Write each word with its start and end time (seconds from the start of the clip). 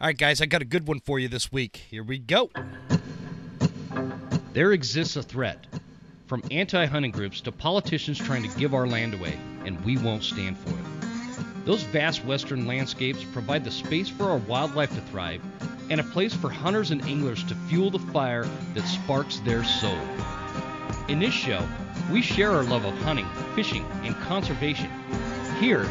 All 0.00 0.08
right, 0.08 0.18
guys, 0.18 0.40
I 0.40 0.46
got 0.46 0.60
a 0.60 0.64
good 0.64 0.88
one 0.88 0.98
for 0.98 1.20
you 1.20 1.28
this 1.28 1.52
week. 1.52 1.76
Here 1.88 2.02
we 2.02 2.18
go. 2.18 2.50
There 4.52 4.72
exists 4.72 5.14
a 5.14 5.22
threat 5.22 5.68
from 6.26 6.42
anti 6.50 6.84
hunting 6.84 7.12
groups 7.12 7.40
to 7.42 7.52
politicians 7.52 8.18
trying 8.18 8.42
to 8.42 8.58
give 8.58 8.74
our 8.74 8.88
land 8.88 9.14
away, 9.14 9.38
and 9.64 9.82
we 9.84 9.96
won't 9.96 10.24
stand 10.24 10.58
for 10.58 10.70
it. 10.70 11.64
Those 11.64 11.84
vast 11.84 12.24
western 12.24 12.66
landscapes 12.66 13.22
provide 13.22 13.62
the 13.62 13.70
space 13.70 14.08
for 14.08 14.24
our 14.24 14.38
wildlife 14.38 14.92
to 14.96 15.00
thrive 15.02 15.40
and 15.90 16.00
a 16.00 16.04
place 16.04 16.34
for 16.34 16.50
hunters 16.50 16.90
and 16.90 17.00
anglers 17.02 17.44
to 17.44 17.54
fuel 17.68 17.90
the 17.90 18.00
fire 18.00 18.48
that 18.74 18.86
sparks 18.88 19.38
their 19.40 19.62
soul. 19.62 19.98
In 21.06 21.20
this 21.20 21.32
show, 21.32 21.64
we 22.10 22.20
share 22.20 22.50
our 22.50 22.64
love 22.64 22.84
of 22.84 22.98
hunting, 23.02 23.28
fishing, 23.54 23.86
and 24.02 24.16
conservation. 24.16 24.90
Here, 25.60 25.88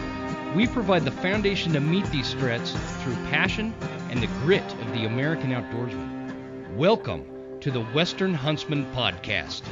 we 0.55 0.67
provide 0.67 1.05
the 1.05 1.11
foundation 1.11 1.71
to 1.73 1.79
meet 1.79 2.05
these 2.07 2.33
threats 2.33 2.73
through 3.01 3.15
passion 3.31 3.73
and 4.13 4.21
the 4.21 4.27
grit 4.43 4.63
of 4.75 4.93
the 4.93 5.05
American 5.05 5.49
outdoorsman. 5.49 6.75
Welcome 6.75 7.25
to 7.61 7.71
the 7.71 7.81
Western 7.85 8.31
Huntsman 8.31 8.85
Podcast. 8.93 9.63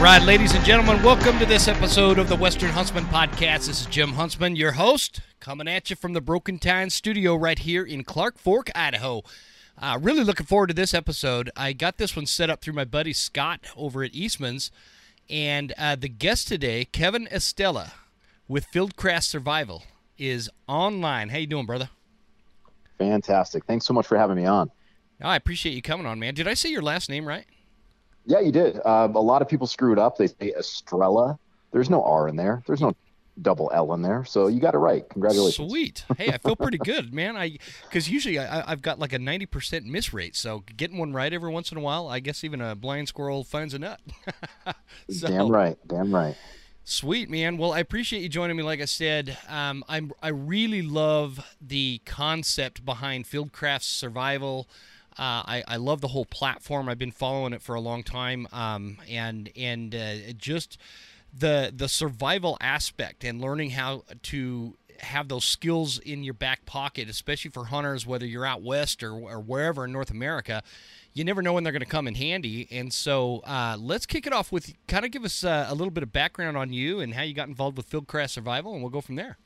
Right, 0.00 0.22
ladies 0.22 0.54
and 0.54 0.64
gentlemen, 0.64 1.02
welcome 1.02 1.40
to 1.40 1.44
this 1.44 1.66
episode 1.66 2.20
of 2.20 2.28
the 2.28 2.36
Western 2.36 2.70
Huntsman 2.70 3.04
Podcast. 3.06 3.66
This 3.66 3.80
is 3.80 3.86
Jim 3.86 4.10
Huntsman, 4.10 4.54
your 4.54 4.70
host, 4.72 5.20
coming 5.40 5.66
at 5.66 5.90
you 5.90 5.96
from 5.96 6.12
the 6.12 6.20
Broken 6.20 6.60
Time 6.60 6.88
studio 6.88 7.34
right 7.34 7.58
here 7.58 7.82
in 7.82 8.04
Clark 8.04 8.38
Fork, 8.38 8.70
Idaho. 8.76 9.24
Uh, 9.76 9.98
really 10.00 10.22
looking 10.22 10.46
forward 10.46 10.68
to 10.68 10.74
this 10.74 10.94
episode. 10.94 11.50
I 11.56 11.72
got 11.72 11.98
this 11.98 12.14
one 12.14 12.26
set 12.26 12.48
up 12.48 12.60
through 12.60 12.74
my 12.74 12.84
buddy 12.84 13.12
Scott 13.12 13.66
over 13.76 14.04
at 14.04 14.14
Eastman's, 14.14 14.70
and 15.28 15.74
uh, 15.76 15.96
the 15.96 16.08
guest 16.08 16.46
today, 16.46 16.84
Kevin 16.84 17.26
Estela 17.32 17.90
with 18.46 18.70
Fieldcraft 18.72 19.24
Survival, 19.24 19.82
is 20.16 20.48
online. 20.68 21.30
How 21.30 21.38
you 21.38 21.48
doing, 21.48 21.66
brother? 21.66 21.90
Fantastic. 22.98 23.64
Thanks 23.64 23.84
so 23.84 23.94
much 23.94 24.06
for 24.06 24.16
having 24.16 24.36
me 24.36 24.46
on. 24.46 24.70
I 25.20 25.34
appreciate 25.34 25.72
you 25.74 25.82
coming 25.82 26.06
on, 26.06 26.20
man. 26.20 26.34
Did 26.34 26.46
I 26.46 26.54
say 26.54 26.68
your 26.68 26.82
last 26.82 27.10
name 27.10 27.26
right? 27.26 27.46
Yeah, 28.28 28.40
you 28.40 28.52
did. 28.52 28.78
Uh, 28.84 29.08
a 29.14 29.20
lot 29.20 29.40
of 29.40 29.48
people 29.48 29.66
screwed 29.66 29.98
up. 29.98 30.18
They 30.18 30.26
say 30.26 30.52
Estrella. 30.56 31.38
There's 31.72 31.88
no 31.88 32.04
R 32.04 32.28
in 32.28 32.36
there. 32.36 32.62
There's 32.66 32.82
no 32.82 32.94
double 33.40 33.70
L 33.72 33.94
in 33.94 34.02
there. 34.02 34.22
So 34.26 34.48
you 34.48 34.60
got 34.60 34.74
it 34.74 34.78
right. 34.78 35.08
Congratulations. 35.08 35.70
Sweet. 35.70 36.04
Hey, 36.18 36.28
I 36.28 36.36
feel 36.36 36.54
pretty 36.54 36.76
good, 36.76 37.14
man. 37.14 37.38
I 37.38 37.56
because 37.84 38.10
usually 38.10 38.38
I, 38.38 38.70
I've 38.70 38.82
got 38.82 38.98
like 38.98 39.14
a 39.14 39.18
ninety 39.18 39.46
percent 39.46 39.86
miss 39.86 40.12
rate. 40.12 40.36
So 40.36 40.62
getting 40.76 40.98
one 40.98 41.14
right 41.14 41.32
every 41.32 41.50
once 41.50 41.72
in 41.72 41.78
a 41.78 41.80
while, 41.80 42.06
I 42.06 42.20
guess 42.20 42.44
even 42.44 42.60
a 42.60 42.74
blind 42.74 43.08
squirrel 43.08 43.44
finds 43.44 43.72
a 43.72 43.78
nut. 43.78 44.00
so, 45.10 45.28
Damn 45.28 45.48
right. 45.48 45.78
Damn 45.86 46.14
right. 46.14 46.36
Sweet 46.84 47.30
man. 47.30 47.56
Well, 47.56 47.72
I 47.72 47.80
appreciate 47.80 48.20
you 48.20 48.28
joining 48.28 48.58
me. 48.58 48.62
Like 48.62 48.82
I 48.82 48.86
said, 48.86 49.38
um, 49.48 49.82
I'm 49.88 50.12
I 50.22 50.28
really 50.28 50.82
love 50.82 51.56
the 51.62 52.02
concept 52.04 52.84
behind 52.84 53.24
Fieldcraft 53.24 53.84
Survival. 53.84 54.68
Uh, 55.18 55.42
I, 55.44 55.64
I 55.66 55.76
love 55.76 56.00
the 56.00 56.08
whole 56.08 56.24
platform. 56.24 56.88
I've 56.88 56.98
been 56.98 57.10
following 57.10 57.52
it 57.52 57.60
for 57.60 57.74
a 57.74 57.80
long 57.80 58.02
time, 58.04 58.46
um, 58.52 58.98
and 59.08 59.50
and 59.56 59.94
uh, 59.94 60.32
just 60.36 60.78
the 61.36 61.72
the 61.74 61.88
survival 61.88 62.56
aspect 62.60 63.24
and 63.24 63.40
learning 63.40 63.70
how 63.70 64.04
to 64.24 64.76
have 65.00 65.28
those 65.28 65.44
skills 65.44 65.98
in 65.98 66.24
your 66.24 66.34
back 66.34 66.66
pocket, 66.66 67.08
especially 67.08 67.50
for 67.50 67.66
hunters, 67.66 68.06
whether 68.06 68.26
you're 68.26 68.46
out 68.46 68.62
west 68.62 69.02
or, 69.02 69.12
or 69.12 69.40
wherever 69.40 69.84
in 69.84 69.92
North 69.92 70.10
America. 70.10 70.62
You 71.14 71.24
never 71.24 71.42
know 71.42 71.52
when 71.52 71.64
they're 71.64 71.72
going 71.72 71.80
to 71.80 71.86
come 71.86 72.06
in 72.06 72.14
handy, 72.14 72.68
and 72.70 72.92
so 72.92 73.40
uh, 73.40 73.76
let's 73.78 74.06
kick 74.06 74.26
it 74.26 74.32
off 74.32 74.52
with 74.52 74.72
kind 74.86 75.04
of 75.04 75.10
give 75.10 75.24
us 75.24 75.42
uh, 75.42 75.66
a 75.68 75.74
little 75.74 75.90
bit 75.90 76.02
of 76.02 76.12
background 76.12 76.56
on 76.56 76.72
you 76.72 77.00
and 77.00 77.14
how 77.14 77.22
you 77.22 77.34
got 77.34 77.48
involved 77.48 77.76
with 77.76 77.90
Fieldcraft 77.90 78.30
Survival, 78.30 78.72
and 78.72 78.82
we'll 78.82 78.90
go 78.90 79.00
from 79.00 79.16
there. 79.16 79.36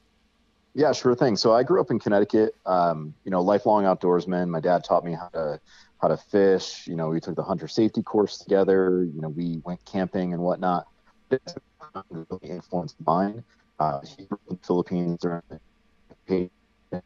Yeah, 0.74 0.92
sure 0.92 1.14
thing. 1.14 1.36
So 1.36 1.52
I 1.52 1.62
grew 1.62 1.80
up 1.80 1.90
in 1.90 1.98
Connecticut. 1.98 2.56
Um, 2.64 3.14
you 3.24 3.30
know, 3.30 3.42
lifelong 3.42 3.84
outdoorsman. 3.84 4.48
My 4.48 4.60
dad 4.60 4.84
taught 4.84 5.04
me 5.04 5.12
how 5.12 5.28
to 5.28 5.60
how 6.00 6.08
to 6.08 6.16
fish. 6.16 6.86
You 6.86 6.96
know, 6.96 7.08
we 7.08 7.20
took 7.20 7.36
the 7.36 7.42
hunter 7.42 7.68
safety 7.68 8.02
course 8.02 8.38
together. 8.38 9.04
You 9.04 9.20
know, 9.20 9.28
we 9.28 9.60
went 9.64 9.84
camping 9.84 10.32
and 10.32 10.42
whatnot. 10.42 10.86
This 11.28 11.40
really 12.10 12.50
influenced 12.50 12.96
mine. 13.04 13.44
Uh, 13.78 14.00
he 14.16 14.24
grew 14.24 14.36
up 14.36 14.50
in 14.50 14.56
the 14.56 14.66
Philippines 14.66 15.20
during 15.20 15.42
the 16.26 16.50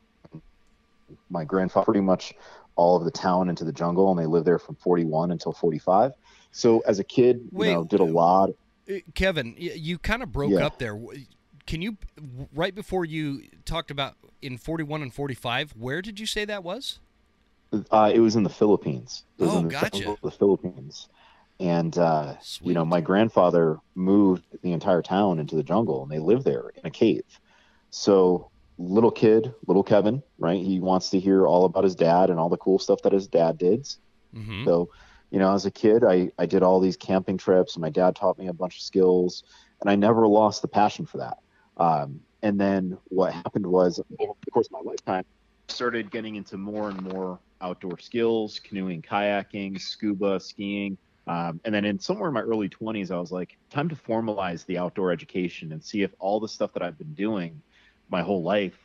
my 1.31 1.44
grandfather 1.44 1.84
pretty 1.84 2.00
much 2.00 2.34
all 2.76 2.97
of 2.97 3.05
the 3.05 3.10
town 3.10 3.49
into 3.49 3.65
the 3.65 3.72
jungle, 3.72 4.10
and 4.10 4.21
they 4.21 4.26
lived 4.26 4.47
there 4.47 4.59
from 4.59 4.75
41 4.76 5.31
until 5.31 5.53
45. 5.53 6.12
So 6.53 6.81
as 6.81 6.99
a 6.99 7.05
kid, 7.05 7.49
Wait, 7.50 7.69
you 7.69 7.75
know, 7.75 7.84
did 7.84 8.00
a 8.00 8.05
lot. 8.05 8.50
Uh, 8.88 8.97
Kevin, 9.15 9.55
you 9.56 9.99
kind 9.99 10.22
of 10.22 10.31
broke 10.31 10.53
yeah. 10.53 10.66
up 10.66 10.78
there 10.78 10.97
can 11.66 11.82
you 11.82 11.97
right 12.54 12.75
before 12.75 13.04
you 13.04 13.43
talked 13.65 13.91
about 13.91 14.15
in 14.41 14.56
41 14.56 15.03
and 15.03 15.12
45 15.12 15.72
where 15.72 16.00
did 16.03 16.21
you 16.21 16.27
say 16.27 16.44
that 16.44 16.62
was? 16.62 17.00
Uh, 17.91 18.10
it 18.15 18.21
was 18.21 18.37
in 18.37 18.43
the 18.43 18.50
philippines. 18.50 19.25
Oh 19.41 19.62
the 19.62 19.69
gotcha. 19.69 20.16
the 20.22 20.31
philippines. 20.31 21.09
And 21.59 21.97
uh, 21.97 22.34
you 22.60 22.75
know 22.75 22.84
my 22.84 23.00
grandfather 23.00 23.78
moved 23.94 24.44
the 24.62 24.72
entire 24.72 25.03
town 25.03 25.38
into 25.38 25.56
the 25.56 25.62
jungle 25.62 26.03
and 26.03 26.10
they 26.10 26.19
lived 26.19 26.44
there 26.44 26.71
in 26.76 26.87
a 26.87 26.91
cave. 26.91 27.25
So 27.91 28.50
little 28.78 29.10
kid 29.10 29.53
little 29.66 29.82
kevin 29.82 30.22
right? 30.38 30.62
He 30.62 30.81
wants 30.81 31.10
to 31.10 31.21
hear 31.21 31.47
all 31.47 31.65
about 31.65 31.84
his 31.84 31.94
dad 31.94 32.31
and 32.31 32.38
all 32.38 32.49
the 32.49 32.59
cool 32.59 32.78
stuff 32.78 33.03
that 33.03 33.12
his 33.12 33.26
dad 33.26 33.59
did. 33.59 33.88
Mm-hmm. 34.34 34.65
so 34.65 34.91
you 35.31 35.38
know 35.38 35.55
as 35.55 35.65
a 35.66 35.71
kid 35.71 36.05
I, 36.05 36.31
I 36.38 36.47
did 36.47 36.62
all 36.62 36.81
these 36.81 36.97
camping 36.97 37.38
trips 37.38 37.75
and 37.75 37.82
my 37.82 37.91
dad 37.91 38.16
taught 38.16 38.38
me 38.38 38.49
a 38.49 38.53
bunch 38.53 38.76
of 38.76 38.82
skills 38.82 39.44
and 39.81 39.88
i 39.88 39.94
never 39.94 40.26
lost 40.26 40.62
the 40.62 40.69
passion 40.69 41.06
for 41.06 41.19
that 41.19 41.38
um, 41.76 42.20
and 42.42 42.60
then 42.60 42.97
what 43.09 43.32
happened 43.32 43.66
was, 43.66 44.00
over 44.19 44.32
the 44.44 44.50
course 44.50 44.66
of 44.66 44.72
my 44.72 44.81
lifetime, 44.81 45.25
started 45.69 46.10
getting 46.10 46.37
into 46.37 46.56
more 46.56 46.91
and 46.91 47.03
more 47.03 47.38
outdoor 47.60 47.98
skills, 47.98 48.60
canoeing, 48.60 49.03
kayaking, 49.03 49.81
scuba, 49.81 50.38
skiing. 50.38 50.97
Um, 51.26 51.60
and 51.64 51.75
then 51.75 51.84
in 51.84 51.98
somewhere 51.98 52.28
in 52.28 52.34
my 52.34 52.42
early 52.42 52.69
20s, 52.69 53.10
I 53.10 53.19
was 53.19 53.32
like, 53.32 53.56
time 53.70 53.88
to 53.88 53.97
formalize 53.97 54.64
the 54.66 54.78
outdoor 54.78 55.10
education 55.10 55.72
and 55.72 55.82
see 55.82 56.03
if 56.03 56.12
all 56.19 56.38
the 56.38 56.48
stuff 56.48 56.72
that 56.75 56.82
I've 56.82 56.98
been 56.98 57.14
doing 57.14 57.60
my 58.08 58.22
whole 58.22 58.43
life 58.43 58.78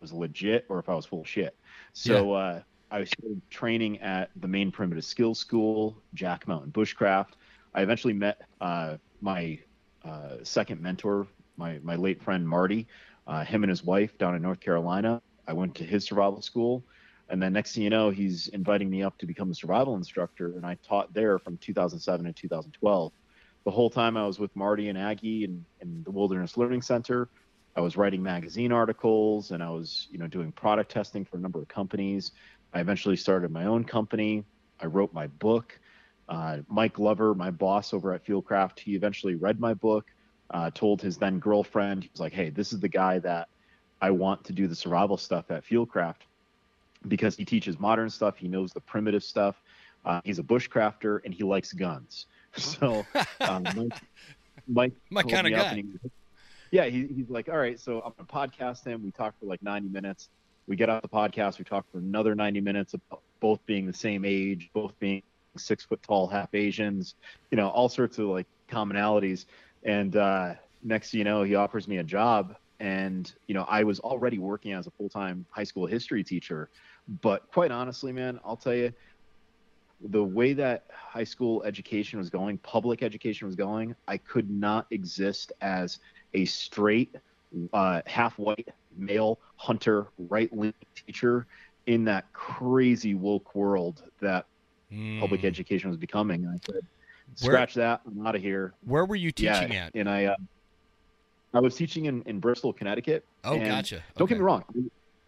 was 0.00 0.12
legit 0.12 0.64
or 0.68 0.78
if 0.78 0.88
I 0.88 0.94
was 0.94 1.06
full 1.06 1.22
of 1.22 1.28
shit. 1.28 1.56
So 1.92 2.32
yeah. 2.32 2.38
uh, 2.38 2.62
I 2.90 3.04
started 3.04 3.40
training 3.50 4.00
at 4.00 4.30
the 4.36 4.46
Maine 4.46 4.70
Primitive 4.70 5.04
Skills 5.04 5.38
School, 5.38 5.96
Jack 6.14 6.46
Mountain 6.46 6.70
Bushcraft. 6.72 7.32
I 7.74 7.82
eventually 7.82 8.12
met 8.12 8.42
uh, 8.60 8.98
my 9.20 9.58
uh, 10.04 10.36
second 10.42 10.80
mentor, 10.80 11.26
my 11.56 11.78
my 11.82 11.96
late 11.96 12.22
friend 12.22 12.48
Marty, 12.48 12.86
uh, 13.26 13.44
him 13.44 13.62
and 13.62 13.70
his 13.70 13.84
wife 13.84 14.16
down 14.18 14.34
in 14.34 14.42
North 14.42 14.60
Carolina. 14.60 15.20
I 15.46 15.52
went 15.52 15.74
to 15.76 15.84
his 15.84 16.04
survival 16.04 16.40
school, 16.42 16.84
and 17.28 17.42
then 17.42 17.52
next 17.52 17.74
thing 17.74 17.84
you 17.84 17.90
know, 17.90 18.10
he's 18.10 18.48
inviting 18.48 18.88
me 18.90 19.02
up 19.02 19.18
to 19.18 19.26
become 19.26 19.50
a 19.50 19.54
survival 19.54 19.96
instructor, 19.96 20.52
and 20.56 20.64
I 20.64 20.76
taught 20.86 21.12
there 21.14 21.38
from 21.38 21.56
2007 21.58 22.26
to 22.26 22.32
2012. 22.32 23.12
The 23.64 23.70
whole 23.70 23.90
time 23.90 24.16
I 24.16 24.26
was 24.26 24.38
with 24.38 24.54
Marty 24.56 24.88
and 24.88 24.98
Aggie 24.98 25.44
in, 25.44 25.64
in 25.80 26.02
the 26.02 26.10
Wilderness 26.10 26.56
Learning 26.56 26.82
Center. 26.82 27.28
I 27.76 27.80
was 27.80 27.96
writing 27.96 28.22
magazine 28.22 28.72
articles 28.72 29.50
and 29.52 29.62
I 29.62 29.70
was, 29.70 30.08
you 30.10 30.18
know, 30.18 30.26
doing 30.26 30.52
product 30.52 30.90
testing 30.90 31.24
for 31.24 31.36
a 31.36 31.40
number 31.40 31.60
of 31.60 31.68
companies. 31.68 32.32
I 32.74 32.80
eventually 32.80 33.16
started 33.16 33.50
my 33.50 33.64
own 33.64 33.84
company. 33.84 34.44
I 34.80 34.86
wrote 34.86 35.12
my 35.14 35.28
book. 35.28 35.78
Uh, 36.28 36.58
Mike 36.68 36.94
Glover, 36.94 37.34
my 37.34 37.50
boss 37.50 37.94
over 37.94 38.12
at 38.12 38.26
Fieldcraft, 38.26 38.78
he 38.78 38.94
eventually 38.94 39.36
read 39.36 39.60
my 39.60 39.74
book 39.74 40.10
uh, 40.52 40.70
told 40.70 41.00
his 41.00 41.16
then 41.16 41.38
girlfriend, 41.38 42.04
he 42.04 42.10
was 42.12 42.20
like, 42.20 42.32
hey, 42.32 42.50
this 42.50 42.72
is 42.72 42.80
the 42.80 42.88
guy 42.88 43.18
that 43.20 43.48
I 44.00 44.10
want 44.10 44.44
to 44.44 44.52
do 44.52 44.66
the 44.66 44.74
survival 44.74 45.16
stuff 45.16 45.50
at 45.50 45.64
Fieldcraft 45.64 46.26
because 47.08 47.36
he 47.36 47.44
teaches 47.44 47.78
modern 47.78 48.10
stuff. 48.10 48.36
He 48.36 48.48
knows 48.48 48.72
the 48.72 48.80
primitive 48.80 49.22
stuff. 49.22 49.56
Uh, 50.04 50.20
he's 50.24 50.38
a 50.38 50.42
bushcrafter 50.42 51.20
and 51.24 51.32
he 51.32 51.44
likes 51.44 51.72
guns. 51.72 52.26
So 52.58 53.06
um, 53.40 53.64
Mike, 53.64 53.92
Mike 54.68 54.92
my 55.08 55.22
kind 55.22 55.46
of 55.46 55.54
guy. 55.54 55.76
He, 55.76 55.84
yeah, 56.70 56.84
he, 56.84 57.06
he's 57.06 57.30
like, 57.30 57.48
all 57.48 57.56
right, 57.56 57.80
so 57.80 58.02
I'm 58.02 58.12
gonna 58.18 58.48
podcast 58.48 58.84
him. 58.84 59.02
We 59.02 59.10
talk 59.10 59.34
for 59.40 59.46
like 59.46 59.62
90 59.62 59.88
minutes. 59.88 60.28
We 60.66 60.76
get 60.76 60.90
out 60.90 61.00
the 61.00 61.08
podcast. 61.08 61.58
We 61.58 61.64
talk 61.64 61.86
for 61.90 61.96
another 61.96 62.34
90 62.34 62.60
minutes 62.60 62.92
about 62.92 63.22
both 63.40 63.64
being 63.64 63.86
the 63.86 63.92
same 63.94 64.26
age, 64.26 64.68
both 64.74 64.92
being 64.98 65.22
six 65.56 65.84
foot 65.84 66.02
tall, 66.02 66.26
half 66.26 66.54
Asians, 66.54 67.14
you 67.50 67.56
know, 67.56 67.68
all 67.68 67.88
sorts 67.88 68.18
of 68.18 68.26
like 68.26 68.46
commonalities. 68.70 69.46
And 69.84 70.16
uh, 70.16 70.54
next, 70.82 71.14
you 71.14 71.24
know, 71.24 71.42
he 71.42 71.54
offers 71.54 71.88
me 71.88 71.98
a 71.98 72.04
job, 72.04 72.56
and 72.80 73.32
you 73.46 73.54
know, 73.54 73.64
I 73.68 73.84
was 73.84 74.00
already 74.00 74.38
working 74.38 74.72
as 74.72 74.86
a 74.86 74.90
full-time 74.90 75.46
high 75.50 75.64
school 75.64 75.86
history 75.86 76.22
teacher. 76.24 76.68
But 77.20 77.50
quite 77.50 77.70
honestly, 77.70 78.12
man, 78.12 78.38
I'll 78.44 78.56
tell 78.56 78.74
you, 78.74 78.92
the 80.00 80.22
way 80.22 80.52
that 80.52 80.84
high 80.92 81.24
school 81.24 81.62
education 81.62 82.18
was 82.18 82.30
going, 82.30 82.58
public 82.58 83.02
education 83.02 83.46
was 83.46 83.54
going, 83.54 83.94
I 84.08 84.16
could 84.16 84.50
not 84.50 84.86
exist 84.90 85.52
as 85.60 86.00
a 86.34 86.44
straight, 86.44 87.14
uh, 87.72 88.02
half 88.06 88.38
white 88.38 88.68
male 88.96 89.38
hunter, 89.56 90.08
right 90.28 90.50
leaning 90.52 90.74
teacher 91.06 91.46
in 91.86 92.04
that 92.04 92.32
crazy 92.32 93.14
woke 93.14 93.54
world 93.54 94.02
that 94.20 94.46
mm. 94.92 95.20
public 95.20 95.44
education 95.44 95.88
was 95.88 95.96
becoming. 95.96 96.44
And 96.44 96.54
I 96.54 96.60
said, 96.64 96.82
scratch 97.34 97.76
where, 97.76 97.86
that, 97.86 98.00
I'm 98.06 98.26
out 98.26 98.34
of 98.34 98.42
here. 98.42 98.74
Where 98.84 99.04
were 99.04 99.16
you 99.16 99.32
teaching 99.32 99.72
yeah, 99.72 99.86
at? 99.86 99.94
And 99.94 100.08
I, 100.08 100.26
uh, 100.26 100.36
I 101.54 101.60
was 101.60 101.74
teaching 101.74 102.06
in, 102.06 102.22
in 102.22 102.40
Bristol, 102.40 102.72
Connecticut. 102.72 103.24
Oh, 103.44 103.58
gotcha. 103.58 103.96
Okay. 103.96 104.04
Don't 104.16 104.28
get 104.28 104.38
me 104.38 104.44
wrong. 104.44 104.64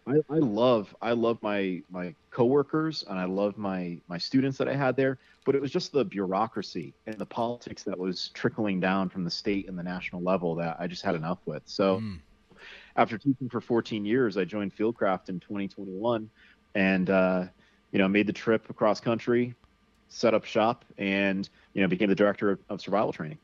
I, 0.07 0.17
I 0.29 0.37
love 0.37 0.95
I 1.01 1.13
love 1.13 1.41
my 1.41 1.81
my 1.89 2.13
coworkers 2.29 3.03
and 3.09 3.17
I 3.17 3.25
love 3.25 3.57
my 3.57 3.97
my 4.07 4.17
students 4.17 4.57
that 4.59 4.67
I 4.67 4.75
had 4.75 4.95
there, 4.95 5.17
but 5.45 5.55
it 5.55 5.61
was 5.61 5.71
just 5.71 5.91
the 5.91 6.05
bureaucracy 6.05 6.93
and 7.07 7.17
the 7.17 7.25
politics 7.25 7.83
that 7.83 7.97
was 7.97 8.29
trickling 8.33 8.79
down 8.79 9.09
from 9.09 9.23
the 9.23 9.31
state 9.31 9.67
and 9.67 9.77
the 9.77 9.83
national 9.83 10.21
level 10.21 10.53
that 10.55 10.77
I 10.79 10.85
just 10.85 11.01
had 11.01 11.15
enough 11.15 11.39
with. 11.45 11.63
So 11.65 11.99
mm. 11.99 12.19
after 12.95 13.17
teaching 13.17 13.49
for 13.49 13.61
14 13.61 14.05
years, 14.05 14.37
I 14.37 14.45
joined 14.45 14.75
Fieldcraft 14.75 15.29
in 15.29 15.39
2021 15.39 16.29
and 16.75 17.09
uh, 17.09 17.45
you 17.91 17.97
know 17.97 18.07
made 18.07 18.27
the 18.27 18.33
trip 18.33 18.69
across 18.69 18.99
country, 18.99 19.55
set 20.09 20.33
up 20.33 20.45
shop, 20.45 20.85
and 20.97 21.49
you 21.73 21.81
know 21.81 21.87
became 21.87 22.09
the 22.09 22.15
director 22.15 22.51
of, 22.51 22.59
of 22.69 22.81
survival 22.81 23.11
training. 23.13 23.37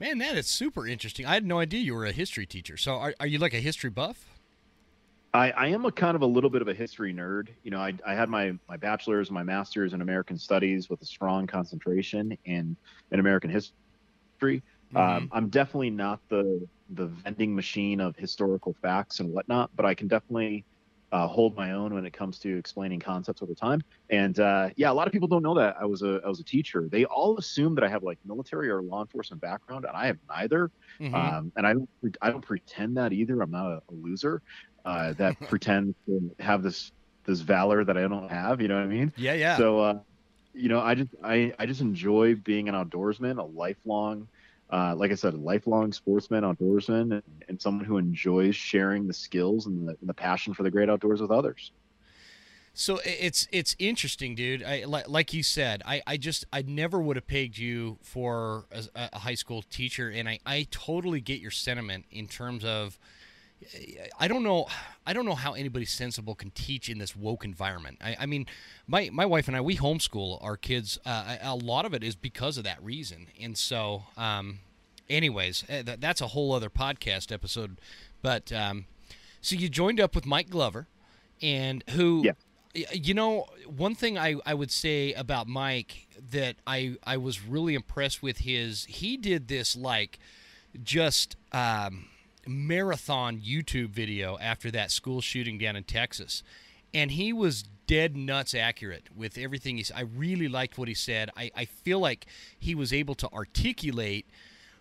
Man, 0.00 0.18
that 0.18 0.36
is 0.36 0.46
super 0.46 0.86
interesting. 0.86 1.24
I 1.24 1.34
had 1.34 1.46
no 1.46 1.58
idea 1.60 1.80
you 1.80 1.94
were 1.94 2.04
a 2.04 2.12
history 2.12 2.46
teacher. 2.46 2.76
So 2.76 2.94
are, 2.94 3.14
are 3.20 3.26
you 3.26 3.38
like 3.38 3.54
a 3.54 3.60
history 3.60 3.90
buff? 3.90 4.26
I, 5.32 5.50
I 5.52 5.66
am 5.68 5.84
a 5.84 5.92
kind 5.92 6.14
of 6.14 6.22
a 6.22 6.26
little 6.26 6.50
bit 6.50 6.62
of 6.62 6.68
a 6.68 6.74
history 6.74 7.12
nerd. 7.12 7.48
You 7.62 7.70
know, 7.70 7.78
I, 7.78 7.92
I 8.06 8.14
had 8.14 8.28
my, 8.28 8.54
my 8.68 8.76
bachelor's, 8.76 9.28
and 9.28 9.34
my 9.34 9.42
master's 9.42 9.92
in 9.92 10.00
American 10.00 10.38
studies 10.38 10.88
with 10.88 11.02
a 11.02 11.04
strong 11.04 11.46
concentration 11.46 12.36
in, 12.44 12.76
in 13.10 13.20
American 13.20 13.50
history. 13.50 13.72
Mm-hmm. 14.40 14.96
Um, 14.96 15.28
I'm 15.32 15.48
definitely 15.48 15.90
not 15.90 16.20
the 16.28 16.66
the 16.90 17.06
vending 17.06 17.54
machine 17.54 18.00
of 18.00 18.14
historical 18.16 18.74
facts 18.82 19.20
and 19.20 19.32
whatnot, 19.32 19.70
but 19.74 19.86
I 19.86 19.94
can 19.94 20.06
definitely 20.06 20.64
uh, 21.14 21.28
hold 21.28 21.54
my 21.54 21.70
own 21.70 21.94
when 21.94 22.04
it 22.04 22.12
comes 22.12 22.40
to 22.40 22.58
explaining 22.58 22.98
concepts 22.98 23.40
over 23.40 23.54
time. 23.54 23.80
And 24.10 24.40
uh, 24.40 24.70
yeah, 24.74 24.90
a 24.90 24.92
lot 24.92 25.06
of 25.06 25.12
people 25.12 25.28
don't 25.28 25.44
know 25.44 25.54
that 25.54 25.76
I 25.80 25.84
was 25.84 26.02
a 26.02 26.20
I 26.24 26.28
was 26.28 26.40
a 26.40 26.44
teacher. 26.44 26.88
They 26.90 27.04
all 27.04 27.38
assume 27.38 27.76
that 27.76 27.84
I 27.84 27.88
have 27.88 28.02
like 28.02 28.18
military 28.24 28.68
or 28.68 28.82
law 28.82 29.00
enforcement 29.00 29.40
background, 29.40 29.84
and 29.84 29.96
I 29.96 30.06
have 30.06 30.18
neither. 30.28 30.72
Mm-hmm. 31.00 31.14
Um, 31.14 31.52
and 31.56 31.66
I 31.68 31.74
don't 31.74 31.88
I 32.20 32.30
don't 32.32 32.44
pretend 32.44 32.96
that 32.96 33.12
either. 33.12 33.40
I'm 33.40 33.52
not 33.52 33.66
a, 33.66 33.82
a 33.88 33.94
loser 33.94 34.42
uh, 34.84 35.12
that 35.12 35.38
pretend 35.48 35.94
to 36.06 36.34
have 36.40 36.64
this 36.64 36.90
this 37.26 37.40
valor 37.42 37.84
that 37.84 37.96
I 37.96 38.08
don't 38.08 38.28
have. 38.28 38.60
You 38.60 38.66
know 38.66 38.74
what 38.74 38.84
I 38.84 38.88
mean? 38.88 39.12
Yeah, 39.16 39.34
yeah. 39.34 39.56
So, 39.56 39.78
uh, 39.78 39.98
you 40.52 40.68
know, 40.68 40.80
I 40.80 40.96
just 40.96 41.10
I 41.22 41.54
I 41.60 41.66
just 41.66 41.80
enjoy 41.80 42.34
being 42.34 42.68
an 42.68 42.74
outdoorsman, 42.74 43.38
a 43.38 43.44
lifelong. 43.44 44.26
Uh, 44.74 44.92
like 44.96 45.12
I 45.12 45.14
said, 45.14 45.34
a 45.34 45.36
lifelong 45.36 45.92
sportsman, 45.92 46.42
outdoorsman, 46.42 47.22
and, 47.48 47.62
someone 47.62 47.84
who 47.84 47.96
enjoys 47.96 48.56
sharing 48.56 49.06
the 49.06 49.12
skills 49.12 49.66
and 49.66 49.86
the, 49.86 49.96
and 50.00 50.08
the 50.08 50.14
passion 50.14 50.52
for 50.52 50.64
the 50.64 50.70
great 50.70 50.90
outdoors 50.90 51.20
with 51.22 51.30
others. 51.30 51.70
So 52.72 52.98
it's 53.04 53.46
it's 53.52 53.76
interesting, 53.78 54.34
dude. 54.34 54.64
I 54.64 54.82
like, 54.86 55.08
like 55.08 55.32
you 55.32 55.44
said, 55.44 55.80
I, 55.86 56.02
I 56.08 56.16
just 56.16 56.44
I 56.52 56.62
never 56.62 57.00
would 57.00 57.14
have 57.14 57.28
pegged 57.28 57.56
you 57.56 57.98
for 58.02 58.64
a, 58.72 59.10
a, 59.12 59.18
high 59.20 59.36
school 59.36 59.62
teacher, 59.62 60.10
and 60.10 60.28
I, 60.28 60.40
I 60.44 60.66
totally 60.72 61.20
get 61.20 61.38
your 61.38 61.52
sentiment 61.52 62.06
in 62.10 62.26
terms 62.26 62.64
of 62.64 62.98
I 64.18 64.28
don't 64.28 64.42
know. 64.42 64.66
I 65.06 65.12
don't 65.12 65.26
know 65.26 65.34
how 65.34 65.54
anybody 65.54 65.84
sensible 65.84 66.34
can 66.34 66.50
teach 66.50 66.88
in 66.88 66.98
this 66.98 67.14
woke 67.14 67.44
environment. 67.44 67.98
I, 68.02 68.16
I 68.20 68.26
mean, 68.26 68.46
my 68.86 69.10
my 69.12 69.26
wife 69.26 69.48
and 69.48 69.56
I 69.56 69.60
we 69.60 69.76
homeschool 69.76 70.42
our 70.42 70.56
kids. 70.56 70.98
Uh, 71.04 71.36
a 71.42 71.54
lot 71.54 71.84
of 71.84 71.94
it 71.94 72.02
is 72.02 72.14
because 72.14 72.58
of 72.58 72.64
that 72.64 72.82
reason. 72.82 73.28
And 73.40 73.56
so, 73.56 74.04
um, 74.16 74.60
anyways, 75.08 75.64
eh, 75.68 75.82
that's 75.98 76.20
a 76.20 76.28
whole 76.28 76.52
other 76.52 76.70
podcast 76.70 77.32
episode. 77.32 77.78
But 78.22 78.52
um, 78.52 78.86
so 79.40 79.56
you 79.56 79.68
joined 79.68 80.00
up 80.00 80.14
with 80.14 80.26
Mike 80.26 80.50
Glover, 80.50 80.86
and 81.42 81.84
who, 81.90 82.22
yeah. 82.24 82.92
you 82.92 83.14
know, 83.14 83.46
one 83.66 83.94
thing 83.94 84.16
I 84.18 84.36
I 84.46 84.54
would 84.54 84.70
say 84.70 85.12
about 85.12 85.46
Mike 85.48 86.06
that 86.30 86.56
I 86.66 86.96
I 87.04 87.16
was 87.16 87.42
really 87.42 87.74
impressed 87.74 88.22
with 88.22 88.38
his 88.38 88.84
he 88.86 89.16
did 89.16 89.48
this 89.48 89.76
like 89.76 90.18
just. 90.82 91.36
Um, 91.52 92.06
marathon 92.46 93.40
YouTube 93.40 93.90
video 93.90 94.38
after 94.38 94.70
that 94.70 94.90
school 94.90 95.20
shooting 95.20 95.58
down 95.58 95.76
in 95.76 95.84
Texas. 95.84 96.42
And 96.92 97.10
he 97.10 97.32
was 97.32 97.64
dead 97.86 98.16
nuts 98.16 98.54
accurate 98.54 99.08
with 99.14 99.36
everything 99.36 99.76
he 99.76 99.82
said. 99.82 99.96
I 99.96 100.02
really 100.02 100.48
liked 100.48 100.78
what 100.78 100.88
he 100.88 100.94
said. 100.94 101.30
I, 101.36 101.50
I 101.54 101.64
feel 101.64 101.98
like 101.98 102.26
he 102.58 102.74
was 102.74 102.92
able 102.92 103.14
to 103.16 103.28
articulate 103.32 104.26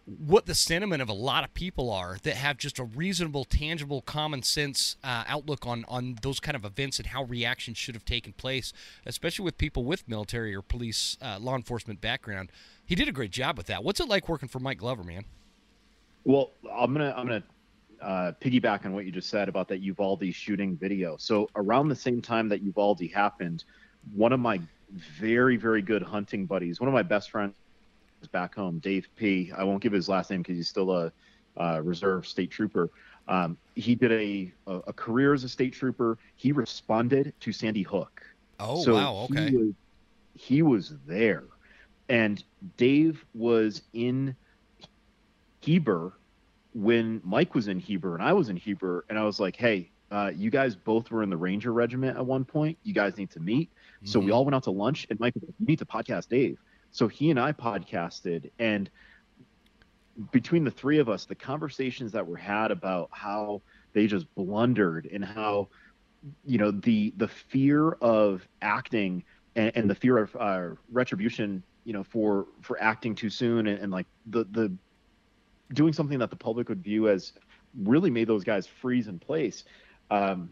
what 0.05 0.45
the 0.45 0.55
sentiment 0.55 1.01
of 1.01 1.07
a 1.07 1.13
lot 1.13 1.43
of 1.45 1.53
people 1.53 1.89
are 1.89 2.17
that 2.23 2.35
have 2.35 2.57
just 2.57 2.77
a 2.77 2.83
reasonable, 2.83 3.45
tangible, 3.45 4.01
common 4.01 4.43
sense 4.43 4.97
uh, 5.03 5.23
outlook 5.27 5.65
on, 5.65 5.85
on 5.87 6.17
those 6.21 6.39
kind 6.39 6.55
of 6.55 6.65
events 6.65 6.99
and 6.99 7.07
how 7.07 7.23
reactions 7.23 7.77
should 7.77 7.95
have 7.95 8.03
taken 8.03 8.33
place, 8.33 8.73
especially 9.05 9.45
with 9.45 9.57
people 9.57 9.85
with 9.85 10.07
military 10.07 10.53
or 10.53 10.61
police, 10.61 11.17
uh, 11.21 11.37
law 11.39 11.55
enforcement 11.55 12.01
background. 12.01 12.51
He 12.85 12.95
did 12.95 13.07
a 13.07 13.13
great 13.13 13.31
job 13.31 13.57
with 13.57 13.67
that. 13.67 13.83
What's 13.83 14.01
it 14.01 14.09
like 14.09 14.27
working 14.27 14.49
for 14.49 14.59
Mike 14.59 14.79
Glover, 14.79 15.03
man? 15.03 15.23
Well, 16.25 16.51
I'm 16.71 16.93
gonna 16.93 17.13
I'm 17.17 17.27
gonna 17.27 17.43
uh, 18.03 18.31
piggyback 18.41 18.85
on 18.85 18.93
what 18.93 19.05
you 19.05 19.11
just 19.11 19.29
said 19.29 19.49
about 19.49 19.67
that 19.69 19.79
Uvalde 19.79 20.33
shooting 20.33 20.75
video. 20.77 21.15
So 21.17 21.49
around 21.55 21.89
the 21.89 21.95
same 21.95 22.21
time 22.21 22.49
that 22.49 22.61
Uvalde 22.61 23.03
happened, 23.13 23.63
one 24.13 24.33
of 24.33 24.39
my 24.39 24.59
very 24.91 25.57
very 25.57 25.81
good 25.81 26.03
hunting 26.03 26.45
buddies, 26.45 26.79
one 26.79 26.87
of 26.87 26.93
my 26.93 27.03
best 27.03 27.31
friends 27.31 27.55
back 28.31 28.55
home, 28.55 28.79
Dave 28.79 29.07
P. 29.15 29.51
I 29.55 29.63
won't 29.63 29.81
give 29.81 29.91
his 29.91 30.07
last 30.07 30.29
name 30.29 30.41
because 30.41 30.57
he's 30.57 30.69
still 30.69 30.91
a, 30.91 31.11
a, 31.57 31.81
reserve 31.81 32.27
state 32.27 32.51
trooper. 32.51 32.89
Um, 33.27 33.57
he 33.75 33.95
did 33.95 34.11
a, 34.11 34.51
a, 34.67 34.77
a 34.87 34.93
career 34.93 35.33
as 35.33 35.43
a 35.43 35.49
state 35.49 35.73
trooper. 35.73 36.17
He 36.35 36.51
responded 36.51 37.33
to 37.39 37.51
Sandy 37.51 37.83
Hook. 37.83 38.21
Oh 38.59 38.83
so 38.83 38.93
wow! 38.93 39.27
Okay. 39.31 39.49
He 39.49 39.57
was, 39.57 39.73
he 40.35 40.61
was 40.61 40.93
there, 41.05 41.45
and 42.09 42.43
Dave 42.77 43.25
was 43.33 43.81
in 43.93 44.35
Heber 45.61 46.13
when 46.73 47.21
Mike 47.23 47.55
was 47.55 47.67
in 47.67 47.79
Heber 47.79 48.15
and 48.15 48.23
I 48.23 48.33
was 48.33 48.49
in 48.49 48.55
Heber, 48.55 49.05
and 49.09 49.17
I 49.17 49.23
was 49.23 49.39
like, 49.39 49.55
hey, 49.55 49.91
uh, 50.11 50.31
you 50.35 50.49
guys 50.49 50.75
both 50.75 51.09
were 51.09 51.23
in 51.23 51.29
the 51.29 51.37
Ranger 51.37 51.73
Regiment 51.73 52.17
at 52.17 52.25
one 52.25 52.45
point. 52.45 52.77
You 52.83 52.93
guys 52.93 53.17
need 53.17 53.31
to 53.31 53.39
meet. 53.39 53.69
Mm-hmm. 53.69 54.07
So 54.07 54.19
we 54.19 54.25
mm-hmm. 54.25 54.33
all 54.33 54.45
went 54.45 54.55
out 54.55 54.63
to 54.63 54.71
lunch, 54.71 55.07
and 55.09 55.19
Mike 55.19 55.33
was 55.35 55.43
like, 55.43 55.55
you 55.59 55.65
need 55.65 55.79
to 55.79 55.85
podcast 55.85 56.29
Dave. 56.29 56.59
So 56.91 57.07
he 57.07 57.31
and 57.31 57.39
I 57.39 57.51
podcasted, 57.51 58.51
and 58.59 58.89
between 60.31 60.63
the 60.63 60.71
three 60.71 60.99
of 60.99 61.09
us, 61.09 61.25
the 61.25 61.35
conversations 61.35 62.11
that 62.11 62.27
were 62.27 62.37
had 62.37 62.69
about 62.69 63.09
how 63.11 63.61
they 63.93 64.05
just 64.05 64.33
blundered 64.35 65.09
and 65.11 65.25
how, 65.25 65.69
you 66.45 66.57
know, 66.57 66.71
the 66.71 67.13
the 67.17 67.27
fear 67.27 67.93
of 67.93 68.47
acting 68.61 69.23
and, 69.55 69.71
and 69.75 69.89
the 69.89 69.95
fear 69.95 70.19
of 70.19 70.35
uh, 70.39 70.69
retribution, 70.91 71.63
you 71.83 71.93
know, 71.93 72.03
for 72.03 72.45
for 72.61 72.79
acting 72.81 73.15
too 73.15 73.29
soon 73.29 73.65
and, 73.65 73.79
and 73.79 73.91
like 73.91 74.05
the 74.27 74.43
the 74.51 74.71
doing 75.73 75.93
something 75.93 76.19
that 76.19 76.29
the 76.29 76.35
public 76.35 76.69
would 76.69 76.83
view 76.83 77.09
as 77.09 77.33
really 77.83 78.09
made 78.09 78.27
those 78.27 78.43
guys 78.43 78.67
freeze 78.67 79.07
in 79.07 79.19
place. 79.19 79.65
Um, 80.11 80.49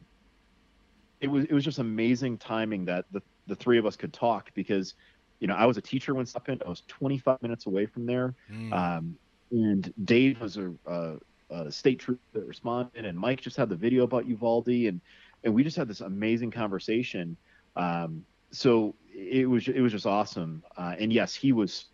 it 1.20 1.28
was 1.28 1.46
it 1.46 1.54
was 1.54 1.64
just 1.64 1.80
amazing 1.80 2.38
timing 2.38 2.86
that 2.86 3.06
the 3.12 3.22
the 3.48 3.56
three 3.56 3.78
of 3.78 3.86
us 3.86 3.96
could 3.96 4.14
talk 4.14 4.52
because 4.54 4.96
you 5.40 5.48
know 5.48 5.56
I 5.56 5.66
was 5.66 5.78
a 5.78 5.82
teacher 5.82 6.14
when 6.16 6.26
stuff 6.26 6.44
happened. 6.44 6.64
I 6.66 6.70
was 6.70 6.84
25 6.88 7.42
minutes 7.42 7.66
away 7.68 7.86
from 7.86 8.06
there, 8.06 8.34
mm. 8.52 8.74
um, 8.74 9.16
and 9.52 9.94
Dave 10.06 10.42
was 10.42 10.58
a, 10.58 10.74
a, 10.88 11.16
a, 11.50 11.72
state 11.72 12.00
trooper 12.00 12.22
that 12.34 12.48
responded, 12.48 13.06
and 13.06 13.18
Mike 13.18 13.42
just 13.42 13.58
had 13.58 13.70
the 13.70 13.76
video 13.76 14.04
about 14.04 14.26
Uvalde, 14.28 14.68
and 14.68 15.00
and 15.44 15.54
we 15.54 15.64
just 15.64 15.78
had 15.78 15.88
this 15.88 16.02
amazing 16.02 16.52
conversation. 16.52 17.38
Um, 17.76 18.26
so 18.52 18.96
it 19.14 19.48
was 19.48 19.68
it 19.68 19.82
was 19.82 19.92
just 19.92 20.06
awesome. 20.06 20.64
Uh, 20.76 20.96
and 21.00 21.14
yes, 21.14 21.34
he 21.34 21.52
was. 21.52 21.86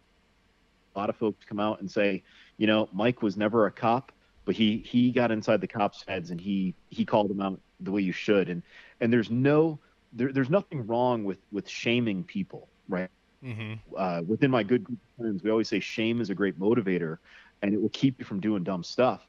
A 0.95 0.97
lot 0.97 1.11
of 1.11 1.15
folks 1.15 1.45
come 1.45 1.59
out 1.59 1.79
and 1.79 1.91
say, 1.91 2.23
you 2.57 2.67
know, 2.67 2.89
Mike 2.91 3.21
was 3.21 3.37
never 3.37 3.65
a 3.65 3.71
cop, 3.71 4.11
but 4.45 4.55
he 4.55 4.77
he 4.77 5.11
got 5.11 5.31
inside 5.31 5.61
the 5.61 5.67
cops' 5.67 6.03
heads 6.07 6.31
and 6.31 6.39
he 6.39 6.75
he 6.89 7.05
called 7.05 7.29
them 7.29 7.41
out 7.41 7.59
the 7.79 7.91
way 7.91 8.01
you 8.01 8.11
should. 8.11 8.49
And 8.49 8.63
and 8.99 9.11
there's 9.11 9.29
no 9.29 9.79
there, 10.13 10.31
there's 10.31 10.49
nothing 10.49 10.85
wrong 10.87 11.23
with 11.23 11.39
with 11.51 11.67
shaming 11.69 12.23
people, 12.23 12.67
right? 12.89 13.09
Mm-hmm. 13.43 13.73
Uh, 13.95 14.21
within 14.27 14.49
my 14.49 14.63
good 14.63 14.83
group 14.83 14.99
of 14.99 15.23
friends, 15.23 15.43
we 15.43 15.51
always 15.51 15.69
say 15.69 15.79
shame 15.79 16.21
is 16.21 16.29
a 16.29 16.35
great 16.35 16.59
motivator, 16.59 17.19
and 17.61 17.73
it 17.73 17.81
will 17.81 17.89
keep 17.89 18.19
you 18.19 18.25
from 18.25 18.39
doing 18.39 18.63
dumb 18.63 18.83
stuff. 18.83 19.27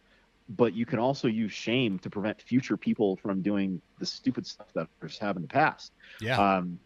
But 0.49 0.73
you 0.73 0.87
can 0.87 0.99
also 0.99 1.29
use 1.29 1.53
shame 1.53 1.99
to 1.99 2.09
prevent 2.09 2.41
future 2.41 2.79
people 2.79 3.17
from 3.17 3.43
doing 3.43 3.83
the 3.99 4.07
stupid 4.07 4.47
stuff 4.47 4.69
that 4.73 4.89
others 5.03 5.19
have 5.19 5.37
in 5.37 5.43
the 5.43 5.49
past. 5.49 5.93
Yeah. 6.23 6.39
Um, 6.39 6.79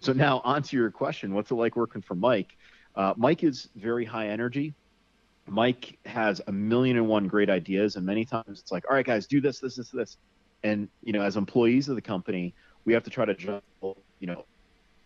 so 0.00 0.12
now 0.12 0.40
on 0.44 0.62
to 0.64 0.76
your 0.76 0.90
question, 0.90 1.32
what's 1.32 1.52
it 1.52 1.54
like 1.54 1.76
working 1.76 2.02
for 2.02 2.16
Mike? 2.16 2.56
Uh, 2.96 3.14
Mike 3.16 3.44
is 3.44 3.68
very 3.76 4.04
high 4.04 4.28
energy. 4.28 4.74
Mike 5.46 5.98
has 6.06 6.40
a 6.46 6.52
million 6.52 6.96
and 6.96 7.08
one 7.08 7.28
great 7.28 7.50
ideas, 7.50 7.96
and 7.96 8.06
many 8.06 8.24
times 8.24 8.60
it's 8.60 8.72
like, 8.72 8.84
all 8.88 8.96
right, 8.96 9.06
guys, 9.06 9.26
do 9.26 9.40
this, 9.40 9.60
this, 9.60 9.76
this, 9.76 9.90
this, 9.90 10.16
and 10.62 10.88
you 11.02 11.12
know, 11.12 11.22
as 11.22 11.36
employees 11.36 11.88
of 11.88 11.96
the 11.96 12.02
company, 12.02 12.54
we 12.84 12.92
have 12.92 13.04
to 13.04 13.10
try 13.10 13.24
to 13.24 13.34
juggle, 13.34 13.98
you 14.20 14.26
know, 14.26 14.44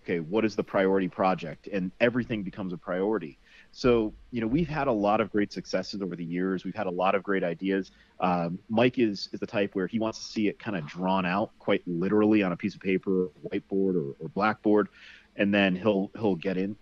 okay, 0.05 0.21
what 0.21 0.45
is 0.45 0.57
the 0.57 0.65
priority 0.65 1.09
project, 1.09 1.69
and 1.73 1.91
everything 2.01 2.43
becomes 2.43 2.73
a 2.73 2.77
priority. 2.77 3.39
So, 3.73 4.15
you 4.31 4.41
know, 4.41 4.47
we've 4.47 4.69
had 4.69 4.87
a 4.87 4.93
lot 4.93 5.21
of 5.21 5.31
great 5.31 5.53
successes 5.53 6.01
over 6.01 6.17
the 6.17 6.25
years. 6.25 6.65
We've 6.65 6.75
had 6.75 6.87
a 6.87 6.91
lot 6.91 7.15
of 7.15 7.23
great 7.23 7.45
ideas. 7.45 7.91
Um, 8.19 8.59
Mike 8.71 8.99
is 8.99 9.29
is 9.33 9.41
the 9.41 9.47
type 9.47 9.75
where 9.75 9.87
he 9.87 9.99
wants 9.99 10.19
to 10.19 10.25
see 10.25 10.49
it 10.49 10.59
kind 10.59 10.77
of 10.77 10.87
drawn 10.87 11.27
out, 11.27 11.51
quite 11.59 11.83
literally, 11.87 12.43
on 12.43 12.53
a 12.53 12.57
piece 12.57 12.75
of 12.75 12.81
paper, 12.81 13.29
whiteboard, 13.45 13.97
or, 13.97 14.15
or 14.19 14.29
blackboard, 14.29 14.89
and 15.37 15.53
then 15.53 15.77
he'll 15.77 16.11
he'll 16.15 16.37
get 16.37 16.57
in 16.57 16.77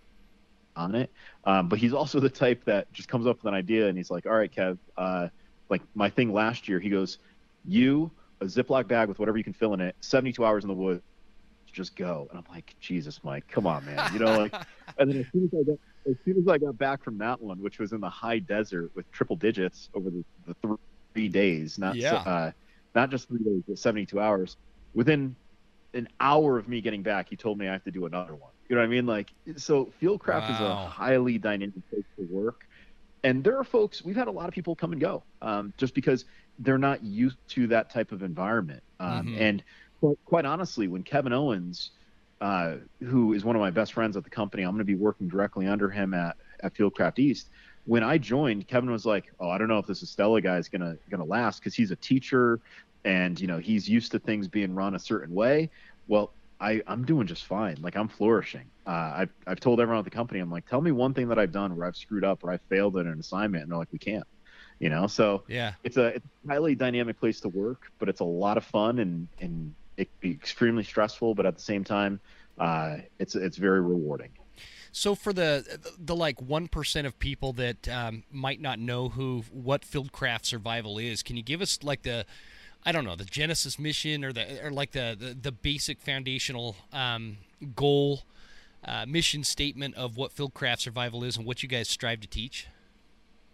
on 0.76 0.95
it. 0.95 1.11
Um, 1.45 1.68
but 1.68 1.78
he's 1.78 1.92
also 1.92 2.21
the 2.28 2.30
type 2.30 2.64
that 2.64 2.92
just 2.92 3.09
comes 3.09 3.26
up 3.26 3.37
with 3.37 3.47
an 3.47 3.54
idea 3.54 3.88
and 3.88 3.97
he's 3.97 4.11
like, 4.11 4.26
"All 4.26 4.37
right, 4.37 4.52
Kev, 4.52 4.78
uh, 4.97 5.28
like 5.68 5.83
my 5.95 6.11
thing 6.11 6.33
last 6.33 6.68
year." 6.68 6.80
He 6.80 6.90
goes, 6.90 7.18
"You 7.64 8.11
a 8.40 8.45
Ziploc 8.45 8.87
bag 8.87 9.09
with 9.09 9.18
whatever 9.18 9.38
you 9.38 9.45
can 9.45 9.54
fill 9.54 9.75
in 9.75 9.80
it, 9.80 9.97
72 10.00 10.45
hours 10.45 10.64
in 10.64 10.68
the 10.68 10.75
woods, 10.75 11.02
just 11.73 11.97
go." 11.97 12.28
And 12.30 12.38
I'm 12.38 12.52
like, 12.52 12.75
"Jesus, 12.80 13.21
Mike, 13.25 13.49
come 13.49 13.66
on, 13.66 13.85
man," 13.85 14.12
you 14.12 14.18
know, 14.18 14.38
like. 14.38 14.54
and 14.99 15.11
then 15.11 15.21
as 15.21 15.26
soon 15.33 15.45
as 15.45 15.61
I 15.61 15.62
got 15.62 15.78
as 16.09 16.16
soon 16.25 16.38
as 16.38 16.49
I 16.49 16.59
got 16.59 16.78
back 16.78 17.02
from 17.02 17.18
that 17.18 17.40
one, 17.40 17.61
which 17.61 17.78
was 17.78 17.92
in 17.92 18.00
the 18.00 18.11
high 18.11 18.38
desert 18.38 18.90
with 18.95 19.11
triple 19.11 19.37
digits 19.37 19.90
over 19.95 20.11
the, 20.11 20.25
the 20.47 20.78
three 21.12 21.28
days, 21.28 21.78
not 21.78 21.97
yeah. 21.97 22.14
uh, 22.14 22.50
not 22.95 23.11
just 23.11 23.28
three 23.28 23.42
days, 23.42 23.62
but 23.66 23.78
72 23.78 24.21
hours. 24.21 24.56
Within 24.95 25.37
an 25.95 26.09
hour 26.21 26.59
of 26.59 26.68
me 26.68 26.80
getting 26.80 27.02
back, 27.02 27.28
he 27.28 27.37
told 27.37 27.59
me 27.59 27.68
I 27.68 27.73
have 27.73 27.85
to 27.85 27.90
do 27.90 28.06
another 28.06 28.35
one. 28.35 28.50
You 28.68 28.76
know 28.76 28.82
what 28.82 28.87
I 28.87 28.90
mean? 28.90 29.06
Like, 29.06 29.32
so 29.56 29.92
Fieldcraft 30.00 30.49
wow. 30.49 30.54
is 30.54 30.61
a 30.61 30.75
highly 30.75 31.38
dynamic 31.38 31.88
place 31.90 32.04
to 32.18 32.26
work. 32.30 32.66
And 33.23 33.42
there 33.42 33.58
are 33.58 33.64
folks, 33.64 34.04
we've 34.04 34.16
had 34.16 34.28
a 34.28 34.32
lot 34.32 34.49
of 34.49 34.54
people 34.54 34.75
come 34.76 34.92
and 34.92 35.00
go 35.00 35.23
um, 35.42 35.73
just 35.76 35.94
because 35.94 36.25
they're 36.58 36.78
not 36.78 37.02
used 37.02 37.37
to 37.49 37.66
that 37.68 37.90
type 37.90 38.12
of 38.12 38.23
environment. 38.23 38.82
Um, 39.00 39.26
mm-hmm. 39.26 39.42
And 39.42 39.64
quite, 40.00 40.18
quite 40.25 40.44
honestly, 40.44 40.88
when 40.88 41.02
Kevin 41.02 41.32
Owens, 41.32 41.90
uh, 42.40 42.76
who 43.00 43.32
is 43.32 43.44
one 43.44 43.56
of 43.56 43.61
my 43.61 43.70
best 43.70 43.92
friends 43.92 44.16
at 44.16 44.25
the 44.25 44.30
company, 44.30 44.62
I'm 44.62 44.70
going 44.70 44.78
to 44.78 44.85
be 44.85 44.94
working 44.94 45.28
directly 45.28 45.66
under 45.66 45.88
him 45.88 46.14
at, 46.14 46.37
at 46.61 46.75
Fieldcraft 46.75 47.18
East. 47.18 47.49
When 47.87 48.02
I 48.02 48.18
joined, 48.18 48.66
Kevin 48.66 48.90
was 48.90 49.06
like, 49.06 49.32
"Oh, 49.38 49.49
I 49.49 49.58
don't 49.58 49.68
know 49.68 49.78
if 49.78 49.87
this 49.87 50.02
Estela 50.02 50.42
guy 50.42 50.58
is 50.58 50.68
gonna 50.68 50.96
gonna 51.08 51.25
last 51.25 51.61
because 51.61 51.73
he's 51.73 51.92
a 51.92 51.96
teacher, 51.96 52.58
and 53.04 53.40
you 53.40 53.46
know 53.46 53.58
he's 53.58 53.88
used 53.88 54.11
to 54.11 54.18
things 54.18 54.49
being 54.49 54.75
run 54.75 54.96
a 54.96 54.99
certain 54.99 55.32
way." 55.32 55.70
Well, 56.08 56.32
I, 56.60 56.82
I'm 56.86 57.04
doing 57.04 57.26
just 57.26 57.44
fine. 57.44 57.76
Like 57.80 57.96
I'm 57.96 58.08
flourishing. 58.08 58.64
Uh, 58.86 59.12
I've, 59.16 59.30
I've 59.46 59.60
told 59.60 59.80
everyone 59.80 59.98
at 59.98 60.04
the 60.04 60.10
company, 60.10 60.40
I'm 60.40 60.50
like, 60.50 60.66
tell 60.68 60.80
me 60.80 60.92
one 60.92 61.12
thing 61.12 61.28
that 61.28 61.38
I've 61.38 61.52
done 61.52 61.76
where 61.76 61.86
I've 61.86 61.96
screwed 61.96 62.25
up 62.25 62.44
or 62.44 62.50
I 62.50 62.58
failed 62.68 62.96
at 62.96 63.06
an 63.06 63.18
assignment. 63.18 63.62
And 63.62 63.70
they're 63.70 63.78
like, 63.78 63.92
we 63.92 63.98
can't, 63.98 64.26
you 64.78 64.88
know? 64.88 65.06
So 65.06 65.42
yeah, 65.48 65.75
it's 65.84 65.96
a, 65.96 66.06
it's 66.06 66.26
a 66.44 66.48
highly 66.48 66.75
dynamic 66.75 67.18
place 67.20 67.40
to 67.40 67.48
work, 67.48 67.90
but 67.98 68.08
it's 68.08 68.20
a 68.20 68.25
lot 68.25 68.56
of 68.56 68.64
fun 68.64 68.98
and, 68.98 69.28
and 69.40 69.75
it 69.96 70.04
can 70.04 70.30
be 70.30 70.30
extremely 70.30 70.84
stressful, 70.84 71.34
but 71.34 71.46
at 71.46 71.56
the 71.56 71.62
same 71.62 71.84
time, 71.84 72.20
uh, 72.58 72.96
it's, 73.18 73.34
it's 73.34 73.56
very 73.56 73.80
rewarding. 73.80 74.30
So 74.92 75.14
for 75.14 75.34
the 75.34 75.78
the 75.98 76.16
like 76.16 76.40
one 76.40 76.68
percent 76.68 77.06
of 77.06 77.18
people 77.18 77.52
that 77.54 77.86
um, 77.86 78.25
might 78.30 78.62
not 78.62 78.78
know 78.78 79.10
who 79.10 79.44
what 79.50 79.82
Fieldcraft 79.82 80.46
Survival 80.46 80.96
is, 80.96 81.22
can 81.22 81.36
you 81.36 81.42
give 81.42 81.60
us 81.60 81.82
like 81.82 82.00
the 82.00 82.25
I 82.87 82.93
don't 82.93 83.05
know 83.05 83.16
the 83.16 83.25
Genesis 83.25 83.81
mission 83.81 84.25
or 84.25 84.33
the 84.33 84.64
or 84.64 84.71
like 84.71 84.93
the 84.93 85.16
the, 85.19 85.35
the 85.35 85.50
basic 85.50 86.00
foundational 86.00 86.76
um, 86.93 87.38
goal 87.75 88.23
uh, 88.85 89.05
mission 89.07 89.43
statement 89.43 89.97
of 89.97 90.16
what 90.16 90.35
Fieldcraft 90.35 90.78
Survival 90.78 91.25
is 91.25 91.37
and 91.37 91.45
what 91.45 91.64
you 91.64 91.69
guys 91.69 91.88
strive 91.88 92.21
to 92.21 92.28
teach? 92.28 92.69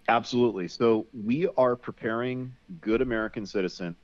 Absolutely. 0.08 0.68
So 0.68 1.06
we 1.24 1.48
are 1.56 1.74
preparing 1.74 2.52
good 2.82 3.00
American 3.00 3.46
citizens 3.46 3.96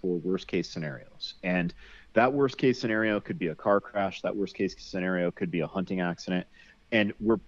for 0.00 0.16
worst 0.18 0.46
case 0.46 0.70
scenarios, 0.70 1.34
and 1.42 1.74
that 2.14 2.32
worst 2.32 2.56
case 2.56 2.80
scenario 2.80 3.20
could 3.20 3.38
be 3.38 3.48
a 3.48 3.54
car 3.54 3.78
crash. 3.78 4.22
That 4.22 4.34
worst 4.34 4.54
case 4.54 4.74
scenario 4.78 5.30
could 5.30 5.50
be 5.50 5.60
a 5.60 5.66
hunting 5.66 6.00
accident. 6.00 6.46
And 6.92 7.12
we're 7.20 7.40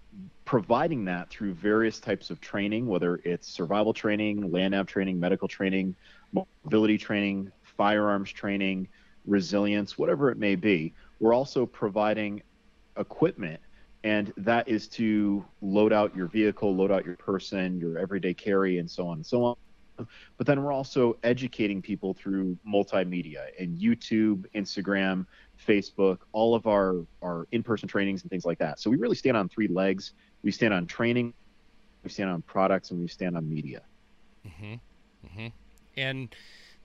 providing 0.45 1.05
that 1.05 1.29
through 1.31 1.55
various 1.55 2.01
types 2.01 2.31
of 2.31 2.41
training, 2.41 2.87
whether 2.87 3.21
it's 3.25 3.47
survival 3.47 3.93
training, 3.93 4.51
land 4.51 4.73
nav 4.73 4.87
training, 4.87 5.21
medical 5.21 5.49
training, 5.49 5.95
mobility 6.35 6.99
training, 6.99 7.51
firearms 7.63 8.31
training, 8.31 8.89
resilience, 9.27 9.97
whatever 9.99 10.31
it 10.31 10.39
may 10.39 10.55
be. 10.55 10.93
We're 11.21 11.35
also 11.35 11.65
providing 11.67 12.43
equipment, 12.99 13.61
and 14.03 14.33
that 14.37 14.69
is 14.69 14.89
to 14.89 15.45
load 15.63 15.93
out 15.93 16.15
your 16.15 16.27
vehicle, 16.27 16.75
load 16.75 16.91
out 16.91 17.05
your 17.05 17.17
person, 17.17 17.79
your 17.79 17.99
everyday 17.99 18.35
carry, 18.35 18.79
and 18.79 18.91
so 18.91 19.07
on 19.07 19.19
and 19.19 19.27
so 19.27 19.45
on. 19.45 19.57
But 20.37 20.47
then 20.47 20.63
we're 20.63 20.73
also 20.73 21.17
educating 21.23 21.81
people 21.81 22.15
through 22.15 22.59
multimedia 22.67 23.45
and 23.61 23.79
YouTube, 23.79 24.45
Instagram, 24.55 25.25
Facebook, 25.65 26.19
all 26.33 26.57
of 26.57 26.67
our, 26.67 27.07
our 27.23 27.47
in 27.53 27.63
person 27.63 27.89
trainings 27.89 28.23
and 28.23 28.31
things 28.31 28.45
like 28.45 28.59
that. 28.59 28.81
So 28.81 28.91
we 28.91 28.97
really 28.97 29.15
stand 29.15 29.37
on 29.37 29.49
three 29.49 29.69
legs 29.69 30.13
we 30.45 30.51
stand 30.51 30.75
on 30.75 30.87
training, 30.87 31.33
we 32.05 32.11
stand 32.11 32.29
on 32.29 32.43
products, 32.43 32.91
and 32.91 33.01
we 33.01 33.09
stand 33.09 33.35
on 33.37 33.49
media. 33.49 33.81
Mm-hmm. 34.47 34.75
Mm-hmm 35.27 35.47
and 35.97 36.35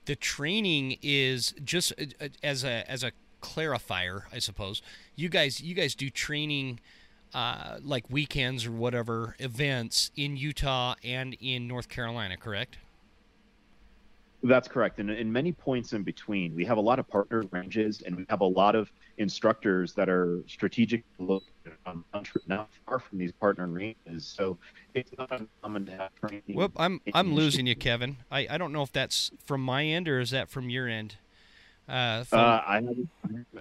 the 0.06 0.16
training 0.16 0.96
is 1.02 1.54
just 1.64 1.92
uh, 1.98 2.04
uh, 2.20 2.28
as 2.42 2.64
a 2.64 2.90
as 2.90 3.04
a 3.04 3.12
clarifier, 3.40 4.22
I 4.32 4.38
suppose. 4.38 4.82
You 5.16 5.28
guys 5.28 5.60
you 5.60 5.74
guys 5.74 5.94
do 5.94 6.10
training 6.10 6.80
uh, 7.34 7.78
like 7.82 8.04
weekends 8.10 8.66
or 8.66 8.72
whatever 8.72 9.36
events 9.38 10.10
in 10.16 10.36
Utah 10.36 10.94
and 11.04 11.36
in 11.40 11.68
North 11.68 11.88
Carolina, 11.88 12.36
correct? 12.36 12.78
That's 14.42 14.68
correct. 14.68 15.00
And 15.00 15.10
in 15.10 15.30
many 15.30 15.52
points 15.52 15.92
in 15.92 16.02
between, 16.02 16.54
we 16.54 16.64
have 16.64 16.78
a 16.78 16.80
lot 16.80 16.98
of 16.98 17.06
partner 17.08 17.44
ranges 17.50 18.02
and 18.02 18.16
we 18.16 18.24
have 18.30 18.40
a 18.40 18.46
lot 18.46 18.74
of 18.74 18.90
instructors 19.18 19.92
that 19.94 20.08
are 20.08 20.42
strategic 20.46 21.04
look 21.18 21.44
um, 21.86 22.04
not 22.46 22.68
far 22.86 22.98
from 22.98 23.18
these 23.18 23.32
partner 23.32 23.66
ranges. 23.66 24.26
So 24.26 24.58
it's 24.94 25.12
not 25.18 25.30
uncommon 25.30 25.86
to 25.86 25.92
have 25.92 26.14
training. 26.14 26.42
Whoop, 26.54 26.72
I'm 26.76 27.00
I'm 27.12 27.34
losing 27.34 27.66
you, 27.66 27.76
Kevin. 27.76 28.18
I, 28.30 28.46
I 28.50 28.58
don't 28.58 28.72
know 28.72 28.82
if 28.82 28.92
that's 28.92 29.30
from 29.44 29.62
my 29.62 29.84
end 29.84 30.08
or 30.08 30.20
is 30.20 30.30
that 30.30 30.48
from 30.48 30.70
your 30.70 30.88
end. 30.88 31.16
Uh, 31.88 32.24
from... 32.24 32.38
uh, 32.38 32.62
I 32.66 32.74
haven't 32.76 33.08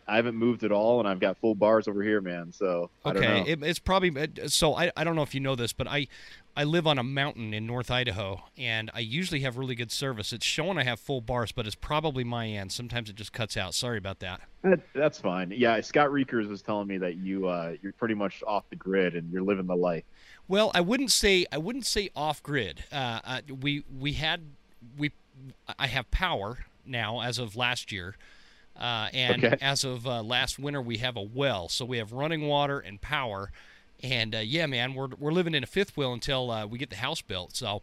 I 0.08 0.16
haven't 0.16 0.36
moved 0.36 0.64
at 0.64 0.72
all, 0.72 1.00
and 1.00 1.08
I've 1.08 1.20
got 1.20 1.38
full 1.38 1.56
bars 1.56 1.88
over 1.88 2.04
here, 2.04 2.22
man. 2.22 2.52
So 2.52 2.90
okay, 3.06 3.44
it, 3.48 3.64
it's 3.64 3.80
probably 3.80 4.12
so. 4.48 4.76
I, 4.76 4.92
I 4.96 5.04
don't 5.04 5.16
know 5.16 5.24
if 5.24 5.34
you 5.34 5.40
know 5.40 5.56
this, 5.56 5.74
but 5.74 5.88
I 5.88 6.08
I 6.56 6.64
live 6.64 6.88
on 6.88 7.00
a 7.00 7.04
mountain 7.04 7.54
in 7.54 7.66
North 7.66 7.90
Idaho, 7.90 8.44
and 8.58 8.92
I 8.94 9.00
usually 9.00 9.42
have 9.42 9.58
really 9.58 9.76
good 9.76 9.92
service. 9.92 10.34
It's 10.34 10.46
showing 10.46 10.78
I 10.78 10.84
have 10.84 11.00
full 11.00 11.22
bars, 11.22 11.52
but 11.52 11.66
it's 11.66 11.76
probably 11.76 12.24
my 12.24 12.48
end. 12.48 12.72
Sometimes 12.72 13.10
it 13.10 13.16
just 13.16 13.34
cuts 13.34 13.56
out. 13.58 13.74
Sorry 13.74 13.98
about 13.98 14.20
that. 14.20 14.42
that 14.64 14.80
that's 14.94 15.20
fine. 15.20 15.52
Yeah, 15.56 15.80
Scott 15.82 16.12
Reekers 16.12 16.48
was 16.48 16.62
telling 16.62 16.88
me 16.88 16.98
that 16.98 17.16
you 17.18 17.48
uh, 17.48 17.76
you're 17.82 17.94
pretty 17.94 18.16
much 18.16 18.44
off 18.46 18.70
the 18.70 18.76
grid 18.76 19.16
and 19.16 19.32
you're 19.32 19.44
living 19.44 19.68
the 19.68 19.76
life. 19.76 20.04
Well, 20.48 20.72
I 20.74 20.82
wouldn't 20.82 21.12
say 21.12 21.46
I 21.52 21.58
wouldn't 21.58 21.86
say 21.86 22.10
off 22.16 22.44
grid. 22.44 22.84
Uh, 22.92 23.20
uh, 23.24 23.42
we 23.62 23.84
we 24.00 24.14
had 24.14 24.42
we 24.98 25.12
I 25.78 25.88
have 25.88 26.10
power 26.12 26.66
now 26.90 27.22
as 27.22 27.40
of 27.40 27.56
last 27.56 27.92
year. 27.92 28.16
Uh, 28.80 29.10
and 29.14 29.44
okay. 29.44 29.58
as 29.62 29.84
of 29.84 30.08
uh, 30.08 30.24
last 30.24 30.58
winter, 30.58 30.82
we 30.82 30.98
have 30.98 31.18
a 31.18 31.22
well, 31.22 31.68
so 31.68 31.84
we 31.84 31.98
have 31.98 32.14
running 32.14 32.48
water 32.48 32.80
and 32.80 33.02
power. 33.02 33.52
And 34.02 34.34
uh, 34.34 34.40
yeah, 34.40 34.66
man, 34.68 34.94
we're 34.94 35.10
we're 35.20 35.34
living 35.34 35.54
in 35.54 35.64
a 35.64 35.68
fifth 35.68 35.98
wheel 35.98 36.14
until 36.14 36.50
uh, 36.50 36.66
we 36.66 36.78
get 36.78 36.90
the 36.90 36.96
house 36.96 37.22
built. 37.22 37.56
So 37.58 37.82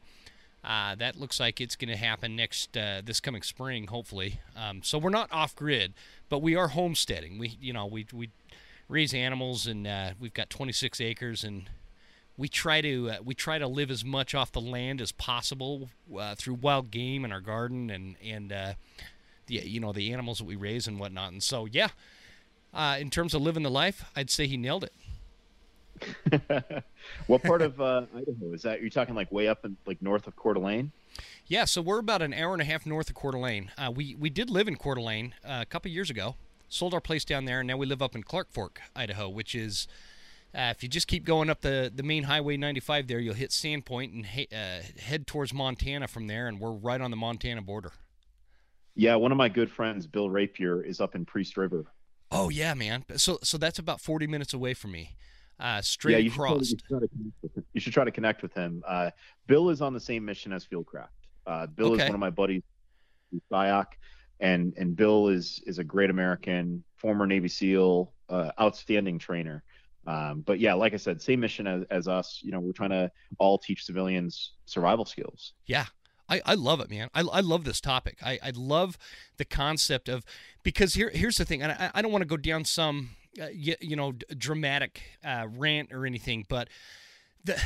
uh, 0.65 0.95
that 0.95 1.17
looks 1.21 1.39
like 1.39 1.61
it's 1.61 1.77
going 1.77 1.91
to 1.91 1.97
happen 1.97 2.35
next 2.35 2.75
uh, 2.77 3.03
this 3.05 3.21
coming 3.21 3.43
spring, 3.43 3.89
hopefully. 3.89 4.41
Um, 4.57 4.83
so 4.83 4.97
we're 4.97 5.11
not 5.11 5.31
off 5.31 5.55
grid, 5.55 5.93
but 6.31 6.41
we 6.41 6.57
are 6.57 6.69
homesteading. 6.69 7.39
We 7.39 7.59
you 7.61 7.75
know 7.75 7.85
we 7.85 8.07
we 8.15 8.31
raise 8.89 9.13
animals, 9.13 9.67
and 9.67 9.87
we've 10.19 10.33
got 10.33 10.49
26 10.49 11.01
acres, 11.03 11.45
and 11.45 11.69
we 12.37 12.49
try 12.49 12.81
to 12.81 13.11
uh, 13.11 13.17
we 13.25 13.35
try 13.35 13.59
to 13.59 13.67
live 13.67 13.91
as 13.91 14.05
much 14.05 14.35
off 14.35 14.53
the 14.53 14.61
land 14.61 15.01
as 15.01 15.13
possible 15.13 15.91
uh, 16.19 16.35
through 16.35 16.55
wild 16.55 16.91
game 16.91 17.25
in 17.25 17.33
our 17.33 17.41
garden 17.41 17.91
and 17.91 18.17
and 18.23 18.53
uh, 18.53 18.75
the 19.47 19.55
you 19.55 19.81
know 19.81 19.93
the 19.93 20.13
animals 20.13 20.39
that 20.39 20.45
we 20.45 20.57
raise 20.57 20.87
and 20.87 20.99
whatnot. 20.99 21.33
And 21.33 21.43
so 21.43 21.67
yeah, 21.67 21.89
uh, 22.75 22.97
in 23.01 23.11
terms 23.11 23.35
of 23.35 23.43
living 23.43 23.63
the 23.63 23.71
life, 23.71 24.05
I'd 24.15 24.31
say 24.31 24.47
he 24.47 24.57
nailed 24.57 24.85
it. 24.85 24.93
what 27.27 27.43
part 27.43 27.63
of 27.63 27.81
uh, 27.81 28.03
Idaho 28.15 28.53
is 28.53 28.63
that? 28.63 28.81
You're 28.83 28.91
talking 28.91 29.15
like 29.15 29.33
way 29.33 29.49
up 29.49 29.65
in 29.65 29.77
like 29.87 30.03
north 30.03 30.27
of 30.27 30.37
Coeur 30.37 30.55
d'Alene? 30.55 30.93
Yeah, 31.47 31.65
so 31.65 31.81
we're 31.81 32.01
about 32.01 32.21
an 32.21 32.35
hour 32.35 32.53
and 32.53 32.61
a 32.61 32.67
half 32.67 32.85
north 32.85 33.09
of 33.09 33.15
Coeur 33.15 33.33
d'Alene. 33.33 33.71
Uh, 33.79 33.91
we 33.95 34.15
we 34.15 34.29
did 34.29 34.51
live 34.51 34.69
in 34.69 34.77
Coeur 34.77 34.97
d'Alene 34.97 35.35
a 35.45 35.65
couple 35.65 35.91
years 35.91 36.11
ago. 36.11 36.37
Sold 36.69 36.93
our 36.93 37.01
place 37.01 37.25
down 37.25 37.45
there, 37.45 37.61
and 37.61 37.69
now 37.69 37.77
we 37.77 37.87
live 37.87 38.03
up 38.03 38.17
in 38.17 38.25
Clark 38.25 38.49
Fork, 38.51 38.81
Idaho, 38.95 39.29
which 39.29 39.55
is 39.55 39.87
uh, 40.55 40.73
if 40.75 40.83
you 40.83 40.89
just 40.89 41.07
keep 41.07 41.25
going 41.25 41.51
up 41.51 41.61
the, 41.61 41.91
the 41.95 42.03
main 42.03 42.25
highway 42.25 42.57
95 42.57 43.07
there, 43.07 43.19
you'll 43.19 43.35
hit 43.35 43.51
Sandpoint 43.51 44.13
and 44.13 44.27
he, 44.27 44.49
uh, 44.53 44.81
head 45.01 45.27
towards 45.27 45.53
Montana 45.53 46.09
from 46.09 46.27
there, 46.27 46.49
and 46.49 46.61
we're 46.61 46.73
right 46.73 47.01
on 47.01 47.11
the 47.11 47.17
Montana 47.17 47.63
border. 47.63 47.93
Yeah, 48.95 49.17
one 49.17 49.31
of 49.31 49.39
my 49.39 49.51
good 49.51 49.71
friends, 49.71 50.07
Bill 50.07 50.31
Rapier, 50.31 50.83
is 50.83 51.01
up 51.01 51.15
in 51.15 51.27
Priest 51.27 51.57
River. 51.57 51.85
Oh 52.31 52.49
yeah, 52.49 52.75
man. 52.75 53.05
So 53.17 53.39
so 53.43 53.57
that's 53.59 53.79
about 53.79 54.01
40 54.01 54.27
minutes 54.27 54.53
away 54.55 54.75
from 54.75 54.93
me. 54.93 55.17
Uh, 55.61 55.81
straight 55.81 56.13
yeah, 56.13 56.19
you 56.19 56.31
across. 56.31 56.69
Should 56.69 56.83
you 57.73 57.81
should 57.81 57.93
try 57.93 58.05
to 58.05 58.11
connect 58.11 58.43
with 58.43 58.53
him. 58.53 58.83
Uh, 58.87 59.11
Bill 59.47 59.71
is 59.71 59.81
on 59.81 59.95
the 59.95 60.01
same 60.01 60.25
mission 60.25 60.53
as 60.53 60.67
Fieldcraft. 60.67 61.09
Uh, 61.47 61.67
Bill 61.67 61.93
okay. 61.93 62.03
is 62.03 62.09
one 62.09 62.15
of 62.15 62.21
my 62.21 62.31
buddies, 62.31 62.63
SIOC, 63.51 63.87
and 64.41 64.75
and 64.77 64.97
Bill 64.97 65.29
is 65.29 65.63
is 65.67 65.79
a 65.79 65.85
great 65.85 66.11
American, 66.11 66.83
former 66.97 67.27
Navy 67.27 67.49
SEAL, 67.49 68.13
uh, 68.29 68.51
outstanding 68.61 69.19
trainer. 69.19 69.63
Um, 70.07 70.43
but 70.47 70.61
yeah, 70.61 70.75
like 70.75 70.95
I 70.95 70.99
said, 70.99 71.21
same 71.21 71.41
mission 71.41 71.67
as, 71.67 71.85
as 71.91 72.09
us. 72.09 72.41
You 72.43 72.53
know, 72.53 72.61
we're 72.61 72.73
trying 72.73 72.91
to 72.91 73.11
all 73.39 73.59
teach 73.59 73.85
civilians 73.85 74.53
survival 74.67 75.05
skills. 75.05 75.53
Yeah. 75.67 75.87
I, 76.29 76.41
I 76.45 76.55
love 76.55 76.81
it, 76.81 76.91
man. 76.91 77.09
I, 77.15 77.21
I 77.21 77.41
love 77.41 77.65
this 77.65 77.81
topic. 77.81 78.19
I, 78.23 78.39
I 78.43 78.51
love 78.55 78.99
the 79.37 79.45
concept 79.45 80.09
of 80.09 80.25
because 80.65 80.95
here 80.95 81.11
here's 81.15 81.37
the 81.37 81.45
thing, 81.45 81.63
and 81.63 81.71
I, 81.71 81.91
I 81.95 82.03
don't 82.03 82.11
want 82.11 82.23
to 82.23 82.27
go 82.29 82.37
down 82.37 82.65
some 82.65 83.11
uh, 83.41 83.47
you, 83.53 83.77
you, 83.81 83.95
know 83.95 84.13
dramatic 84.37 85.03
uh, 85.25 85.47
rant 85.49 85.93
or 85.93 86.05
anything, 86.05 86.45
but 86.49 86.69
the 87.45 87.61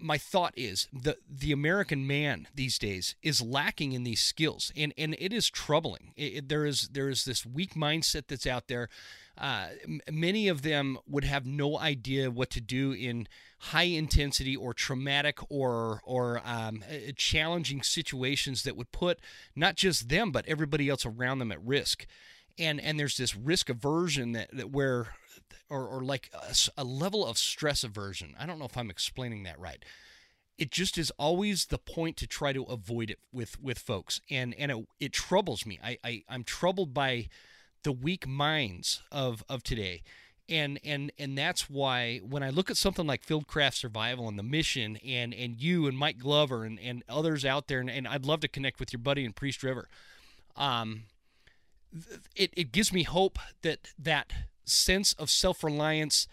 my 0.00 0.18
thought 0.18 0.54
is 0.56 0.88
the 0.92 1.16
the 1.28 1.52
American 1.52 2.06
man 2.06 2.48
these 2.54 2.78
days 2.78 3.16
is 3.22 3.40
lacking 3.40 3.92
in 3.92 4.04
these 4.04 4.20
skills, 4.20 4.72
and 4.76 4.92
and 4.96 5.16
it 5.18 5.32
is 5.32 5.48
troubling. 5.48 6.12
It, 6.16 6.22
it, 6.34 6.48
there 6.48 6.66
is 6.66 6.88
there 6.92 7.08
is 7.08 7.24
this 7.24 7.46
weak 7.46 7.74
mindset 7.74 8.28
that's 8.28 8.46
out 8.46 8.68
there. 8.68 8.88
Uh, 9.36 9.68
many 10.10 10.46
of 10.46 10.62
them 10.62 10.96
would 11.08 11.24
have 11.24 11.44
no 11.44 11.78
idea 11.78 12.30
what 12.30 12.50
to 12.50 12.60
do 12.60 12.92
in 12.92 13.26
high 13.58 13.82
intensity 13.82 14.54
or 14.54 14.72
traumatic 14.72 15.38
or 15.50 16.00
or 16.04 16.40
um, 16.44 16.84
challenging 17.16 17.82
situations 17.82 18.62
that 18.62 18.76
would 18.76 18.92
put 18.92 19.18
not 19.56 19.74
just 19.74 20.08
them 20.08 20.30
but 20.30 20.46
everybody 20.46 20.88
else 20.88 21.04
around 21.04 21.40
them 21.40 21.50
at 21.50 21.64
risk. 21.64 22.06
And 22.56 22.80
and 22.80 22.98
there's 22.98 23.16
this 23.16 23.34
risk 23.34 23.68
aversion 23.68 24.32
that, 24.32 24.56
that 24.56 24.70
where 24.70 25.14
or, 25.68 25.86
or 25.88 26.02
like 26.02 26.30
a, 26.32 26.54
a 26.76 26.84
level 26.84 27.26
of 27.26 27.36
stress 27.36 27.82
aversion. 27.82 28.34
I 28.38 28.46
don't 28.46 28.58
know 28.58 28.66
if 28.66 28.76
I'm 28.76 28.90
explaining 28.90 29.42
that 29.44 29.58
right. 29.58 29.84
It 30.56 30.70
just 30.70 30.96
is 30.96 31.10
always 31.18 31.66
the 31.66 31.78
point 31.78 32.16
to 32.18 32.28
try 32.28 32.52
to 32.52 32.62
avoid 32.64 33.10
it 33.10 33.18
with 33.32 33.60
with 33.60 33.80
folks, 33.80 34.20
and 34.30 34.54
and 34.54 34.70
it, 34.70 34.86
it 35.00 35.12
troubles 35.12 35.66
me. 35.66 35.80
I, 35.82 35.98
I 36.04 36.22
I'm 36.28 36.44
troubled 36.44 36.94
by 36.94 37.28
the 37.84 37.92
weak 37.92 38.26
minds 38.26 39.02
of 39.12 39.44
of 39.48 39.62
today. 39.62 40.02
And 40.48 40.78
and 40.84 41.10
and 41.18 41.38
that's 41.38 41.70
why 41.70 42.18
when 42.18 42.42
I 42.42 42.50
look 42.50 42.70
at 42.70 42.76
something 42.76 43.06
like 43.06 43.24
Fieldcraft 43.24 43.74
Survival 43.74 44.28
and 44.28 44.38
the 44.38 44.42
mission 44.42 44.96
and 44.96 45.32
and 45.32 45.60
you 45.60 45.86
and 45.86 45.96
Mike 45.96 46.18
Glover 46.18 46.64
and, 46.64 46.78
and 46.80 47.02
others 47.08 47.44
out 47.44 47.68
there 47.68 47.80
and, 47.80 47.88
and 47.88 48.06
I'd 48.06 48.26
love 48.26 48.40
to 48.40 48.48
connect 48.48 48.80
with 48.80 48.92
your 48.92 49.00
buddy 49.00 49.24
in 49.24 49.32
Priest 49.32 49.62
River, 49.62 49.88
um, 50.56 51.04
it 52.36 52.52
it 52.56 52.72
gives 52.72 52.92
me 52.92 53.04
hope 53.04 53.38
that 53.62 53.92
that 53.98 54.32
sense 54.64 55.12
of 55.14 55.30
self 55.30 55.64
reliance, 55.64 56.26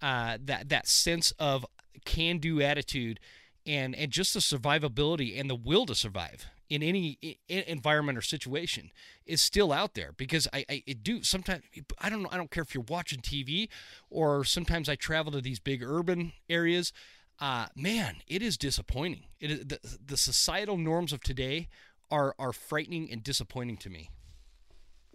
uh, 0.00 0.38
that 0.42 0.68
that 0.68 0.86
sense 0.86 1.32
of 1.38 1.66
can 2.04 2.38
do 2.38 2.62
attitude, 2.62 3.20
and 3.66 3.94
and 3.94 4.10
just 4.10 4.32
the 4.32 4.40
survivability 4.40 5.38
and 5.38 5.50
the 5.50 5.54
will 5.54 5.84
to 5.86 5.94
survive 5.94 6.46
in 6.68 6.82
any 6.82 7.38
environment 7.48 8.18
or 8.18 8.22
situation 8.22 8.90
is 9.26 9.40
still 9.40 9.72
out 9.72 9.94
there 9.94 10.12
because 10.16 10.46
I, 10.52 10.64
I 10.68 10.82
do 11.02 11.22
sometimes 11.22 11.62
I 11.98 12.10
don't 12.10 12.22
know 12.22 12.28
I 12.30 12.36
don't 12.36 12.50
care 12.50 12.62
if 12.62 12.74
you're 12.74 12.84
watching 12.88 13.20
TV 13.20 13.68
or 14.10 14.44
sometimes 14.44 14.88
I 14.88 14.94
travel 14.94 15.32
to 15.32 15.40
these 15.40 15.60
big 15.60 15.82
urban 15.82 16.32
areas. 16.48 16.92
Uh, 17.40 17.66
man, 17.76 18.16
it 18.26 18.42
is 18.42 18.56
disappointing. 18.56 19.22
It 19.38 19.50
is, 19.50 19.60
the, 19.60 19.78
the 20.04 20.16
societal 20.16 20.76
norms 20.76 21.12
of 21.12 21.22
today 21.22 21.68
are 22.10 22.34
are 22.38 22.52
frightening 22.52 23.10
and 23.10 23.22
disappointing 23.22 23.76
to 23.78 23.90
me 23.90 24.10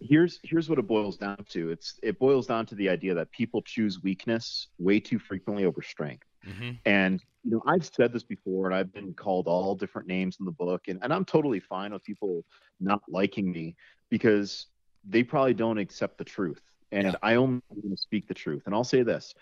here's 0.00 0.40
here's 0.42 0.68
what 0.68 0.78
it 0.78 0.86
boils 0.86 1.16
down 1.16 1.44
to. 1.50 1.70
It's 1.70 1.98
it 2.02 2.18
boils 2.18 2.46
down 2.46 2.66
to 2.66 2.74
the 2.74 2.88
idea 2.88 3.14
that 3.14 3.30
people 3.32 3.62
choose 3.62 4.02
weakness 4.02 4.68
way 4.78 5.00
too 5.00 5.18
frequently 5.18 5.64
over 5.64 5.82
strength. 5.82 6.26
Mm-hmm. 6.46 6.70
And 6.86 7.22
you 7.42 7.50
know, 7.52 7.62
I've 7.66 7.84
said 7.84 8.12
this 8.12 8.22
before, 8.22 8.66
and 8.66 8.74
I've 8.74 8.92
been 8.92 9.14
called 9.14 9.46
all 9.46 9.74
different 9.74 10.08
names 10.08 10.36
in 10.40 10.46
the 10.46 10.52
book, 10.52 10.88
and, 10.88 10.98
and 11.02 11.12
I'm 11.12 11.24
totally 11.24 11.60
fine 11.60 11.92
with 11.92 12.04
people 12.04 12.44
not 12.80 13.02
liking 13.08 13.50
me 13.50 13.76
because 14.10 14.66
they 15.06 15.22
probably 15.22 15.54
don't 15.54 15.78
accept 15.78 16.18
the 16.18 16.24
truth. 16.24 16.60
And 16.92 17.08
yeah. 17.08 17.14
I 17.22 17.34
only 17.34 17.60
want 17.68 17.96
to 17.96 18.00
speak 18.00 18.28
the 18.28 18.34
truth. 18.34 18.62
And 18.66 18.74
I'll 18.74 18.84
say 18.84 19.02
this: 19.02 19.34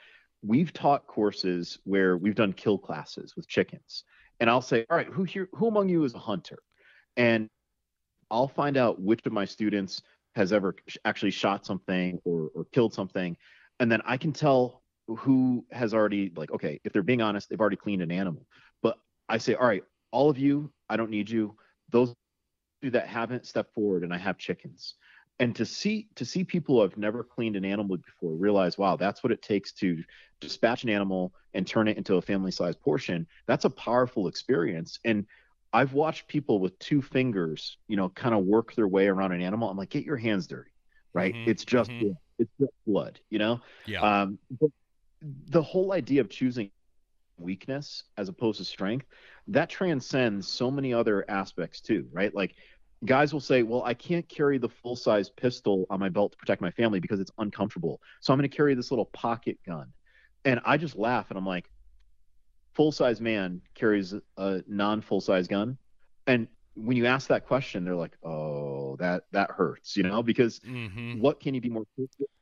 we've 0.42 0.72
taught 0.72 1.06
courses 1.06 1.78
where 1.84 2.16
we've 2.16 2.34
done 2.34 2.52
kill 2.52 2.78
classes 2.78 3.34
with 3.36 3.48
chickens, 3.48 4.04
and 4.40 4.50
I'll 4.50 4.62
say, 4.62 4.84
all 4.90 4.96
right, 4.96 5.08
who 5.08 5.24
here, 5.24 5.48
who 5.52 5.68
among 5.68 5.88
you 5.88 6.04
is 6.04 6.14
a 6.14 6.18
hunter? 6.18 6.58
And 7.16 7.48
I'll 8.30 8.48
find 8.48 8.76
out 8.76 9.00
which 9.00 9.20
of 9.26 9.32
my 9.32 9.44
students 9.44 10.02
has 10.34 10.52
ever 10.52 10.74
actually 11.04 11.30
shot 11.30 11.66
something 11.66 12.18
or, 12.24 12.50
or 12.54 12.64
killed 12.72 12.94
something 12.94 13.36
and 13.80 13.90
then 13.90 14.00
i 14.04 14.16
can 14.16 14.32
tell 14.32 14.81
who 15.16 15.64
has 15.70 15.94
already 15.94 16.32
like 16.36 16.50
okay 16.52 16.80
if 16.84 16.92
they're 16.92 17.02
being 17.02 17.22
honest 17.22 17.48
they've 17.48 17.60
already 17.60 17.76
cleaned 17.76 18.02
an 18.02 18.10
animal 18.10 18.46
but 18.82 18.98
i 19.28 19.38
say 19.38 19.54
all 19.54 19.66
right 19.66 19.84
all 20.10 20.30
of 20.30 20.38
you 20.38 20.70
i 20.88 20.96
don't 20.96 21.10
need 21.10 21.28
you 21.28 21.54
those 21.90 22.14
that 22.82 23.06
haven't 23.06 23.46
stepped 23.46 23.74
forward 23.74 24.02
and 24.02 24.12
i 24.12 24.18
have 24.18 24.38
chickens 24.38 24.94
and 25.38 25.56
to 25.56 25.64
see 25.64 26.08
to 26.14 26.24
see 26.24 26.44
people 26.44 26.76
who 26.76 26.82
have 26.82 26.96
never 26.96 27.22
cleaned 27.22 27.56
an 27.56 27.64
animal 27.64 27.96
before 27.96 28.32
realize 28.32 28.76
wow 28.76 28.96
that's 28.96 29.22
what 29.22 29.32
it 29.32 29.42
takes 29.42 29.72
to 29.72 30.02
dispatch 30.40 30.82
an 30.82 30.90
animal 30.90 31.32
and 31.54 31.66
turn 31.66 31.88
it 31.88 31.96
into 31.96 32.16
a 32.16 32.22
family 32.22 32.50
sized 32.50 32.80
portion 32.80 33.26
that's 33.46 33.64
a 33.64 33.70
powerful 33.70 34.28
experience 34.28 34.98
and 35.04 35.26
I've 35.72 35.94
watched 35.94 36.28
people 36.28 36.58
with 36.58 36.78
two 36.78 37.00
fingers, 37.00 37.78
you 37.88 37.96
know, 37.96 38.10
kind 38.10 38.34
of 38.34 38.44
work 38.44 38.74
their 38.74 38.88
way 38.88 39.08
around 39.08 39.32
an 39.32 39.40
animal. 39.40 39.70
I'm 39.70 39.76
like, 39.76 39.88
get 39.88 40.04
your 40.04 40.18
hands 40.18 40.46
dirty, 40.46 40.70
right? 41.14 41.34
Mm-hmm, 41.34 41.50
it's 41.50 41.64
just 41.64 41.90
mm-hmm. 41.90 42.10
it's 42.38 42.50
just 42.60 42.72
blood, 42.86 43.20
you 43.30 43.38
know. 43.38 43.60
Yeah. 43.86 44.02
Um, 44.02 44.38
but 44.60 44.70
the 45.48 45.62
whole 45.62 45.92
idea 45.92 46.20
of 46.20 46.28
choosing 46.28 46.70
weakness 47.38 48.04
as 48.16 48.28
opposed 48.28 48.58
to 48.58 48.64
strength 48.64 49.06
that 49.48 49.68
transcends 49.68 50.46
so 50.46 50.70
many 50.70 50.94
other 50.94 51.24
aspects 51.28 51.80
too, 51.80 52.06
right? 52.12 52.34
Like 52.34 52.54
guys 53.04 53.32
will 53.32 53.40
say, 53.40 53.62
well, 53.62 53.82
I 53.84 53.94
can't 53.94 54.28
carry 54.28 54.58
the 54.58 54.68
full 54.68 54.96
size 54.96 55.28
pistol 55.30 55.86
on 55.90 55.98
my 55.98 56.08
belt 56.08 56.32
to 56.32 56.38
protect 56.38 56.60
my 56.60 56.70
family 56.70 57.00
because 57.00 57.20
it's 57.20 57.32
uncomfortable, 57.38 58.00
so 58.20 58.32
I'm 58.32 58.38
going 58.38 58.48
to 58.48 58.56
carry 58.56 58.74
this 58.74 58.90
little 58.90 59.06
pocket 59.06 59.58
gun, 59.66 59.92
and 60.44 60.60
I 60.64 60.76
just 60.76 60.96
laugh 60.96 61.30
and 61.30 61.38
I'm 61.38 61.46
like, 61.46 61.68
full 62.74 62.92
size 62.92 63.20
man 63.20 63.60
carries 63.74 64.14
a 64.36 64.62
non 64.66 65.00
full 65.00 65.20
size 65.20 65.48
gun, 65.48 65.78
and 66.26 66.46
when 66.74 66.96
you 66.96 67.06
ask 67.06 67.28
that 67.28 67.46
question, 67.46 67.84
they're 67.84 67.94
like, 67.94 68.16
"Oh, 68.22 68.96
that 68.96 69.24
that 69.32 69.50
hurts," 69.50 69.96
you 69.96 70.02
know, 70.02 70.22
because 70.22 70.60
mm-hmm. 70.60 71.20
what 71.20 71.40
can 71.40 71.54
you 71.54 71.60
be 71.60 71.68
more 71.68 71.84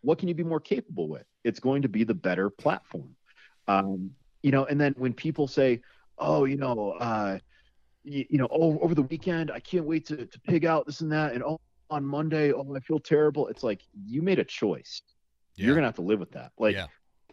what 0.02 0.18
can 0.18 0.28
you 0.28 0.34
be 0.34 0.44
more 0.44 0.60
capable 0.60 1.08
with? 1.08 1.24
It's 1.44 1.60
going 1.60 1.82
to 1.82 1.88
be 1.88 2.04
the 2.04 2.14
better 2.14 2.50
platform, 2.50 3.14
um, 3.68 4.10
you 4.42 4.52
know. 4.52 4.64
And 4.64 4.80
then 4.80 4.94
when 4.96 5.12
people 5.12 5.48
say, 5.48 5.80
"Oh, 6.18 6.44
you 6.44 6.56
know, 6.56 6.92
uh, 6.92 7.38
you, 8.04 8.24
you 8.30 8.38
know, 8.38 8.48
oh, 8.50 8.78
over 8.80 8.94
the 8.94 9.02
weekend, 9.02 9.50
I 9.50 9.60
can't 9.60 9.84
wait 9.84 10.06
to 10.06 10.26
to 10.26 10.40
pig 10.40 10.64
out 10.64 10.86
this 10.86 11.00
and 11.00 11.10
that," 11.12 11.32
and 11.32 11.42
oh, 11.42 11.60
on 11.90 12.04
Monday, 12.04 12.52
oh, 12.52 12.74
I 12.74 12.80
feel 12.80 13.00
terrible. 13.00 13.48
It's 13.48 13.62
like 13.62 13.82
you 14.06 14.22
made 14.22 14.38
a 14.38 14.44
choice. 14.44 15.02
Yeah. 15.56 15.66
You're 15.66 15.74
gonna 15.74 15.88
have 15.88 15.96
to 15.96 16.02
live 16.02 16.20
with 16.20 16.32
that. 16.32 16.52
Like, 16.58 16.74
yeah 16.74 16.86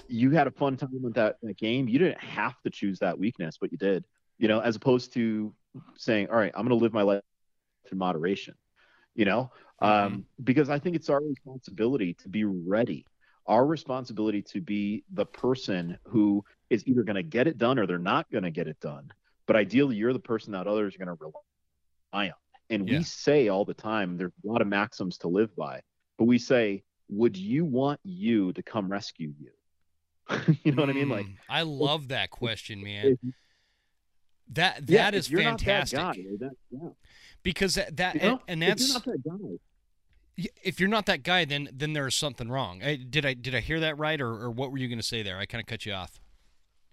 you 0.08 0.32
had 0.32 0.48
a 0.48 0.52
fun 0.52 0.78
time 0.78 1.02
with 1.02 1.16
that, 1.16 1.38
that 1.42 1.58
game. 1.58 1.88
You 1.88 2.00
didn't 2.00 2.20
have 2.20 2.54
to 2.64 2.70
choose 2.70 3.00
that 3.00 3.18
weakness, 3.18 3.58
but 3.60 3.72
you 3.72 3.78
did. 3.78 4.06
You 4.38 4.48
know, 4.48 4.60
as 4.60 4.76
opposed 4.76 5.14
to 5.14 5.54
saying, 5.98 6.30
"All 6.30 6.38
right, 6.38 6.52
I'm 6.56 6.68
going 6.68 6.78
to 6.78 6.84
live 6.84 6.94
my 6.94 7.02
life 7.02 7.22
in 7.92 7.98
moderation." 7.98 8.56
You 9.16 9.26
know, 9.26 9.52
mm-hmm. 9.82 10.14
um, 10.14 10.26
because 10.44 10.70
I 10.70 10.80
think 10.80 10.96
it's 10.96 11.10
our 11.10 11.22
responsibility 11.22 12.14
to 12.22 12.30
be 12.30 12.44
ready. 12.44 13.06
Our 13.48 13.66
responsibility 13.66 14.42
to 14.44 14.62
be 14.62 15.04
the 15.14 15.26
person 15.26 15.98
who 16.04 16.44
is 16.70 16.86
either 16.86 17.04
going 17.04 17.16
to 17.16 17.24
get 17.24 17.48
it 17.48 17.58
done 17.58 17.80
or 17.80 17.88
they're 17.88 17.98
not 17.98 18.30
going 18.30 18.44
to 18.44 18.52
get 18.52 18.68
it 18.68 18.80
done. 18.82 19.10
But 19.46 19.56
ideally, 19.56 19.96
you're 19.96 20.12
the 20.12 20.20
person 20.20 20.52
that 20.52 20.68
others 20.68 20.96
are 20.96 21.06
going 21.06 21.18
to 21.18 21.32
rely 22.14 22.28
on. 22.28 22.34
And 22.70 22.88
yeah. 22.88 22.98
we 22.98 23.04
say 23.04 23.48
all 23.48 23.66
the 23.66 23.74
time, 23.74 24.18
there's 24.18 24.34
a 24.44 24.48
lot 24.48 24.62
of 24.62 24.68
maxims 24.68 25.18
to 25.20 25.28
live 25.28 25.56
by, 25.56 25.82
but 26.18 26.26
we 26.26 26.38
say, 26.38 26.84
would 27.10 27.38
you 27.38 27.64
want 27.64 28.00
you 28.04 28.52
to 28.54 28.64
come 28.64 28.92
rescue 28.92 29.34
you? 29.40 29.52
you 30.64 30.74
know 30.74 30.82
what 30.82 30.90
I 30.90 30.94
mean? 30.94 31.10
Like, 31.10 31.26
mm, 31.26 31.36
I 31.50 31.62
love 31.62 32.10
that 32.10 32.30
question, 32.32 32.84
man. 32.84 33.18
That 34.54 34.88
that 34.88 35.14
yeah, 35.14 35.18
is 35.18 35.28
fantastic. 35.28 36.00
That 36.00 36.16
guy, 36.16 36.24
that, 36.40 36.52
yeah. 36.72 36.90
Because 37.44 37.76
that, 37.76 37.96
that 37.98 38.16
and, 38.16 38.40
and, 38.48 38.62
that's 38.62 38.96
if 38.96 39.06
you're, 39.06 39.16
that 39.18 39.60
if 40.64 40.80
you're 40.80 40.90
not 40.90 41.06
that 41.08 41.24
guy, 41.24 41.46
then 41.46 41.70
then 41.74 41.94
there 41.94 42.08
is 42.08 42.16
something 42.16 42.50
wrong. 42.50 42.84
I, 42.84 42.96
did 42.96 43.26
I 43.26 43.34
did 43.34 43.56
I 43.56 43.60
hear 43.60 43.80
that 43.80 43.98
right, 43.98 44.20
or, 44.22 44.30
or 44.30 44.52
what 44.52 44.72
were 44.72 44.78
you 44.78 44.88
going 44.88 45.00
to 45.00 45.06
say 45.06 45.24
there? 45.24 45.38
I 45.38 45.46
kind 45.46 45.62
of 45.62 45.68
cut 45.68 45.86
you 45.86 45.94
off. 45.94 46.20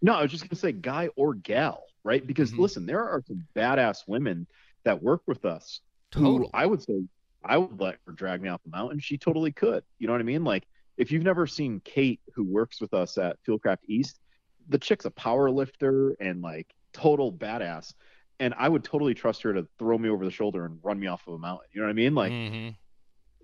No, 0.03 0.15
I 0.15 0.23
was 0.23 0.31
just 0.31 0.45
going 0.45 0.51
to 0.51 0.57
say 0.57 0.73
guy 0.73 1.09
or 1.17 1.35
gal, 1.35 1.85
right? 2.03 2.27
Because 2.27 2.53
mm-hmm. 2.53 2.63
listen, 2.63 2.87
there 2.87 3.05
are 3.05 3.23
some 3.27 3.45
badass 3.55 4.07
women 4.07 4.47
that 4.85 5.03
work 5.03 5.23
with 5.27 5.45
us. 5.45 5.81
Totally. 6.11 6.51
I 6.55 6.67
would 6.67 6.83
say 6.83 7.03
I 7.45 7.59
would 7.59 7.81
let 7.81 7.97
her 8.07 8.13
drag 8.13 8.43
me 8.43 8.49
off 8.49 8.61
the 8.65 8.71
mountain. 8.71 8.99
She 8.99 9.19
totally 9.19 9.53
could. 9.53 9.83
You 9.99 10.07
know 10.07 10.13
what 10.13 10.21
I 10.21 10.25
mean? 10.25 10.45
Like 10.45 10.65
if 10.97 11.11
you've 11.11 11.25
never 11.25 11.47
seen 11.47 11.81
Kate, 11.85 12.21
who 12.35 12.45
works 12.45 12.81
with 12.81 12.95
us 12.95 13.19
at 13.19 13.37
Fieldcraft 13.47 13.79
East, 13.89 14.21
the 14.69 14.79
chick's 14.79 15.05
a 15.05 15.11
power 15.11 15.51
lifter 15.51 16.17
and 16.21 16.41
like 16.41 16.75
total 16.95 17.33
badass. 17.33 17.93
And 18.41 18.55
I 18.57 18.69
would 18.69 18.83
totally 18.83 19.15
trust 19.15 19.43
her 19.43 19.53
to 19.53 19.67
throw 19.79 19.97
me 19.99 20.09
over 20.09 20.25
the 20.25 20.31
shoulder 20.31 20.65
and 20.65 20.79
run 20.83 20.99
me 20.99 21.07
off 21.07 21.27
of 21.27 21.35
a 21.35 21.39
mountain. 21.39 21.69
You 21.73 21.83
know 21.83 21.87
what 21.87 21.93
I 21.93 21.95
mean? 21.95 22.15
Like, 22.15 22.33
mm-hmm. 22.33 22.69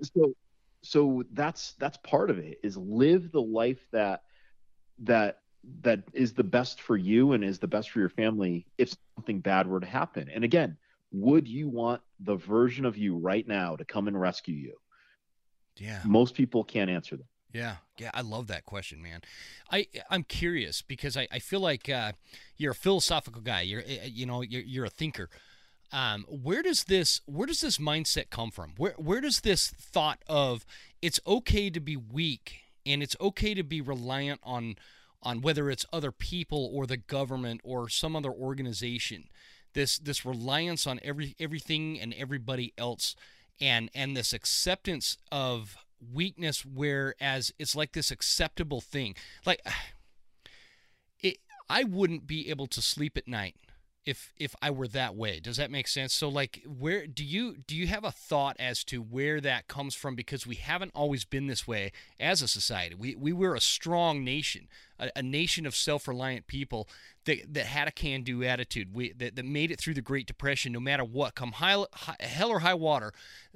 so, 0.02 0.34
so 0.82 1.22
that's 1.32 1.74
that's 1.74 1.98
part 1.98 2.30
of 2.30 2.38
it 2.38 2.58
is 2.62 2.76
live 2.76 3.30
the 3.30 3.42
life 3.42 3.86
that 3.92 4.22
that 5.00 5.40
that 5.82 6.02
is 6.12 6.32
the 6.32 6.44
best 6.44 6.80
for 6.80 6.96
you 6.96 7.32
and 7.32 7.44
is 7.44 7.58
the 7.58 7.68
best 7.68 7.90
for 7.90 8.00
your 8.00 8.08
family 8.08 8.66
if 8.78 8.94
something 9.16 9.40
bad 9.40 9.66
were 9.66 9.80
to 9.80 9.86
happen. 9.86 10.28
And 10.32 10.42
again, 10.42 10.76
would 11.12 11.46
you 11.46 11.68
want 11.68 12.02
the 12.20 12.36
version 12.36 12.84
of 12.84 12.96
you 12.96 13.16
right 13.16 13.46
now 13.46 13.76
to 13.76 13.84
come 13.84 14.08
and 14.08 14.18
rescue 14.18 14.54
you? 14.54 14.76
Yeah. 15.76 16.00
Most 16.04 16.34
people 16.34 16.64
can't 16.64 16.90
answer 16.90 17.16
that. 17.16 17.24
Yeah, 17.52 17.76
yeah, 17.98 18.10
I 18.14 18.20
love 18.20 18.46
that 18.46 18.64
question, 18.64 19.02
man. 19.02 19.22
I 19.70 19.86
I'm 20.08 20.22
curious 20.22 20.82
because 20.82 21.16
I, 21.16 21.26
I 21.32 21.40
feel 21.40 21.60
like 21.60 21.88
uh, 21.88 22.12
you're 22.56 22.72
a 22.72 22.76
philosophical 22.76 23.42
guy. 23.42 23.62
You're 23.62 23.80
uh, 23.80 24.06
you 24.06 24.26
know 24.26 24.42
you're, 24.42 24.62
you're 24.62 24.84
a 24.84 24.90
thinker. 24.90 25.28
Um, 25.92 26.24
where 26.28 26.62
does 26.62 26.84
this 26.84 27.20
where 27.26 27.46
does 27.46 27.60
this 27.60 27.78
mindset 27.78 28.30
come 28.30 28.50
from? 28.50 28.74
Where 28.76 28.94
where 28.96 29.20
does 29.20 29.40
this 29.40 29.68
thought 29.68 30.22
of 30.28 30.64
it's 31.02 31.18
okay 31.26 31.70
to 31.70 31.80
be 31.80 31.96
weak 31.96 32.60
and 32.86 33.02
it's 33.02 33.16
okay 33.20 33.54
to 33.54 33.64
be 33.64 33.80
reliant 33.80 34.40
on 34.44 34.76
on 35.22 35.40
whether 35.40 35.68
it's 35.70 35.84
other 35.92 36.12
people 36.12 36.70
or 36.72 36.86
the 36.86 36.96
government 36.96 37.60
or 37.64 37.88
some 37.88 38.14
other 38.14 38.30
organization 38.30 39.28
this 39.74 39.98
this 39.98 40.24
reliance 40.24 40.86
on 40.86 41.00
every 41.02 41.34
everything 41.38 42.00
and 42.00 42.14
everybody 42.14 42.72
else 42.78 43.14
and 43.60 43.90
and 43.94 44.16
this 44.16 44.32
acceptance 44.32 45.18
of 45.30 45.76
weakness 46.12 46.64
whereas 46.64 47.52
it's 47.58 47.76
like 47.76 47.92
this 47.92 48.10
acceptable 48.10 48.80
thing. 48.80 49.14
Like 49.44 49.60
it 51.20 51.38
i 51.68 51.84
wouldn't 51.84 52.26
be 52.26 52.48
able 52.50 52.66
to 52.66 52.80
sleep 52.80 53.16
at 53.16 53.28
night 53.28 53.54
if 54.06 54.32
if 54.36 54.54
I 54.62 54.70
were 54.70 54.88
that 54.88 55.14
way. 55.14 55.40
Does 55.40 55.56
that 55.56 55.70
make 55.70 55.86
sense? 55.86 56.14
So 56.14 56.28
like 56.28 56.62
where 56.66 57.06
do 57.06 57.24
you 57.24 57.56
do 57.66 57.76
you 57.76 57.86
have 57.86 58.04
a 58.04 58.10
thought 58.10 58.56
as 58.58 58.82
to 58.84 59.02
where 59.02 59.40
that 59.40 59.68
comes 59.68 59.94
from 59.94 60.14
because 60.14 60.46
we 60.46 60.56
haven't 60.56 60.92
always 60.94 61.24
been 61.24 61.46
this 61.46 61.66
way 61.66 61.92
as 62.18 62.42
a 62.42 62.48
society. 62.48 62.94
We 62.94 63.14
we 63.14 63.32
were 63.32 63.54
a 63.54 63.60
strong 63.60 64.24
nation, 64.24 64.68
a, 64.98 65.10
a 65.16 65.22
nation 65.22 65.66
of 65.66 65.76
self-reliant 65.76 66.46
people 66.46 66.88
that 67.24 67.52
that 67.52 67.66
had 67.66 67.88
a 67.88 67.92
can-do 67.92 68.42
attitude. 68.42 68.94
We 68.94 69.12
that, 69.12 69.36
that 69.36 69.44
made 69.44 69.70
it 69.70 69.78
through 69.78 69.94
the 69.94 70.02
Great 70.02 70.26
Depression 70.26 70.72
no 70.72 70.80
matter 70.80 71.04
what, 71.04 71.34
come 71.34 71.52
high, 71.52 71.84
high 71.92 72.16
hell 72.20 72.50
or 72.50 72.60
high 72.60 72.74
water. 72.74 73.12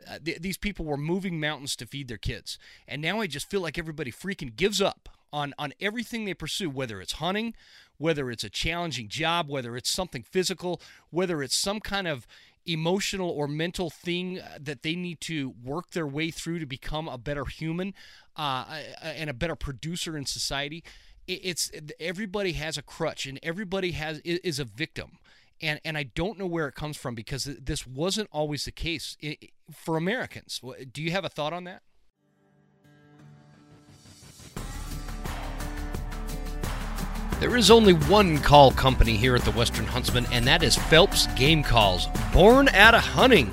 Uh, 0.06 0.18
th- 0.22 0.40
these 0.40 0.58
people 0.58 0.84
were 0.84 0.96
moving 0.96 1.40
mountains 1.40 1.74
to 1.76 1.86
feed 1.86 2.08
their 2.08 2.18
kids. 2.18 2.58
And 2.86 3.00
now 3.00 3.20
I 3.20 3.26
just 3.26 3.50
feel 3.50 3.60
like 3.60 3.78
everybody 3.78 4.12
freaking 4.12 4.54
gives 4.54 4.82
up 4.82 5.08
on 5.34 5.54
on 5.58 5.72
everything 5.80 6.24
they 6.24 6.34
pursue 6.34 6.70
whether 6.70 7.00
it's 7.00 7.14
hunting 7.14 7.54
whether 7.98 8.30
it's 8.30 8.44
a 8.44 8.50
challenging 8.50 9.08
job, 9.08 9.48
whether 9.48 9.76
it's 9.76 9.90
something 9.90 10.22
physical, 10.22 10.80
whether 11.10 11.42
it's 11.42 11.56
some 11.56 11.80
kind 11.80 12.08
of 12.08 12.26
emotional 12.66 13.28
or 13.30 13.46
mental 13.46 13.90
thing 13.90 14.40
that 14.58 14.82
they 14.82 14.94
need 14.94 15.20
to 15.20 15.54
work 15.62 15.90
their 15.90 16.06
way 16.06 16.30
through 16.30 16.58
to 16.58 16.66
become 16.66 17.08
a 17.08 17.18
better 17.18 17.44
human 17.44 17.92
uh, 18.36 18.64
and 19.02 19.28
a 19.28 19.34
better 19.34 19.54
producer 19.54 20.16
in 20.16 20.24
society. 20.24 20.82
It's 21.26 21.70
everybody 22.00 22.52
has 22.52 22.76
a 22.76 22.82
crutch 22.82 23.26
and 23.26 23.38
everybody 23.42 23.92
has 23.92 24.18
is 24.20 24.58
a 24.58 24.64
victim. 24.64 25.18
And, 25.62 25.80
and 25.84 25.96
I 25.96 26.02
don't 26.02 26.38
know 26.38 26.46
where 26.46 26.66
it 26.68 26.74
comes 26.74 26.96
from 26.96 27.14
because 27.14 27.44
this 27.44 27.86
wasn't 27.86 28.28
always 28.32 28.64
the 28.64 28.72
case 28.72 29.16
for 29.72 29.96
Americans. 29.96 30.60
Do 30.92 31.00
you 31.00 31.12
have 31.12 31.24
a 31.24 31.28
thought 31.28 31.52
on 31.52 31.64
that? 31.64 31.82
There 37.44 37.58
is 37.58 37.70
only 37.70 37.92
one 37.92 38.38
call 38.38 38.70
company 38.70 39.18
here 39.18 39.36
at 39.36 39.42
the 39.42 39.50
Western 39.50 39.84
Huntsman, 39.84 40.24
and 40.32 40.46
that 40.46 40.62
is 40.62 40.76
Phelps 40.76 41.26
Game 41.34 41.62
Calls. 41.62 42.08
Born 42.32 42.70
out 42.70 42.94
of 42.94 43.02
hunting 43.02 43.50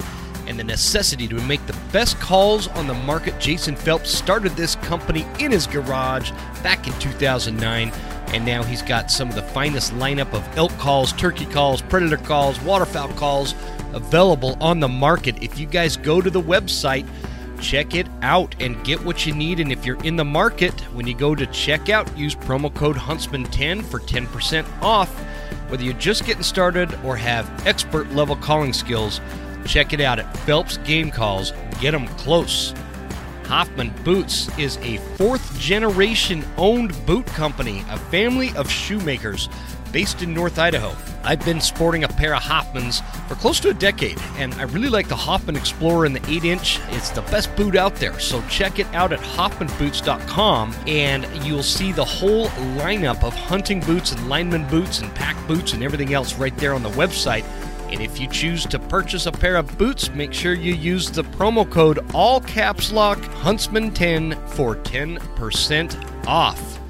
and 0.48 0.58
the 0.58 0.64
necessity 0.64 1.28
to 1.28 1.36
make 1.42 1.64
the 1.68 1.78
best 1.92 2.18
calls 2.18 2.70
on 2.70 2.88
the 2.88 2.94
market, 2.94 3.38
Jason 3.38 3.76
Phelps 3.76 4.10
started 4.10 4.54
this 4.54 4.76
company 4.76 5.26
in 5.40 5.52
his 5.52 5.68
garage 5.68 6.32
back 6.64 6.88
in 6.88 6.94
2009. 7.00 7.92
And 8.28 8.46
now 8.46 8.64
he's 8.64 8.82
got 8.82 9.12
some 9.12 9.28
of 9.28 9.36
the 9.36 9.42
finest 9.42 9.92
lineup 9.96 10.34
of 10.34 10.58
elk 10.58 10.72
calls, 10.78 11.12
turkey 11.12 11.46
calls, 11.46 11.82
predator 11.82 12.16
calls, 12.16 12.62
waterfowl 12.62 13.10
calls 13.16 13.56
available 13.92 14.58
on 14.62 14.80
the 14.80 14.88
market. 14.88 15.44
If 15.44 15.60
you 15.60 15.68
guys 15.68 15.98
go 15.98 16.22
to 16.22 16.30
the 16.30 16.42
website, 16.42 17.06
check 17.62 17.96
it 17.96 18.08
out 18.22 18.56
and 18.60 18.84
get 18.84 19.04
what 19.06 19.26
you 19.26 19.34
need. 19.34 19.60
And 19.60 19.72
if 19.72 19.86
you're 19.86 20.04
in 20.04 20.16
the 20.16 20.26
market, 20.26 20.80
when 20.94 21.08
you 21.08 21.14
go 21.14 21.36
to 21.36 21.46
checkout, 21.48 22.16
use 22.18 22.36
promo 22.36 22.74
code 22.74 22.96
Huntsman10 22.96 23.84
for 23.84 24.00
10% 24.00 24.66
off. 24.82 25.10
Whether 25.70 25.84
you're 25.84 25.94
just 25.94 26.26
getting 26.26 26.44
started 26.44 26.94
or 27.06 27.16
have 27.16 27.50
expert 27.66 28.10
level 28.12 28.36
calling 28.36 28.74
skills, 28.74 29.22
check 29.66 29.94
it 29.94 30.02
out 30.02 30.20
at 30.20 30.36
Phelps 30.40 30.78
Game 30.80 31.12
Calls. 31.12 31.54
Get 31.80 31.92
them 31.92 32.08
close. 32.10 32.74
Hoffman 33.46 33.94
Boots 34.04 34.50
is 34.58 34.78
a 34.78 34.98
fourth 35.18 35.58
generation 35.60 36.44
owned 36.58 36.94
boot 37.06 37.26
company, 37.28 37.84
a 37.90 37.98
family 37.98 38.56
of 38.56 38.70
shoemakers 38.70 39.50
based 39.92 40.22
in 40.22 40.34
North 40.34 40.58
Idaho. 40.58 40.96
I've 41.24 41.44
been 41.46 41.62
sporting 41.62 42.04
a 42.04 42.08
pair 42.08 42.34
of 42.34 42.42
Hoffmans 42.42 43.04
for 43.28 43.36
close 43.36 43.60
to 43.62 43.70
a 43.70 43.74
decade, 43.74 44.20
and 44.38 44.54
I 44.56 44.64
really 44.64 44.90
like 44.90 45.08
the 45.08 45.16
Hoffman 45.16 45.56
Explorer 45.56 46.06
in 46.06 46.14
the 46.14 46.30
8 46.30 46.44
inch. 46.44 46.80
It's 46.90 47.10
the 47.10 47.22
best 47.24 47.56
boot 47.56 47.76
out 47.76 47.96
there, 47.96 48.20
so 48.20 48.42
check 48.50 48.80
it 48.80 48.88
out 48.94 49.14
at 49.14 49.20
hoffmanboots.com, 49.20 50.76
and 50.88 51.46
you'll 51.46 51.64
see 51.64 51.92
the 51.92 52.06
whole 52.06 52.48
lineup 52.78 53.24
of 53.24 53.34
hunting 53.34 53.80
boots 53.82 54.12
and 54.12 54.30
lineman 54.30 54.68
boots 54.68 55.00
and 55.00 55.14
pack 55.14 55.36
boots 55.48 55.74
and 55.74 55.84
everything 55.84 56.14
else 56.14 56.36
right 56.36 56.58
there 56.58 56.74
on 56.74 56.84
the 56.84 56.90
website. 56.90 57.46
And 57.92 58.02
if 58.02 58.20
you 58.20 58.28
choose 58.28 58.66
to 58.68 58.80
purchase 58.80 59.26
a 59.26 59.32
pair 59.32 59.58
of 59.58 59.78
boots, 59.78 60.10
make 60.12 60.34
sure 60.34 60.54
you 60.54 60.74
use 60.74 61.12
the 61.12 61.24
promo 61.24 61.70
code 61.70 62.00
all 62.14 62.40
caps 62.40 62.92
lock 62.92 63.20
huntsman10 63.20 64.50
for 64.50 64.78
10% 64.78 66.26
off. 66.26 66.81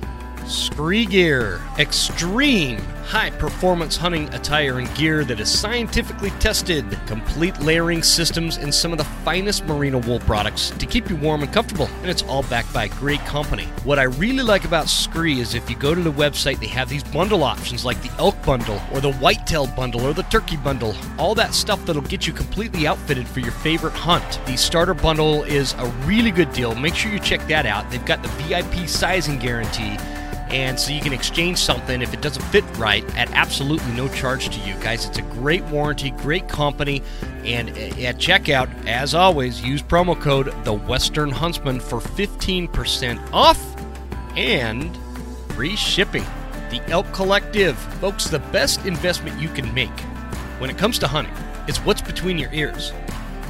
SKRE 0.51 1.09
Gear, 1.09 1.61
extreme 1.79 2.77
high 3.05 3.29
performance 3.29 3.95
hunting 3.95 4.27
attire 4.33 4.79
and 4.79 4.95
gear 4.95 5.23
that 5.23 5.39
is 5.39 5.49
scientifically 5.49 6.29
tested, 6.41 6.85
complete 7.07 7.57
layering 7.61 8.03
systems, 8.03 8.57
and 8.57 8.73
some 8.73 8.91
of 8.91 8.97
the 8.97 9.05
finest 9.23 9.65
merino 9.65 9.99
wool 9.99 10.19
products 10.19 10.71
to 10.71 10.85
keep 10.85 11.09
you 11.09 11.15
warm 11.15 11.41
and 11.41 11.53
comfortable. 11.53 11.87
And 12.01 12.09
it's 12.09 12.23
all 12.23 12.43
backed 12.43 12.73
by 12.73 12.85
a 12.85 12.89
great 12.89 13.21
company. 13.21 13.63
What 13.85 13.97
I 13.97 14.03
really 14.03 14.43
like 14.43 14.65
about 14.65 14.89
Scree 14.89 15.39
is 15.39 15.55
if 15.55 15.69
you 15.69 15.77
go 15.77 15.95
to 15.95 16.01
the 16.01 16.11
website, 16.11 16.59
they 16.59 16.67
have 16.67 16.89
these 16.89 17.03
bundle 17.03 17.45
options 17.45 17.85
like 17.85 18.01
the 18.01 18.11
elk 18.19 18.35
bundle, 18.45 18.81
or 18.93 18.99
the 18.99 19.13
whitetail 19.13 19.67
bundle, 19.67 20.05
or 20.05 20.13
the 20.13 20.23
turkey 20.23 20.57
bundle. 20.57 20.93
All 21.17 21.33
that 21.35 21.53
stuff 21.53 21.85
that'll 21.85 22.01
get 22.01 22.27
you 22.27 22.33
completely 22.33 22.87
outfitted 22.87 23.25
for 23.25 23.39
your 23.39 23.53
favorite 23.53 23.93
hunt. 23.93 24.41
The 24.45 24.57
starter 24.57 24.93
bundle 24.93 25.43
is 25.43 25.75
a 25.77 25.85
really 26.05 26.31
good 26.31 26.51
deal. 26.51 26.75
Make 26.75 26.95
sure 26.95 27.09
you 27.09 27.19
check 27.19 27.47
that 27.47 27.65
out. 27.65 27.89
They've 27.89 28.05
got 28.05 28.21
the 28.21 28.29
VIP 28.29 28.89
sizing 28.89 29.39
guarantee 29.39 29.97
and 30.51 30.77
so 30.77 30.91
you 30.91 30.99
can 30.99 31.13
exchange 31.13 31.57
something 31.57 32.01
if 32.01 32.13
it 32.13 32.21
doesn't 32.21 32.43
fit 32.43 32.65
right 32.77 33.05
at 33.17 33.31
absolutely 33.31 33.91
no 33.93 34.07
charge 34.09 34.49
to 34.49 34.59
you. 34.67 34.75
Guys 34.81 35.05
it's 35.05 35.17
a 35.17 35.21
great 35.23 35.63
warranty 35.65 36.11
great 36.11 36.47
company 36.49 37.01
and 37.45 37.69
at 37.69 38.17
checkout 38.17 38.69
as 38.85 39.15
always 39.15 39.63
use 39.63 39.81
promo 39.81 40.19
code 40.19 40.53
the 40.65 40.73
western 40.73 41.31
huntsman 41.31 41.79
for 41.79 41.99
15% 41.99 43.31
off 43.31 43.59
and 44.35 44.97
free 45.53 45.75
shipping. 45.75 46.25
The 46.69 46.81
elk 46.87 47.11
collective 47.13 47.77
folks 47.77 48.25
the 48.25 48.39
best 48.39 48.85
investment 48.85 49.39
you 49.39 49.49
can 49.49 49.73
make 49.73 49.97
when 50.59 50.69
it 50.69 50.77
comes 50.77 50.99
to 50.99 51.07
hunting 51.07 51.33
is 51.67 51.77
what's 51.79 52.01
between 52.01 52.37
your 52.37 52.51
ears. 52.53 52.91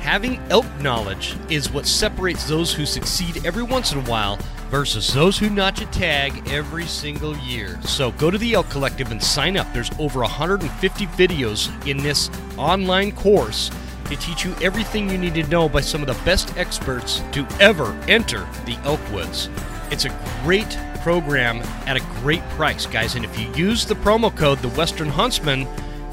Having 0.02 0.38
elk 0.50 0.66
knowledge 0.80 1.36
is 1.50 1.72
what 1.72 1.86
separates 1.86 2.48
those 2.48 2.74
who 2.74 2.86
succeed 2.86 3.46
every 3.46 3.64
once 3.64 3.92
in 3.92 4.00
a 4.00 4.10
while 4.10 4.40
versus 4.72 5.14
those 5.14 5.38
who 5.38 5.50
notch 5.50 5.82
a 5.82 5.86
tag 5.88 6.50
every 6.50 6.86
single 6.86 7.38
year. 7.40 7.78
So 7.84 8.12
go 8.14 8.32
to 8.32 8.38
the 8.38 8.54
Elk 8.54 8.70
Collective 8.70 9.12
and 9.12 9.22
sign 9.22 9.58
up. 9.58 9.72
There's 9.74 9.92
over 10.00 10.22
150 10.22 11.06
videos 11.08 11.88
in 11.88 11.98
this 11.98 12.32
online 12.58 13.12
course 13.12 13.70
to 14.06 14.16
teach 14.16 14.46
you 14.46 14.56
everything 14.62 15.10
you 15.10 15.18
need 15.18 15.34
to 15.36 15.44
know 15.48 15.68
by 15.68 15.82
some 15.82 16.02
of 16.02 16.08
the 16.08 16.26
best 16.26 16.58
experts 16.58 17.22
to 17.34 17.46
ever 17.60 17.92
enter 18.08 18.48
the 18.66 18.78
elk 18.84 19.00
woods. 19.12 19.50
It's 19.92 20.06
a 20.06 20.42
great 20.44 20.78
program 21.02 21.60
at 21.86 21.98
a 21.98 22.02
great 22.22 22.42
price, 22.52 22.86
guys. 22.86 23.16
And 23.16 23.26
if 23.26 23.38
you 23.38 23.54
use 23.54 23.86
the 23.86 23.96
promo 23.96 24.36
code 24.36 24.60
the 24.60 24.70
Western 24.70 25.10
Huntsman, 25.10 25.68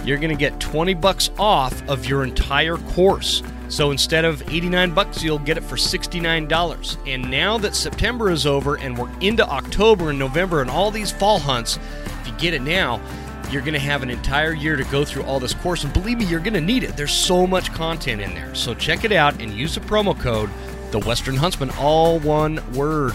you're 0.05 0.18
going 0.18 0.31
to 0.31 0.37
get 0.37 0.59
20 0.59 0.94
bucks 0.94 1.31
off 1.38 1.87
of 1.88 2.07
your 2.07 2.25
entire 2.25 2.77
course. 2.77 3.42
So 3.68 3.90
instead 3.90 4.24
of 4.24 4.42
89 4.48 4.92
bucks, 4.92 5.22
you'll 5.22 5.38
get 5.38 5.57
it 5.57 5.62
for 5.62 5.76
$69. 5.76 6.96
And 7.07 7.31
now 7.31 7.59
that 7.59 7.74
September 7.74 8.31
is 8.31 8.46
over 8.46 8.76
and 8.76 8.96
we're 8.96 9.11
into 9.20 9.46
October 9.48 10.11
and 10.11 10.18
November 10.18 10.62
and 10.62 10.70
all 10.70 10.90
these 10.90 11.11
fall 11.11 11.38
hunts, 11.38 11.78
if 12.07 12.26
you 12.26 12.33
get 12.38 12.54
it 12.54 12.62
now, 12.62 13.00
you're 13.50 13.62
going 13.62 13.74
to 13.74 13.78
have 13.78 14.02
an 14.02 14.11
entire 14.11 14.52
year 14.52 14.76
to 14.76 14.85
go 14.85 15.04
through 15.04 15.22
all 15.24 15.40
this 15.40 15.54
course. 15.54 15.85
And 15.85 15.92
believe 15.92 16.18
me, 16.18 16.24
you're 16.26 16.40
going 16.40 16.54
to 16.54 16.61
need 16.61 16.83
it. 16.83 16.96
There's 16.96 17.12
so 17.12 17.46
much 17.46 17.72
content 17.72 18.20
in 18.20 18.35
there. 18.35 18.54
So 18.54 18.74
check 18.74 19.04
it 19.04 19.12
out 19.12 19.40
and 19.40 19.52
use 19.52 19.74
the 19.74 19.81
promo 19.81 20.18
code, 20.18 20.50
The 20.90 21.00
Western 21.00 21.37
Huntsman, 21.37 21.70
all 21.78 22.18
one 22.20 22.62
word. 22.72 23.14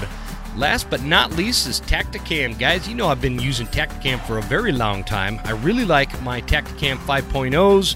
Last 0.56 0.90
but 0.90 1.02
not 1.02 1.32
least 1.32 1.68
is 1.68 1.82
Tactacam. 1.82 2.60
Guys, 2.60 2.88
you 2.88 2.94
know 2.94 3.08
I've 3.08 3.22
been 3.22 3.40
using 3.40 3.66
Tactacam 3.68 4.24
for 4.26 4.38
a 4.38 4.42
very 4.44 4.72
long 4.72 5.04
time. 5.04 5.40
I 5.46 5.52
really 5.52 5.86
like 5.86 6.22
my 6.22 6.42
Tactacam 6.42 6.98
5.0s. 6.98 7.96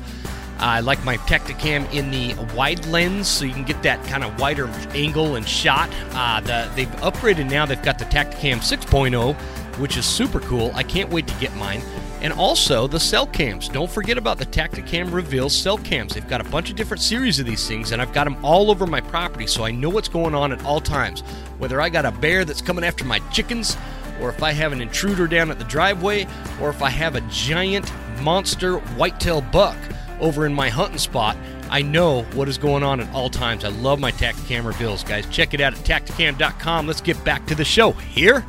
I 0.59 0.79
like 0.79 1.03
my 1.03 1.17
Tactacam 1.17 1.91
in 1.93 2.09
the 2.09 2.33
wide 2.55 2.85
lens, 2.87 3.27
so 3.27 3.45
you 3.45 3.53
can 3.53 3.63
get 3.63 3.83
that 3.83 4.03
kind 4.05 4.23
of 4.23 4.39
wider 4.39 4.67
angle 4.95 5.35
and 5.35 5.47
shot. 5.47 5.89
Uh, 6.11 6.41
the, 6.41 6.71
they've 6.75 6.87
upgraded 7.01 7.49
now. 7.49 7.65
They've 7.65 7.81
got 7.81 7.99
the 7.99 8.05
Tactacam 8.05 8.57
6.0, 8.57 9.35
which 9.79 9.97
is 9.97 10.05
super 10.05 10.39
cool. 10.39 10.71
I 10.73 10.83
can't 10.83 11.09
wait 11.09 11.27
to 11.27 11.33
get 11.35 11.55
mine. 11.55 11.81
And 12.21 12.33
also 12.33 12.87
the 12.87 12.99
cell 12.99 13.27
cams. 13.27 13.69
Don't 13.69 13.91
forget 13.91 14.17
about 14.17 14.39
the 14.39 14.47
Tactacam 14.47 15.13
Reveal 15.13 15.49
cell 15.49 15.77
cams. 15.77 16.15
They've 16.15 16.27
got 16.27 16.41
a 16.41 16.49
bunch 16.49 16.71
of 16.71 16.75
different 16.75 17.03
series 17.03 17.39
of 17.39 17.45
these 17.45 17.67
things, 17.67 17.91
and 17.91 18.01
I've 18.01 18.13
got 18.13 18.23
them 18.23 18.43
all 18.43 18.71
over 18.71 18.87
my 18.87 19.01
property 19.01 19.45
so 19.45 19.63
I 19.63 19.69
know 19.69 19.89
what's 19.89 20.09
going 20.09 20.33
on 20.33 20.51
at 20.51 20.65
all 20.65 20.81
times. 20.81 21.21
Whether 21.59 21.79
I 21.79 21.89
got 21.89 22.05
a 22.05 22.11
bear 22.11 22.43
that's 22.43 22.61
coming 22.61 22.83
after 22.83 23.05
my 23.05 23.19
chickens, 23.31 23.77
or 24.19 24.29
if 24.29 24.41
I 24.41 24.51
have 24.51 24.71
an 24.71 24.81
intruder 24.81 25.27
down 25.27 25.51
at 25.51 25.59
the 25.59 25.65
driveway, 25.65 26.25
or 26.59 26.71
if 26.71 26.81
I 26.81 26.89
have 26.89 27.15
a 27.15 27.21
giant 27.29 27.91
monster 28.23 28.79
whitetail 28.79 29.41
buck 29.41 29.77
over 30.19 30.45
in 30.45 30.53
my 30.53 30.69
hunting 30.69 30.97
spot, 30.97 31.37
I 31.69 31.81
know 31.81 32.23
what 32.33 32.47
is 32.47 32.57
going 32.57 32.83
on 32.83 32.99
at 32.99 33.13
all 33.13 33.29
times. 33.29 33.63
I 33.63 33.69
love 33.69 33.99
my 33.99 34.11
Tactacam 34.11 34.65
reveals, 34.65 35.03
guys. 35.03 35.25
Check 35.27 35.53
it 35.53 35.61
out 35.61 35.73
at 35.73 35.79
tactacam.com. 35.79 36.87
Let's 36.87 37.01
get 37.01 37.23
back 37.23 37.45
to 37.47 37.55
the 37.55 37.65
show. 37.65 37.91
Here 37.91 38.45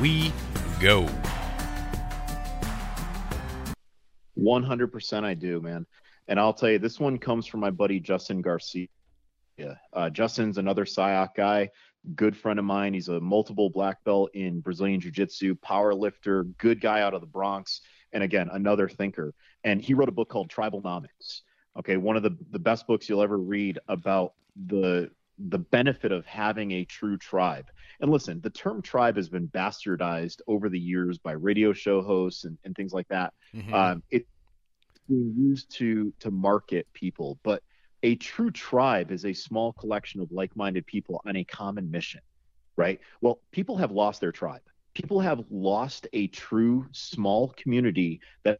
we 0.00 0.32
go. 0.80 1.08
100% 4.38 5.24
I 5.24 5.34
do, 5.34 5.60
man. 5.60 5.86
And 6.28 6.38
I'll 6.38 6.52
tell 6.52 6.70
you, 6.70 6.78
this 6.78 7.00
one 7.00 7.18
comes 7.18 7.46
from 7.46 7.60
my 7.60 7.70
buddy 7.70 8.00
Justin 8.00 8.42
Garcia. 8.42 8.88
Uh, 9.92 10.08
Justin's 10.10 10.58
another 10.58 10.84
SIOC 10.84 11.34
guy, 11.36 11.70
good 12.14 12.36
friend 12.36 12.58
of 12.58 12.64
mine. 12.64 12.94
He's 12.94 13.08
a 13.08 13.18
multiple 13.18 13.70
black 13.70 14.04
belt 14.04 14.30
in 14.34 14.60
Brazilian 14.60 15.00
Jiu 15.00 15.10
Jitsu, 15.10 15.56
power 15.56 15.94
lifter, 15.94 16.44
good 16.58 16.80
guy 16.80 17.00
out 17.00 17.14
of 17.14 17.20
the 17.20 17.26
Bronx. 17.26 17.80
And 18.12 18.22
again, 18.22 18.48
another 18.50 18.88
thinker. 18.88 19.34
And 19.64 19.80
he 19.80 19.94
wrote 19.94 20.08
a 20.08 20.12
book 20.12 20.28
called 20.28 20.50
Tribalnomics. 20.50 21.42
Okay, 21.78 21.96
one 21.96 22.16
of 22.16 22.22
the, 22.22 22.36
the 22.50 22.58
best 22.58 22.86
books 22.86 23.08
you'll 23.08 23.22
ever 23.22 23.38
read 23.38 23.78
about 23.88 24.32
the 24.66 25.10
the 25.50 25.58
benefit 25.58 26.10
of 26.10 26.26
having 26.26 26.72
a 26.72 26.84
true 26.84 27.16
tribe. 27.16 27.66
And 28.00 28.10
listen, 28.10 28.40
the 28.40 28.50
term 28.50 28.82
tribe 28.82 29.16
has 29.16 29.28
been 29.28 29.46
bastardized 29.46 30.40
over 30.48 30.68
the 30.68 30.78
years 30.80 31.18
by 31.18 31.32
radio 31.32 31.72
show 31.72 32.02
hosts 32.02 32.44
and, 32.44 32.58
and 32.64 32.74
things 32.74 32.92
like 32.92 33.06
that. 33.08 33.32
Mm-hmm. 33.54 33.72
Um, 33.72 34.02
it's 34.10 34.28
being 35.08 35.34
used 35.38 35.70
to 35.76 36.12
to 36.20 36.30
market 36.30 36.86
people, 36.92 37.38
but 37.44 37.62
a 38.02 38.16
true 38.16 38.50
tribe 38.50 39.10
is 39.10 39.24
a 39.24 39.32
small 39.32 39.72
collection 39.72 40.20
of 40.20 40.30
like-minded 40.32 40.86
people 40.86 41.20
on 41.26 41.36
a 41.36 41.44
common 41.44 41.90
mission, 41.90 42.20
right? 42.76 43.00
Well, 43.20 43.40
people 43.52 43.76
have 43.76 43.92
lost 43.92 44.20
their 44.20 44.32
tribe. 44.32 44.62
People 44.98 45.20
have 45.20 45.44
lost 45.48 46.08
a 46.12 46.26
true 46.26 46.84
small 46.90 47.54
community 47.56 48.20
that 48.42 48.58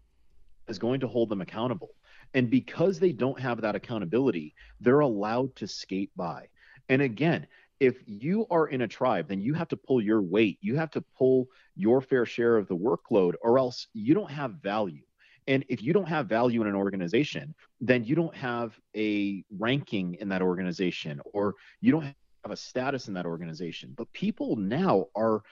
is 0.69 0.79
going 0.79 1.01
to 1.01 1.09
hold 1.09 1.31
them 1.31 1.41
accountable. 1.41 1.91
And 2.33 2.49
because 2.49 3.01
they 3.01 3.11
don't 3.11 3.41
have 3.41 3.61
that 3.63 3.75
accountability, 3.75 4.55
they're 4.81 5.01
allowed 5.01 5.57
to 5.57 5.67
skate 5.67 6.13
by. 6.15 6.47
And 6.89 7.03
again, 7.03 7.49
if 7.81 7.97
you 8.07 8.47
are 8.53 8.69
in 8.69 8.83
a 8.83 8.89
tribe, 8.89 9.27
then 9.27 9.41
you 9.41 9.53
have 9.55 9.67
to 9.69 9.77
pull 9.77 10.01
your 10.01 10.23
weight. 10.23 10.59
You 10.61 10.77
have 10.77 10.93
to 10.93 11.01
pull 11.17 11.49
your 11.75 12.01
fair 12.01 12.25
share 12.25 12.57
of 12.57 12.69
the 12.69 12.77
workload, 12.77 13.35
or 13.43 13.59
else 13.59 13.89
you 13.93 14.15
don't 14.15 14.31
have 14.31 14.63
value. 14.63 15.03
And 15.49 15.65
if 15.69 15.83
you 15.83 15.93
don't 15.93 16.09
have 16.09 16.29
value 16.29 16.61
in 16.61 16.69
an 16.69 16.77
organization, 16.77 17.53
then 17.81 18.05
you 18.05 18.15
don't 18.15 18.37
have 18.37 18.79
a 18.97 19.43
ranking 19.59 20.15
in 20.21 20.29
that 20.29 20.43
organization, 20.43 21.21
or 21.33 21.57
you 21.81 21.91
don't 21.91 22.05
have 22.05 22.15
a 22.45 22.57
status 22.57 23.09
in 23.09 23.15
that 23.15 23.27
organization. 23.27 23.93
But 23.97 24.13
people 24.13 24.55
now 24.55 25.07
are 25.17 25.43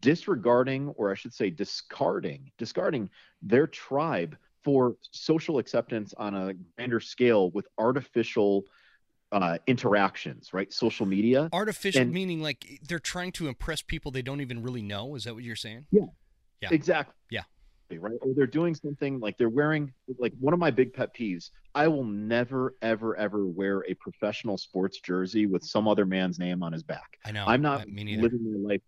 disregarding, 0.00 0.88
or 0.90 1.10
I 1.10 1.14
should 1.14 1.34
say, 1.34 1.50
discarding, 1.50 2.50
discarding 2.58 3.10
their 3.42 3.66
tribe 3.66 4.36
for 4.62 4.96
social 5.10 5.58
acceptance 5.58 6.14
on 6.16 6.34
a 6.34 6.54
grander 6.76 7.00
scale 7.00 7.50
with 7.50 7.66
artificial 7.78 8.64
uh, 9.32 9.58
interactions, 9.66 10.52
right? 10.52 10.72
Social 10.72 11.06
media. 11.06 11.48
Artificial 11.52 12.02
and, 12.02 12.12
meaning 12.12 12.40
like 12.40 12.80
they're 12.86 12.98
trying 12.98 13.32
to 13.32 13.48
impress 13.48 13.82
people 13.82 14.10
they 14.10 14.22
don't 14.22 14.40
even 14.40 14.62
really 14.62 14.82
know. 14.82 15.14
Is 15.14 15.24
that 15.24 15.34
what 15.34 15.42
you're 15.42 15.56
saying? 15.56 15.86
Yeah. 15.90 16.02
Yeah. 16.60 16.68
Exactly. 16.70 17.14
Yeah. 17.30 17.42
Right. 17.90 18.14
Or 18.22 18.32
they're 18.34 18.46
doing 18.46 18.74
something 18.74 19.20
like 19.20 19.36
they're 19.36 19.50
wearing 19.50 19.92
like 20.18 20.32
one 20.40 20.54
of 20.54 20.60
my 20.60 20.70
big 20.70 20.94
pet 20.94 21.14
peeves. 21.14 21.50
I 21.74 21.88
will 21.88 22.04
never, 22.04 22.74
ever, 22.80 23.14
ever 23.16 23.46
wear 23.46 23.84
a 23.86 23.94
professional 23.94 24.56
sports 24.56 25.00
jersey 25.00 25.44
with 25.44 25.62
some 25.62 25.86
other 25.86 26.06
man's 26.06 26.38
name 26.38 26.62
on 26.62 26.72
his 26.72 26.82
back. 26.82 27.18
I 27.26 27.32
know. 27.32 27.44
I'm 27.46 27.60
not 27.60 27.86
living 27.86 28.62
my 28.62 28.74
life. 28.74 28.80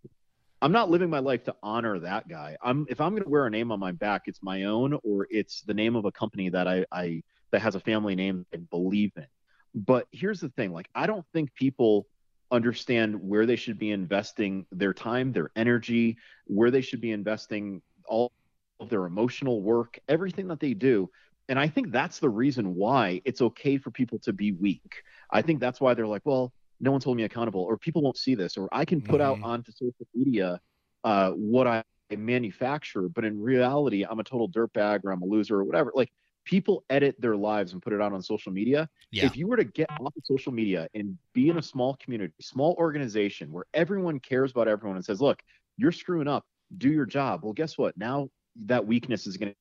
I'm 0.64 0.72
not 0.72 0.88
living 0.88 1.10
my 1.10 1.18
life 1.18 1.44
to 1.44 1.54
honor 1.62 1.98
that 1.98 2.26
guy. 2.26 2.56
I'm 2.62 2.86
if 2.88 2.98
I'm 2.98 3.10
going 3.10 3.22
to 3.22 3.28
wear 3.28 3.44
a 3.44 3.50
name 3.50 3.70
on 3.70 3.78
my 3.78 3.92
back, 3.92 4.22
it's 4.24 4.42
my 4.42 4.62
own 4.62 4.98
or 5.04 5.26
it's 5.28 5.60
the 5.60 5.74
name 5.74 5.94
of 5.94 6.06
a 6.06 6.10
company 6.10 6.48
that 6.48 6.66
I, 6.66 6.86
I 6.90 7.22
that 7.52 7.60
has 7.60 7.74
a 7.74 7.80
family 7.80 8.14
name 8.14 8.46
I 8.54 8.56
believe 8.70 9.12
in. 9.14 9.26
But 9.74 10.06
here's 10.10 10.40
the 10.40 10.48
thing 10.48 10.72
like, 10.72 10.88
I 10.94 11.06
don't 11.06 11.26
think 11.34 11.52
people 11.54 12.06
understand 12.50 13.14
where 13.20 13.44
they 13.44 13.56
should 13.56 13.78
be 13.78 13.90
investing 13.90 14.64
their 14.72 14.94
time, 14.94 15.32
their 15.32 15.50
energy, 15.54 16.16
where 16.46 16.70
they 16.70 16.80
should 16.80 17.02
be 17.02 17.10
investing 17.10 17.82
all 18.06 18.32
of 18.80 18.88
their 18.88 19.04
emotional 19.04 19.60
work, 19.60 19.98
everything 20.08 20.48
that 20.48 20.60
they 20.60 20.72
do. 20.72 21.10
And 21.50 21.58
I 21.58 21.68
think 21.68 21.92
that's 21.92 22.20
the 22.20 22.30
reason 22.30 22.74
why 22.74 23.20
it's 23.26 23.42
okay 23.42 23.76
for 23.76 23.90
people 23.90 24.18
to 24.20 24.32
be 24.32 24.52
weak. 24.52 25.02
I 25.30 25.42
think 25.42 25.60
that's 25.60 25.78
why 25.78 25.92
they're 25.92 26.06
like, 26.06 26.24
well, 26.24 26.54
no 26.80 26.90
one's 26.90 27.04
holding 27.04 27.18
me 27.18 27.24
accountable, 27.24 27.62
or 27.62 27.76
people 27.76 28.02
won't 28.02 28.16
see 28.16 28.34
this, 28.34 28.56
or 28.56 28.68
I 28.72 28.84
can 28.84 29.00
put 29.00 29.20
mm-hmm. 29.20 29.44
out 29.44 29.48
onto 29.48 29.72
social 29.72 30.06
media 30.14 30.60
uh, 31.04 31.30
what 31.30 31.66
I 31.66 31.84
manufacture, 32.16 33.08
but 33.08 33.24
in 33.24 33.40
reality, 33.40 34.04
I'm 34.08 34.20
a 34.20 34.24
total 34.24 34.48
dirtbag 34.48 35.04
or 35.04 35.10
I'm 35.10 35.22
a 35.22 35.26
loser 35.26 35.56
or 35.56 35.64
whatever. 35.64 35.92
Like 35.94 36.12
people 36.44 36.84
edit 36.90 37.16
their 37.18 37.36
lives 37.36 37.72
and 37.72 37.82
put 37.82 37.92
it 37.92 38.00
out 38.00 38.12
on 38.12 38.22
social 38.22 38.52
media. 38.52 38.88
Yeah. 39.10 39.26
If 39.26 39.36
you 39.36 39.46
were 39.46 39.56
to 39.56 39.64
get 39.64 39.90
off 39.90 40.14
of 40.16 40.22
social 40.24 40.52
media 40.52 40.88
and 40.94 41.16
be 41.32 41.48
in 41.48 41.58
a 41.58 41.62
small 41.62 41.96
community, 42.02 42.32
small 42.40 42.74
organization 42.78 43.50
where 43.52 43.64
everyone 43.72 44.20
cares 44.20 44.50
about 44.50 44.68
everyone 44.68 44.96
and 44.96 45.04
says, 45.04 45.20
look, 45.20 45.42
you're 45.76 45.92
screwing 45.92 46.28
up, 46.28 46.44
do 46.78 46.90
your 46.90 47.06
job. 47.06 47.40
Well, 47.42 47.52
guess 47.52 47.78
what? 47.78 47.96
Now 47.96 48.28
that 48.66 48.86
weakness 48.86 49.26
is 49.26 49.36
going 49.36 49.52
to 49.52 49.56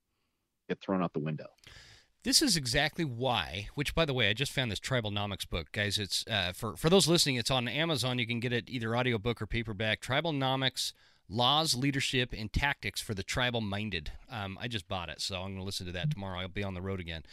get 0.70 0.82
thrown 0.82 1.02
out 1.02 1.14
the 1.14 1.20
window. 1.20 1.48
This 2.24 2.42
is 2.42 2.56
exactly 2.56 3.04
why. 3.04 3.68
Which, 3.76 3.94
by 3.94 4.06
the 4.06 4.14
way, 4.14 4.30
I 4.30 4.34
just 4.34 4.52
found 4.52 4.72
this 4.72 4.80
Tribalnomics 4.80 5.50
book, 5.50 5.72
guys. 5.72 5.98
It's 5.98 6.26
uh, 6.28 6.54
for 6.54 6.76
for 6.78 6.90
those 6.90 7.08
listening. 7.08 7.36
It's 7.36 7.52
on 7.52 7.68
Amazon. 7.68 8.20
You 8.20 8.28
can 8.28 8.40
get 8.40 8.54
it 8.54 8.70
either 8.70 8.96
audiobook 8.96 9.42
or 9.42 9.48
paperback. 9.48 10.02
Tribalnomics 10.02 10.94
Laws, 11.30 11.76
Leadership, 11.76 12.34
and 12.38 12.52
Tactics 12.52 13.02
for 13.02 13.14
the 13.14 13.24
Tribal 13.24 13.62
Minded. 13.62 14.12
Um, 14.30 14.58
I 14.62 14.68
just 14.68 14.88
bought 14.88 15.10
it, 15.10 15.22
so 15.22 15.36
I'm 15.36 15.52
going 15.52 15.58
to 15.58 15.64
listen 15.64 15.86
to 15.86 15.92
that 15.94 16.12
tomorrow. 16.12 16.40
I'll 16.40 16.48
be 16.48 16.64
on 16.64 16.74
the 16.74 16.82
road 16.82 17.00
again. 17.00 17.24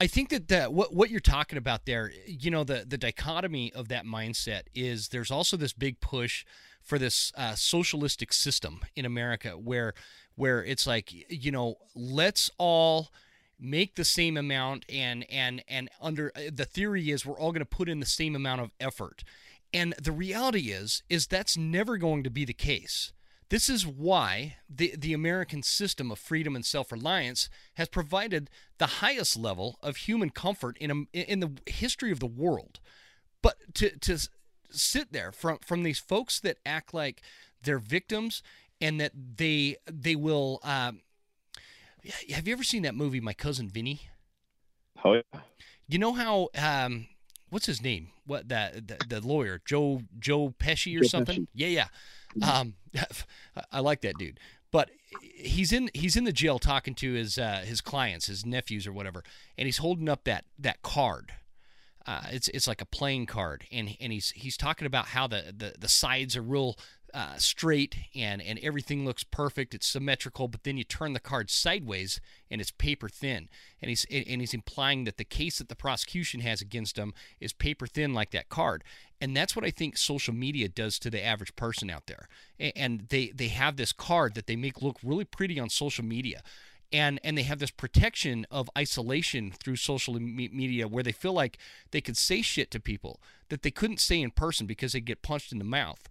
I 0.00 0.06
think 0.06 0.28
that 0.30 0.48
the, 0.48 0.64
what 0.64 0.94
what 0.94 1.10
you're 1.10 1.20
talking 1.20 1.58
about 1.58 1.86
there, 1.86 2.12
you 2.26 2.50
know, 2.50 2.64
the 2.64 2.84
the 2.86 2.98
dichotomy 2.98 3.72
of 3.72 3.88
that 3.88 4.04
mindset 4.04 4.62
is 4.74 5.08
there's 5.08 5.30
also 5.30 5.56
this 5.56 5.72
big 5.72 6.00
push 6.00 6.44
for 6.82 6.98
this 6.98 7.32
uh, 7.36 7.54
socialistic 7.54 8.32
system 8.32 8.80
in 8.96 9.04
America 9.04 9.50
where 9.50 9.94
where 10.34 10.64
it's 10.64 10.86
like 10.86 11.12
you 11.28 11.50
know 11.50 11.76
let's 11.94 12.50
all 12.58 13.10
make 13.60 13.96
the 13.96 14.04
same 14.04 14.36
amount 14.36 14.84
and 14.88 15.26
and 15.30 15.62
and 15.68 15.90
under 16.00 16.32
uh, 16.36 16.42
the 16.52 16.64
theory 16.64 17.10
is 17.10 17.26
we're 17.26 17.38
all 17.38 17.52
going 17.52 17.60
to 17.60 17.64
put 17.64 17.88
in 17.88 18.00
the 18.00 18.06
same 18.06 18.36
amount 18.36 18.60
of 18.60 18.70
effort 18.80 19.24
and 19.72 19.94
the 20.00 20.12
reality 20.12 20.70
is 20.70 21.02
is 21.08 21.26
that's 21.26 21.56
never 21.56 21.96
going 21.96 22.22
to 22.24 22.30
be 22.30 22.44
the 22.44 22.52
case. 22.52 23.12
This 23.50 23.70
is 23.70 23.86
why 23.86 24.56
the, 24.68 24.94
the 24.96 25.14
American 25.14 25.62
system 25.62 26.10
of 26.10 26.18
freedom 26.18 26.54
and 26.54 26.64
self 26.64 26.92
reliance 26.92 27.48
has 27.74 27.88
provided 27.88 28.50
the 28.78 28.86
highest 28.86 29.36
level 29.36 29.78
of 29.82 29.96
human 29.96 30.30
comfort 30.30 30.76
in, 30.78 30.90
a, 30.90 31.18
in 31.18 31.40
the 31.40 31.52
history 31.66 32.12
of 32.12 32.20
the 32.20 32.26
world. 32.26 32.80
But 33.42 33.56
to, 33.74 33.96
to 33.98 34.28
sit 34.70 35.12
there 35.12 35.32
from, 35.32 35.58
from 35.64 35.82
these 35.82 35.98
folks 35.98 36.40
that 36.40 36.58
act 36.66 36.92
like 36.92 37.22
they're 37.62 37.78
victims 37.78 38.42
and 38.80 39.00
that 39.00 39.12
they, 39.36 39.76
they 39.90 40.16
will. 40.16 40.60
Um, 40.62 41.00
have 42.30 42.46
you 42.46 42.52
ever 42.52 42.62
seen 42.62 42.82
that 42.82 42.94
movie, 42.94 43.20
My 43.20 43.34
Cousin 43.34 43.68
Vinny? 43.68 44.02
Oh, 45.04 45.14
yeah. 45.14 45.40
You 45.88 45.98
know 45.98 46.12
how. 46.12 46.48
Um, 46.56 47.06
what's 47.50 47.66
his 47.66 47.82
name? 47.82 48.08
What 48.26 48.48
that 48.48 48.88
the, 48.88 48.98
the, 49.08 49.26
lawyer 49.26 49.60
Joe 49.64 50.02
Joe 50.18 50.54
Pesci 50.58 50.96
or 50.96 51.02
Joe 51.02 51.08
something? 51.08 51.42
Pesci. 51.42 51.48
Yeah, 51.54 51.86
yeah. 52.38 52.50
Um, 52.50 52.74
I 53.72 53.80
like 53.80 54.02
that 54.02 54.18
dude. 54.18 54.38
But 54.70 54.90
he's 55.20 55.72
in 55.72 55.90
he's 55.94 56.16
in 56.16 56.24
the 56.24 56.32
jail 56.32 56.58
talking 56.58 56.94
to 56.96 57.12
his 57.14 57.38
uh, 57.38 57.62
his 57.64 57.80
clients, 57.80 58.26
his 58.26 58.44
nephews 58.44 58.86
or 58.86 58.92
whatever, 58.92 59.22
and 59.56 59.66
he's 59.66 59.78
holding 59.78 60.08
up 60.08 60.24
that 60.24 60.44
that 60.58 60.82
card. 60.82 61.32
Uh, 62.06 62.22
it's 62.30 62.48
it's 62.48 62.66
like 62.66 62.82
a 62.82 62.86
playing 62.86 63.26
card, 63.26 63.66
and 63.72 63.96
and 64.00 64.12
he's 64.12 64.30
he's 64.30 64.56
talking 64.56 64.86
about 64.86 65.08
how 65.08 65.26
the 65.26 65.54
the, 65.56 65.74
the 65.78 65.88
sides 65.88 66.36
are 66.36 66.42
real 66.42 66.76
uh, 67.14 67.36
straight 67.36 67.96
and 68.14 68.40
and 68.42 68.58
everything 68.60 69.04
looks 69.04 69.24
perfect. 69.24 69.74
It's 69.74 69.86
symmetrical, 69.86 70.48
but 70.48 70.64
then 70.64 70.76
you 70.76 70.84
turn 70.84 71.12
the 71.12 71.20
card 71.20 71.50
sideways 71.50 72.20
and 72.50 72.60
it's 72.60 72.70
paper 72.70 73.08
thin. 73.08 73.48
And 73.80 73.88
he's 73.88 74.06
and 74.10 74.40
he's 74.40 74.54
implying 74.54 75.04
that 75.04 75.16
the 75.16 75.24
case 75.24 75.58
that 75.58 75.68
the 75.68 75.76
prosecution 75.76 76.40
has 76.40 76.60
against 76.60 76.96
him 76.96 77.14
is 77.40 77.52
paper 77.52 77.86
thin 77.86 78.14
like 78.14 78.30
that 78.32 78.48
card. 78.48 78.84
And 79.20 79.36
that's 79.36 79.56
what 79.56 79.64
I 79.64 79.70
think 79.70 79.96
social 79.96 80.34
media 80.34 80.68
does 80.68 80.98
to 81.00 81.10
the 81.10 81.24
average 81.24 81.56
person 81.56 81.90
out 81.90 82.06
there. 82.06 82.28
And 82.58 83.06
they 83.08 83.32
they 83.34 83.48
have 83.48 83.76
this 83.76 83.92
card 83.92 84.34
that 84.34 84.46
they 84.46 84.56
make 84.56 84.82
look 84.82 84.98
really 85.02 85.24
pretty 85.24 85.58
on 85.58 85.70
social 85.70 86.04
media. 86.04 86.42
And, 86.90 87.20
and 87.22 87.36
they 87.36 87.42
have 87.42 87.58
this 87.58 87.70
protection 87.70 88.46
of 88.50 88.70
isolation 88.76 89.52
through 89.52 89.76
social 89.76 90.14
media 90.14 90.88
where 90.88 91.02
they 91.02 91.12
feel 91.12 91.34
like 91.34 91.58
they 91.90 92.00
could 92.00 92.16
say 92.16 92.40
shit 92.40 92.70
to 92.70 92.80
people 92.80 93.20
that 93.50 93.62
they 93.62 93.70
couldn't 93.70 94.00
say 94.00 94.22
in 94.22 94.30
person 94.30 94.66
because 94.66 94.92
they 94.92 95.00
get 95.00 95.20
punched 95.20 95.52
in 95.52 95.58
the 95.58 95.64
mouth 95.64 96.08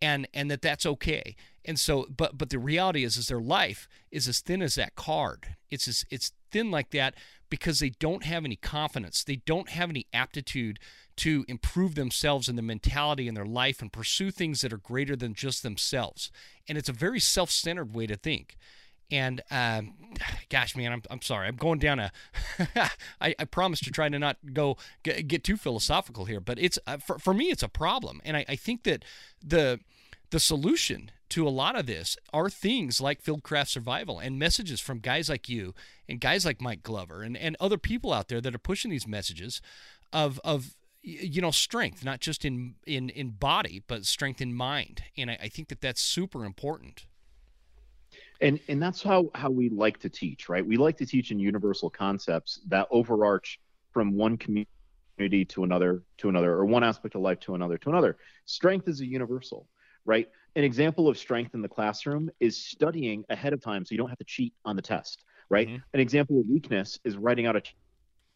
and 0.00 0.26
and 0.32 0.50
that 0.50 0.62
that's 0.62 0.86
okay. 0.86 1.36
And 1.64 1.78
so, 1.78 2.06
but 2.14 2.38
but 2.38 2.50
the 2.50 2.58
reality 2.58 3.04
is, 3.04 3.16
is 3.16 3.28
their 3.28 3.40
life 3.40 3.88
is 4.10 4.26
as 4.26 4.40
thin 4.40 4.62
as 4.62 4.74
that 4.76 4.94
card. 4.94 5.56
It's 5.70 5.86
as, 5.86 6.04
it's 6.10 6.32
thin 6.50 6.70
like 6.70 6.90
that 6.90 7.14
because 7.48 7.78
they 7.80 7.90
don't 7.90 8.24
have 8.24 8.44
any 8.44 8.56
confidence. 8.56 9.24
They 9.24 9.36
don't 9.36 9.68
have 9.70 9.90
any 9.90 10.06
aptitude 10.12 10.78
to 11.16 11.44
improve 11.48 11.96
themselves 11.96 12.48
and 12.48 12.56
their 12.56 12.64
mentality 12.64 13.28
and 13.28 13.36
their 13.36 13.44
life 13.44 13.82
and 13.82 13.92
pursue 13.92 14.30
things 14.30 14.62
that 14.62 14.72
are 14.72 14.78
greater 14.78 15.16
than 15.16 15.34
just 15.34 15.62
themselves. 15.62 16.30
And 16.68 16.78
it's 16.78 16.88
a 16.88 16.94
very 16.94 17.20
self-centered 17.20 17.94
way 17.94 18.06
to 18.06 18.16
think. 18.16 18.56
And 19.10 19.42
um, 19.50 19.94
gosh, 20.48 20.76
man, 20.76 20.92
I'm, 20.92 21.02
I'm 21.10 21.22
sorry. 21.22 21.48
I'm 21.48 21.56
going 21.56 21.78
down 21.78 21.98
a. 21.98 22.12
I, 23.20 23.34
I 23.38 23.44
promise 23.44 23.80
to 23.80 23.90
try 23.90 24.08
to 24.08 24.18
not 24.18 24.38
go 24.52 24.76
get, 25.02 25.26
get 25.28 25.44
too 25.44 25.56
philosophical 25.56 26.24
here, 26.24 26.40
but 26.40 26.58
it's 26.58 26.78
uh, 26.86 26.98
for, 26.98 27.18
for 27.18 27.34
me, 27.34 27.46
it's 27.46 27.62
a 27.62 27.68
problem. 27.68 28.20
And 28.24 28.36
I, 28.36 28.44
I 28.48 28.56
think 28.56 28.84
that 28.84 29.04
the 29.42 29.80
the 30.30 30.40
solution 30.40 31.10
to 31.30 31.46
a 31.46 31.50
lot 31.50 31.78
of 31.78 31.86
this 31.86 32.16
are 32.32 32.50
things 32.50 33.00
like 33.00 33.22
Fieldcraft 33.22 33.68
Survival 33.68 34.18
and 34.18 34.38
messages 34.38 34.80
from 34.80 34.98
guys 34.98 35.28
like 35.28 35.48
you 35.48 35.74
and 36.08 36.20
guys 36.20 36.44
like 36.44 36.60
Mike 36.60 36.82
Glover 36.82 37.22
and, 37.22 37.36
and 37.36 37.56
other 37.60 37.78
people 37.78 38.12
out 38.12 38.28
there 38.28 38.40
that 38.40 38.54
are 38.54 38.58
pushing 38.58 38.90
these 38.90 39.06
messages 39.06 39.60
of 40.12 40.40
of 40.44 40.76
you 41.02 41.40
know 41.40 41.50
strength 41.50 42.04
not 42.04 42.20
just 42.20 42.44
in 42.44 42.74
in 42.86 43.08
in 43.10 43.30
body 43.30 43.82
but 43.86 44.04
strength 44.04 44.40
in 44.40 44.52
mind 44.52 45.02
and 45.16 45.30
I, 45.30 45.38
I 45.44 45.48
think 45.48 45.68
that 45.68 45.80
that's 45.80 46.02
super 46.02 46.44
important 46.44 47.06
and 48.40 48.60
and 48.68 48.82
that's 48.82 49.02
how 49.02 49.30
how 49.34 49.50
we 49.50 49.68
like 49.68 49.98
to 50.00 50.08
teach 50.08 50.48
right? 50.48 50.66
We 50.66 50.76
like 50.76 50.96
to 50.98 51.06
teach 51.06 51.30
in 51.30 51.38
universal 51.38 51.90
concepts 51.90 52.60
that 52.68 52.88
overarch 52.90 53.60
from 53.92 54.14
one 54.14 54.36
community 54.36 55.44
to 55.44 55.64
another 55.64 56.02
to 56.18 56.28
another 56.28 56.52
or 56.52 56.64
one 56.64 56.84
aspect 56.84 57.14
of 57.14 57.20
life 57.20 57.40
to 57.40 57.54
another 57.54 57.78
to 57.78 57.90
another. 57.90 58.16
Strength 58.46 58.88
is 58.88 59.00
a 59.00 59.06
universal 59.06 59.66
right? 60.06 60.28
An 60.56 60.64
example 60.64 61.08
of 61.08 61.18
strength 61.18 61.54
in 61.54 61.60
the 61.60 61.68
classroom 61.68 62.30
is 62.40 62.56
studying 62.56 63.22
ahead 63.28 63.52
of 63.52 63.60
time 63.60 63.84
so 63.84 63.92
you 63.92 63.98
don't 63.98 64.08
have 64.08 64.18
to 64.18 64.24
cheat 64.24 64.54
on 64.64 64.74
the 64.76 64.82
test 64.82 65.24
right? 65.50 65.68
Mm-hmm. 65.68 65.82
an 65.94 66.00
example 66.00 66.40
of 66.40 66.46
weakness 66.48 66.98
is 67.04 67.16
writing 67.16 67.46
out 67.46 67.56
a 67.56 67.62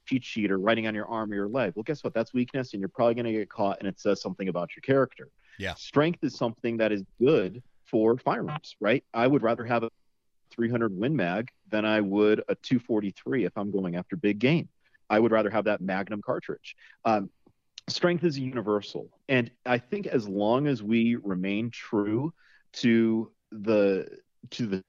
cheat 0.06 0.24
sheet 0.24 0.50
or 0.50 0.58
writing 0.58 0.86
on 0.86 0.94
your 0.94 1.06
arm 1.06 1.30
or 1.32 1.34
your 1.36 1.48
leg. 1.48 1.72
Well 1.74 1.84
guess 1.84 2.04
what? 2.04 2.12
That's 2.12 2.34
weakness 2.34 2.74
and 2.74 2.80
you're 2.80 2.88
probably 2.88 3.14
going 3.14 3.26
to 3.26 3.32
get 3.32 3.48
caught 3.48 3.78
and 3.78 3.88
it 3.88 3.98
says 3.98 4.20
something 4.20 4.48
about 4.48 4.70
your 4.76 4.82
character. 4.82 5.30
Yeah. 5.58 5.74
Strength 5.74 6.24
is 6.24 6.36
something 6.36 6.76
that 6.78 6.92
is 6.92 7.02
good 7.18 7.62
for 7.87 8.18
firearms, 8.18 8.77
right? 8.81 9.05
I 9.12 9.27
would 9.27 9.42
rather 9.42 9.64
have 9.64 9.83
a 9.83 9.90
300 10.51 10.97
Win 10.97 11.16
Mag 11.16 11.51
than 11.70 11.85
I 11.85 12.01
would 12.01 12.40
a 12.49 12.55
243 12.55 13.44
if 13.44 13.53
I'm 13.57 13.70
going 13.70 13.97
after 13.97 14.16
big 14.16 14.38
game. 14.38 14.68
I 15.11 15.18
would 15.18 15.33
rather 15.33 15.51
have 15.51 15.64
that 15.64 15.81
Magnum 15.81 16.23
cartridge. 16.23 16.77
Um, 17.05 17.31
strength 17.88 18.25
is 18.25 18.38
universal, 18.38 19.11
and 19.29 19.51
I 19.66 19.79
think 19.79 20.07
as 20.07 20.29
long 20.29 20.66
as 20.66 20.83
we 20.83 21.16
remain 21.16 21.70
true 21.70 22.33
to 22.75 23.31
the 23.53 24.09
to 24.51 24.66
the 24.66 24.83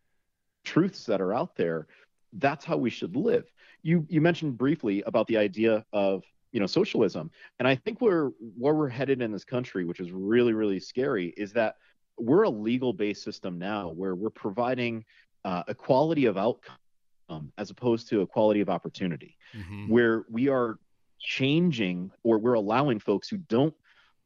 truths 0.64 1.06
that 1.06 1.22
are 1.22 1.34
out 1.34 1.56
there, 1.56 1.88
that's 2.34 2.66
how 2.66 2.78
we 2.78 2.90
should 2.90 3.16
live. 3.16 3.46
You 3.84 4.06
you 4.10 4.22
mentioned 4.22 4.58
briefly 4.58 5.04
about 5.06 5.28
the 5.28 5.38
idea 5.38 5.86
of 5.92 6.24
you 6.52 6.60
know 6.60 6.66
socialism, 6.66 7.32
and 7.60 7.68
I 7.68 7.76
think 7.76 8.02
where 8.02 8.32
where 8.58 8.74
we're 8.74 8.90
headed 8.90 9.22
in 9.22 9.32
this 9.32 9.46
country, 9.46 9.86
which 9.86 10.00
is 10.00 10.12
really 10.12 10.54
really 10.54 10.80
scary, 10.80 11.34
is 11.38 11.54
that 11.54 11.76
we're 12.17 12.43
a 12.43 12.49
legal 12.49 12.93
based 12.93 13.23
system 13.23 13.60
now 13.60 13.89
where 13.89 14.15
we're 14.15 14.30
providing 14.30 15.06
uh, 15.43 15.63
equality 15.67 16.25
of 16.25 16.38
outcome 16.38 16.75
as 17.58 17.69
opposed 17.69 18.08
to 18.10 18.21
equality 18.21 18.62
of 18.62 18.69
opportunity, 18.69 19.38
mm-hmm. 19.56 19.89
where 19.89 20.25
we 20.30 20.47
are 20.47 20.78
changing 21.19 22.12
or 22.23 22.38
we're 22.38 22.54
allowing 22.54 22.99
folks 22.99 23.28
who 23.28 23.38
don't 23.38 23.73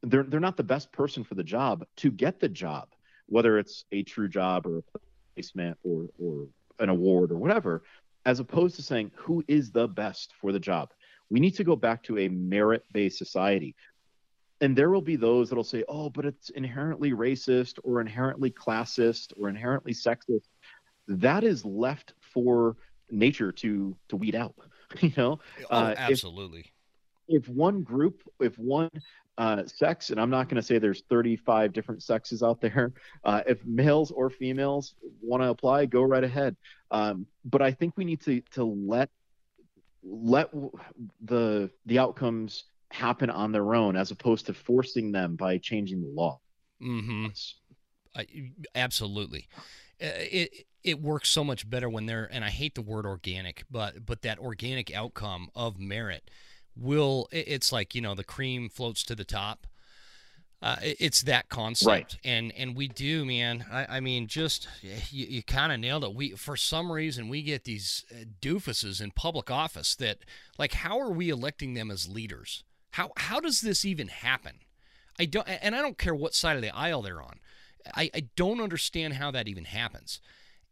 they're 0.04 0.23
they're 0.23 0.39
not 0.39 0.58
the 0.58 0.63
best 0.63 0.91
person 0.91 1.23
for 1.23 1.36
the 1.36 1.43
job 1.43 1.86
to 1.97 2.12
get 2.12 2.39
the 2.39 2.49
job, 2.49 2.89
whether 3.28 3.58
it's 3.58 3.86
a 3.91 4.04
true 4.04 4.30
job 4.30 4.65
or 4.65 4.80
a 4.80 4.99
placement 5.36 5.78
or 5.84 6.08
or 6.19 6.47
an 6.80 6.89
award 6.89 7.32
or 7.32 7.38
whatever, 7.38 7.84
as 8.25 8.39
opposed 8.39 8.75
to 8.75 8.82
saying 8.82 9.12
who 9.15 9.43
is 9.47 9.71
the 9.71 9.88
best 9.88 10.34
for 10.39 10.52
the 10.52 10.60
job. 10.60 10.91
We 11.30 11.39
need 11.39 11.56
to 11.56 11.63
go 11.63 11.75
back 11.75 12.02
to 12.04 12.17
a 12.17 12.28
merit 12.30 12.84
based 12.93 13.17
society 13.17 13.75
and 14.62 14.76
there 14.76 14.89
will 14.89 15.02
be 15.02 15.15
those 15.15 15.50
that'll 15.50 15.63
say, 15.63 15.84
"Oh, 15.88 16.10
but 16.10 16.26
it's 16.26 16.50
inherently 16.50 17.12
racist 17.12 17.80
or 17.84 18.02
inherently 18.02 18.52
classist 18.52 19.34
or 19.38 19.50
inherently 19.50 19.93
sexist." 19.93 20.48
That 21.08 21.43
is 21.43 21.65
left 21.65 22.13
for 22.19 22.76
nature 23.10 23.52
to 23.52 23.95
to 24.10 24.15
weed 24.15 24.36
out. 24.36 24.56
you 25.02 25.13
know, 25.17 25.39
oh, 25.69 25.76
uh, 25.76 25.95
absolutely. 25.98 26.72
If, 27.28 27.43
if, 27.43 27.50
one 27.50 27.84
group, 27.84 28.22
if 28.39 28.58
one 28.58 28.89
uh, 29.38 29.65
sex, 29.65 30.10
and 30.10 30.19
I'm 30.19 30.30
not 30.30 30.50
going 30.50 30.58
to 30.58 30.62
say 30.62 30.80
there's 30.80 31.04
35 31.10 31.72
different 31.72 32.04
sexes 32.04 32.43
out 32.43 32.60
there. 32.60 32.91
Uh, 33.24 33.41
if 33.48 33.65
males 33.65 34.12
or 34.12 34.30
females 34.30 34.95
want 35.22 35.41
to 35.43 35.50
apply, 35.50 35.86
go 35.86 36.02
right 36.04 36.24
ahead. 36.24 36.56
Um, 36.91 37.26
but 37.45 37.62
I 37.62 37.72
think 37.72 37.93
we 37.95 38.06
need 38.06 38.22
to 38.22 38.41
to 38.52 38.63
let 38.63 39.10
let 40.04 40.50
the 41.22 41.69
the 41.86 42.00
outcomes 42.00 42.65
happen 42.91 43.30
on 43.30 43.52
their 43.52 43.75
own 43.75 43.95
as 43.95 44.12
opposed 44.12 44.45
to 44.47 44.54
forcing 44.54 45.12
them 45.12 45.36
by 45.36 45.58
changing 45.58 46.02
the 46.02 46.10
law. 46.10 46.39
Mm-hmm. 46.82 47.28
I, 48.15 48.25
absolutely. 48.75 49.47
Uh, 50.02 50.08
it 50.15 50.65
it 50.84 51.02
works 51.02 51.30
so 51.30 51.43
much 51.43 51.69
better 51.69 51.89
when 51.89 52.06
they're 52.06 52.30
and 52.32 52.43
I 52.43 52.49
hate 52.49 52.75
the 52.75 52.82
word 52.82 53.06
organic, 53.06 53.63
but 53.69 54.06
but 54.06 54.21
that 54.23 54.39
organic 54.39 54.93
outcome 54.95 55.49
of 55.56 55.80
merit 55.80 56.30
will 56.75 57.28
it's 57.32 57.71
like 57.71 57.93
you 57.93 58.02
know 58.02 58.15
the 58.15 58.23
cream 58.23 58.69
floats 58.69 59.04
to 59.06 59.15
the 59.15 59.25
top. 59.25 59.67
Uh, 60.62 60.75
it's 60.82 61.21
that 61.21 61.47
concept, 61.47 61.88
right. 61.88 62.17
and 62.25 62.52
and 62.58 62.75
we 62.75 62.89
do, 62.89 63.23
man. 63.23 63.65
I, 63.71 63.97
I 63.97 63.99
mean, 64.02 64.28
just 64.28 64.67
you, 64.82 65.25
you 65.25 65.41
kind 65.41 65.71
of 65.71 65.80
nailed 65.80 66.04
it. 66.04 66.13
We 66.13 66.32
for 66.32 66.58
some 66.58 66.91
reason 66.91 67.30
we 67.30 67.43
get 67.43 67.63
these 67.63 68.04
uh, 68.12 68.25
doofuses 68.41 69.02
in 69.02 69.12
public 69.12 69.49
office 69.49 69.95
that 69.95 70.17
like 70.58 70.73
how 70.73 70.99
are 70.99 71.12
we 71.12 71.30
electing 71.30 71.75
them 71.75 71.89
as 71.89 72.10
leaders? 72.10 72.65
How 72.91 73.12
how 73.17 73.39
does 73.39 73.62
this 73.62 73.86
even 73.86 74.08
happen? 74.08 74.60
I 75.19 75.25
don't, 75.25 75.47
and 75.47 75.75
I 75.75 75.82
don't 75.82 75.97
care 75.97 76.15
what 76.15 76.34
side 76.34 76.56
of 76.56 76.62
the 76.62 76.73
aisle 76.75 77.02
they're 77.02 77.21
on. 77.21 77.39
I, 77.93 78.10
I 78.13 78.28
don't 78.36 78.62
understand 78.62 79.15
how 79.15 79.32
that 79.32 79.47
even 79.47 79.65
happens. 79.65 80.21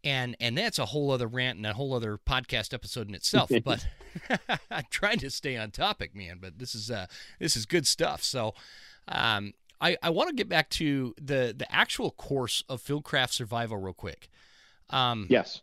And 0.04 0.38
and 0.40 0.58
that's 0.58 0.80
a 0.80 0.86
whole 0.86 1.12
other 1.12 1.28
rant 1.28 1.58
and 1.58 1.66
a 1.66 1.74
whole 1.74 1.94
other 1.94 2.18
podcast 2.18 2.74
episode 2.74 3.10
in 3.10 3.16
itself. 3.16 3.52
but 3.64 3.86
I'm 4.72 4.86
trying 4.90 5.20
to 5.20 5.30
stay 5.30 5.58
on 5.58 5.72
topic, 5.72 6.16
man. 6.16 6.38
But 6.40 6.60
this 6.60 6.74
is 6.76 6.90
uh 6.90 7.08
this 7.40 7.56
is 7.56 7.66
good 7.66 7.86
stuff. 7.86 8.24
So 8.24 8.54
um, 9.08 9.54
I, 9.82 9.98
I 10.02 10.10
want 10.10 10.30
to 10.30 10.36
get 10.36 10.48
back 10.48 10.70
to 10.72 11.14
the 11.18 11.54
the 11.58 11.70
actual 11.74 12.12
course 12.12 12.64
of 12.70 12.82
Fieldcraft 12.82 13.34
Survival 13.34 13.78
real 13.78 13.94
quick. 13.94 14.30
Um, 14.90 15.28
yes 15.30 15.62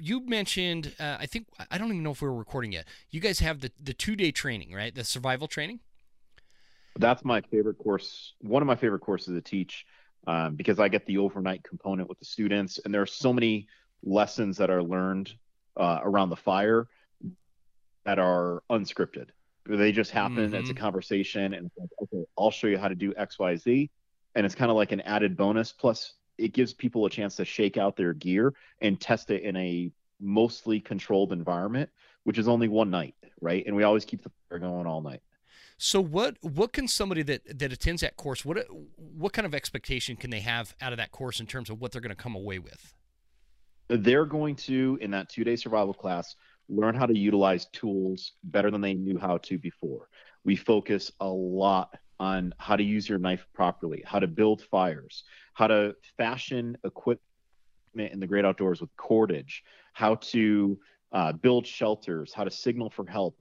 you 0.00 0.26
mentioned, 0.26 0.92
uh, 0.98 1.16
I 1.20 1.26
think 1.26 1.46
I 1.70 1.78
don't 1.78 1.88
even 1.88 2.02
know 2.02 2.10
if 2.10 2.22
we 2.22 2.28
were 2.28 2.34
recording 2.34 2.72
yet. 2.72 2.86
You 3.10 3.20
guys 3.20 3.38
have 3.40 3.60
the 3.60 3.70
the 3.80 3.94
two 3.94 4.16
day 4.16 4.32
training, 4.32 4.72
right? 4.72 4.94
The 4.94 5.04
survival 5.04 5.48
training. 5.48 5.80
That's 6.98 7.24
my 7.24 7.40
favorite 7.40 7.78
course. 7.78 8.34
One 8.40 8.62
of 8.62 8.66
my 8.66 8.76
favorite 8.76 9.00
courses 9.00 9.34
to 9.34 9.40
teach 9.40 9.86
um, 10.26 10.56
because 10.56 10.78
I 10.78 10.88
get 10.88 11.06
the 11.06 11.18
overnight 11.18 11.64
component 11.64 12.08
with 12.08 12.18
the 12.18 12.24
students, 12.24 12.78
and 12.84 12.92
there 12.92 13.02
are 13.02 13.06
so 13.06 13.32
many 13.32 13.66
lessons 14.02 14.56
that 14.58 14.70
are 14.70 14.82
learned 14.82 15.32
uh, 15.76 16.00
around 16.02 16.30
the 16.30 16.36
fire 16.36 16.88
that 18.04 18.18
are 18.18 18.62
unscripted. 18.70 19.28
They 19.66 19.92
just 19.92 20.10
happen. 20.10 20.36
Mm-hmm. 20.36 20.54
It's 20.54 20.70
a 20.70 20.74
mm-hmm. 20.74 20.82
conversation, 20.82 21.54
and 21.54 21.70
like, 21.76 21.88
okay, 22.02 22.24
I'll 22.36 22.50
show 22.50 22.66
you 22.66 22.78
how 22.78 22.88
to 22.88 22.94
do 22.94 23.14
X, 23.16 23.38
Y, 23.38 23.56
Z, 23.56 23.90
and 24.34 24.44
it's 24.44 24.54
kind 24.54 24.70
of 24.70 24.76
like 24.76 24.92
an 24.92 25.00
added 25.02 25.36
bonus. 25.36 25.72
Plus, 25.72 26.14
it 26.42 26.52
gives 26.52 26.72
people 26.72 27.06
a 27.06 27.10
chance 27.10 27.36
to 27.36 27.44
shake 27.44 27.76
out 27.76 27.96
their 27.96 28.12
gear 28.12 28.52
and 28.80 29.00
test 29.00 29.30
it 29.30 29.42
in 29.42 29.56
a 29.56 29.90
mostly 30.20 30.80
controlled 30.80 31.32
environment, 31.32 31.88
which 32.24 32.38
is 32.38 32.48
only 32.48 32.68
one 32.68 32.90
night, 32.90 33.14
right? 33.40 33.64
And 33.66 33.76
we 33.76 33.84
always 33.84 34.04
keep 34.04 34.22
the 34.22 34.30
fire 34.48 34.58
going 34.58 34.86
all 34.86 35.00
night. 35.00 35.22
So 35.78 36.00
what 36.00 36.36
what 36.42 36.72
can 36.72 36.86
somebody 36.86 37.22
that 37.22 37.58
that 37.58 37.72
attends 37.72 38.02
that 38.02 38.16
course 38.16 38.44
what 38.44 38.66
what 38.96 39.32
kind 39.32 39.46
of 39.46 39.54
expectation 39.54 40.14
can 40.16 40.30
they 40.30 40.40
have 40.40 40.74
out 40.80 40.92
of 40.92 40.98
that 40.98 41.10
course 41.10 41.40
in 41.40 41.46
terms 41.46 41.70
of 41.70 41.80
what 41.80 41.90
they're 41.90 42.00
going 42.00 42.10
to 42.10 42.22
come 42.22 42.36
away 42.36 42.58
with? 42.58 42.94
They're 43.88 44.26
going 44.26 44.56
to 44.56 44.98
in 45.00 45.10
that 45.10 45.28
2-day 45.28 45.56
survival 45.56 45.94
class 45.94 46.36
learn 46.68 46.94
how 46.94 47.06
to 47.06 47.18
utilize 47.18 47.66
tools 47.66 48.32
better 48.44 48.70
than 48.70 48.80
they 48.80 48.94
knew 48.94 49.18
how 49.18 49.38
to 49.38 49.58
before. 49.58 50.08
We 50.44 50.56
focus 50.56 51.12
a 51.20 51.28
lot 51.28 51.98
on 52.20 52.54
how 52.58 52.76
to 52.76 52.82
use 52.82 53.08
your 53.08 53.18
knife 53.18 53.46
properly, 53.52 54.02
how 54.06 54.18
to 54.18 54.26
build 54.26 54.62
fires, 54.62 55.24
how 55.54 55.66
to 55.66 55.94
fashion 56.16 56.76
equipment 56.84 57.20
in 57.94 58.20
the 58.20 58.26
great 58.26 58.44
outdoors 58.44 58.80
with 58.80 58.94
cordage, 58.96 59.62
how 59.92 60.14
to 60.16 60.78
uh, 61.12 61.32
build 61.32 61.66
shelters, 61.66 62.32
how 62.32 62.44
to 62.44 62.50
signal 62.50 62.90
for 62.90 63.06
help. 63.06 63.38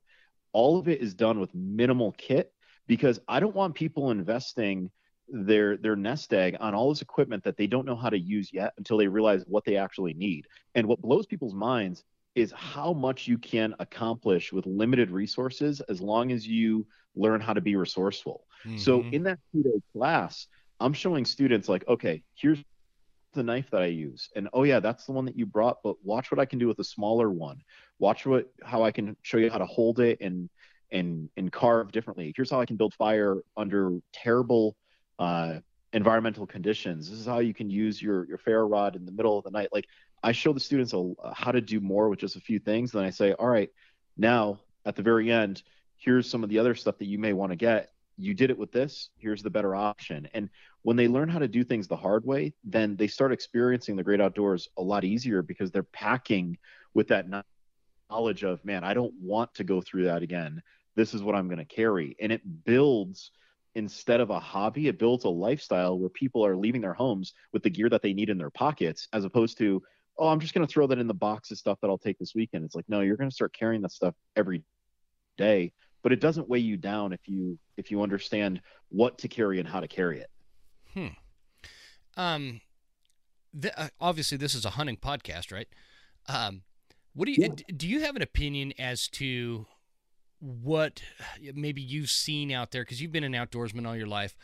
All 0.54 0.78
of 0.78 0.88
it 0.88 1.02
is 1.02 1.14
done 1.14 1.40
with 1.40 1.54
minimal 1.56 2.12
kit 2.14 2.52
because 2.88 3.20
I 3.28 3.40
don't 3.40 3.56
want 3.56 3.76
people 3.76 4.12
investing 4.12 4.92
their 5.34 5.78
their 5.78 5.96
nest 5.96 6.34
egg 6.34 6.58
on 6.60 6.76
all 6.76 6.90
this 6.90 7.02
equipment 7.02 7.44
that 7.46 7.56
they 7.56 7.68
don't 7.68 7.86
know 7.86 7.96
how 7.96 8.10
to 8.10 8.20
use 8.20 8.52
yet 8.52 8.74
until 8.78 8.98
they 8.98 9.08
realize 9.08 9.46
what 9.48 9.64
they 9.64 9.78
actually 9.78 10.14
need. 10.14 10.46
And 10.76 10.88
what 10.88 11.02
blows 11.02 11.26
people's 11.26 11.54
minds 11.54 12.04
is 12.36 12.52
how 12.52 12.94
much 12.94 13.28
you 13.28 13.38
can 13.38 13.76
accomplish 13.80 14.54
with 14.54 14.66
limited 14.66 15.12
resources 15.12 15.82
as 15.82 16.02
long 16.02 16.32
as 16.32 16.48
you 16.48 16.88
learn 17.16 17.42
how 17.42 17.54
to 17.54 17.62
be 17.62 17.76
resourceful. 17.76 18.46
Mm-hmm. 18.66 18.78
So 18.78 19.02
in 19.12 19.24
that 19.24 19.40
two 19.52 19.64
day 19.64 19.82
class, 19.94 20.48
I'm 20.80 20.94
showing 20.94 21.26
students 21.26 21.68
like, 21.68 21.88
okay, 21.88 22.24
here's 22.36 22.60
the 23.34 23.44
knife 23.44 23.70
that 23.72 23.82
I 23.82 23.88
use. 23.88 24.30
And 24.36 24.50
oh 24.54 24.64
yeah, 24.64 24.80
that's 24.80 25.06
the 25.06 25.12
one 25.12 25.26
that 25.26 25.38
you 25.38 25.46
brought, 25.46 25.78
but 25.84 25.96
watch 26.04 26.32
what 26.32 26.40
I 26.40 26.46
can 26.46 26.60
do 26.60 26.68
with 26.68 26.80
a 26.80 26.84
smaller 26.84 27.30
one. 27.30 27.62
Watch 28.00 28.26
what 28.26 28.52
how 28.64 28.84
I 28.84 28.92
can 28.92 29.16
show 29.22 29.38
you 29.38 29.50
how 29.50 29.58
to 29.58 29.66
hold 29.66 30.00
it 30.00 30.20
and 30.22 30.50
and 30.92 31.30
and 31.38 31.52
carve 31.52 31.92
differently. 31.92 32.34
Here's 32.36 32.52
how 32.52 32.62
I 32.62 32.66
can 32.66 32.76
build 32.76 32.94
fire 32.94 33.42
under 33.56 34.00
terrible 34.14 34.76
uh, 35.20 35.60
environmental 35.94 36.46
conditions. 36.46 37.10
This 37.10 37.20
is 37.20 37.26
how 37.26 37.40
you 37.40 37.54
can 37.54 37.70
use 37.70 38.02
your 38.02 38.28
your 38.28 38.38
ferro 38.38 38.68
rod 38.68 38.96
in 38.96 39.06
the 39.06 39.12
middle 39.12 39.38
of 39.38 39.44
the 39.44 39.52
night. 39.52 39.70
Like 39.72 39.86
I 40.24 40.32
show 40.32 40.54
the 40.54 40.60
students 40.60 40.94
a, 40.94 41.14
how 41.34 41.52
to 41.52 41.62
do 41.62 41.80
more 41.80 42.10
with 42.10 42.20
just 42.20 42.36
a 42.36 42.42
few 42.42 42.60
things. 42.60 42.92
Then 42.92 43.04
I 43.04 43.10
say, 43.10 43.34
all 43.34 43.48
right, 43.48 43.70
now 44.18 44.60
at 44.86 44.96
the 44.96 45.02
very 45.02 45.32
end, 45.32 45.64
here's 45.98 46.30
some 46.30 46.44
of 46.44 46.50
the 46.50 46.60
other 46.60 46.76
stuff 46.76 46.98
that 47.00 47.08
you 47.08 47.20
may 47.20 47.34
want 47.34 47.52
to 47.52 47.56
get. 47.56 47.92
You 48.18 48.34
did 48.34 48.52
it 48.52 48.58
with 48.58 48.72
this. 48.72 49.10
Here's 49.18 49.42
the 49.42 49.50
better 49.50 49.76
option. 49.76 50.28
And 50.34 50.50
when 50.84 50.96
they 50.96 51.08
learn 51.08 51.30
how 51.30 51.40
to 51.40 51.48
do 51.48 51.64
things 51.64 51.88
the 51.88 51.96
hard 51.96 52.26
way, 52.26 52.54
then 52.64 52.96
they 52.96 53.08
start 53.08 53.32
experiencing 53.32 53.96
the 53.96 54.04
great 54.04 54.22
outdoors 54.22 54.70
a 54.78 54.82
lot 54.82 55.04
easier 55.04 55.42
because 55.42 55.72
they're 55.72 55.84
packing 55.84 56.58
with 56.94 57.08
that 57.08 57.28
knowledge 58.10 58.44
of, 58.44 58.64
man, 58.66 58.84
I 58.84 58.94
don't 58.94 59.14
want 59.22 59.54
to 59.56 59.64
go 59.64 59.82
through 59.82 60.06
that 60.06 60.22
again. 60.22 60.62
This 60.96 61.14
is 61.14 61.24
what 61.24 61.36
I'm 61.36 61.48
going 61.48 61.58
to 61.60 61.66
carry. 61.66 62.16
And 62.20 62.32
it 62.32 62.42
builds 62.66 63.32
instead 63.74 64.20
of 64.20 64.30
a 64.30 64.40
hobby, 64.40 64.88
it 64.88 65.00
builds 65.00 65.24
a 65.24 65.30
lifestyle 65.30 65.98
where 65.98 66.10
people 66.10 66.46
are 66.46 66.58
leaving 66.58 66.82
their 66.82 66.94
homes 66.94 67.34
with 67.54 67.64
the 67.64 67.70
gear 67.70 67.90
that 67.90 68.02
they 68.02 68.14
need 68.14 68.30
in 68.30 68.38
their 68.38 68.50
pockets, 68.50 69.08
as 69.14 69.24
opposed 69.24 69.58
to, 69.60 69.82
oh, 70.22 70.28
I'm 70.28 70.40
just 70.40 70.54
going 70.54 70.66
to 70.66 70.72
throw 70.72 70.86
that 70.86 71.00
in 71.00 71.08
the 71.08 71.16
box 71.16 71.50
of 71.50 71.58
stuff 71.58 71.80
that 71.82 71.90
I'll 71.90 71.98
take 71.98 72.20
this 72.20 72.36
weekend. 72.36 72.64
It's 72.64 72.76
like, 72.76 72.86
no, 72.88 73.02
you're 73.02 73.18
going 73.18 73.30
to 73.30 73.36
start 73.36 73.54
carrying 73.54 73.82
that 73.82 73.92
stuff 73.92 74.14
every 74.36 74.64
day, 75.36 75.74
but 76.04 76.14
it 76.14 76.22
doesn't 76.22 76.48
weigh 76.48 76.60
you 76.60 76.78
down 76.78 77.12
if 77.12 77.22
you 77.26 77.58
if 77.76 77.90
you 77.90 78.04
understand 78.04 78.62
what 78.90 79.18
to 79.18 79.28
carry 79.28 79.60
and 79.60 79.68
how 79.68 79.80
to 79.80 79.88
carry 79.88 80.20
it. 80.20 80.30
Hmm. 80.94 81.08
Um. 82.16 82.62
Uh, 83.76 83.90
obviously, 84.00 84.38
this 84.38 84.54
is 84.54 84.64
a 84.64 84.72
hunting 84.72 84.98
podcast, 84.98 85.52
right? 85.52 85.68
Um. 86.30 86.62
What 87.14 87.26
do 87.26 87.32
you 87.32 87.38
yeah. 87.42 87.74
do? 87.76 87.88
You 87.88 88.02
have 88.02 88.16
an 88.16 88.22
opinion 88.22 88.74
as 88.78 89.08
to 89.10 89.66
what 90.40 91.02
maybe 91.56 91.82
you've 91.82 92.10
seen 92.12 92.52
out 92.52 92.72
there 92.72 92.84
because 92.84 93.02
you've 93.02 93.12
been 93.12 93.24
an 93.24 93.34
outdoorsman 93.34 93.88
all 93.88 93.96
your 93.96 94.08
life. 94.08 94.38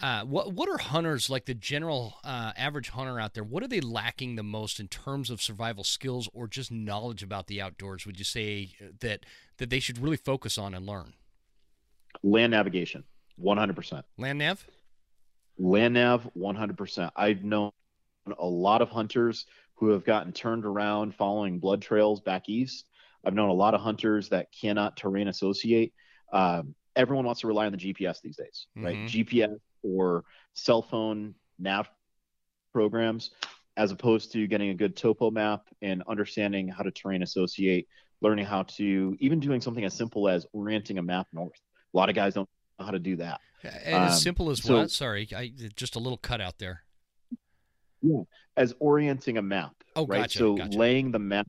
Uh, 0.00 0.22
what 0.22 0.52
what 0.52 0.68
are 0.68 0.78
hunters 0.78 1.28
like 1.28 1.46
the 1.46 1.54
general 1.54 2.14
uh, 2.22 2.52
average 2.56 2.90
hunter 2.90 3.18
out 3.18 3.34
there? 3.34 3.42
What 3.42 3.62
are 3.62 3.68
they 3.68 3.80
lacking 3.80 4.36
the 4.36 4.42
most 4.42 4.78
in 4.78 4.88
terms 4.88 5.28
of 5.30 5.42
survival 5.42 5.84
skills 5.84 6.28
or 6.32 6.46
just 6.46 6.70
knowledge 6.70 7.22
about 7.22 7.48
the 7.48 7.60
outdoors? 7.60 8.06
Would 8.06 8.18
you 8.18 8.24
say 8.24 8.74
that 9.00 9.26
that 9.56 9.70
they 9.70 9.80
should 9.80 9.98
really 9.98 10.16
focus 10.16 10.56
on 10.56 10.74
and 10.74 10.86
learn? 10.86 11.14
Land 12.22 12.52
navigation, 12.52 13.02
one 13.36 13.58
hundred 13.58 13.76
percent. 13.76 14.04
Land 14.16 14.38
nav. 14.38 14.64
Land 15.58 15.94
nav, 15.94 16.30
one 16.34 16.54
hundred 16.54 16.76
percent. 16.76 17.12
I've 17.16 17.42
known 17.42 17.72
a 18.38 18.46
lot 18.46 18.82
of 18.82 18.90
hunters 18.90 19.46
who 19.74 19.88
have 19.90 20.04
gotten 20.04 20.32
turned 20.32 20.64
around 20.64 21.14
following 21.14 21.58
blood 21.58 21.82
trails 21.82 22.20
back 22.20 22.48
east 22.48 22.88
I've 23.24 23.34
known 23.34 23.48
a 23.48 23.54
lot 23.54 23.74
of 23.74 23.80
hunters 23.80 24.28
that 24.30 24.48
cannot 24.58 24.96
terrain 24.96 25.28
associate. 25.28 25.92
Um, 26.32 26.74
everyone 26.96 27.24
wants 27.24 27.42
to 27.42 27.46
rely 27.46 27.66
on 27.66 27.72
the 27.72 27.78
GPS 27.78 28.20
these 28.22 28.36
days, 28.36 28.66
mm-hmm. 28.76 28.86
right? 28.86 28.96
GPS 28.96 29.56
or 29.82 30.24
cell 30.54 30.82
phone 30.82 31.34
nav 31.58 31.88
programs, 32.72 33.30
as 33.76 33.90
opposed 33.90 34.32
to 34.32 34.46
getting 34.46 34.70
a 34.70 34.74
good 34.74 34.96
topo 34.96 35.30
map 35.30 35.66
and 35.82 36.02
understanding 36.08 36.68
how 36.68 36.82
to 36.82 36.90
terrain 36.90 37.22
associate, 37.22 37.86
learning 38.20 38.44
how 38.44 38.62
to 38.64 39.16
even 39.20 39.40
doing 39.40 39.60
something 39.60 39.84
as 39.84 39.94
simple 39.94 40.28
as 40.28 40.46
orienting 40.52 40.98
a 40.98 41.02
map 41.02 41.26
north. 41.32 41.60
A 41.94 41.96
lot 41.96 42.08
of 42.08 42.14
guys 42.14 42.34
don't 42.34 42.48
know 42.78 42.86
how 42.86 42.92
to 42.92 42.98
do 42.98 43.16
that. 43.16 43.40
And 43.84 43.94
um, 43.94 44.02
as 44.04 44.22
simple 44.22 44.50
as 44.50 44.62
so, 44.62 44.78
what? 44.78 44.90
Sorry, 44.90 45.28
I, 45.34 45.52
just 45.74 45.96
a 45.96 45.98
little 45.98 46.18
cut 46.18 46.40
out 46.40 46.58
there. 46.58 46.82
Yeah, 48.00 48.22
as 48.56 48.74
orienting 48.78 49.38
a 49.38 49.42
map. 49.42 49.72
Oh, 49.96 50.06
right? 50.06 50.22
gotcha. 50.22 50.38
So 50.38 50.56
gotcha. 50.56 50.78
laying 50.78 51.10
the 51.10 51.18
map 51.18 51.48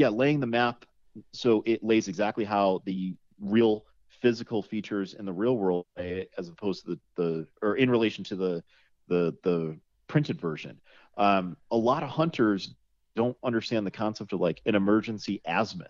yeah, 0.00 0.08
laying 0.08 0.40
the 0.40 0.46
map 0.46 0.86
so 1.32 1.62
it 1.66 1.84
lays 1.84 2.08
exactly 2.08 2.44
how 2.44 2.80
the 2.86 3.14
real 3.38 3.84
physical 4.20 4.62
features 4.62 5.14
in 5.14 5.24
the 5.24 5.32
real 5.32 5.56
world 5.56 5.86
as 5.96 6.48
opposed 6.48 6.84
to 6.84 6.90
the, 6.90 7.00
the 7.16 7.46
or 7.62 7.76
in 7.76 7.90
relation 7.90 8.24
to 8.24 8.36
the 8.36 8.62
the 9.08 9.36
the 9.42 9.78
printed 10.08 10.40
version. 10.40 10.80
Um, 11.16 11.56
a 11.70 11.76
lot 11.76 12.02
of 12.02 12.08
hunters 12.08 12.74
don't 13.16 13.36
understand 13.42 13.86
the 13.86 13.90
concept 13.90 14.32
of 14.32 14.40
like 14.40 14.60
an 14.66 14.74
emergency 14.74 15.40
azimuth, 15.46 15.88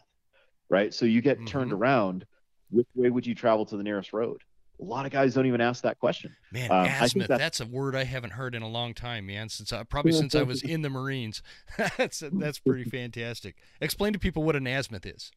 right? 0.68 0.93
So 0.93 1.05
you 1.07 1.20
get 1.20 1.37
mm-hmm. 1.37 1.47
turned 1.47 1.72
around. 1.72 2.26
Which 2.72 2.87
way 2.95 3.11
would 3.11 3.26
you 3.26 3.35
travel 3.35 3.66
to 3.66 3.76
the 3.76 3.83
nearest 3.83 4.12
road? 4.12 4.43
a 4.81 4.85
lot 4.85 5.07
of 5.07 5.12
guys 5.12 5.35
don't 5.35 5.47
even 5.47 5.61
ask 5.61 5.83
that 5.83 5.99
question. 5.99 6.35
Man, 6.53 6.70
um, 6.70 6.87
azimuth, 6.87 7.28
that's, 7.28 7.41
that's, 7.41 7.61
a 7.61 7.66
word 7.66 7.95
I 7.95 8.05
haven't 8.05 8.31
heard 8.31 8.55
in 8.55 8.62
a 8.62 8.68
long 8.68 8.95
time, 8.95 9.26
man. 9.26 9.49
Since 9.49 9.72
I, 9.72 9.83
probably 9.85 10.12
since 10.12 10.35
I 10.35 10.43
was 10.43 10.62
in 10.64 10.83
the 10.83 10.91
Marines. 10.91 11.43
that's 11.97 12.22
that's 12.33 12.59
pretty 12.59 12.85
fantastic. 12.85 13.57
Explain 13.81 14.12
to 14.12 14.18
people 14.18 14.43
what 14.43 14.57
an 14.57 14.66
azimuth 14.66 15.07
is. 15.07 15.31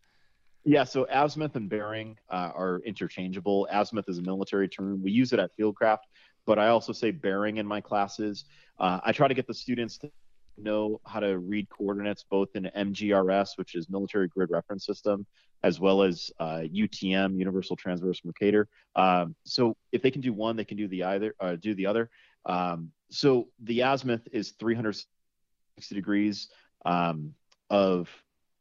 Yeah, 0.66 0.86
so 0.86 1.06
azimuth 1.10 1.56
and 1.58 1.70
bearing 1.70 2.18
uh, 2.30 2.52
are 2.56 2.82
interchangeable. 2.86 3.68
Azimuth 3.70 4.08
is 4.08 4.20
a 4.20 4.22
military 4.22 4.70
term. 4.70 5.04
We 5.04 5.12
use 5.12 5.34
it 5.34 5.40
at 5.40 5.52
Fieldcraft, 5.58 6.00
but 6.46 6.58
I 6.58 6.68
also 6.70 6.94
say 6.94 7.12
bearing 7.12 7.58
in 7.58 7.68
my 7.68 7.82
classes. 7.82 8.46
Uh, 8.80 9.00
I 9.04 9.12
try 9.12 9.28
to 9.28 9.34
get 9.34 9.46
the 9.46 9.54
students 9.54 9.98
to 10.00 10.12
know 10.58 11.02
how 11.06 11.20
to 11.20 11.38
read 11.38 11.68
coordinates 11.70 12.24
both 12.30 12.50
in 12.56 12.70
MGRS, 12.76 13.58
which 13.58 13.76
is 13.76 13.90
Military 13.90 14.30
Grid 14.30 14.52
Reference 14.52 14.86
System, 14.86 15.26
as 15.64 15.82
well 15.82 16.02
as 16.02 16.32
uh, 16.40 16.62
UTM, 16.74 17.38
Universal 17.38 17.76
Transverse 17.76 18.22
Mercator. 18.24 18.70
Um, 18.96 19.36
so 19.44 19.76
if 19.92 20.02
they 20.02 20.12
can 20.12 20.22
do 20.22 20.32
one, 20.32 20.56
they 20.56 20.66
can 20.66 20.78
do 20.78 20.88
the 20.88 21.04
either, 21.04 21.36
uh, 21.42 21.56
do 21.56 21.76
the 21.76 21.88
other. 21.88 22.10
Um, 22.46 22.92
so 23.10 23.50
the 23.62 23.82
azimuth 23.82 24.28
is 24.32 24.52
360 24.52 25.96
degrees 25.96 26.48
um, 26.86 27.34
of 27.70 28.10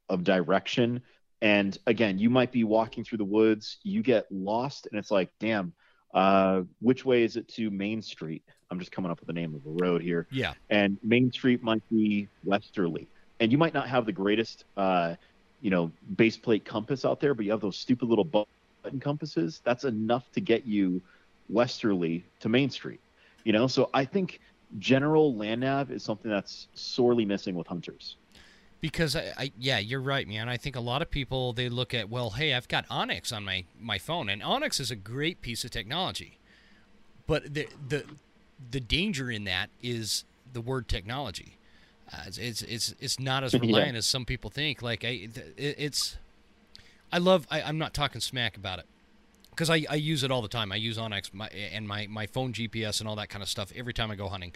of 0.09 0.25
direction. 0.25 1.01
And 1.43 1.77
again, 1.89 2.21
you 2.21 2.31
might 2.31 2.53
be 2.53 2.63
walking 2.63 3.03
through 3.03 3.19
the 3.19 3.25
woods, 3.25 3.79
you 3.83 4.01
get 4.01 4.31
lost, 4.31 4.87
and 4.91 4.99
it's 4.99 5.11
like, 5.11 5.29
damn, 5.41 5.73
uh, 6.15 6.63
which 6.81 7.05
way 7.05 7.25
is 7.25 7.37
it 7.37 7.49
to 7.49 7.69
Main 7.69 8.01
Street? 8.01 8.45
I'm 8.71 8.79
just 8.79 8.93
coming 8.93 9.11
up 9.11 9.19
with 9.19 9.27
the 9.27 9.33
name 9.33 9.53
of 9.55 9.65
the 9.65 9.85
road 9.85 10.03
here. 10.03 10.29
Yeah. 10.31 10.55
And 10.71 10.99
Main 11.03 11.33
Street 11.33 11.61
might 11.61 11.83
be 11.91 12.29
westerly, 12.45 13.09
and 13.41 13.51
you 13.51 13.59
might 13.59 13.75
not 13.75 13.89
have 13.89 14.07
the 14.07 14.13
greatest 14.13 14.65
uh, 14.77 15.17
you 15.61 15.71
know 15.71 15.91
base 16.17 16.37
plate 16.37 16.65
compass 16.65 17.05
out 17.05 17.21
there, 17.21 17.35
but 17.35 17.45
you 17.45 17.51
have 17.51 17.61
those 17.61 17.77
stupid 17.77 18.09
little 18.09 18.25
button 18.25 19.01
compasses. 19.01 19.61
That's 19.65 19.83
enough 19.85 20.31
to 20.33 20.41
get 20.41 20.65
you 20.65 21.03
westerly 21.49 22.25
to 22.39 22.49
Main 22.49 22.71
Street. 22.71 23.01
You 23.43 23.53
know, 23.53 23.67
so 23.67 23.91
I 23.93 24.05
think 24.05 24.41
general 24.79 25.35
land 25.35 25.63
nav 25.63 25.91
is 25.91 26.05
something 26.05 26.31
that's 26.31 26.69
sorely 26.75 27.25
missing 27.25 27.57
with 27.57 27.67
hunters. 27.67 28.17
Because 28.83 29.17
I, 29.17 29.33
I, 29.39 29.53
yeah, 29.59 29.79
you're 29.79 30.01
right, 30.01 30.29
man. 30.29 30.49
I 30.49 30.59
think 30.59 30.77
a 30.77 30.81
lot 30.81 31.01
of 31.01 31.11
people 31.11 31.55
they 31.55 31.71
look 31.71 31.95
at 31.95 32.11
well, 32.11 32.31
hey, 32.31 32.53
I've 32.53 32.69
got 32.69 32.87
onX 32.89 33.35
on 33.35 33.45
my 33.45 33.65
my 33.81 33.97
phone, 33.97 34.29
and 34.29 34.43
onX 34.43 34.81
is 34.81 34.91
a 34.91 34.97
great 34.97 35.41
piece 35.41 35.65
of 35.65 35.71
technology, 35.71 36.39
but 37.27 37.55
the 37.55 37.69
the 37.89 38.05
the 38.71 38.81
danger 38.81 39.31
in 39.31 39.45
that 39.45 39.71
is 39.83 40.25
the 40.53 40.61
word 40.61 40.89
technology. 40.89 41.57
Uh, 42.13 42.25
it's, 42.27 42.63
it's 42.63 42.95
it's 43.01 43.19
not 43.19 43.45
as 43.45 43.55
reliant 43.61 43.93
yeah. 43.93 43.99
as 43.99 44.07
some 44.07 44.25
people 44.25 44.51
think. 44.51 44.83
Like 44.83 45.05
I, 45.05 45.09
it, 45.09 45.55
it's, 45.57 46.17
I 47.11 47.19
love. 47.19 47.47
I, 47.51 47.61
am 47.61 47.79
not 47.79 47.95
talking 47.95 48.21
smack 48.21 48.57
about 48.57 48.79
it 48.79 48.87
because 49.51 49.71
I, 49.71 49.85
I 49.89 49.95
use 49.95 50.23
it 50.25 50.31
all 50.31 50.43
the 50.43 50.49
time. 50.49 50.73
I 50.73 50.77
use 50.77 50.99
onX 50.99 51.33
my, 51.33 51.49
and 51.49 51.87
my 51.87 52.07
my 52.09 52.27
phone 52.27 52.53
GPS 52.53 53.01
and 53.01 53.09
all 53.09 53.17
that 53.17 53.29
kind 53.29 53.43
of 53.43 53.49
stuff 53.49 53.73
every 53.75 53.95
time 53.95 54.11
I 54.11 54.17
go 54.17 54.29
hunting. 54.29 54.53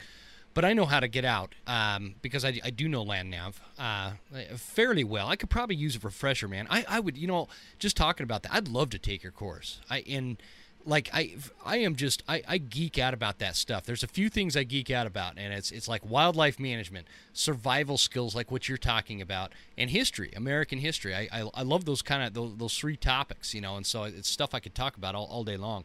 But 0.56 0.64
I 0.64 0.72
know 0.72 0.86
how 0.86 1.00
to 1.00 1.08
get 1.08 1.26
out 1.26 1.54
um, 1.66 2.14
because 2.22 2.42
I, 2.42 2.58
I 2.64 2.70
do 2.70 2.88
know 2.88 3.02
land 3.02 3.30
nav 3.30 3.60
uh, 3.78 4.12
fairly 4.56 5.04
well. 5.04 5.28
I 5.28 5.36
could 5.36 5.50
probably 5.50 5.76
use 5.76 5.96
a 5.96 5.98
refresher, 5.98 6.48
man. 6.48 6.66
I, 6.70 6.82
I 6.88 6.98
would, 6.98 7.18
you 7.18 7.26
know, 7.26 7.48
just 7.78 7.94
talking 7.94 8.24
about 8.24 8.42
that. 8.44 8.54
I'd 8.54 8.66
love 8.66 8.88
to 8.90 8.98
take 8.98 9.22
your 9.22 9.32
course. 9.32 9.80
I 9.90 9.98
in 10.00 10.38
like 10.86 11.10
I 11.12 11.36
I 11.62 11.76
am 11.80 11.94
just 11.94 12.22
I, 12.26 12.42
I 12.48 12.56
geek 12.56 12.98
out 12.98 13.12
about 13.12 13.38
that 13.40 13.54
stuff. 13.54 13.84
There's 13.84 14.02
a 14.02 14.06
few 14.08 14.30
things 14.30 14.56
I 14.56 14.62
geek 14.62 14.90
out 14.90 15.06
about, 15.06 15.34
and 15.36 15.52
it's 15.52 15.70
it's 15.70 15.88
like 15.88 16.08
wildlife 16.08 16.58
management, 16.58 17.06
survival 17.34 17.98
skills, 17.98 18.34
like 18.34 18.50
what 18.50 18.66
you're 18.66 18.78
talking 18.78 19.20
about, 19.20 19.52
and 19.76 19.90
history, 19.90 20.32
American 20.34 20.78
history. 20.78 21.14
I 21.14 21.28
I, 21.30 21.50
I 21.52 21.62
love 21.64 21.84
those 21.84 22.00
kind 22.00 22.22
of 22.22 22.32
those, 22.32 22.56
those 22.56 22.78
three 22.78 22.96
topics, 22.96 23.52
you 23.52 23.60
know, 23.60 23.76
and 23.76 23.84
so 23.84 24.04
it's 24.04 24.30
stuff 24.30 24.54
I 24.54 24.60
could 24.60 24.74
talk 24.74 24.96
about 24.96 25.14
all, 25.14 25.26
all 25.26 25.44
day 25.44 25.58
long. 25.58 25.84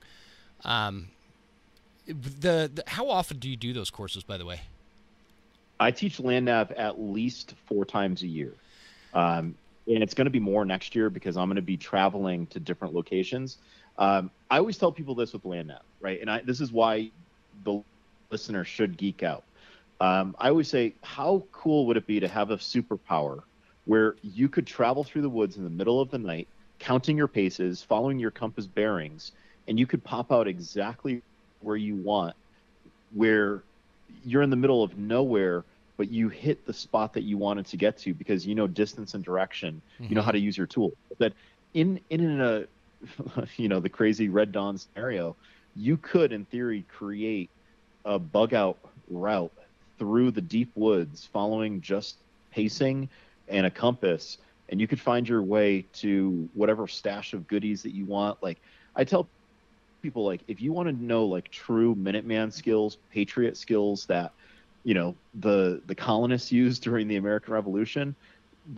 Um, 0.63 1.09
the, 2.05 2.71
the 2.73 2.83
how 2.87 3.09
often 3.09 3.37
do 3.37 3.49
you 3.49 3.55
do 3.55 3.73
those 3.73 3.89
courses, 3.89 4.23
by 4.23 4.37
the 4.37 4.45
way? 4.45 4.61
I 5.79 5.91
teach 5.91 6.19
land 6.19 6.45
nav 6.45 6.71
at 6.71 7.01
least 7.01 7.55
four 7.65 7.85
times 7.85 8.21
a 8.21 8.27
year. 8.27 8.53
Um, 9.13 9.55
and 9.87 10.03
it's 10.03 10.13
going 10.13 10.25
to 10.25 10.31
be 10.31 10.39
more 10.39 10.63
next 10.63 10.95
year 10.95 11.09
because 11.09 11.37
I'm 11.37 11.47
going 11.47 11.55
to 11.55 11.61
be 11.61 11.77
traveling 11.77 12.45
to 12.47 12.59
different 12.59 12.93
locations. 12.93 13.57
Um, 13.97 14.29
I 14.49 14.57
always 14.57 14.77
tell 14.77 14.91
people 14.91 15.15
this 15.15 15.33
with 15.33 15.43
land 15.43 15.69
nav, 15.69 15.81
right? 15.99 16.21
And 16.21 16.29
I, 16.29 16.41
this 16.41 16.61
is 16.61 16.71
why 16.71 17.11
the 17.63 17.81
listener 18.29 18.63
should 18.63 18.97
geek 18.97 19.23
out. 19.23 19.43
Um, 19.99 20.35
I 20.39 20.49
always 20.49 20.67
say, 20.67 20.93
how 21.03 21.43
cool 21.51 21.87
would 21.87 21.97
it 21.97 22.07
be 22.07 22.19
to 22.19 22.27
have 22.27 22.51
a 22.51 22.57
superpower 22.57 23.43
where 23.85 24.15
you 24.21 24.49
could 24.49 24.67
travel 24.67 25.03
through 25.03 25.23
the 25.23 25.29
woods 25.29 25.57
in 25.57 25.63
the 25.63 25.69
middle 25.69 25.99
of 25.99 26.11
the 26.11 26.17
night, 26.17 26.47
counting 26.79 27.17
your 27.17 27.27
paces, 27.27 27.83
following 27.83 28.19
your 28.19 28.31
compass 28.31 28.65
bearings, 28.65 29.31
and 29.67 29.79
you 29.79 29.85
could 29.85 30.03
pop 30.03 30.31
out 30.31 30.47
exactly 30.47 31.21
where 31.63 31.77
you 31.77 31.95
want 31.95 32.35
where 33.13 33.63
you're 34.25 34.41
in 34.41 34.49
the 34.49 34.55
middle 34.55 34.83
of 34.83 34.97
nowhere, 34.97 35.63
but 35.97 36.09
you 36.09 36.29
hit 36.29 36.65
the 36.65 36.73
spot 36.73 37.13
that 37.13 37.23
you 37.23 37.37
wanted 37.37 37.65
to 37.67 37.77
get 37.77 37.97
to 37.99 38.13
because 38.13 38.45
you 38.45 38.55
know 38.55 38.67
distance 38.67 39.13
and 39.13 39.23
direction, 39.23 39.81
mm-hmm. 39.95 40.05
you 40.09 40.15
know 40.15 40.21
how 40.21 40.31
to 40.31 40.39
use 40.39 40.57
your 40.57 40.67
tool. 40.67 40.91
That 41.17 41.33
in 41.73 41.99
in 42.09 42.41
a 42.41 42.65
you 43.57 43.67
know 43.67 43.79
the 43.79 43.89
crazy 43.89 44.29
Red 44.29 44.51
Dawn 44.51 44.77
scenario, 44.77 45.35
you 45.75 45.97
could 45.97 46.31
in 46.31 46.45
theory 46.45 46.85
create 46.87 47.49
a 48.05 48.17
bug 48.17 48.53
out 48.53 48.77
route 49.09 49.51
through 49.99 50.31
the 50.31 50.41
deep 50.41 50.71
woods, 50.75 51.29
following 51.31 51.81
just 51.81 52.17
pacing 52.51 53.07
and 53.47 53.65
a 53.65 53.69
compass, 53.69 54.37
and 54.69 54.81
you 54.81 54.87
could 54.87 54.99
find 54.99 55.27
your 55.27 55.43
way 55.43 55.85
to 55.93 56.49
whatever 56.53 56.87
stash 56.87 57.33
of 57.33 57.47
goodies 57.47 57.83
that 57.83 57.93
you 57.93 58.05
want. 58.05 58.41
Like 58.41 58.59
I 58.95 59.03
tell 59.03 59.27
people, 60.01 60.25
like 60.25 60.41
if 60.47 60.61
you 60.61 60.73
want 60.73 60.87
to 60.89 61.03
know 61.03 61.25
like 61.25 61.49
true 61.49 61.95
Minuteman 61.95 62.51
skills, 62.51 62.97
Patriot 63.11 63.57
skills 63.57 64.05
that 64.07 64.33
you 64.83 64.93
know 64.93 65.15
the 65.35 65.81
the 65.85 65.95
colonists 65.95 66.51
used 66.51 66.83
during 66.83 67.07
the 67.07 67.17
American 67.17 67.53
Revolution, 67.53 68.15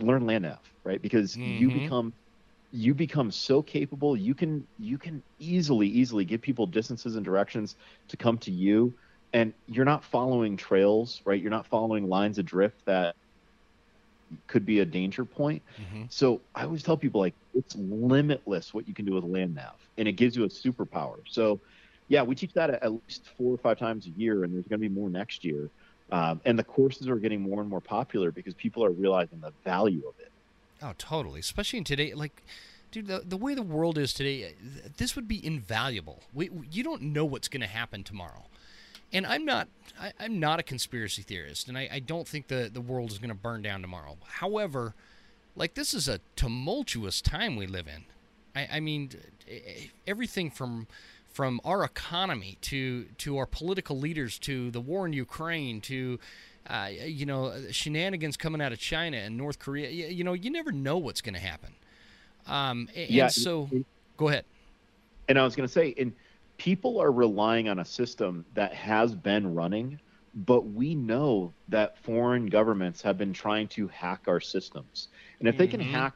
learn 0.00 0.26
land 0.26 0.42
nav, 0.42 0.58
right? 0.84 1.00
Because 1.00 1.36
mm-hmm. 1.36 1.62
you 1.62 1.70
become 1.70 2.12
you 2.74 2.92
become 2.92 3.30
so 3.30 3.62
capable 3.62 4.16
you 4.16 4.34
can 4.34 4.66
you 4.80 4.98
can 4.98 5.22
easily 5.38 5.86
easily 5.86 6.24
give 6.24 6.42
people 6.42 6.66
distances 6.66 7.14
and 7.14 7.24
directions 7.24 7.76
to 8.08 8.16
come 8.16 8.36
to 8.36 8.50
you 8.50 8.92
and 9.32 9.54
you're 9.68 9.84
not 9.84 10.02
following 10.02 10.56
trails 10.56 11.22
right 11.24 11.40
you're 11.40 11.52
not 11.52 11.64
following 11.66 12.08
lines 12.08 12.36
of 12.36 12.44
drift 12.44 12.84
that 12.84 13.14
could 14.46 14.64
be 14.64 14.80
a 14.80 14.84
danger 14.84 15.24
point 15.24 15.62
mm-hmm. 15.80 16.04
so 16.08 16.40
i 16.54 16.64
always 16.64 16.82
tell 16.82 16.96
people 16.96 17.20
like 17.20 17.34
it's 17.54 17.74
limitless 17.76 18.74
what 18.74 18.86
you 18.88 18.94
can 18.94 19.04
do 19.04 19.12
with 19.12 19.24
land 19.24 19.54
nav 19.54 19.74
and 19.98 20.08
it 20.08 20.12
gives 20.12 20.36
you 20.36 20.44
a 20.44 20.48
superpower 20.48 21.18
so 21.28 21.60
yeah 22.08 22.22
we 22.22 22.34
teach 22.34 22.52
that 22.52 22.70
at 22.70 22.92
least 22.92 23.28
four 23.36 23.54
or 23.54 23.58
five 23.58 23.78
times 23.78 24.06
a 24.06 24.10
year 24.10 24.44
and 24.44 24.54
there's 24.54 24.66
going 24.66 24.80
to 24.80 24.88
be 24.88 24.94
more 24.94 25.10
next 25.10 25.44
year 25.44 25.70
um, 26.12 26.40
and 26.44 26.58
the 26.58 26.64
courses 26.64 27.08
are 27.08 27.16
getting 27.16 27.40
more 27.40 27.60
and 27.60 27.70
more 27.70 27.80
popular 27.80 28.30
because 28.30 28.52
people 28.54 28.84
are 28.84 28.90
realizing 28.90 29.40
the 29.40 29.52
value 29.64 30.02
of 30.06 30.14
it 30.20 30.30
Oh, 30.84 30.92
totally. 30.98 31.40
Especially 31.40 31.78
in 31.78 31.84
today, 31.84 32.12
like, 32.14 32.42
dude, 32.90 33.06
the, 33.06 33.22
the 33.24 33.38
way 33.38 33.54
the 33.54 33.62
world 33.62 33.96
is 33.96 34.12
today, 34.12 34.54
this 34.98 35.16
would 35.16 35.26
be 35.26 35.44
invaluable. 35.44 36.22
We, 36.34 36.50
you 36.70 36.82
don't 36.82 37.02
know 37.02 37.24
what's 37.24 37.48
going 37.48 37.62
to 37.62 37.66
happen 37.66 38.04
tomorrow. 38.04 38.44
And 39.14 39.24
I'm 39.26 39.44
not, 39.44 39.68
I, 39.98 40.12
am 40.18 40.40
not 40.40 40.58
a 40.58 40.62
conspiracy 40.62 41.22
theorist, 41.22 41.68
and 41.68 41.78
I, 41.78 41.88
I 41.90 41.98
don't 42.00 42.26
think 42.26 42.48
the, 42.48 42.68
the 42.70 42.80
world 42.80 43.12
is 43.12 43.18
going 43.18 43.30
to 43.30 43.34
burn 43.34 43.62
down 43.62 43.80
tomorrow. 43.80 44.18
However, 44.26 44.94
like, 45.56 45.74
this 45.74 45.94
is 45.94 46.08
a 46.08 46.20
tumultuous 46.34 47.22
time 47.22 47.56
we 47.56 47.66
live 47.66 47.86
in. 47.86 48.04
I, 48.56 48.76
I 48.76 48.80
mean, 48.80 49.10
everything 50.06 50.50
from 50.50 50.88
from 51.32 51.60
our 51.64 51.82
economy 51.82 52.58
to 52.60 53.06
to 53.18 53.38
our 53.38 53.46
political 53.46 53.98
leaders 53.98 54.38
to 54.38 54.70
the 54.70 54.80
war 54.80 55.04
in 55.04 55.12
Ukraine 55.12 55.80
to 55.80 56.20
uh, 56.68 56.88
you 57.04 57.26
know, 57.26 57.52
shenanigans 57.70 58.36
coming 58.36 58.60
out 58.60 58.72
of 58.72 58.78
China 58.78 59.18
and 59.18 59.36
North 59.36 59.58
Korea. 59.58 59.90
You, 59.90 60.06
you 60.06 60.24
know, 60.24 60.32
you 60.32 60.50
never 60.50 60.72
know 60.72 60.96
what's 60.96 61.20
going 61.20 61.34
to 61.34 61.40
happen. 61.40 61.74
Um, 62.46 62.88
and 62.96 63.10
yeah, 63.10 63.28
so, 63.28 63.68
go 64.16 64.28
ahead. 64.28 64.44
And 65.28 65.38
I 65.38 65.44
was 65.44 65.56
going 65.56 65.66
to 65.66 65.72
say, 65.72 65.94
and 65.98 66.12
people 66.56 67.00
are 67.00 67.12
relying 67.12 67.68
on 67.68 67.78
a 67.78 67.84
system 67.84 68.44
that 68.54 68.72
has 68.74 69.14
been 69.14 69.54
running, 69.54 69.98
but 70.34 70.66
we 70.66 70.94
know 70.94 71.52
that 71.68 71.98
foreign 71.98 72.46
governments 72.46 73.02
have 73.02 73.18
been 73.18 73.32
trying 73.32 73.68
to 73.68 73.88
hack 73.88 74.22
our 74.26 74.40
systems. 74.40 75.08
And 75.38 75.48
if 75.48 75.54
mm-hmm. 75.54 75.58
they 75.58 75.68
can 75.68 75.80
mm-hmm. 75.80 75.94
hack, 75.94 76.14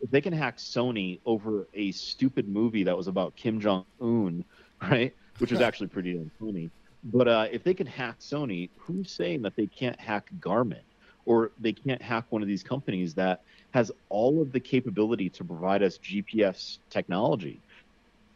if 0.00 0.10
they 0.10 0.20
can 0.20 0.32
hack 0.32 0.58
Sony 0.58 1.18
over 1.26 1.66
a 1.74 1.90
stupid 1.92 2.48
movie 2.48 2.84
that 2.84 2.96
was 2.96 3.08
about 3.08 3.34
Kim 3.36 3.60
Jong 3.60 3.84
Un, 4.00 4.44
right, 4.82 5.14
which 5.38 5.50
was 5.50 5.60
actually 5.68 5.88
pretty 5.88 6.30
funny 6.38 6.70
but 7.04 7.28
uh, 7.28 7.46
if 7.50 7.62
they 7.62 7.74
can 7.74 7.86
hack 7.86 8.18
Sony, 8.18 8.70
who's 8.76 9.10
saying 9.10 9.42
that 9.42 9.56
they 9.56 9.66
can't 9.66 9.98
hack 9.98 10.30
Garmin 10.40 10.80
or 11.26 11.50
they 11.60 11.72
can't 11.72 12.02
hack 12.02 12.24
one 12.30 12.42
of 12.42 12.48
these 12.48 12.62
companies 12.62 13.14
that 13.14 13.42
has 13.72 13.92
all 14.08 14.42
of 14.42 14.52
the 14.52 14.60
capability 14.60 15.28
to 15.30 15.44
provide 15.44 15.82
us 15.82 15.98
GPS 15.98 16.78
technology? 16.90 17.60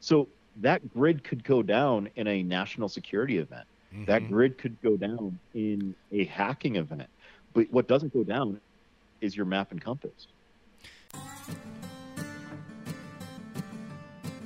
So 0.01 0.29
that 0.61 0.93
grid 0.93 1.25
could 1.25 1.45
go 1.45 1.63
down 1.63 2.09
in 2.17 2.27
a 2.27 2.43
national 2.43 2.89
security 2.89 3.39
event. 3.39 3.67
Mm-hmm. 3.93 4.05
That 4.07 4.29
grid 4.29 4.59
could 4.59 4.81
go 4.83 4.97
down 4.97 5.39
in 5.55 5.95
a 6.11 6.25
hacking 6.25 6.77
event. 6.77 7.09
But 7.53 7.71
what 7.71 7.89
doesn't 7.89 8.13
go 8.13 8.25
down 8.25 8.61
is 9.21 9.37
your 9.37 9.47
map 9.47 9.71
and 9.71 9.81
compass. 9.81 10.27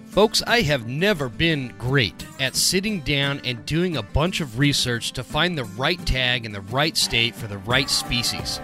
Folks, 0.07 0.43
I 0.47 0.63
have 0.63 0.89
never 0.89 1.29
been 1.29 1.75
great 1.77 2.27
at 2.41 2.57
sitting 2.57 3.01
down 3.01 3.41
and 3.45 3.67
doing 3.67 3.99
a 3.99 4.03
bunch 4.03 4.41
of 4.41 4.59
research 4.59 5.13
to 5.13 5.23
find 5.23 5.59
the 5.59 5.65
right 5.65 6.05
tag 6.07 6.47
in 6.47 6.53
the 6.53 6.63
right 6.63 6.97
state 6.97 7.35
for 7.35 7.47
the 7.47 7.59
right 7.59 7.91
species. 7.91 8.61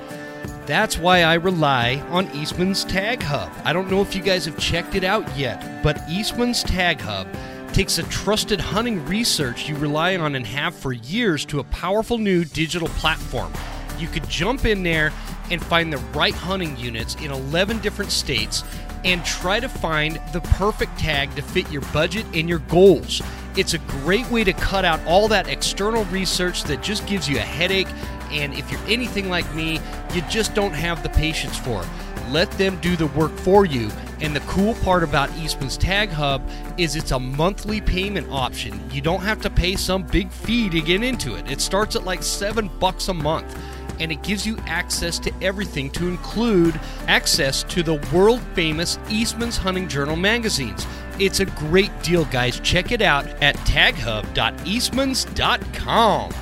That's 0.66 0.96
why 0.96 1.22
I 1.22 1.34
rely 1.34 1.98
on 2.08 2.30
Eastman's 2.36 2.84
Tag 2.84 3.20
Hub. 3.20 3.50
I 3.64 3.72
don't 3.72 3.90
know 3.90 4.00
if 4.00 4.14
you 4.14 4.22
guys 4.22 4.44
have 4.44 4.56
checked 4.58 4.94
it 4.94 5.02
out 5.02 5.36
yet, 5.36 5.82
but 5.82 6.00
Eastman's 6.08 6.62
Tag 6.62 7.00
Hub 7.00 7.26
takes 7.72 7.98
a 7.98 8.04
trusted 8.04 8.60
hunting 8.60 9.04
research 9.06 9.68
you 9.68 9.76
rely 9.76 10.16
on 10.16 10.36
and 10.36 10.46
have 10.46 10.74
for 10.74 10.92
years 10.92 11.44
to 11.46 11.58
a 11.58 11.64
powerful 11.64 12.16
new 12.16 12.44
digital 12.44 12.88
platform. 12.88 13.52
You 13.98 14.06
could 14.06 14.28
jump 14.28 14.64
in 14.64 14.84
there 14.84 15.12
and 15.50 15.60
find 15.60 15.92
the 15.92 15.98
right 16.14 16.34
hunting 16.34 16.76
units 16.76 17.16
in 17.16 17.32
11 17.32 17.80
different 17.80 18.12
states 18.12 18.62
and 19.04 19.24
try 19.24 19.58
to 19.58 19.68
find 19.68 20.20
the 20.32 20.40
perfect 20.42 20.96
tag 20.96 21.34
to 21.34 21.42
fit 21.42 21.68
your 21.72 21.82
budget 21.92 22.24
and 22.34 22.48
your 22.48 22.60
goals. 22.60 23.20
It's 23.56 23.74
a 23.74 23.78
great 23.78 24.30
way 24.30 24.44
to 24.44 24.52
cut 24.52 24.84
out 24.84 25.00
all 25.06 25.26
that 25.28 25.48
external 25.48 26.04
research 26.06 26.62
that 26.64 26.82
just 26.82 27.06
gives 27.06 27.28
you 27.28 27.38
a 27.38 27.40
headache. 27.40 27.88
And 28.33 28.55
if 28.55 28.70
you're 28.70 28.80
anything 28.87 29.28
like 29.28 29.53
me, 29.55 29.80
you 30.14 30.22
just 30.22 30.55
don't 30.55 30.72
have 30.72 31.03
the 31.03 31.11
patience 31.11 31.59
for. 31.59 31.85
Let 32.30 32.51
them 32.53 32.78
do 32.80 32.97
the 32.97 33.09
work 33.09 33.37
for 33.39 33.66
you. 33.66 33.91
And 34.20 34.35
the 34.35 34.41
cool 34.41 34.74
part 34.76 35.03
about 35.03 35.37
Eastman's 35.37 35.76
Tag 35.76 36.11
Hub 36.11 36.49
is 36.78 36.97
it's 36.97 37.11
a 37.11 37.18
monthly 37.18 37.80
payment 37.80 38.28
option. 38.30 38.80
You 38.91 39.01
don't 39.01 39.20
have 39.20 39.41
to 39.43 39.51
pay 39.51 39.76
some 39.76 40.05
big 40.05 40.30
fee 40.30 40.70
to 40.70 40.80
get 40.80 41.03
into 41.03 41.35
it. 41.35 41.51
It 41.51 41.61
starts 41.61 41.97
at 41.97 42.05
like 42.05 42.22
seven 42.22 42.70
bucks 42.78 43.09
a 43.09 43.14
month 43.14 43.59
and 44.01 44.11
it 44.11 44.22
gives 44.22 44.47
you 44.47 44.57
access 44.66 45.18
to 45.20 45.33
everything 45.43 45.91
to 45.91 46.09
include 46.09 46.80
access 47.07 47.62
to 47.64 47.83
the 47.83 47.97
world 48.12 48.41
famous 48.55 48.99
Eastman's 49.09 49.57
Hunting 49.57 49.89
Journal 49.89 50.16
magazines. 50.16 50.87
It's 51.18 51.41
a 51.41 51.47
great 51.47 51.91
deal, 52.03 52.26
guys. 52.26 52.61
Check 52.61 52.93
it 52.93 53.03
out 53.03 53.26
at 53.43 53.57
taghub.eastmans.com. 53.59 56.33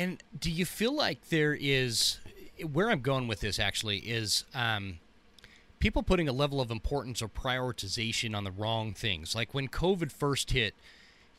And 0.00 0.22
do 0.38 0.50
you 0.50 0.64
feel 0.64 0.96
like 0.96 1.28
there 1.28 1.54
is 1.60 2.20
where 2.72 2.90
I'm 2.90 3.02
going 3.02 3.28
with 3.28 3.40
this 3.40 3.58
actually 3.58 3.98
is 3.98 4.44
um, 4.54 4.98
people 5.78 6.02
putting 6.02 6.26
a 6.26 6.32
level 6.32 6.58
of 6.58 6.70
importance 6.70 7.20
or 7.20 7.28
prioritization 7.28 8.34
on 8.34 8.44
the 8.44 8.50
wrong 8.50 8.94
things. 8.94 9.34
Like 9.34 9.52
when 9.52 9.68
COVID 9.68 10.10
first 10.10 10.52
hit, 10.52 10.74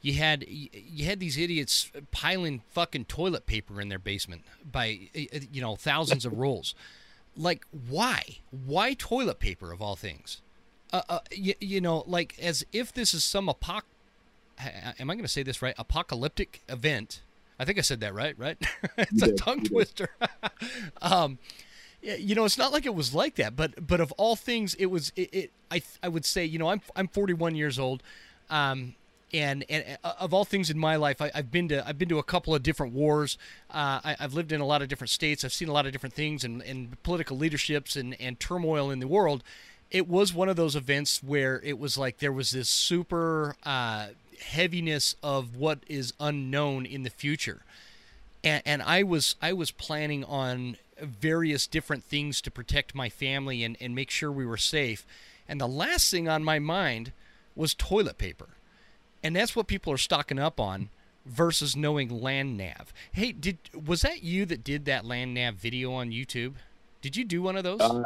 you 0.04 0.14
had 0.14 0.46
you 0.48 1.06
had 1.06 1.20
these 1.20 1.40
idiots 1.40 1.92
piling 2.12 2.62
fucking 2.70 3.06
toilet 3.06 3.48
paper 3.48 3.82
in 3.82 3.90
their 3.90 3.98
basement 3.98 4.44
by 4.72 5.10
you 5.16 5.60
know 5.60 5.76
thousands 5.76 6.24
of 6.24 6.38
rolls. 6.38 6.76
Like 7.36 7.66
why? 7.90 8.22
Why 8.52 8.94
toilet 8.94 9.40
paper 9.40 9.72
of 9.72 9.82
all 9.82 9.96
things? 9.96 10.40
Uh, 10.94 11.02
uh 11.10 11.20
you, 11.32 11.56
you 11.60 11.82
know, 11.82 12.04
like 12.06 12.36
as 12.40 12.64
if 12.72 12.94
this 12.94 13.16
is 13.16 13.24
some 13.24 13.48
apoc. 13.48 13.82
Am 14.60 15.10
I 15.10 15.16
going 15.16 15.24
to 15.24 15.28
say 15.28 15.42
this 15.42 15.64
right? 15.64 15.74
Apocalyptic 15.80 16.62
event. 16.70 17.22
I 17.62 17.66
think 17.66 17.78
I 17.78 17.82
said 17.82 18.00
that 18.00 18.16
right. 18.16 18.38
Right? 18.40 18.58
it's 18.98 19.22
a 19.22 19.34
tongue 19.34 19.64
twister. 19.64 20.10
um, 21.02 21.38
you 22.02 22.34
know, 22.34 22.46
it's 22.46 22.58
not 22.58 22.72
like 22.72 22.88
it 22.88 22.96
was 22.96 23.14
like 23.14 23.36
that, 23.36 23.56
but 23.56 23.86
but 23.86 24.00
of 24.00 24.12
all 24.14 24.36
things, 24.36 24.74
it 24.76 24.88
was. 24.88 25.12
It, 25.16 25.30
it 25.32 25.52
I 25.70 25.84
I 26.02 26.08
would 26.08 26.26
say, 26.26 26.44
you 26.44 26.58
know, 26.58 26.70
I'm 26.70 26.82
I'm 26.96 27.08
41 27.08 27.54
years 27.54 27.78
old, 27.78 28.02
um, 28.50 28.96
and 29.32 29.64
and 29.70 30.00
uh, 30.04 30.14
of 30.20 30.34
all 30.34 30.44
things 30.44 30.72
in 30.72 30.80
my 30.80 30.96
life, 30.96 31.22
I, 31.22 31.30
have 31.36 31.52
been 31.52 31.68
to 31.68 31.88
I've 31.88 32.00
been 32.00 32.10
to 32.10 32.18
a 32.18 32.24
couple 32.24 32.56
of 32.56 32.64
different 32.64 32.94
wars. 32.94 33.38
Uh, 33.70 34.02
I, 34.04 34.16
have 34.20 34.34
lived 34.34 34.52
in 34.52 34.60
a 34.62 34.66
lot 34.66 34.82
of 34.82 34.88
different 34.88 35.12
states. 35.12 35.46
I've 35.46 35.54
seen 35.54 35.70
a 35.70 35.74
lot 35.74 35.86
of 35.86 35.92
different 35.92 36.16
things 36.16 36.44
and, 36.44 36.64
and 36.64 37.02
political 37.04 37.38
leaderships 37.38 37.96
and 37.96 38.20
and 38.20 38.40
turmoil 38.40 38.90
in 38.90 39.00
the 39.00 39.08
world. 39.08 39.44
It 39.92 40.08
was 40.08 40.34
one 40.34 40.50
of 40.50 40.56
those 40.56 40.76
events 40.76 41.22
where 41.22 41.62
it 41.64 41.78
was 41.78 42.00
like 42.00 42.18
there 42.18 42.32
was 42.32 42.50
this 42.52 42.70
super 42.70 43.56
uh, 43.64 44.08
heaviness 44.42 45.16
of 45.24 45.56
what 45.56 45.80
is 45.88 46.14
unknown 46.20 46.86
in 46.86 47.04
the 47.04 47.10
future, 47.10 47.62
and, 48.44 48.62
and 48.66 48.82
I 48.82 49.04
was 49.04 49.36
I 49.42 49.54
was 49.54 49.72
planning 49.72 50.24
on 50.24 50.78
various 51.00 51.68
different 51.68 52.04
things 52.04 52.42
to 52.42 52.52
protect 52.52 52.94
my 52.94 53.10
family 53.10 53.64
and, 53.64 53.76
and 53.82 53.96
make 53.96 54.12
sure 54.12 54.32
we 54.32 54.46
were 54.46 54.58
safe. 54.58 55.06
And 55.48 55.60
the 55.60 55.68
last 55.68 56.12
thing 56.12 56.30
on 56.30 56.44
my 56.44 56.60
mind 56.60 57.12
was 57.56 57.74
toilet 57.74 58.18
paper. 58.18 58.50
And 59.24 59.36
that's 59.36 59.56
what 59.56 59.68
people 59.68 59.92
are 59.94 59.98
stocking 59.98 60.40
up 60.40 60.60
on 60.60 60.90
versus 61.26 61.76
knowing 61.76 62.10
land 62.10 62.58
nav. 62.58 62.94
Hey, 63.12 63.32
did 63.32 63.58
was 63.86 64.02
that 64.02 64.24
you 64.24 64.46
that 64.46 64.64
did 64.64 64.86
that 64.86 65.06
land 65.06 65.34
nav 65.34 65.56
video 65.56 65.94
on 65.94 66.12
YouTube? 66.12 66.54
Did 67.02 67.16
you 67.16 67.26
do 67.26 67.42
one 67.42 67.56
of 67.56 67.64
those? 67.64 67.82
Uh, 67.82 68.04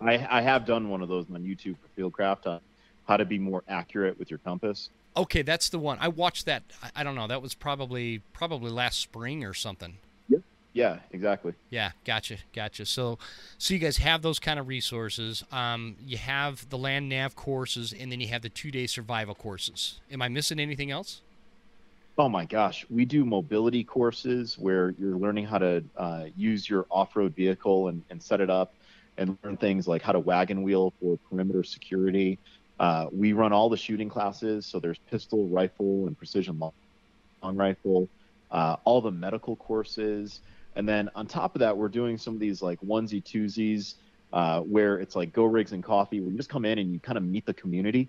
I, 0.00 0.26
I 0.30 0.40
have 0.40 0.64
done 0.64 0.88
one 0.88 1.02
of 1.02 1.08
those 1.08 1.26
on 1.32 1.42
YouTube 1.42 1.76
for 1.76 2.00
Fieldcraft. 2.00 2.46
on 2.46 2.60
how 3.06 3.16
to 3.16 3.24
be 3.24 3.38
more 3.38 3.64
accurate 3.68 4.18
with 4.18 4.30
your 4.30 4.38
compass. 4.38 4.88
Okay, 5.16 5.42
that's 5.42 5.68
the 5.68 5.78
one. 5.78 5.98
I 6.00 6.08
watched 6.08 6.46
that. 6.46 6.62
I, 6.82 6.90
I 6.96 7.04
don't 7.04 7.14
know. 7.14 7.26
That 7.26 7.42
was 7.42 7.54
probably 7.54 8.22
probably 8.32 8.70
last 8.70 9.00
spring 9.00 9.44
or 9.44 9.54
something. 9.54 9.96
Yeah. 10.28 10.38
Yeah. 10.72 10.98
Exactly. 11.10 11.54
Yeah. 11.68 11.90
Gotcha. 12.04 12.36
Gotcha. 12.54 12.86
So, 12.86 13.18
so 13.58 13.74
you 13.74 13.80
guys 13.80 13.96
have 13.96 14.22
those 14.22 14.38
kind 14.38 14.60
of 14.60 14.68
resources. 14.68 15.44
Um, 15.50 15.96
you 16.06 16.16
have 16.16 16.68
the 16.70 16.78
land 16.78 17.08
nav 17.08 17.34
courses, 17.34 17.92
and 17.92 18.10
then 18.12 18.20
you 18.20 18.28
have 18.28 18.42
the 18.42 18.48
two 18.48 18.70
day 18.70 18.86
survival 18.86 19.34
courses. 19.34 20.00
Am 20.12 20.22
I 20.22 20.28
missing 20.28 20.60
anything 20.60 20.90
else? 20.90 21.22
Oh 22.18 22.28
my 22.28 22.44
gosh, 22.44 22.84
we 22.90 23.06
do 23.06 23.24
mobility 23.24 23.82
courses 23.82 24.58
where 24.58 24.94
you're 24.98 25.16
learning 25.16 25.46
how 25.46 25.56
to 25.58 25.82
uh, 25.96 26.24
use 26.36 26.68
your 26.68 26.84
off-road 26.90 27.34
vehicle 27.34 27.88
and, 27.88 28.02
and 28.10 28.22
set 28.22 28.42
it 28.42 28.50
up, 28.50 28.74
and 29.16 29.38
learn 29.42 29.56
things 29.56 29.88
like 29.88 30.02
how 30.02 30.12
to 30.12 30.18
wagon 30.18 30.62
wheel 30.62 30.92
for 31.00 31.18
perimeter 31.30 31.64
security. 31.64 32.38
Uh, 32.80 33.08
we 33.12 33.34
run 33.34 33.52
all 33.52 33.68
the 33.68 33.76
shooting 33.76 34.08
classes, 34.08 34.64
so 34.64 34.80
there's 34.80 34.96
pistol, 35.10 35.46
rifle, 35.48 36.06
and 36.06 36.16
precision 36.16 36.58
long, 36.58 36.72
long 37.42 37.54
rifle, 37.54 38.08
uh, 38.50 38.76
all 38.84 39.02
the 39.02 39.10
medical 39.10 39.54
courses, 39.54 40.40
and 40.76 40.88
then 40.88 41.10
on 41.14 41.26
top 41.26 41.54
of 41.54 41.58
that, 41.58 41.76
we're 41.76 41.90
doing 41.90 42.16
some 42.16 42.32
of 42.32 42.40
these 42.40 42.62
like 42.62 42.80
onesie 42.80 43.22
twosies 43.22 43.96
uh, 44.32 44.60
where 44.60 44.98
it's 44.98 45.14
like 45.14 45.30
go 45.30 45.44
rigs 45.44 45.72
and 45.72 45.84
coffee, 45.84 46.22
where 46.22 46.30
you 46.30 46.36
just 46.38 46.48
come 46.48 46.64
in 46.64 46.78
and 46.78 46.90
you 46.90 46.98
kind 46.98 47.18
of 47.18 47.22
meet 47.22 47.44
the 47.44 47.52
community, 47.52 48.08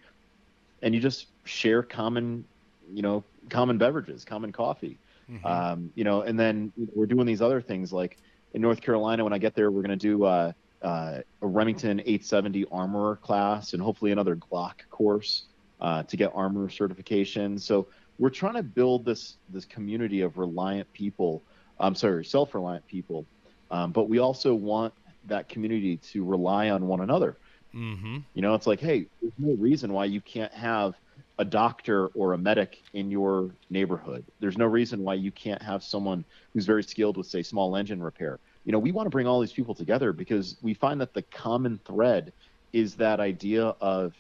and 0.81 0.95
you 0.95 1.01
just 1.01 1.27
share 1.43 1.83
common, 1.83 2.45
you 2.93 3.01
know, 3.01 3.25
common 3.49 3.77
beverages, 3.77 4.23
common 4.23 4.53
coffee, 4.53 4.97
mm-hmm. 5.29 5.45
um, 5.45 5.91
you 5.95 6.05
know, 6.05 6.21
and 6.21 6.39
then 6.39 6.71
we're 6.95 7.07
doing 7.07 7.25
these 7.25 7.41
other 7.41 7.59
things. 7.59 7.91
Like 7.91 8.19
in 8.53 8.61
North 8.61 8.79
Carolina 8.79 9.25
when 9.25 9.33
I 9.33 9.37
get 9.37 9.53
there, 9.53 9.69
we're 9.69 9.81
going 9.81 9.99
to 9.99 10.07
do 10.07 10.53
uh, 10.81 11.19
a 11.41 11.47
Remington 11.47 11.99
870 11.99 12.65
armorer 12.71 13.15
class 13.17 13.73
and 13.73 13.81
hopefully 13.81 14.11
another 14.11 14.35
Glock 14.35 14.75
course 14.89 15.43
uh, 15.79 16.03
to 16.03 16.17
get 16.17 16.31
armor 16.33 16.69
certification. 16.69 17.57
So 17.57 17.87
we're 18.19 18.29
trying 18.29 18.55
to 18.55 18.63
build 18.63 19.05
this 19.05 19.37
this 19.49 19.65
community 19.65 20.21
of 20.21 20.37
reliant 20.37 20.91
people. 20.93 21.41
I'm 21.79 21.95
sorry, 21.95 22.23
self-reliant 22.23 22.85
people, 22.87 23.25
um, 23.71 23.91
but 23.91 24.07
we 24.07 24.19
also 24.19 24.53
want 24.53 24.93
that 25.27 25.49
community 25.49 25.97
to 25.97 26.23
rely 26.23 26.69
on 26.69 26.87
one 26.87 27.01
another. 27.01 27.37
Mm-hmm. 27.73 28.17
You 28.33 28.41
know, 28.41 28.53
it's 28.53 28.67
like, 28.67 28.79
hey, 28.79 29.07
there's 29.21 29.33
no 29.37 29.55
reason 29.55 29.93
why 29.93 30.05
you 30.05 30.21
can't 30.21 30.53
have 30.53 30.95
a 31.39 31.45
doctor 31.45 32.07
or 32.07 32.33
a 32.33 32.37
medic 32.37 32.83
in 32.93 33.09
your 33.09 33.49
neighborhood. 33.69 34.23
There's 34.39 34.57
no 34.57 34.65
reason 34.65 35.03
why 35.03 35.15
you 35.15 35.31
can't 35.31 35.61
have 35.61 35.83
someone 35.83 36.23
who's 36.53 36.65
very 36.65 36.83
skilled 36.83 37.17
with, 37.17 37.27
say, 37.27 37.41
small 37.41 37.75
engine 37.75 38.01
repair 38.01 38.39
you 38.65 38.71
know, 38.71 38.79
we 38.79 38.91
want 38.91 39.05
to 39.05 39.09
bring 39.09 39.27
all 39.27 39.39
these 39.39 39.51
people 39.51 39.73
together 39.73 40.13
because 40.13 40.57
we 40.61 40.73
find 40.73 41.01
that 41.01 41.13
the 41.13 41.21
common 41.23 41.79
thread 41.85 42.31
is 42.73 42.95
that 42.95 43.19
idea 43.19 43.75
of 43.81 44.13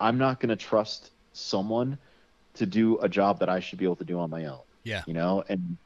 I'm 0.00 0.18
not 0.18 0.40
going 0.40 0.50
to 0.50 0.56
trust 0.56 1.10
someone 1.32 1.98
to 2.54 2.66
do 2.66 2.98
a 2.98 3.08
job 3.08 3.40
that 3.40 3.48
I 3.48 3.60
should 3.60 3.78
be 3.78 3.84
able 3.84 3.96
to 3.96 4.04
do 4.04 4.18
on 4.18 4.30
my 4.30 4.46
own. 4.46 4.60
Yeah. 4.84 5.02
You 5.06 5.14
know, 5.14 5.44
and 5.48 5.76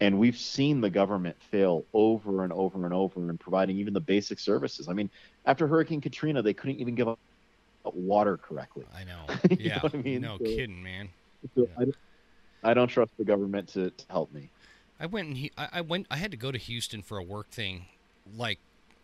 and 0.00 0.18
we've 0.18 0.36
seen 0.36 0.80
the 0.80 0.90
government 0.90 1.36
fail 1.50 1.84
over 1.92 2.42
and 2.42 2.52
over 2.52 2.84
and 2.84 2.92
over 2.92 3.30
in 3.30 3.38
providing 3.38 3.78
even 3.78 3.94
the 3.94 4.00
basic 4.00 4.40
services. 4.40 4.88
I 4.88 4.92
mean, 4.92 5.08
after 5.46 5.66
Hurricane 5.66 6.00
Katrina, 6.00 6.42
they 6.42 6.54
couldn't 6.54 6.80
even 6.80 6.94
give 6.94 7.08
up 7.08 7.18
water 7.84 8.36
correctly. 8.36 8.84
I 8.94 9.04
know. 9.04 9.24
Yeah. 9.58 9.76
know 9.76 9.90
I 9.92 9.96
mean? 9.98 10.22
No 10.22 10.38
so, 10.38 10.44
kidding, 10.44 10.82
man. 10.82 11.08
So 11.54 11.68
yeah. 11.78 11.86
I, 12.64 12.70
I 12.70 12.74
don't 12.74 12.88
trust 12.88 13.12
the 13.18 13.24
government 13.24 13.68
to, 13.70 13.90
to 13.90 14.04
help 14.10 14.32
me. 14.32 14.50
I 14.98 15.06
went 15.06 15.28
and 15.28 15.36
he, 15.36 15.52
I 15.56 15.80
went. 15.80 16.06
I 16.10 16.16
had 16.16 16.30
to 16.30 16.36
go 16.36 16.52
to 16.52 16.58
Houston 16.58 17.02
for 17.02 17.18
a 17.18 17.22
work 17.22 17.50
thing, 17.50 17.86
like 18.36 18.58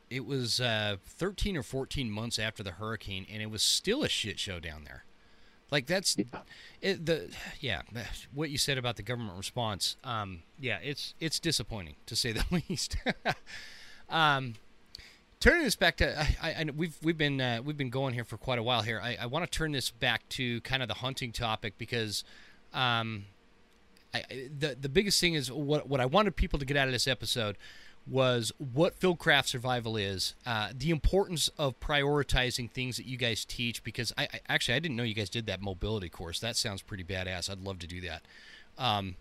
it 0.09 0.27
was 0.27 0.61
uh, 0.61 0.97
13 1.05 1.57
or 1.57 1.63
14 1.63 2.11
months 2.11 2.39
after 2.39 2.63
the 2.63 2.73
hurricane, 2.73 3.27
and 3.33 3.43
it 3.43 3.51
was 3.51 3.63
still 3.63 4.03
a 4.03 4.09
shit 4.09 4.39
show 4.39 4.59
down 4.61 4.85
there. 4.85 5.05
Like 5.71 5.87
that's 5.87 6.17
yeah. 6.17 6.25
It, 6.81 7.07
the 7.07 7.31
yeah 7.61 7.83
what 8.35 8.51
you 8.51 8.59
said 8.59 8.77
about 8.77 8.97
the 8.97 9.03
government 9.03 9.37
response. 9.37 9.97
Um, 10.03 10.43
yeah, 10.59 10.79
it's 10.83 11.15
it's 11.21 11.39
disappointing 11.39 11.95
to 12.07 12.17
say 12.17 12.33
the 12.33 12.45
least. 12.69 12.97
um, 14.09 14.55
turning 15.39 15.63
this 15.63 15.77
back 15.77 15.97
to 15.99 16.21
I, 16.43 16.51
I, 16.51 16.67
we've 16.77 16.97
we've 17.03 17.19
been 17.19 17.41
uh, 17.41 17.61
we've 17.65 17.77
been 17.77 17.91
going 17.91 18.15
here 18.15 18.25
for 18.25 18.37
quite 18.37 18.59
a 18.59 18.63
while 18.63 18.83
here. 18.83 19.01
I, 19.03 19.17
I 19.21 19.27
want 19.27 19.51
to 19.51 19.59
turn 19.59 19.73
this 19.73 19.91
back 19.91 20.29
to 20.31 20.61
kind 20.63 20.83
of 20.83 20.89
the 20.89 20.95
hunting 20.95 21.31
topic 21.31 21.75
because 21.79 22.25
um, 22.73 23.27
The 24.13 24.77
the 24.81 24.89
biggest 24.89 25.21
thing 25.21 25.35
is 25.35 25.51
what 25.53 25.89
what 25.89 26.01
I 26.01 26.07
wanted 26.07 26.37
people 26.37 26.59
to 26.59 26.65
get 26.65 26.77
out 26.77 26.89
of 26.89 26.93
this 26.93 27.07
episode 27.07 27.57
was 28.07 28.53
what 28.59 28.99
fieldcraft 28.99 29.47
survival 29.47 29.97
is, 29.97 30.35
uh, 30.47 30.71
the 30.77 30.91
importance 30.91 31.49
of 31.59 31.79
prioritizing 31.81 32.71
things 32.71 32.97
that 32.97 33.07
you 33.07 33.17
guys 33.17 33.45
teach. 33.45 33.85
Because 33.85 34.13
I, 34.17 34.25
I, 34.25 34.41
actually 34.49 34.75
I 34.75 34.79
didn't 34.81 34.97
know 34.97 35.03
you 35.03 35.15
guys 35.15 35.31
did 35.31 35.47
that 35.47 35.61
mobility 35.61 36.09
course. 36.09 36.41
That 36.41 36.57
sounds 36.57 36.83
pretty 36.83 37.05
badass. 37.05 37.51
I'd 37.51 37.61
love 37.61 37.79
to 37.81 37.87
do 37.87 38.01
that. 38.03 38.23
Um, 38.79 39.17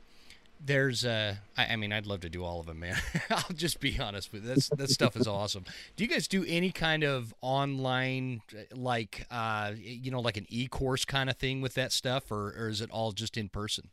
there's 0.63 1.05
uh, 1.05 1.35
I, 1.57 1.67
I, 1.67 1.75
mean 1.77 1.93
I'd 1.93 2.05
love 2.05 2.21
to 2.21 2.29
do 2.29 2.43
all 2.43 2.59
of 2.59 2.65
them, 2.65 2.79
man. 2.79 2.97
I'll 3.29 3.55
just 3.55 3.79
be 3.79 3.97
honest 3.99 4.33
with 4.33 4.43
this. 4.43 4.69
That 4.69 4.89
stuff 4.89 5.15
is 5.15 5.27
awesome. 5.27 5.63
Do 5.95 6.03
you 6.03 6.09
guys 6.09 6.27
do 6.27 6.43
any 6.47 6.71
kind 6.71 7.03
of 7.03 7.33
online 7.41 8.41
like 8.73 9.25
uh, 9.31 9.73
you 9.77 10.11
know 10.11 10.19
like 10.19 10.37
an 10.37 10.45
e 10.49 10.67
course 10.67 11.05
kind 11.05 11.29
of 11.29 11.37
thing 11.37 11.61
with 11.61 11.75
that 11.75 11.91
stuff, 11.91 12.31
or, 12.31 12.53
or 12.57 12.69
is 12.69 12.81
it 12.81 12.91
all 12.91 13.11
just 13.11 13.37
in 13.37 13.49
person? 13.49 13.89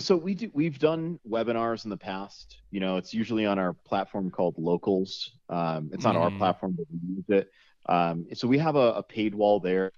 So 0.00 0.16
we 0.16 0.34
do. 0.34 0.50
We've 0.54 0.78
done 0.78 1.20
webinars 1.28 1.84
in 1.84 1.90
the 1.90 1.96
past. 1.96 2.56
You 2.70 2.80
know, 2.80 2.96
it's 2.96 3.12
usually 3.12 3.46
on 3.46 3.58
our 3.58 3.74
platform 3.74 4.30
called 4.30 4.54
Locals. 4.56 5.32
Um, 5.48 5.90
it's 5.92 6.04
not 6.04 6.14
mm. 6.14 6.20
our 6.20 6.30
platform, 6.30 6.74
but 6.76 6.86
we 6.90 7.16
use 7.16 7.24
it. 7.28 7.50
Um, 7.86 8.26
so 8.34 8.48
we 8.48 8.58
have 8.58 8.76
a, 8.76 8.94
a 8.94 9.02
paid 9.02 9.34
wall 9.34 9.60
there. 9.60 9.92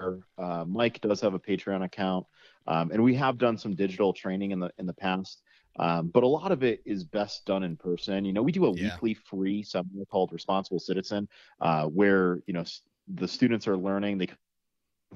Uh, 0.00 0.64
Mike 0.66 1.00
does 1.00 1.20
have 1.20 1.34
a 1.34 1.38
Patreon 1.38 1.84
account, 1.84 2.26
um, 2.66 2.90
and 2.90 3.02
we 3.02 3.14
have 3.14 3.38
done 3.38 3.58
some 3.58 3.74
digital 3.74 4.12
training 4.12 4.50
in 4.50 4.60
the 4.60 4.70
in 4.78 4.86
the 4.86 4.92
past. 4.92 5.42
Um, 5.78 6.08
but 6.08 6.24
a 6.24 6.26
lot 6.26 6.50
of 6.50 6.64
it 6.64 6.82
is 6.84 7.04
best 7.04 7.46
done 7.46 7.62
in 7.62 7.76
person. 7.76 8.24
You 8.24 8.32
know, 8.32 8.42
we 8.42 8.50
do 8.50 8.66
a 8.66 8.72
yeah. 8.72 8.90
weekly 8.90 9.14
free 9.14 9.62
seminar 9.62 10.04
called 10.06 10.32
Responsible 10.32 10.80
Citizen, 10.80 11.28
uh, 11.60 11.84
where 11.84 12.40
you 12.46 12.54
know 12.54 12.64
the 13.06 13.28
students 13.28 13.68
are 13.68 13.76
learning. 13.76 14.18
They 14.18 14.26
come 14.26 14.36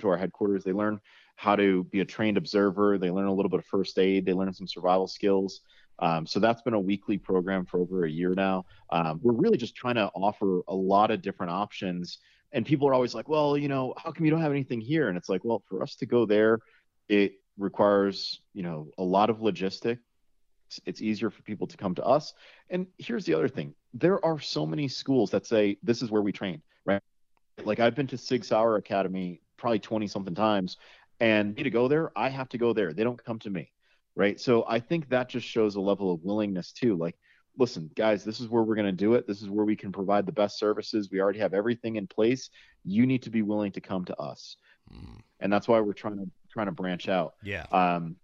to 0.01 0.09
our 0.09 0.17
headquarters. 0.17 0.65
They 0.65 0.73
learn 0.73 1.01
how 1.43 1.57
to 1.57 1.83
be 1.91 1.99
a 1.99 2.05
trained 2.05 2.37
observer. 2.37 2.99
They 2.99 3.11
learn 3.11 3.27
a 3.27 3.35
little 3.35 3.51
bit 3.51 3.59
of 3.59 3.67
first 3.67 3.99
aid. 3.99 4.25
They 4.25 4.33
learn 4.33 4.55
some 4.55 4.69
survival 4.69 5.09
skills. 5.09 5.63
Um, 5.99 6.25
so 6.25 6.39
that's 6.39 6.63
been 6.63 6.73
a 6.73 6.81
weekly 6.81 7.19
program 7.19 7.67
for 7.67 7.81
over 7.81 8.05
a 8.05 8.11
year 8.11 8.33
now. 8.37 8.65
Um, 8.91 9.19
we're 9.21 9.33
really 9.33 9.57
just 9.57 9.75
trying 9.75 9.97
to 9.97 10.09
offer 10.15 10.61
a 10.69 10.75
lot 10.75 11.11
of 11.11 11.21
different 11.21 11.51
options. 11.51 12.19
And 12.53 12.65
people 12.65 12.87
are 12.87 12.95
always 12.95 13.13
like, 13.13 13.29
well, 13.29 13.59
you 13.59 13.67
know, 13.67 13.93
how 13.97 14.13
come 14.13 14.25
you 14.25 14.31
don't 14.31 14.41
have 14.41 14.53
anything 14.53 14.81
here? 14.81 15.09
And 15.09 15.19
it's 15.19 15.29
like, 15.29 15.41
well, 15.43 15.65
for 15.69 15.83
us 15.83 15.97
to 15.97 16.07
go 16.07 16.27
there, 16.27 16.61
it 17.09 17.33
requires, 17.59 18.41
you 18.55 18.63
know, 18.63 18.87
a 18.97 19.03
lot 19.03 19.29
of 19.29 19.43
logistics. 19.43 20.01
It's 20.87 21.03
easier 21.03 21.29
for 21.29 21.43
people 21.43 21.67
to 21.67 21.77
come 21.77 21.97
to 21.97 22.05
us. 22.05 22.35
And 22.71 22.87
here's 22.99 23.25
the 23.25 23.35
other 23.35 23.49
thing 23.49 23.75
there 23.95 24.25
are 24.25 24.39
so 24.39 24.65
many 24.65 24.87
schools 24.87 25.33
that 25.33 25.45
say, 25.45 25.77
this 25.83 26.03
is 26.03 26.11
where 26.13 26.23
we 26.23 26.31
train, 26.31 26.63
right? 26.85 27.03
Like 27.65 27.81
I've 27.81 27.97
been 27.97 28.07
to 28.07 28.17
Sig 28.17 28.45
Sauer 28.45 28.77
Academy 28.77 29.41
probably 29.57 29.79
20 29.79 30.09
something 30.09 30.35
times 30.35 30.77
and 31.21 31.55
me 31.55 31.63
to 31.63 31.71
go 31.71 31.89
there, 31.89 32.11
I 32.17 32.29
have 32.29 32.49
to 32.51 32.59
go 32.59 32.73
there. 32.73 32.93
They 32.93 33.05
don't 33.05 33.23
come 33.23 33.39
to 33.41 33.51
me, 33.51 33.71
right? 34.17 34.41
So 34.41 34.65
I 34.69 34.81
think 34.81 35.09
that 35.09 35.29
just 35.29 35.47
shows 35.47 35.77
a 35.77 35.81
level 35.81 36.13
of 36.13 36.23
willingness 36.23 36.73
too. 36.73 36.97
Like, 36.97 37.17
listen, 37.59 37.91
guys, 37.95 38.25
this 38.25 38.41
is 38.41 38.49
where 38.49 38.63
we're 38.63 38.75
going 38.75 38.87
to 38.87 38.93
do 38.93 39.15
it. 39.15 39.27
This 39.27 39.43
is 39.43 39.49
where 39.49 39.65
we 39.65 39.77
can 39.77 39.93
provide 39.93 40.27
the 40.27 40.33
best 40.33 40.59
services. 40.59 41.11
We 41.11 41.21
already 41.21 41.39
have 41.41 41.55
everything 41.55 41.97
in 41.97 42.07
place. 42.07 42.51
You 42.85 43.07
need 43.07 43.23
to 43.23 43.31
be 43.31 43.43
willing 43.43 43.73
to 43.73 43.81
come 43.81 44.05
to 44.07 44.17
us, 44.17 44.57
mm. 44.93 45.19
and 45.41 45.53
that's 45.53 45.69
why 45.69 45.81
we're 45.81 45.93
trying 45.93 46.19
to 46.19 46.31
trying 46.53 46.67
to 46.67 46.73
branch 46.73 47.09
out. 47.09 47.35
Yeah. 47.43 47.67
Um, 47.73 48.17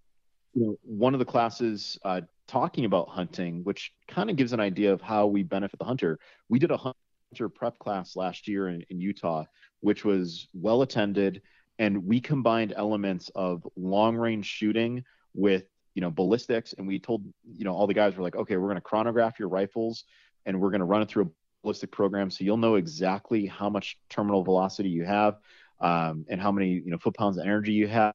you 0.54 0.66
know, 0.66 0.76
one 0.82 1.14
of 1.14 1.18
the 1.18 1.24
classes 1.24 1.98
uh, 2.04 2.22
talking 2.46 2.84
about 2.84 3.08
hunting, 3.08 3.62
which 3.64 3.92
kind 4.08 4.30
of 4.30 4.36
gives 4.36 4.52
an 4.52 4.60
idea 4.60 4.92
of 4.92 5.00
how 5.00 5.26
we 5.26 5.42
benefit 5.42 5.78
the 5.78 5.84
hunter. 5.84 6.18
We 6.48 6.58
did 6.58 6.70
a 6.70 6.76
hunter 6.76 7.48
prep 7.48 7.78
class 7.78 8.16
last 8.16 8.48
year 8.48 8.68
in, 8.68 8.82
in 8.90 9.00
Utah, 9.00 9.44
which 9.80 10.04
was 10.04 10.48
well 10.52 10.82
attended 10.82 11.42
and 11.78 12.06
we 12.06 12.20
combined 12.20 12.72
elements 12.76 13.30
of 13.34 13.66
long 13.76 14.16
range 14.16 14.46
shooting 14.46 15.04
with 15.34 15.64
you 15.94 16.02
know 16.02 16.10
ballistics. 16.10 16.74
And 16.76 16.86
we 16.86 16.98
told 16.98 17.24
you 17.56 17.64
know 17.64 17.74
all 17.74 17.86
the 17.86 17.94
guys 17.94 18.16
were 18.16 18.22
like 18.22 18.36
okay 18.36 18.56
we're 18.56 18.68
going 18.68 18.76
to 18.76 18.82
chronograph 18.82 19.38
your 19.38 19.48
rifles 19.48 20.04
and 20.46 20.60
we're 20.60 20.70
going 20.70 20.80
to 20.80 20.86
run 20.86 21.02
it 21.02 21.08
through 21.08 21.24
a 21.24 21.28
ballistic 21.62 21.90
program. 21.90 22.30
So 22.30 22.44
you'll 22.44 22.56
know 22.56 22.76
exactly 22.76 23.46
how 23.46 23.68
much 23.68 23.98
terminal 24.08 24.42
velocity 24.44 24.88
you 24.88 25.04
have 25.04 25.36
um, 25.80 26.24
and 26.28 26.40
how 26.40 26.52
many 26.52 26.70
you 26.70 26.90
know 26.90 26.98
foot 26.98 27.16
pounds 27.16 27.38
of 27.38 27.44
energy 27.44 27.72
you 27.72 27.88
have. 27.88 28.14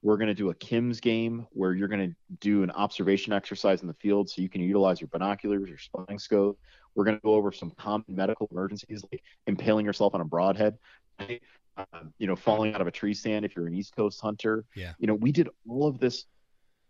We're 0.00 0.16
going 0.16 0.28
to 0.28 0.34
do 0.34 0.50
a 0.50 0.54
kims 0.54 1.00
game 1.02 1.48
where 1.50 1.74
you're 1.74 1.88
going 1.88 2.10
to 2.10 2.16
do 2.38 2.62
an 2.62 2.70
observation 2.70 3.32
exercise 3.32 3.82
in 3.82 3.88
the 3.88 3.94
field 3.94 4.30
so 4.30 4.40
you 4.40 4.48
can 4.48 4.60
utilize 4.60 5.00
your 5.00 5.08
binoculars 5.08 5.68
your 5.68 5.76
spotting 5.76 6.20
scope. 6.20 6.56
We're 6.94 7.04
going 7.04 7.16
to 7.16 7.22
go 7.22 7.34
over 7.34 7.50
some 7.50 7.72
common 7.72 8.04
medical 8.08 8.46
emergencies 8.52 9.04
like 9.10 9.24
impaling 9.48 9.84
yourself 9.84 10.14
on 10.14 10.20
a 10.20 10.24
broadhead 10.24 10.78
um, 11.92 12.12
you 12.18 12.26
know, 12.26 12.36
falling 12.36 12.74
out 12.74 12.80
of 12.80 12.86
a 12.86 12.90
tree 12.90 13.14
stand 13.14 13.44
if 13.44 13.54
you're 13.54 13.66
an 13.66 13.74
East 13.74 13.94
Coast 13.94 14.20
hunter. 14.20 14.64
Yeah. 14.74 14.92
You 14.98 15.06
know, 15.06 15.14
we 15.14 15.32
did 15.32 15.48
all 15.68 15.86
of 15.86 15.98
this 15.98 16.24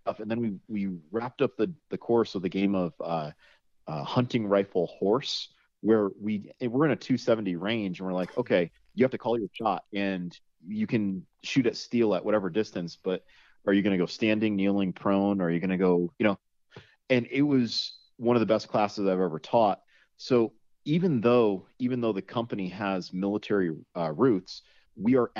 stuff, 0.03 0.21
and 0.21 0.31
then 0.31 0.41
we 0.41 0.55
we 0.69 0.97
wrapped 1.11 1.43
up 1.43 1.57
the 1.57 1.73
the 1.91 1.99
course 1.99 2.35
of 2.35 2.43
the 2.43 2.49
game 2.49 2.75
of 2.75 2.93
uh, 3.01 3.31
uh, 3.87 4.05
hunting 4.05 4.47
rifle 4.47 4.87
horse, 4.99 5.49
where 5.81 6.11
we 6.21 6.51
we're 6.61 6.87
in 6.87 6.93
a 6.93 6.97
270 6.97 7.57
range, 7.57 8.01
and 8.01 8.07
we're 8.07 8.15
like, 8.15 8.37
okay, 8.39 8.71
you 8.95 9.05
have 9.05 9.13
to 9.13 9.19
call 9.19 9.39
your 9.39 9.49
shot, 9.53 9.85
and 9.93 10.39
you 10.67 10.87
can 10.87 11.25
shoot 11.43 11.67
at 11.67 11.77
steel 11.77 12.15
at 12.15 12.25
whatever 12.25 12.51
distance, 12.51 12.99
but 13.03 13.25
are 13.67 13.73
you 13.73 13.83
going 13.83 13.93
to 13.93 14.03
go 14.03 14.07
standing, 14.07 14.57
kneeling, 14.57 14.93
prone? 14.93 15.41
Or 15.41 15.45
are 15.45 15.51
you 15.51 15.61
going 15.61 15.71
to 15.71 15.77
go, 15.77 16.13
you 16.19 16.25
know? 16.25 16.39
And 17.11 17.27
it 17.31 17.43
was 17.43 17.99
one 18.17 18.37
of 18.37 18.41
the 18.41 18.47
best 18.47 18.69
classes 18.69 19.07
I've 19.07 19.21
ever 19.21 19.39
taught. 19.39 19.81
So 20.17 20.53
even 20.85 21.21
though 21.21 21.67
even 21.79 22.01
though 22.01 22.13
the 22.13 22.23
company 22.23 22.69
has 22.69 23.13
military 23.13 23.75
uh, 23.97 24.13
roots, 24.13 24.63
we 25.01 25.17
are 25.17 25.31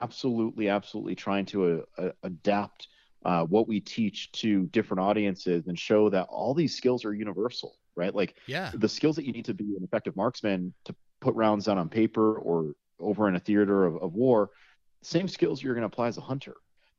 absolutely 0.00 0.68
absolutely 0.68 1.14
trying 1.14 1.46
to 1.46 1.84
uh, 1.98 2.08
adapt 2.22 2.88
uh, 3.24 3.44
what 3.44 3.66
we 3.66 3.80
teach 3.80 4.30
to 4.32 4.66
different 4.66 5.00
audiences 5.00 5.66
and 5.66 5.78
show 5.78 6.10
that 6.10 6.26
all 6.28 6.52
these 6.54 6.76
skills 6.76 7.04
are 7.04 7.14
universal, 7.14 7.76
right? 7.96 8.14
Like 8.14 8.34
yeah. 8.46 8.70
the 8.74 8.88
skills 8.88 9.16
that 9.16 9.24
you 9.24 9.32
need 9.32 9.46
to 9.46 9.54
be 9.54 9.64
an 9.76 9.82
effective 9.82 10.14
marksman 10.14 10.74
to 10.84 10.94
put 11.20 11.34
rounds 11.34 11.64
down 11.64 11.78
on 11.78 11.88
paper 11.88 12.36
or 12.36 12.72
over 13.00 13.28
in 13.28 13.36
a 13.36 13.40
theater 13.40 13.86
of, 13.86 13.96
of 14.02 14.14
war, 14.14 14.50
same 15.02 15.28
skills 15.28 15.62
you're 15.62 15.74
going 15.74 15.82
to 15.82 15.86
apply 15.86 16.08
as 16.08 16.18
a 16.18 16.22
hunter, 16.22 16.54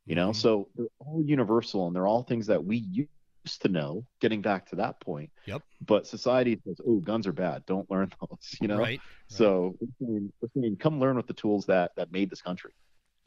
you 0.06 0.16
know? 0.16 0.30
Mm-hmm. 0.30 0.40
So 0.40 0.70
they're 0.76 0.88
all 1.00 1.24
universal 1.24 1.88
and 1.88 1.96
they're 1.96 2.08
all 2.08 2.24
things 2.24 2.48
that 2.48 2.64
we 2.64 3.08
used 3.46 3.62
to 3.62 3.70
know, 3.70 4.06
getting 4.20 4.42
back 4.42 4.68
to 4.70 4.76
that 4.78 5.00
point. 5.00 5.30
Yep. 5.46 5.62
But 5.86 6.08
society 6.08 6.60
says, 6.66 6.78
oh, 6.86 6.98
guns 6.98 7.28
are 7.28 7.34
bad. 7.34 7.66
Don't 7.66 7.90
learn 7.90 8.12
those, 8.22 8.56
you 8.60 8.68
know? 8.68 8.78
Right. 8.78 9.00
So 9.28 9.76
we're 9.80 10.08
saying, 10.08 10.34
we're 10.42 10.62
saying, 10.62 10.78
come 10.78 11.00
learn 11.00 11.16
with 11.16 11.28
the 11.28 11.34
tools 11.34 11.66
that, 11.68 11.92
that 11.96 12.12
made 12.12 12.30
this 12.30 12.42
country. 12.42 12.74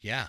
Yeah. 0.01 0.27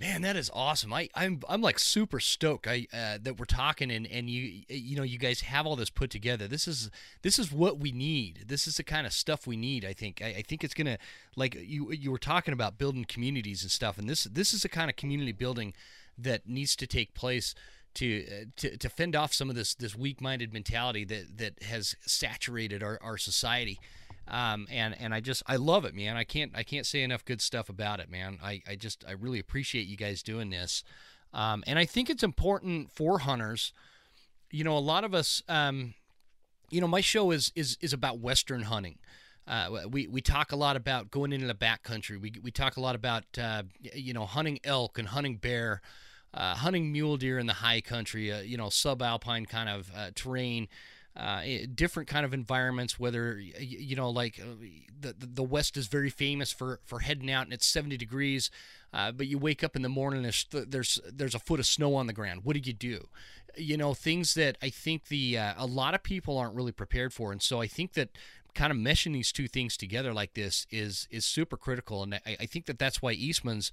Man, 0.00 0.22
that 0.22 0.34
is 0.34 0.50
awesome. 0.52 0.92
I, 0.92 1.08
I'm 1.14 1.42
I'm 1.48 1.60
like 1.60 1.78
super 1.78 2.18
stoked. 2.18 2.66
I 2.66 2.88
uh, 2.92 3.18
that 3.22 3.38
we're 3.38 3.44
talking 3.44 3.88
and, 3.88 4.04
and 4.08 4.28
you 4.28 4.62
you 4.68 4.96
know 4.96 5.04
you 5.04 5.16
guys 5.16 5.42
have 5.42 5.64
all 5.64 5.76
this 5.76 5.90
put 5.90 6.10
together. 6.10 6.48
This 6.48 6.66
is 6.66 6.90
this 7.22 7.38
is 7.38 7.52
what 7.52 7.78
we 7.78 7.92
need. 7.92 8.46
This 8.48 8.66
is 8.66 8.78
the 8.78 8.82
kind 8.82 9.06
of 9.06 9.12
stuff 9.12 9.46
we 9.46 9.56
need. 9.56 9.84
I 9.84 9.92
think. 9.92 10.20
I, 10.20 10.38
I 10.38 10.42
think 10.42 10.64
it's 10.64 10.74
gonna 10.74 10.98
like 11.36 11.54
you 11.54 11.92
you 11.92 12.10
were 12.10 12.18
talking 12.18 12.52
about 12.52 12.78
building 12.78 13.04
communities 13.04 13.62
and 13.62 13.70
stuff, 13.70 13.96
and 13.96 14.08
this 14.08 14.24
this 14.24 14.52
is 14.52 14.62
the 14.62 14.68
kind 14.68 14.90
of 14.90 14.96
community 14.96 15.30
building 15.30 15.72
that 16.18 16.48
needs 16.48 16.74
to 16.76 16.86
take 16.88 17.14
place 17.14 17.54
to 17.94 18.24
uh, 18.26 18.44
to, 18.56 18.76
to 18.76 18.88
fend 18.88 19.16
off 19.16 19.32
some 19.32 19.50
of 19.50 19.56
this 19.56 19.74
this 19.74 19.96
weak 19.96 20.20
minded 20.20 20.52
mentality 20.52 21.04
that 21.04 21.38
that 21.38 21.62
has 21.64 21.96
saturated 22.06 22.82
our, 22.82 22.98
our 23.02 23.18
society. 23.18 23.78
Um, 24.28 24.66
and 24.70 24.96
and 25.00 25.12
I 25.12 25.20
just 25.20 25.42
I 25.46 25.56
love 25.56 25.84
it, 25.84 25.94
man. 25.94 26.16
I 26.16 26.24
can't 26.24 26.52
I 26.54 26.62
can't 26.62 26.86
say 26.86 27.02
enough 27.02 27.24
good 27.24 27.40
stuff 27.40 27.68
about 27.68 28.00
it, 28.00 28.10
man. 28.10 28.38
I, 28.42 28.62
I 28.68 28.76
just 28.76 29.04
I 29.06 29.12
really 29.12 29.38
appreciate 29.38 29.86
you 29.86 29.96
guys 29.96 30.22
doing 30.22 30.50
this, 30.50 30.84
um, 31.34 31.64
and 31.66 31.78
I 31.78 31.84
think 31.84 32.08
it's 32.08 32.22
important 32.22 32.90
for 32.92 33.20
hunters. 33.20 33.72
You 34.50 34.64
know, 34.64 34.76
a 34.76 34.80
lot 34.80 35.02
of 35.02 35.14
us, 35.14 35.42
um, 35.48 35.94
you 36.70 36.80
know, 36.80 36.86
my 36.86 37.00
show 37.00 37.30
is 37.32 37.52
is 37.56 37.76
is 37.80 37.92
about 37.92 38.20
Western 38.20 38.62
hunting. 38.62 38.98
Uh, 39.46 39.86
we 39.90 40.06
we 40.06 40.20
talk 40.20 40.52
a 40.52 40.56
lot 40.56 40.76
about 40.76 41.10
going 41.10 41.32
into 41.32 41.46
the 41.46 41.54
backcountry. 41.54 42.20
We 42.20 42.32
we 42.42 42.52
talk 42.52 42.76
a 42.76 42.80
lot 42.80 42.94
about 42.94 43.24
uh, 43.36 43.64
you 43.80 44.14
know 44.14 44.24
hunting 44.24 44.60
elk 44.62 44.98
and 44.98 45.08
hunting 45.08 45.36
bear, 45.36 45.82
uh, 46.34 46.54
hunting 46.54 46.92
mule 46.92 47.16
deer 47.16 47.38
in 47.38 47.46
the 47.46 47.54
high 47.54 47.80
country. 47.80 48.32
Uh, 48.32 48.40
you 48.40 48.56
know, 48.56 48.66
subalpine 48.66 49.48
kind 49.48 49.68
of 49.68 49.90
uh, 49.94 50.10
terrain 50.14 50.68
uh, 51.14 51.42
different 51.74 52.08
kind 52.08 52.24
of 52.24 52.32
environments. 52.32 52.98
Whether 52.98 53.38
you 53.38 53.96
know, 53.96 54.08
like 54.08 54.40
uh, 54.40 54.64
the 54.98 55.14
the 55.18 55.42
West 55.42 55.76
is 55.76 55.86
very 55.86 56.10
famous 56.10 56.52
for 56.52 56.80
for 56.84 57.00
heading 57.00 57.30
out 57.30 57.44
and 57.44 57.52
it's 57.52 57.66
70 57.66 57.96
degrees, 57.96 58.50
uh, 58.94 59.12
but 59.12 59.26
you 59.26 59.38
wake 59.38 59.62
up 59.62 59.76
in 59.76 59.82
the 59.82 59.88
morning 59.88 60.22
there's 60.22 60.46
there's 60.50 61.00
there's 61.12 61.34
a 61.34 61.38
foot 61.38 61.60
of 61.60 61.66
snow 61.66 61.94
on 61.94 62.06
the 62.06 62.12
ground. 62.12 62.42
What 62.44 62.54
do 62.54 62.62
you 62.64 62.72
do? 62.72 63.08
You 63.56 63.76
know, 63.76 63.92
things 63.92 64.32
that 64.34 64.56
I 64.62 64.70
think 64.70 65.08
the 65.08 65.36
a 65.36 65.66
lot 65.66 65.94
of 65.94 66.02
people 66.02 66.38
aren't 66.38 66.54
really 66.54 66.72
prepared 66.72 67.12
for, 67.12 67.30
and 67.30 67.42
so 67.42 67.60
I 67.60 67.66
think 67.66 67.92
that 67.92 68.08
kind 68.54 68.70
of 68.70 68.76
meshing 68.76 69.12
these 69.12 69.32
two 69.32 69.48
things 69.48 69.76
together 69.76 70.12
like 70.12 70.34
this 70.34 70.66
is 70.70 71.06
is 71.10 71.26
super 71.26 71.58
critical, 71.58 72.02
and 72.02 72.14
I, 72.14 72.36
I 72.40 72.46
think 72.46 72.66
that 72.66 72.78
that's 72.78 73.02
why 73.02 73.12
Eastman's 73.12 73.70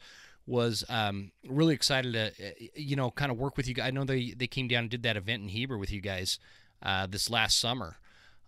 was 0.49 0.83
um, 0.89 1.31
really 1.47 1.75
excited 1.75 2.13
to 2.13 2.27
uh, 2.27 2.51
you 2.75 2.95
know 2.95 3.11
kind 3.11 3.31
of 3.31 3.37
work 3.37 3.55
with 3.55 3.67
you. 3.67 3.75
Guys. 3.75 3.87
I 3.87 3.91
know 3.91 4.03
they 4.03 4.31
they 4.31 4.47
came 4.47 4.67
down 4.67 4.81
and 4.81 4.89
did 4.89 5.03
that 5.03 5.15
event 5.15 5.43
in 5.43 5.49
Heber 5.49 5.77
with 5.77 5.91
you 5.91 6.01
guys 6.01 6.39
uh, 6.81 7.07
this 7.07 7.29
last 7.29 7.59
summer. 7.59 7.97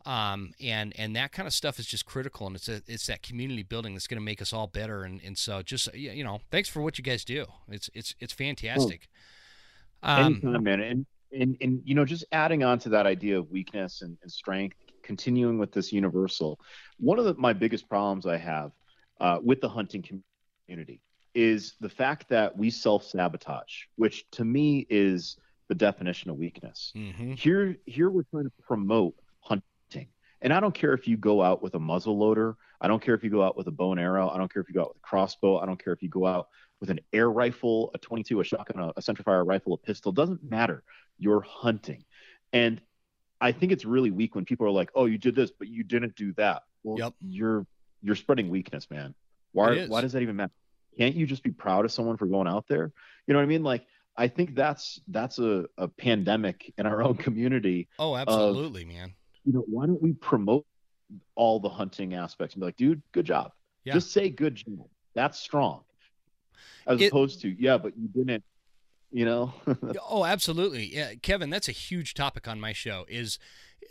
Um, 0.04 0.54
and 0.60 0.93
and 0.97 1.16
that 1.16 1.32
kind 1.32 1.47
of 1.47 1.54
stuff 1.54 1.78
is 1.78 1.86
just 1.86 2.08
critical, 2.08 2.47
and 2.47 2.56
it's 2.56 2.68
a, 2.68 2.82
it's 2.88 3.06
that 3.06 3.22
community 3.22 3.62
building 3.62 3.93
that's 3.93 4.08
going 4.08 4.20
to 4.20 4.26
make 4.26 4.41
us 4.41 4.52
all 4.52 4.66
better. 4.66 5.04
And, 5.04 5.22
and 5.24 5.38
so 5.38 5.62
just 5.62 5.93
you 5.93 6.24
know, 6.24 6.41
thanks 6.49 6.68
for 6.68 6.82
what 6.82 6.97
you 6.97 7.04
guys 7.04 7.24
do. 7.24 7.45
It's 7.70 7.89
it's 7.93 8.16
it's 8.20 8.34
fantastic. 8.34 9.08
Um, 10.02 10.41
Anytime, 10.43 10.64
man. 10.64 10.80
And, 10.82 11.06
and 11.32 11.58
and 11.62 11.82
you 11.86 11.93
know, 11.93 12.04
just 12.04 12.26
adding 12.32 12.64
on 12.64 12.80
to 12.80 12.89
that 12.89 13.06
idea 13.06 13.38
of 13.38 13.52
weakness 13.52 14.02
and, 14.02 14.18
and 14.24 14.32
strength, 14.32 14.78
continuing 15.04 15.60
with 15.60 15.72
this 15.72 15.93
universal. 15.93 16.60
One 16.99 17.20
of 17.20 17.26
the, 17.26 17.36
my 17.36 17.54
biggest 17.54 17.88
problems 17.88 18.26
I 18.26 18.38
have 18.38 18.72
uh, 19.20 19.38
with 19.43 19.62
the 19.62 19.70
hunting 19.70 20.04
community 20.68 20.99
is 21.34 21.75
the 21.79 21.89
fact 21.89 22.29
that 22.29 22.57
we 22.57 22.69
self 22.69 23.03
sabotage, 23.03 23.86
which 23.95 24.29
to 24.32 24.45
me 24.45 24.86
is 24.89 25.38
the 25.67 25.75
definition 25.75 26.29
of 26.29 26.38
weakness. 26.38 26.91
Mm-hmm. 26.95 27.34
Here, 27.34 27.77
here 27.86 28.09
we're 28.09 28.23
trying 28.23 28.45
to 28.45 28.51
promote 28.61 29.15
hunting, 29.39 30.07
and 30.41 30.53
I 30.53 30.59
don't 30.59 30.73
care 30.73 30.93
if 30.93 31.07
you 31.07 31.17
go 31.17 31.41
out 31.41 31.61
with 31.63 31.75
a 31.75 31.79
muzzle 31.79 32.17
loader. 32.17 32.57
I 32.82 32.88
don't 32.88 33.01
care 33.01 33.15
if 33.15 33.23
you 33.23 33.29
go 33.29 33.43
out 33.43 33.55
with 33.55 33.67
a 33.67 33.71
bow 33.71 33.91
and 33.91 33.99
arrow. 33.99 34.29
I 34.29 34.38
don't 34.38 34.51
care 34.51 34.61
if 34.61 34.67
you 34.67 34.73
go 34.73 34.82
out 34.82 34.89
with 34.89 34.97
a 34.97 35.07
crossbow. 35.07 35.59
I 35.59 35.65
don't 35.65 35.82
care 35.82 35.93
if 35.93 36.01
you 36.01 36.09
go 36.09 36.25
out 36.25 36.49
with 36.79 36.89
an 36.89 36.99
air 37.13 37.29
rifle, 37.29 37.91
a 37.93 37.99
22, 37.99 38.41
a 38.41 38.43
shotgun, 38.43 38.84
a, 38.84 38.88
a 38.97 39.01
centerfire 39.01 39.45
rifle, 39.45 39.73
a 39.73 39.77
pistol. 39.77 40.11
Doesn't 40.11 40.43
matter. 40.43 40.84
You're 41.17 41.41
hunting, 41.41 42.03
and 42.51 42.82
I 43.39 43.51
think 43.51 43.71
it's 43.71 43.86
really 43.86 44.11
weak 44.11 44.36
when 44.36 44.45
people 44.45 44.67
are 44.67 44.71
like, 44.71 44.91
"Oh, 44.95 45.05
you 45.05 45.17
did 45.17 45.36
this, 45.36 45.51
but 45.51 45.67
you 45.67 45.84
didn't 45.84 46.15
do 46.15 46.34
that." 46.34 46.63
Well, 46.84 46.97
yep. 46.97 47.13
you're 47.19 47.65
you're 48.01 48.15
spreading 48.15 48.49
weakness, 48.49 48.89
man. 48.89 49.15
Why 49.51 49.86
why 49.88 50.01
does 50.01 50.13
that 50.13 50.21
even 50.21 50.36
matter? 50.36 50.53
Can't 50.97 51.15
you 51.15 51.25
just 51.25 51.43
be 51.43 51.51
proud 51.51 51.85
of 51.85 51.91
someone 51.91 52.17
for 52.17 52.25
going 52.25 52.47
out 52.47 52.67
there? 52.67 52.91
You 53.27 53.33
know 53.33 53.39
what 53.39 53.43
I 53.43 53.47
mean? 53.47 53.63
Like 53.63 53.85
I 54.17 54.27
think 54.27 54.55
that's 54.55 54.99
that's 55.07 55.39
a, 55.39 55.65
a 55.77 55.87
pandemic 55.87 56.73
in 56.77 56.85
our 56.85 57.01
own 57.01 57.15
community. 57.15 57.87
Oh, 57.97 58.15
absolutely, 58.15 58.83
of, 58.83 58.89
man. 58.89 59.13
You 59.45 59.53
know, 59.53 59.65
why 59.67 59.85
don't 59.85 60.01
we 60.01 60.13
promote 60.13 60.65
all 61.35 61.59
the 61.59 61.69
hunting 61.69 62.13
aspects 62.13 62.55
and 62.55 62.61
be 62.61 62.65
like, 62.65 62.77
dude, 62.77 63.01
good 63.11 63.25
job. 63.25 63.51
Yeah. 63.83 63.93
Just 63.93 64.11
say 64.11 64.29
good 64.29 64.55
job. 64.55 64.87
That's 65.15 65.39
strong. 65.39 65.81
As 66.87 67.01
it, 67.01 67.07
opposed 67.07 67.41
to, 67.41 67.49
yeah, 67.49 67.77
but 67.77 67.93
you 67.97 68.07
didn't, 68.07 68.43
you 69.11 69.25
know. 69.25 69.53
oh, 70.09 70.25
absolutely. 70.25 70.95
Yeah, 70.95 71.13
Kevin, 71.21 71.49
that's 71.49 71.67
a 71.67 71.73
huge 71.73 72.13
topic 72.13 72.47
on 72.47 72.59
my 72.59 72.73
show 72.73 73.05
is 73.07 73.39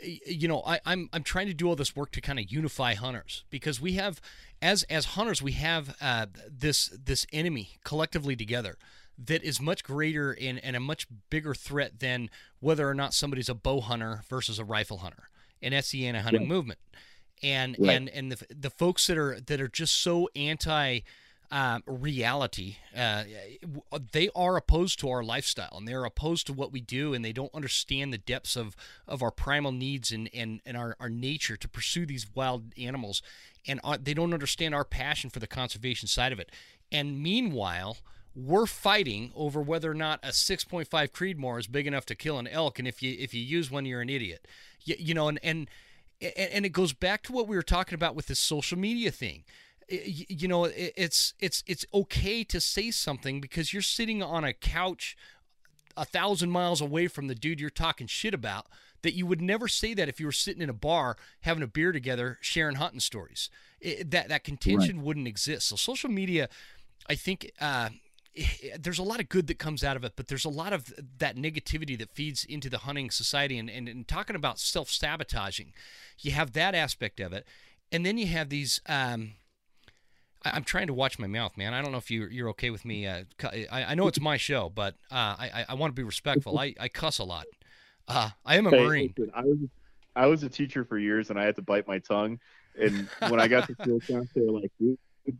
you 0.02 0.48
know, 0.48 0.62
I, 0.66 0.80
I'm 0.86 1.08
I'm 1.12 1.22
trying 1.22 1.46
to 1.48 1.54
do 1.54 1.68
all 1.68 1.76
this 1.76 1.94
work 1.94 2.10
to 2.12 2.20
kind 2.20 2.38
of 2.38 2.50
unify 2.50 2.94
hunters 2.94 3.44
because 3.50 3.80
we 3.80 3.94
have, 3.94 4.20
as 4.62 4.84
as 4.84 5.04
hunters, 5.06 5.42
we 5.42 5.52
have 5.52 5.94
uh, 6.00 6.26
this 6.48 6.88
this 6.88 7.26
enemy 7.32 7.78
collectively 7.84 8.36
together 8.36 8.76
that 9.22 9.42
is 9.42 9.60
much 9.60 9.84
greater 9.84 10.32
and, 10.40 10.62
and 10.64 10.74
a 10.74 10.80
much 10.80 11.06
bigger 11.28 11.54
threat 11.54 12.00
than 12.00 12.30
whether 12.58 12.88
or 12.88 12.94
not 12.94 13.12
somebody's 13.12 13.48
a 13.48 13.54
bow 13.54 13.80
hunter 13.80 14.22
versus 14.28 14.58
a 14.58 14.64
rifle 14.64 14.98
hunter. 14.98 15.28
And 15.60 15.74
that's 15.74 15.90
the 15.90 16.06
anti-hunting 16.06 16.48
movement. 16.48 16.80
And 17.42 17.76
right. 17.78 17.90
and 17.90 18.08
and 18.08 18.32
the 18.32 18.54
the 18.54 18.70
folks 18.70 19.06
that 19.06 19.18
are 19.18 19.40
that 19.40 19.60
are 19.60 19.68
just 19.68 20.00
so 20.02 20.28
anti 20.34 21.00
um, 21.50 21.82
reality. 21.86 22.76
Uh, 22.96 23.24
they 24.12 24.30
are 24.34 24.56
opposed 24.56 24.98
to 25.00 25.10
our 25.10 25.22
lifestyle 25.22 25.76
and 25.76 25.88
they're 25.88 26.04
opposed 26.04 26.46
to 26.46 26.52
what 26.52 26.72
we 26.72 26.80
do, 26.80 27.12
and 27.12 27.24
they 27.24 27.32
don't 27.32 27.54
understand 27.54 28.12
the 28.12 28.18
depths 28.18 28.56
of, 28.56 28.76
of 29.08 29.22
our 29.22 29.30
primal 29.30 29.72
needs 29.72 30.12
and, 30.12 30.30
and, 30.32 30.60
and 30.64 30.76
our, 30.76 30.96
our 31.00 31.08
nature 31.08 31.56
to 31.56 31.68
pursue 31.68 32.06
these 32.06 32.26
wild 32.34 32.72
animals. 32.78 33.22
And 33.66 33.80
our, 33.82 33.98
they 33.98 34.14
don't 34.14 34.32
understand 34.32 34.74
our 34.74 34.84
passion 34.84 35.30
for 35.30 35.40
the 35.40 35.46
conservation 35.46 36.08
side 36.08 36.32
of 36.32 36.38
it. 36.38 36.50
And 36.92 37.22
meanwhile, 37.22 37.98
we're 38.34 38.66
fighting 38.66 39.32
over 39.34 39.60
whether 39.60 39.90
or 39.90 39.94
not 39.94 40.20
a 40.22 40.28
6.5 40.28 40.86
Creedmoor 40.88 41.58
is 41.58 41.66
big 41.66 41.86
enough 41.86 42.06
to 42.06 42.14
kill 42.14 42.38
an 42.38 42.46
elk, 42.46 42.78
and 42.78 42.86
if 42.86 43.02
you 43.02 43.16
if 43.18 43.34
you 43.34 43.42
use 43.42 43.70
one, 43.70 43.86
you're 43.86 44.00
an 44.00 44.08
idiot. 44.08 44.46
You, 44.84 44.94
you 44.98 45.14
know, 45.14 45.28
and 45.28 45.40
and 45.42 45.68
and 46.20 46.64
it 46.64 46.70
goes 46.70 46.92
back 46.92 47.22
to 47.24 47.32
what 47.32 47.48
we 47.48 47.56
were 47.56 47.62
talking 47.62 47.94
about 47.94 48.14
with 48.14 48.26
this 48.26 48.38
social 48.38 48.78
media 48.78 49.10
thing. 49.10 49.44
You 49.90 50.48
know, 50.48 50.64
it's 50.64 51.34
it's 51.40 51.64
it's 51.66 51.84
okay 51.92 52.44
to 52.44 52.60
say 52.60 52.90
something 52.90 53.40
because 53.40 53.72
you're 53.72 53.82
sitting 53.82 54.22
on 54.22 54.44
a 54.44 54.52
couch 54.52 55.16
a 55.96 56.04
thousand 56.04 56.50
miles 56.50 56.80
away 56.80 57.08
from 57.08 57.26
the 57.26 57.34
dude 57.34 57.60
you're 57.60 57.68
talking 57.68 58.06
shit 58.06 58.32
about 58.32 58.66
that 59.02 59.14
you 59.14 59.26
would 59.26 59.42
never 59.42 59.66
say 59.66 59.92
that 59.94 60.08
if 60.08 60.20
you 60.20 60.26
were 60.26 60.32
sitting 60.32 60.62
in 60.62 60.70
a 60.70 60.74
bar 60.74 61.16
having 61.40 61.62
a 61.62 61.66
beer 61.66 61.90
together 61.90 62.38
sharing 62.40 62.76
hunting 62.76 63.00
stories 63.00 63.50
it, 63.80 64.10
that 64.10 64.28
that 64.28 64.44
contention 64.44 64.98
right. 64.98 65.04
wouldn't 65.04 65.26
exist 65.26 65.68
so 65.68 65.76
social 65.76 66.08
media 66.08 66.48
i 67.08 67.14
think 67.16 67.50
uh, 67.60 67.88
there's 68.78 68.98
a 68.98 69.02
lot 69.04 69.20
of 69.20 69.28
good 69.28 69.46
that 69.48 69.58
comes 69.58 69.84
out 69.84 69.96
of 69.96 70.04
it, 70.04 70.12
but 70.16 70.28
there's 70.28 70.44
a 70.44 70.50
lot 70.50 70.72
of 70.72 70.92
that 71.18 71.36
negativity 71.36 71.98
that 71.98 72.14
feeds 72.14 72.44
into 72.44 72.68
the 72.68 72.78
hunting 72.78 73.10
society. 73.10 73.58
And, 73.58 73.70
and, 73.70 73.88
and 73.88 74.06
talking 74.06 74.36
about 74.36 74.58
self 74.58 74.90
sabotaging, 74.90 75.72
you 76.20 76.32
have 76.32 76.52
that 76.52 76.74
aspect 76.74 77.20
of 77.20 77.32
it. 77.32 77.46
And 77.92 78.04
then 78.06 78.18
you 78.18 78.26
have 78.28 78.48
these. 78.48 78.80
Um, 78.86 79.32
I, 80.44 80.56
am 80.56 80.64
trying 80.64 80.86
to 80.86 80.94
watch 80.94 81.18
my 81.18 81.26
mouth, 81.26 81.56
man. 81.56 81.74
I 81.74 81.82
don't 81.82 81.92
know 81.92 81.98
if 81.98 82.10
you're, 82.10 82.30
you're 82.30 82.48
okay 82.50 82.70
with 82.70 82.84
me. 82.84 83.06
Uh, 83.06 83.24
I, 83.42 83.84
I 83.88 83.94
know 83.94 84.08
it's 84.08 84.20
my 84.20 84.36
show, 84.36 84.70
but 84.74 84.94
uh, 85.10 85.36
I, 85.38 85.64
I 85.68 85.74
want 85.74 85.94
to 85.94 86.00
be 86.00 86.04
respectful. 86.04 86.58
I, 86.58 86.74
I 86.78 86.88
cuss 86.88 87.18
a 87.18 87.24
lot. 87.24 87.46
Uh, 88.08 88.30
I 88.44 88.56
am 88.56 88.66
a 88.66 88.70
hey, 88.70 88.84
Marine. 88.84 89.14
Listen, 89.16 89.32
I, 89.34 89.42
was, 89.42 89.58
I 90.16 90.26
was 90.26 90.42
a 90.42 90.48
teacher 90.48 90.84
for 90.84 90.98
years 90.98 91.30
and 91.30 91.38
I 91.38 91.44
had 91.44 91.56
to 91.56 91.62
bite 91.62 91.86
my 91.86 91.98
tongue. 91.98 92.38
And 92.78 93.08
when 93.28 93.40
I 93.40 93.48
got 93.48 93.66
to 93.66 93.74
school 93.74 94.00
class, 94.00 94.26
they 94.34 94.42
were 94.42 94.60
like, 94.60 94.72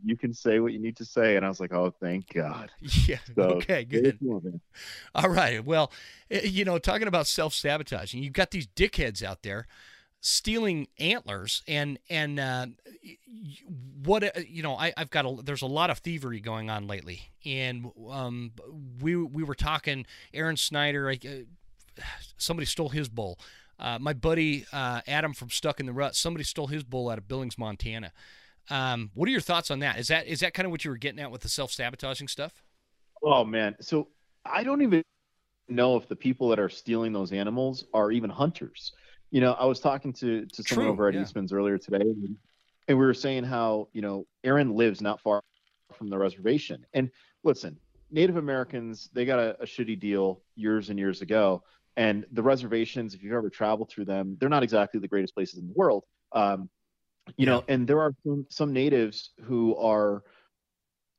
you 0.05 0.17
can 0.17 0.35
say 0.35 0.61
what 0.61 0.73
you 0.73 0.79
need 0.79 0.97
to 0.97 1.05
say. 1.05 1.37
And 1.37 1.45
I 1.45 1.49
was 1.49 1.61
like, 1.61 1.73
oh, 1.73 1.93
thank 2.01 2.33
God. 2.33 2.71
Yeah. 3.07 3.19
So, 3.35 3.43
okay, 3.43 3.85
good. 3.85 4.19
All 5.15 5.29
right. 5.29 5.65
Well, 5.65 5.91
eh, 6.31 6.43
you 6.45 6.65
know, 6.65 6.79
talking 6.79 7.09
about 7.09 7.27
self 7.27 7.55
sabotaging, 7.55 8.23
you've 8.23 8.33
got 8.33 8.51
these 8.51 8.67
dickheads 8.67 9.23
out 9.23 9.43
there 9.43 9.67
stealing 10.21 10.87
antlers 10.99 11.63
and 11.67 11.99
and 12.11 12.39
uh, 12.39 12.67
what 14.05 14.23
uh, 14.23 14.41
you 14.47 14.63
know 14.63 14.75
I, 14.75 14.93
I've 14.97 15.11
got 15.11 15.25
a 15.25 15.43
there's 15.43 15.63
a 15.63 15.67
lot 15.67 15.91
of 15.91 15.99
thievery 15.99 16.41
going 16.41 16.71
on 16.71 16.87
lately. 16.87 17.31
And 17.45 17.91
um, 18.11 18.53
we 19.01 19.17
we 19.17 19.43
were 19.43 19.55
talking 19.55 20.07
Aaron 20.35 20.57
Snyder 20.57 21.11
uh, 21.11 21.17
somebody 22.37 22.67
stole 22.67 22.91
his 22.91 23.09
bull 23.09 23.39
uh, 23.79 23.99
my 23.99 24.13
buddy 24.13 24.67
uh, 24.73 25.01
Adam 25.09 25.33
from 25.33 25.49
Stuck 25.49 25.81
in 25.81 25.87
the 25.87 25.93
Rut 25.93 26.15
somebody 26.15 26.45
stole 26.45 26.67
his 26.67 26.85
bull 26.85 27.09
out 27.09 27.19
of 27.19 27.27
Billings 27.27 27.57
Montana. 27.57 28.13
Um, 28.69 29.11
what 29.15 29.27
are 29.27 29.33
your 29.33 29.41
thoughts 29.41 29.71
on 29.71 29.81
that? 29.81 29.99
Is 29.99 30.09
that 30.09 30.27
is 30.27 30.41
that 30.41 30.53
kind 30.53 30.67
of 30.67 30.71
what 30.71 30.85
you 30.85 30.91
were 30.91 30.99
getting 30.99 31.19
at 31.19 31.31
with 31.31 31.41
the 31.41 31.49
self 31.49 31.73
sabotaging 31.73 32.29
stuff? 32.29 32.63
Oh 33.23 33.45
man. 33.45 33.75
So 33.81 34.09
I 34.45 34.63
don't 34.63 34.83
even 34.83 35.03
know 35.69 35.97
if 35.97 36.09
the 36.09 36.17
people 36.17 36.49
that 36.51 36.59
are 36.59 36.69
stealing 36.69 37.13
those 37.13 37.33
animals 37.33 37.87
are 37.95 38.11
even 38.13 38.29
hunters 38.29 38.93
you 39.31 39.41
know, 39.41 39.53
I 39.53 39.65
was 39.65 39.81
talking 39.81 40.13
to 40.15 40.47
to 40.47 40.63
someone 40.63 40.87
True, 40.87 40.93
over 40.93 41.09
at 41.09 41.15
yeah. 41.15 41.23
Eastman's 41.23 41.53
earlier 41.53 41.79
today, 41.79 42.01
and, 42.01 42.37
and 42.89 42.99
we 42.99 43.05
were 43.05 43.15
saying 43.15 43.45
how 43.45 43.89
you 43.93 44.03
know 44.03 44.27
Aaron 44.45 44.75
lives 44.75 45.01
not 45.01 45.21
far 45.21 45.43
from 45.93 46.09
the 46.09 46.19
reservation. 46.19 46.85
And 46.95 47.11
listen, 47.45 47.79
Native 48.11 48.37
Americans 48.37 49.09
they 49.13 49.25
got 49.25 49.39
a, 49.39 49.61
a 49.61 49.67
shitty 49.67 49.99
deal 49.99 50.43
years 50.57 50.91
and 50.91 50.99
years 50.99 51.23
ago, 51.23 51.63
and 51.97 52.27
the 52.33 52.43
reservations, 52.43 53.15
if 53.15 53.23
you've 53.23 53.33
ever 53.33 53.51
traveled 53.51 53.91
through 53.91 54.07
them, 54.07 54.37
they're 54.41 54.49
not 54.49 54.63
exactly 54.63 55.01
the 55.01 55.09
greatest 55.09 55.35
places 55.35 55.59
in 55.59 55.69
the 55.69 55.75
world. 55.75 56.05
Um, 56.33 56.69
you 57.37 57.47
yeah. 57.47 57.47
know, 57.47 57.65
and 57.69 57.87
there 57.87 58.01
are 58.01 58.13
some, 58.25 58.47
some 58.49 58.73
natives 58.73 59.31
who 59.45 59.77
are 59.77 60.23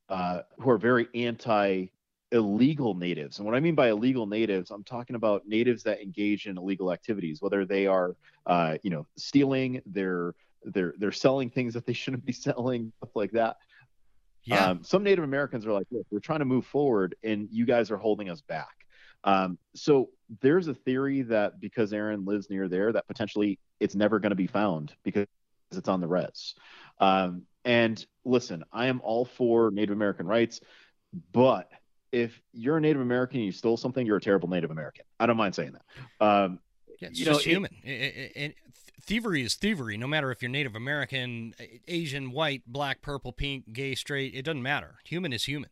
uh, 0.10 0.42
who 0.60 0.70
are 0.70 0.78
very 0.78 1.08
anti 1.16 1.86
illegal 2.32 2.94
natives. 2.94 3.38
And 3.38 3.46
what 3.46 3.56
I 3.56 3.60
mean 3.60 3.76
by 3.76 3.90
illegal 3.90 4.26
natives, 4.26 4.72
I'm 4.72 4.84
talking 4.84 5.16
about 5.16 5.48
natives 5.48 5.84
that 5.84 6.02
engage 6.02 6.48
in 6.48 6.58
illegal 6.58 6.92
activities, 6.92 7.42
whether 7.42 7.66
they 7.66 7.88
are, 7.88 8.16
uh, 8.46 8.78
you 8.84 8.90
know, 8.90 9.06
stealing, 9.18 9.82
they're 9.86 10.34
they're 10.64 10.94
they're 10.98 11.12
selling 11.12 11.50
things 11.50 11.74
that 11.74 11.86
they 11.86 11.94
shouldn't 11.94 12.26
be 12.26 12.34
selling, 12.34 12.92
stuff 12.98 13.16
like 13.16 13.32
that. 13.32 13.58
Yeah. 14.44 14.66
Um, 14.66 14.84
some 14.84 15.04
Native 15.04 15.24
Americans 15.24 15.66
are 15.66 15.74
like, 15.74 15.88
look, 15.92 16.08
we're 16.10 16.20
trying 16.20 16.40
to 16.40 16.46
move 16.46 16.66
forward, 16.66 17.16
and 17.24 17.48
you 17.52 17.66
guys 17.66 17.92
are 17.92 17.98
holding 17.98 18.30
us 18.30 18.42
back. 18.42 18.86
Um, 19.24 19.60
so 19.76 20.10
there's 20.42 20.68
a 20.68 20.74
theory 20.74 21.22
that 21.24 21.60
because 21.60 21.94
Aaron 21.94 22.26
lives 22.26 22.50
near 22.50 22.68
there, 22.68 22.92
that 22.92 23.08
potentially 23.08 23.60
it's 23.80 23.94
never 23.94 24.20
going 24.20 24.32
to 24.32 24.36
be 24.36 24.48
found 24.48 24.94
because 25.04 25.28
it's 25.72 25.88
on 25.88 26.02
the 26.02 26.08
res. 26.08 26.56
Um, 27.00 27.44
and 27.64 28.04
listen, 28.26 28.64
I 28.72 28.88
am 28.88 29.00
all 29.04 29.26
for 29.26 29.70
Native 29.70 29.96
American 29.96 30.26
rights, 30.26 30.60
but 31.32 31.70
if 32.12 32.42
you're 32.54 32.78
a 32.78 32.82
Native 32.82 33.02
American 33.02 33.38
and 33.38 33.46
you 33.46 33.52
stole 33.52 33.78
something, 33.78 34.06
you're 34.06 34.18
a 34.18 34.22
terrible 34.22 34.50
Native 34.50 34.72
American. 34.72 35.06
I 35.20 35.26
don't 35.26 35.38
mind 35.38 35.56
saying 35.56 35.74
that. 35.74 36.26
Um, 36.26 36.60
yeah, 37.00 37.10
it's 37.10 37.20
you 37.20 37.26
just 37.26 37.46
know, 37.46 37.52
human. 37.52 37.72
It, 37.84 37.90
it, 37.90 38.32
it, 38.36 38.56
thievery 39.02 39.44
is 39.44 39.56
thievery, 39.56 39.98
no 39.98 40.08
matter 40.08 40.32
if 40.32 40.42
you're 40.42 40.52
Native 40.52 40.76
American, 40.76 41.54
Asian, 41.88 42.32
white, 42.32 42.64
black, 42.68 43.02
purple, 43.02 43.32
pink, 43.32 43.74
gay, 43.74 43.96
straight. 43.96 44.36
It 44.36 44.44
doesn't 44.44 44.62
matter. 44.62 44.96
Human 45.06 45.34
is 45.34 45.46
human. 45.46 45.70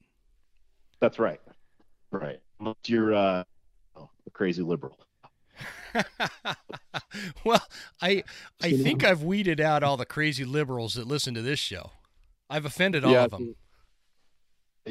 That's 1.00 1.20
right. 1.20 1.40
Right. 2.12 2.40
Unless 2.60 2.76
you're 2.88 3.14
uh, 3.14 3.44
oh, 3.96 4.10
a 4.26 4.30
crazy 4.32 4.64
liberal. 4.64 4.98
well, 7.44 7.62
I 8.02 8.24
I 8.62 8.72
think 8.72 9.04
I've 9.04 9.24
weeded 9.24 9.60
out 9.60 9.84
all 9.84 9.98
the 9.98 10.06
crazy 10.06 10.46
liberals 10.46 10.94
that 10.94 11.08
listen 11.08 11.34
to 11.34 11.42
this 11.42 11.60
show. 11.60 11.92
I've 12.50 12.66
offended 12.66 13.04
all 13.04 13.12
yeah, 13.12 13.26
of 13.26 13.32
them. 13.32 13.56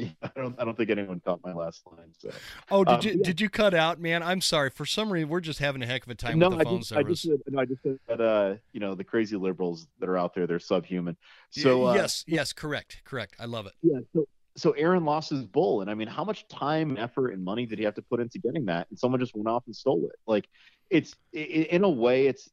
I 0.21 0.29
don't 0.35 0.59
I 0.59 0.65
don't 0.65 0.75
think 0.75 0.89
anyone 0.89 1.19
caught 1.19 1.41
my 1.43 1.53
last 1.53 1.81
line. 1.85 2.11
So. 2.17 2.29
Oh, 2.71 2.83
did 2.83 2.93
um, 2.93 3.01
you 3.03 3.11
yeah. 3.11 3.23
did 3.23 3.41
you 3.41 3.49
cut 3.49 3.73
out, 3.73 3.99
man? 3.99 4.23
I'm 4.23 4.41
sorry. 4.41 4.69
For 4.69 4.85
some 4.85 5.11
reason, 5.11 5.29
we're 5.29 5.41
just 5.41 5.59
having 5.59 5.81
a 5.81 5.85
heck 5.85 6.03
of 6.03 6.09
a 6.09 6.15
time 6.15 6.39
no, 6.39 6.49
with 6.49 6.59
the 6.59 6.65
phone 6.65 6.77
just, 6.79 6.89
service. 6.89 7.03
I 7.05 7.09
just 7.09 7.23
said, 7.23 7.53
no, 7.53 7.59
I 7.59 7.65
just 7.65 7.83
said 7.83 7.99
that 8.07 8.21
uh, 8.21 8.55
you 8.73 8.79
know 8.79 8.95
the 8.95 9.03
crazy 9.03 9.35
liberals 9.35 9.87
that 9.99 10.09
are 10.09 10.17
out 10.17 10.33
there, 10.33 10.47
they're 10.47 10.59
subhuman. 10.59 11.17
So 11.51 11.87
uh, 11.87 11.95
yes, 11.95 12.23
yes, 12.27 12.53
correct, 12.53 13.01
correct. 13.05 13.35
I 13.39 13.45
love 13.45 13.65
it. 13.65 13.73
Yeah. 13.81 13.99
So 14.13 14.25
so 14.59 14.71
Aaron 14.71 15.05
lost 15.05 15.29
his 15.29 15.45
bull, 15.45 15.81
and 15.81 15.89
I 15.89 15.93
mean, 15.93 16.07
how 16.07 16.23
much 16.23 16.47
time, 16.47 16.97
effort, 16.97 17.29
and 17.29 17.43
money 17.43 17.65
did 17.65 17.79
he 17.79 17.85
have 17.85 17.95
to 17.95 18.01
put 18.01 18.19
into 18.19 18.39
getting 18.39 18.65
that? 18.65 18.87
And 18.89 18.99
someone 18.99 19.19
just 19.19 19.35
went 19.35 19.47
off 19.47 19.63
and 19.65 19.75
stole 19.75 20.05
it. 20.05 20.19
Like, 20.27 20.47
it's 20.89 21.15
it, 21.31 21.67
in 21.67 21.83
a 21.83 21.89
way, 21.89 22.27
it's 22.27 22.49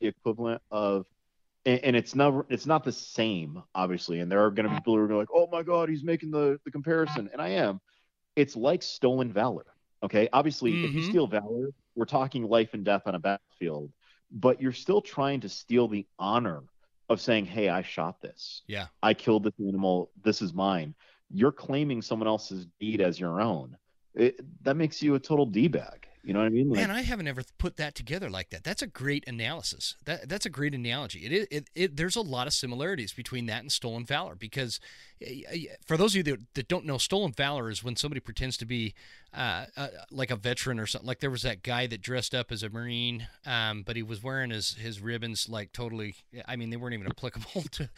the 0.00 0.08
equivalent 0.08 0.62
of 0.70 1.06
and, 1.66 1.80
and 1.84 1.96
it's 1.96 2.14
never 2.14 2.46
it's 2.48 2.64
not 2.64 2.84
the 2.84 2.92
same 2.92 3.62
obviously. 3.74 4.20
And 4.20 4.32
there 4.32 4.44
are 4.44 4.50
going 4.50 4.68
to 4.68 4.70
be 4.70 4.76
people 4.76 4.96
who 4.96 5.02
are 5.02 5.16
like 5.16 5.28
oh 5.34 5.48
my 5.52 5.62
god 5.62 5.88
he's 5.88 6.04
making 6.04 6.30
the 6.30 6.58
the 6.64 6.70
comparison. 6.70 7.28
And 7.32 7.42
i 7.42 7.48
am. 7.48 7.80
It's 8.36 8.56
like 8.56 8.82
stolen 8.82 9.32
valor 9.32 9.66
okay? 10.02 10.28
Obviously 10.32 10.72
mm-hmm. 10.72 10.84
if 10.84 10.92
you 10.92 11.00
mm-hmm. 11.00 11.10
steal 11.10 11.26
valor 11.26 11.68
we're 11.94 12.04
talking 12.06 12.44
life 12.44 12.70
and 12.72 12.84
death 12.84 13.02
on 13.06 13.14
a 13.14 13.18
battlefield 13.18 13.90
but 14.30 14.60
you're 14.60 14.72
still 14.72 15.00
trying 15.00 15.40
to 15.40 15.48
steal 15.48 15.88
the 15.88 16.06
honor 16.18 16.62
of 17.08 17.20
saying 17.20 17.44
hey 17.44 17.68
i 17.68 17.82
shot 17.82 18.20
this. 18.22 18.62
Yeah. 18.66 18.86
I 19.02 19.14
killed 19.14 19.44
this 19.44 19.54
animal. 19.60 20.10
This 20.22 20.40
is 20.40 20.54
mine. 20.54 20.94
You're 21.30 21.52
claiming 21.52 22.02
someone 22.02 22.28
else's 22.28 22.66
deed 22.78 23.00
as 23.00 23.18
your 23.18 23.40
own. 23.40 23.76
It, 24.14 24.40
that 24.62 24.76
makes 24.76 25.02
you 25.02 25.14
a 25.14 25.20
total 25.20 25.44
d-bag 25.44 26.05
you 26.26 26.32
know 26.32 26.40
what 26.40 26.46
I 26.46 26.48
mean? 26.48 26.70
Like, 26.70 26.80
Man, 26.80 26.90
I 26.90 27.02
haven't 27.02 27.28
ever 27.28 27.44
put 27.56 27.76
that 27.76 27.94
together 27.94 28.28
like 28.28 28.50
that. 28.50 28.64
That's 28.64 28.82
a 28.82 28.88
great 28.88 29.22
analysis. 29.28 29.94
That 30.06 30.28
that's 30.28 30.44
a 30.44 30.50
great 30.50 30.74
analogy. 30.74 31.20
It, 31.20 31.32
it, 31.32 31.48
it, 31.52 31.70
it 31.76 31.96
there's 31.96 32.16
a 32.16 32.20
lot 32.20 32.48
of 32.48 32.52
similarities 32.52 33.12
between 33.12 33.46
that 33.46 33.60
and 33.60 33.70
stolen 33.70 34.04
valor 34.04 34.34
because 34.34 34.80
eh, 35.22 35.42
eh, 35.48 35.58
for 35.86 35.96
those 35.96 36.12
of 36.12 36.16
you 36.16 36.22
that, 36.24 36.40
that 36.54 36.66
don't 36.66 36.84
know, 36.84 36.98
stolen 36.98 37.30
valor 37.30 37.70
is 37.70 37.84
when 37.84 37.94
somebody 37.94 38.18
pretends 38.18 38.56
to 38.56 38.66
be 38.66 38.92
uh, 39.32 39.66
uh, 39.76 39.88
like 40.10 40.32
a 40.32 40.36
veteran 40.36 40.80
or 40.80 40.86
something. 40.86 41.06
Like 41.06 41.20
there 41.20 41.30
was 41.30 41.42
that 41.42 41.62
guy 41.62 41.86
that 41.86 42.02
dressed 42.02 42.34
up 42.34 42.50
as 42.50 42.64
a 42.64 42.70
marine, 42.70 43.28
um, 43.44 43.84
but 43.86 43.94
he 43.94 44.02
was 44.02 44.20
wearing 44.20 44.50
his 44.50 44.74
his 44.74 45.00
ribbons 45.00 45.48
like 45.48 45.72
totally. 45.72 46.16
I 46.48 46.56
mean, 46.56 46.70
they 46.70 46.76
weren't 46.76 46.94
even 46.94 47.06
applicable 47.06 47.62
to 47.70 47.88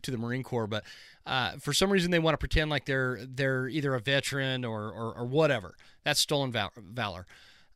to 0.00 0.10
the 0.10 0.16
Marine 0.16 0.42
Corps, 0.42 0.66
but 0.66 0.84
uh, 1.26 1.58
for 1.58 1.74
some 1.74 1.90
reason 1.90 2.12
they 2.12 2.18
want 2.18 2.32
to 2.32 2.38
pretend 2.38 2.70
like 2.70 2.86
they're 2.86 3.18
they're 3.26 3.68
either 3.68 3.94
a 3.94 4.00
veteran 4.00 4.64
or 4.64 4.90
or, 4.90 5.12
or 5.18 5.26
whatever. 5.26 5.74
That's 6.02 6.20
stolen 6.20 6.50
val- 6.50 6.72
valor. 6.78 7.26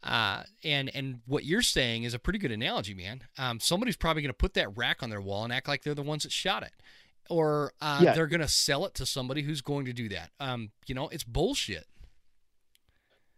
Uh, 0.03 0.43
and 0.65 0.91
and 0.95 1.21
what 1.27 1.45
you're 1.45 1.63
saying 1.63 2.03
is 2.03 2.15
a 2.15 2.19
pretty 2.19 2.39
good 2.39 2.51
analogy, 2.51 2.95
man. 2.95 3.23
Um, 3.39 3.61
somebody's 3.61 3.97
probably 3.97 4.23
going 4.23 4.31
to 4.31 4.35
put 4.35 4.55
that 4.55 4.77
rack 4.77 5.03
on 5.03 5.11
their 5.11 5.21
wall 5.21 5.45
and 5.45 5.53
act 5.53 5.69
like 5.69 5.83
they're 5.85 5.95
the 5.95 6.03
ones 6.03 6.25
that 6.25 6.33
shot 6.33 6.63
it, 6.63 6.73
or 7.31 7.73
uh, 7.81 8.01
yeah. 8.03 8.13
they're 8.13 8.27
going 8.27 8.41
to 8.41 8.49
sell 8.49 8.85
it 8.85 8.95
to 8.95 9.07
somebody 9.07 9.43
who's 9.43 9.61
going 9.61 9.85
to 9.85 9.93
do 9.93 10.09
that. 10.09 10.31
Um, 10.41 10.71
you 10.87 10.95
know, 10.95 11.09
it's 11.09 11.25
bullshit. 11.25 11.87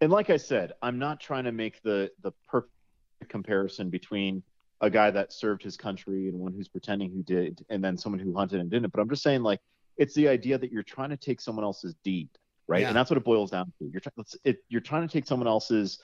And 0.00 0.10
like 0.10 0.30
I 0.30 0.36
said, 0.36 0.72
I'm 0.82 0.98
not 0.98 1.20
trying 1.20 1.44
to 1.44 1.52
make 1.52 1.82
the 1.82 2.10
the 2.22 2.32
perfect 2.48 2.72
comparison 3.28 3.90
between 3.90 4.42
a 4.80 4.90
guy 4.90 5.10
that 5.10 5.32
served 5.32 5.62
his 5.62 5.76
country 5.76 6.28
and 6.28 6.38
one 6.38 6.52
who's 6.52 6.68
pretending 6.68 7.10
who 7.10 7.22
did, 7.22 7.64
and 7.68 7.82
then 7.82 7.96
someone 7.96 8.20
who 8.20 8.34
hunted 8.34 8.60
and 8.60 8.70
didn't. 8.70 8.92
But 8.92 9.00
I'm 9.00 9.08
just 9.08 9.22
saying, 9.22 9.42
like, 9.42 9.60
it's 9.96 10.14
the 10.14 10.28
idea 10.28 10.58
that 10.58 10.72
you're 10.72 10.82
trying 10.82 11.10
to 11.10 11.16
take 11.16 11.40
someone 11.40 11.64
else's 11.64 11.94
deed, 12.04 12.28
right? 12.66 12.82
Yeah. 12.82 12.88
And 12.88 12.96
that's 12.96 13.10
what 13.10 13.16
it 13.16 13.24
boils 13.24 13.50
down 13.50 13.72
to. 13.78 13.90
You're 13.90 14.02
it, 14.44 14.58
you're 14.68 14.80
trying 14.80 15.06
to 15.06 15.12
take 15.12 15.26
someone 15.26 15.46
else's 15.46 15.98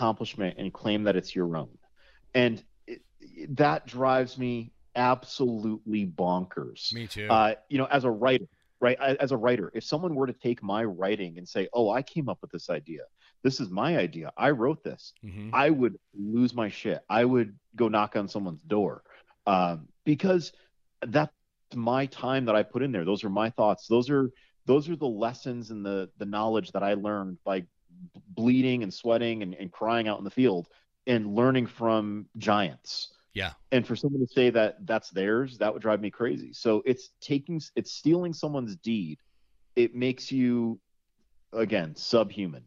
accomplishment 0.00 0.56
and 0.58 0.72
claim 0.72 1.04
that 1.04 1.16
it's 1.16 1.34
your 1.36 1.56
own. 1.56 1.68
And 2.34 2.62
it, 2.86 3.02
that 3.56 3.86
drives 3.86 4.38
me 4.38 4.72
absolutely 4.96 6.06
bonkers. 6.06 6.92
Me 6.94 7.06
too. 7.06 7.28
Uh, 7.28 7.54
you 7.68 7.78
know, 7.78 7.86
as 7.86 8.04
a 8.04 8.10
writer, 8.10 8.46
right? 8.80 8.98
As 8.98 9.32
a 9.32 9.36
writer, 9.36 9.70
if 9.74 9.84
someone 9.84 10.14
were 10.14 10.26
to 10.26 10.32
take 10.32 10.62
my 10.62 10.84
writing 10.84 11.36
and 11.36 11.46
say, 11.46 11.68
"Oh, 11.72 11.90
I 11.90 12.02
came 12.02 12.28
up 12.28 12.38
with 12.40 12.50
this 12.50 12.70
idea. 12.70 13.02
This 13.42 13.60
is 13.60 13.70
my 13.70 13.98
idea. 13.98 14.32
I 14.36 14.50
wrote 14.50 14.82
this," 14.82 15.12
mm-hmm. 15.24 15.50
I 15.52 15.70
would 15.70 15.96
lose 16.14 16.54
my 16.54 16.70
shit. 16.70 17.00
I 17.08 17.24
would 17.24 17.56
go 17.76 17.88
knock 17.88 18.16
on 18.16 18.28
someone's 18.28 18.62
door 18.62 19.02
um, 19.46 19.88
because 20.04 20.52
that's 21.06 21.32
my 21.74 22.06
time 22.06 22.46
that 22.46 22.56
I 22.56 22.62
put 22.62 22.82
in 22.82 22.90
there. 22.90 23.04
Those 23.04 23.22
are 23.24 23.30
my 23.30 23.50
thoughts. 23.50 23.86
Those 23.86 24.08
are 24.08 24.30
those 24.66 24.88
are 24.88 24.96
the 24.96 25.06
lessons 25.06 25.70
and 25.70 25.84
the 25.84 26.08
the 26.18 26.26
knowledge 26.26 26.72
that 26.72 26.82
I 26.82 26.94
learned 26.94 27.38
by 27.44 27.66
bleeding 28.28 28.82
and 28.82 28.92
sweating 28.92 29.42
and, 29.42 29.54
and 29.54 29.70
crying 29.72 30.08
out 30.08 30.18
in 30.18 30.24
the 30.24 30.30
field 30.30 30.68
and 31.06 31.34
learning 31.34 31.66
from 31.66 32.26
giants. 32.38 33.08
Yeah. 33.32 33.52
And 33.72 33.86
for 33.86 33.96
someone 33.96 34.20
to 34.20 34.32
say 34.32 34.50
that 34.50 34.86
that's 34.86 35.10
theirs, 35.10 35.58
that 35.58 35.72
would 35.72 35.82
drive 35.82 36.00
me 36.00 36.10
crazy. 36.10 36.52
So 36.52 36.82
it's 36.84 37.10
taking, 37.20 37.60
it's 37.76 37.92
stealing 37.92 38.32
someone's 38.32 38.76
deed. 38.76 39.18
It 39.76 39.94
makes 39.94 40.32
you, 40.32 40.80
again, 41.52 41.94
subhuman. 41.94 42.64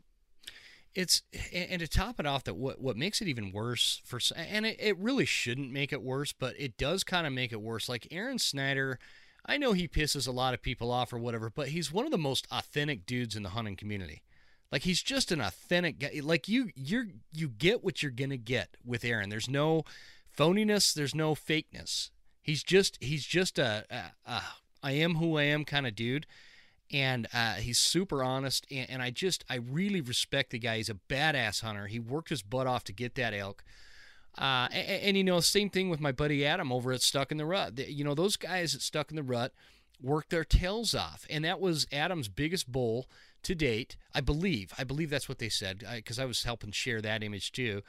It's 0.96 1.24
and 1.52 1.80
to 1.80 1.88
top 1.88 2.20
it 2.20 2.28
off, 2.28 2.44
that 2.44 2.56
what 2.56 2.80
what 2.80 2.96
makes 2.96 3.20
it 3.20 3.28
even 3.28 3.52
worse 3.52 4.00
for 4.06 4.20
and 4.36 4.64
it, 4.64 4.78
it 4.80 4.96
really 5.00 5.26
shouldn't 5.26 5.72
make 5.72 5.92
it 5.92 6.04
worse, 6.04 6.34
but 6.34 6.54
it 6.60 6.78
does 6.78 7.04
kind 7.04 7.26
of 7.26 7.34
make 7.34 7.52
it 7.52 7.62
worse. 7.62 7.90
Like 7.90 8.08
Aaron 8.12 8.38
Snyder, 8.38 9.00
I 9.44 9.58
know 9.58 9.74
he 9.74 9.88
pisses 9.88 10.28
a 10.28 10.32
lot 10.32 10.54
of 10.54 10.62
people 10.62 10.92
off 10.92 11.12
or 11.12 11.18
whatever, 11.18 11.50
but 11.50 11.70
he's 11.70 11.92
one 11.92 12.06
of 12.06 12.12
the 12.12 12.18
most 12.20 12.46
authentic 12.52 13.08
dudes 13.08 13.36
in 13.36 13.42
the 13.42 13.50
hunting 13.50 13.76
community. 13.76 14.22
Like 14.74 14.82
he's 14.82 15.04
just 15.04 15.32
an 15.32 15.40
authentic 15.40 16.00
guy. 16.00 16.20
Like 16.24 16.48
you, 16.48 16.72
you're 16.74 17.06
you 17.32 17.48
get 17.48 17.84
what 17.84 18.02
you're 18.02 18.12
gonna 18.12 18.38
get 18.38 18.76
with 18.84 19.06
Aaron. 19.06 19.30
There's 19.30 19.48
no 19.48 19.84
phoniness. 20.36 20.96
There's 20.96 21.14
no 21.14 21.36
fakeness. 21.36 22.10
He's 22.42 22.64
just 22.64 22.98
he's 23.00 23.24
just 23.24 23.60
a, 23.60 23.86
a, 23.92 24.32
a 24.32 24.42
I 24.82 24.94
am 24.94 25.18
who 25.18 25.38
I 25.38 25.44
am 25.44 25.64
kind 25.64 25.86
of 25.86 25.96
dude. 25.96 26.26
And 26.92 27.28
uh, 27.36 27.54
he's 27.54 27.78
super 27.78 28.24
honest, 28.24 28.66
and, 28.72 28.90
and 28.90 29.02
I 29.04 29.12
just 29.12 29.46
I 29.48 29.58
really 29.58 30.02
respect 30.02 30.50
the 30.50 30.58
guy. 30.58 30.78
He's 30.78 30.90
a 30.90 30.98
badass 31.08 31.62
hunter. 31.62 31.86
He 31.86 32.00
worked 32.00 32.30
his 32.30 32.42
butt 32.42 32.66
off 32.66 32.84
to 32.86 32.94
get 32.94 33.14
that 33.14 33.36
elk. 33.36 33.64
Uh, 34.36 34.70
and, 34.72 35.04
and, 35.04 35.18
you 35.18 35.24
know, 35.24 35.40
same 35.40 35.70
thing 35.70 35.92
with 35.92 36.00
my 36.00 36.12
buddy 36.12 36.44
Adam 36.44 36.72
over 36.72 36.92
at 36.92 37.04
Stuck 37.04 37.32
in 37.32 37.38
the 37.38 37.46
Rut. 37.46 37.78
You 37.88 38.04
know, 38.04 38.16
those 38.16 38.36
guys 38.36 38.74
at 38.74 38.82
Stuck 38.82 39.12
in 39.12 39.16
the 39.16 39.22
Rut 39.22 39.54
worked 40.02 40.32
their 40.32 40.44
tails 40.44 40.96
off, 40.96 41.28
and 41.30 41.46
that 41.46 41.60
was 41.60 41.86
Adam's 41.92 42.28
biggest 42.28 42.72
bull 42.72 43.08
to 43.44 43.56
date. 43.56 43.96
I 44.14 44.22
believe. 44.22 44.74
I 44.78 44.84
believe 44.84 45.10
that's 45.10 45.30
what 45.30 45.40
they 45.40 45.50
said 45.50 45.84
because 45.96 46.20
I, 46.20 46.24
I, 46.24 46.26
was 46.26 46.44
helping 46.44 46.72
share 46.72 47.02
that 47.02 47.24
image 47.24 47.52
too. 47.52 47.82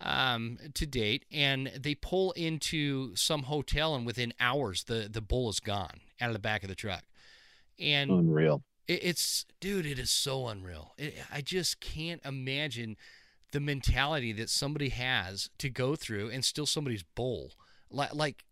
Um, 0.00 0.58
to 0.74 0.86
date, 0.86 1.24
and 1.32 1.72
they 1.76 1.96
pull 1.96 2.30
into 2.32 3.16
some 3.16 3.44
hotel, 3.44 3.96
and 3.96 4.06
within 4.06 4.32
hours, 4.38 4.84
the 4.84 5.08
the 5.10 5.20
bull 5.20 5.50
is 5.50 5.58
gone 5.58 6.00
out 6.20 6.28
of 6.28 6.34
the 6.34 6.40
back 6.40 6.62
of 6.62 6.68
the 6.68 6.76
truck. 6.76 7.02
And 7.80 8.10
unreal. 8.10 8.62
It, 8.86 9.00
it's 9.02 9.44
dude, 9.60 9.86
it 9.86 9.98
is 9.98 10.10
so 10.10 10.46
unreal. 10.46 10.94
It, 10.98 11.14
I 11.32 11.40
just 11.40 11.80
can't 11.80 12.24
imagine 12.24 12.96
the 13.52 13.60
mentality 13.60 14.32
that 14.32 14.50
somebody 14.50 14.90
has 14.90 15.50
to 15.58 15.70
go 15.70 15.96
through 15.96 16.30
and 16.30 16.44
still 16.44 16.66
somebody's 16.66 17.02
bull. 17.02 17.52
Like, 17.90 18.14
like 18.14 18.44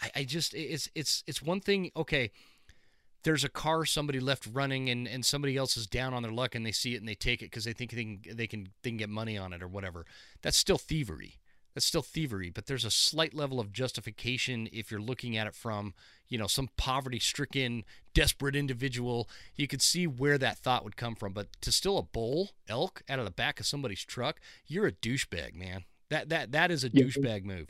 I, 0.00 0.10
I 0.16 0.24
just 0.24 0.54
it's 0.54 0.88
it's 0.94 1.24
it's 1.26 1.42
one 1.42 1.60
thing. 1.60 1.90
Okay, 1.96 2.30
there's 3.24 3.44
a 3.44 3.48
car 3.48 3.84
somebody 3.84 4.20
left 4.20 4.48
running 4.52 4.88
and, 4.88 5.08
and 5.08 5.24
somebody 5.24 5.56
else 5.56 5.76
is 5.76 5.86
down 5.86 6.14
on 6.14 6.22
their 6.22 6.32
luck 6.32 6.54
and 6.54 6.64
they 6.64 6.72
see 6.72 6.94
it 6.94 6.98
and 6.98 7.08
they 7.08 7.14
take 7.14 7.42
it 7.42 7.46
because 7.46 7.64
they 7.64 7.72
think 7.72 7.90
they 7.90 8.04
can, 8.04 8.20
they 8.36 8.46
can 8.46 8.68
they 8.82 8.90
can 8.90 8.96
get 8.96 9.08
money 9.08 9.36
on 9.36 9.52
it 9.52 9.62
or 9.62 9.68
whatever. 9.68 10.06
That's 10.42 10.56
still 10.56 10.78
thievery. 10.78 11.38
That's 11.74 11.86
still 11.86 12.02
thievery, 12.02 12.50
but 12.50 12.66
there's 12.66 12.84
a 12.84 12.90
slight 12.90 13.34
level 13.34 13.60
of 13.60 13.72
justification 13.72 14.68
if 14.72 14.90
you're 14.90 15.00
looking 15.00 15.36
at 15.36 15.46
it 15.46 15.54
from, 15.54 15.94
you 16.28 16.36
know, 16.36 16.48
some 16.48 16.70
poverty-stricken, 16.76 17.84
desperate 18.14 18.56
individual. 18.56 19.28
You 19.54 19.68
could 19.68 19.82
see 19.82 20.06
where 20.06 20.38
that 20.38 20.58
thought 20.58 20.82
would 20.82 20.96
come 20.96 21.14
from, 21.14 21.32
but 21.34 21.48
to 21.60 21.70
steal 21.70 21.98
a 21.98 22.02
bull 22.02 22.50
elk 22.68 23.02
out 23.08 23.20
of 23.20 23.26
the 23.26 23.30
back 23.30 23.60
of 23.60 23.66
somebody's 23.66 24.04
truck, 24.04 24.40
you're 24.66 24.88
a 24.88 24.92
douchebag, 24.92 25.54
man. 25.54 25.84
That 26.08 26.30
that 26.30 26.52
that 26.52 26.70
is 26.70 26.84
a 26.84 26.90
yeah. 26.92 27.04
douchebag 27.04 27.44
move. 27.44 27.68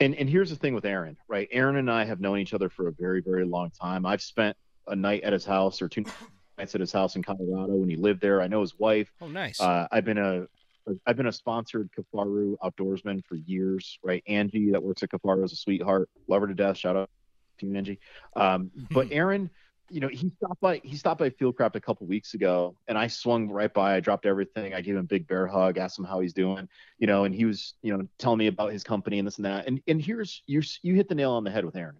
And 0.00 0.14
and 0.16 0.28
here's 0.28 0.50
the 0.50 0.56
thing 0.56 0.74
with 0.74 0.84
Aaron, 0.84 1.16
right? 1.28 1.48
Aaron 1.52 1.76
and 1.76 1.90
I 1.90 2.04
have 2.04 2.20
known 2.20 2.38
each 2.38 2.54
other 2.54 2.68
for 2.68 2.88
a 2.88 2.92
very 2.92 3.20
very 3.20 3.44
long 3.44 3.70
time. 3.70 4.04
I've 4.04 4.22
spent 4.22 4.56
a 4.88 4.96
night 4.96 5.22
at 5.22 5.32
his 5.32 5.44
house 5.44 5.80
or 5.80 5.88
two 5.88 6.04
nights 6.58 6.74
at 6.74 6.80
his 6.80 6.92
house 6.92 7.16
in 7.16 7.22
Colorado 7.22 7.74
when 7.74 7.88
he 7.88 7.96
lived 7.96 8.20
there. 8.20 8.42
I 8.42 8.46
know 8.48 8.60
his 8.60 8.78
wife. 8.78 9.12
Oh, 9.20 9.28
nice. 9.28 9.60
Uh, 9.60 9.86
I've 9.90 10.04
been 10.04 10.18
a 10.18 10.46
I've 11.06 11.16
been 11.16 11.26
a 11.26 11.32
sponsored 11.32 11.90
Kifaru 11.96 12.56
outdoorsman 12.62 13.24
for 13.24 13.36
years, 13.36 13.98
right? 14.02 14.22
Angie 14.26 14.70
that 14.72 14.82
works 14.82 15.02
at 15.02 15.10
Kifaru 15.10 15.44
is 15.44 15.52
a 15.52 15.56
sweetheart. 15.56 16.10
Love 16.28 16.42
her 16.42 16.48
to 16.48 16.54
death. 16.54 16.76
Shout 16.76 16.96
out 16.96 17.10
to 17.58 17.66
you, 17.66 17.76
Angie. 17.76 17.98
Um, 18.36 18.70
but 18.90 19.08
Aaron, 19.10 19.50
you 19.90 20.00
know, 20.00 20.08
he 20.08 20.30
stopped 20.36 20.60
by 20.60 20.80
he 20.82 20.96
stopped 20.96 21.20
by 21.20 21.30
Fieldcraft 21.30 21.76
a 21.76 21.80
couple 21.80 22.06
weeks 22.06 22.34
ago, 22.34 22.76
and 22.88 22.96
I 22.96 23.06
swung 23.06 23.50
right 23.50 23.72
by. 23.72 23.96
I 23.96 24.00
dropped 24.00 24.26
everything. 24.26 24.74
I 24.74 24.80
gave 24.80 24.94
him 24.94 25.00
a 25.00 25.04
big 25.04 25.26
bear 25.26 25.46
hug, 25.46 25.78
asked 25.78 25.98
him 25.98 26.04
how 26.04 26.20
he's 26.20 26.32
doing, 26.32 26.68
you 26.98 27.06
know, 27.06 27.24
and 27.24 27.34
he 27.34 27.44
was, 27.44 27.74
you 27.82 27.96
know, 27.96 28.06
telling 28.18 28.38
me 28.38 28.46
about 28.46 28.72
his 28.72 28.82
company 28.82 29.18
and 29.18 29.26
this 29.26 29.36
and 29.36 29.44
that. 29.44 29.66
And 29.66 29.80
and 29.86 30.00
here's 30.00 30.42
you 30.46 30.62
you 30.82 30.94
hit 30.94 31.08
the 31.08 31.14
nail 31.14 31.32
on 31.32 31.44
the 31.44 31.50
head 31.50 31.64
with 31.64 31.76
Aaron. 31.76 31.96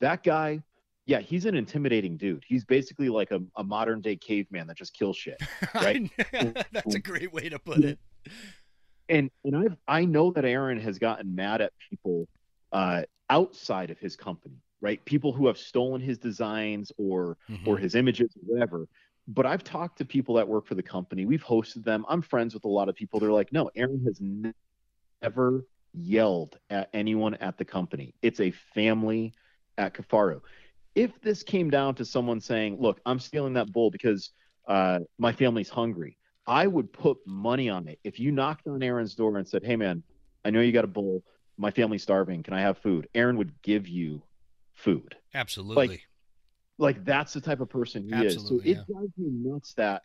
That 0.00 0.22
guy, 0.22 0.62
yeah, 1.04 1.20
he's 1.20 1.44
an 1.44 1.54
intimidating 1.54 2.16
dude. 2.16 2.44
He's 2.46 2.64
basically 2.64 3.08
like 3.10 3.30
a, 3.30 3.40
a 3.56 3.64
modern 3.64 4.00
day 4.00 4.16
caveman 4.16 4.66
that 4.68 4.76
just 4.76 4.94
kills 4.94 5.16
shit. 5.16 5.40
Right? 5.74 6.10
That's 6.72 6.94
a 6.94 7.00
great 7.00 7.32
way 7.32 7.48
to 7.48 7.58
put 7.58 7.84
it. 7.84 7.98
And 9.08 9.30
and 9.44 9.56
I 9.86 10.00
I 10.00 10.04
know 10.06 10.32
that 10.32 10.44
Aaron 10.44 10.80
has 10.80 10.98
gotten 10.98 11.34
mad 11.34 11.60
at 11.60 11.72
people 11.90 12.28
uh, 12.72 13.02
outside 13.28 13.90
of 13.90 13.98
his 13.98 14.16
company 14.16 14.56
right? 14.80 15.04
People 15.04 15.32
who 15.32 15.46
have 15.46 15.58
stolen 15.58 16.00
his 16.00 16.18
designs 16.18 16.92
or 16.98 17.38
mm-hmm. 17.48 17.68
or 17.68 17.76
his 17.76 17.94
images, 17.94 18.34
or 18.36 18.54
whatever. 18.54 18.88
But 19.28 19.46
I've 19.46 19.64
talked 19.64 19.98
to 19.98 20.04
people 20.04 20.36
that 20.36 20.46
work 20.46 20.66
for 20.66 20.76
the 20.76 20.82
company. 20.82 21.26
We've 21.26 21.44
hosted 21.44 21.84
them. 21.84 22.04
I'm 22.08 22.22
friends 22.22 22.54
with 22.54 22.64
a 22.64 22.68
lot 22.68 22.88
of 22.88 22.94
people. 22.94 23.18
They're 23.18 23.32
like, 23.32 23.52
no, 23.52 23.70
Aaron 23.74 24.02
has 24.04 24.20
never 25.22 25.64
yelled 25.92 26.58
at 26.70 26.90
anyone 26.92 27.34
at 27.36 27.58
the 27.58 27.64
company. 27.64 28.14
It's 28.22 28.40
a 28.40 28.52
family 28.74 29.32
at 29.78 29.94
Kifaru. 29.94 30.40
If 30.94 31.20
this 31.20 31.42
came 31.42 31.70
down 31.70 31.94
to 31.96 32.04
someone 32.04 32.40
saying, 32.40 32.78
look, 32.80 33.00
I'm 33.04 33.18
stealing 33.18 33.54
that 33.54 33.72
bull 33.72 33.90
because 33.90 34.30
uh, 34.68 35.00
my 35.18 35.32
family's 35.32 35.68
hungry, 35.68 36.18
I 36.46 36.66
would 36.66 36.92
put 36.92 37.18
money 37.26 37.68
on 37.68 37.88
it. 37.88 37.98
If 38.04 38.20
you 38.20 38.30
knocked 38.30 38.68
on 38.68 38.82
Aaron's 38.82 39.14
door 39.14 39.36
and 39.36 39.46
said, 39.46 39.64
hey, 39.64 39.76
man, 39.76 40.02
I 40.44 40.50
know 40.50 40.60
you 40.60 40.72
got 40.72 40.84
a 40.84 40.88
bull. 40.88 41.22
My 41.58 41.70
family's 41.70 42.02
starving. 42.02 42.42
Can 42.42 42.54
I 42.54 42.60
have 42.60 42.78
food? 42.78 43.08
Aaron 43.14 43.36
would 43.38 43.60
give 43.62 43.88
you 43.88 44.22
food. 44.76 45.16
Absolutely. 45.34 45.88
Like, 45.88 46.08
like 46.78 47.04
that's 47.04 47.32
the 47.32 47.40
type 47.40 47.60
of 47.60 47.68
person 47.68 48.04
he 48.04 48.12
Absolutely, 48.12 48.70
is. 48.70 48.76
So 48.76 48.80
it 48.80 48.92
drives 48.92 49.12
me 49.16 49.28
nuts 49.30 49.74
that 49.74 50.02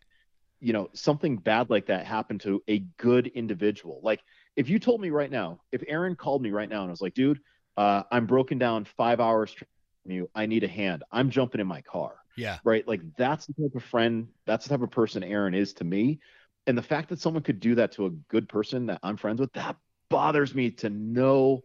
you 0.60 0.72
know 0.72 0.88
something 0.94 1.36
bad 1.36 1.70
like 1.70 1.86
that 1.86 2.06
happened 2.06 2.40
to 2.42 2.62
a 2.68 2.80
good 2.96 3.28
individual. 3.28 4.00
Like 4.02 4.20
if 4.56 4.68
you 4.68 4.78
told 4.78 5.00
me 5.00 5.10
right 5.10 5.30
now, 5.30 5.60
if 5.70 5.82
Aaron 5.86 6.16
called 6.16 6.42
me 6.42 6.50
right 6.50 6.68
now 6.68 6.82
and 6.82 6.88
I 6.88 6.92
was 6.92 7.00
like, 7.00 7.14
dude, 7.14 7.40
uh, 7.76 8.02
I'm 8.10 8.26
broken 8.26 8.58
down 8.58 8.84
five 8.84 9.20
hours 9.20 9.52
from 9.52 9.66
you, 10.06 10.30
I 10.34 10.46
need 10.46 10.64
a 10.64 10.68
hand. 10.68 11.04
I'm 11.10 11.30
jumping 11.30 11.60
in 11.60 11.66
my 11.66 11.82
car. 11.82 12.16
Yeah. 12.36 12.58
Right. 12.64 12.86
Like 12.88 13.02
that's 13.16 13.46
the 13.46 13.54
type 13.54 13.74
of 13.74 13.84
friend, 13.84 14.28
that's 14.46 14.64
the 14.64 14.70
type 14.70 14.82
of 14.82 14.90
person 14.90 15.22
Aaron 15.22 15.54
is 15.54 15.74
to 15.74 15.84
me. 15.84 16.20
And 16.66 16.78
the 16.78 16.82
fact 16.82 17.08
that 17.08 17.20
someone 17.20 17.42
could 17.42 17.60
do 17.60 17.74
that 17.74 17.92
to 17.92 18.06
a 18.06 18.10
good 18.10 18.48
person 18.48 18.86
that 18.86 19.00
I'm 19.02 19.16
friends 19.16 19.40
with, 19.40 19.52
that 19.54 19.76
bothers 20.08 20.54
me 20.54 20.70
to 20.70 20.90
no 20.90 21.64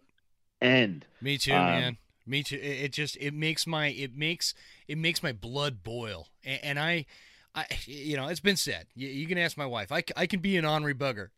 end. 0.60 1.06
Me 1.22 1.38
too, 1.38 1.54
um, 1.54 1.66
man. 1.66 1.98
Me 2.28 2.44
too. 2.44 2.60
It, 2.62 2.92
just 2.92 3.18
it 3.18 3.34
makes 3.34 3.66
my 3.66 3.88
it 3.88 4.16
makes 4.16 4.54
it 4.88 4.98
makes 4.98 5.24
my 5.24 5.32
blood 5.32 5.84
boil, 5.84 6.28
and, 6.44 6.60
and 6.64 6.80
I. 6.80 7.06
I, 7.56 7.66
you 7.86 8.16
know, 8.18 8.28
it's 8.28 8.40
been 8.40 8.56
said. 8.56 8.86
You, 8.94 9.08
you, 9.08 9.26
can 9.26 9.40
ask 9.40 9.58
my 9.58 9.66
wife. 9.66 9.92
I, 9.92 10.04
I 10.16 10.28
can 10.28 10.42
be 10.42 10.58
an 10.58 10.66
ornery 10.66 10.94
bugger, 10.94 11.30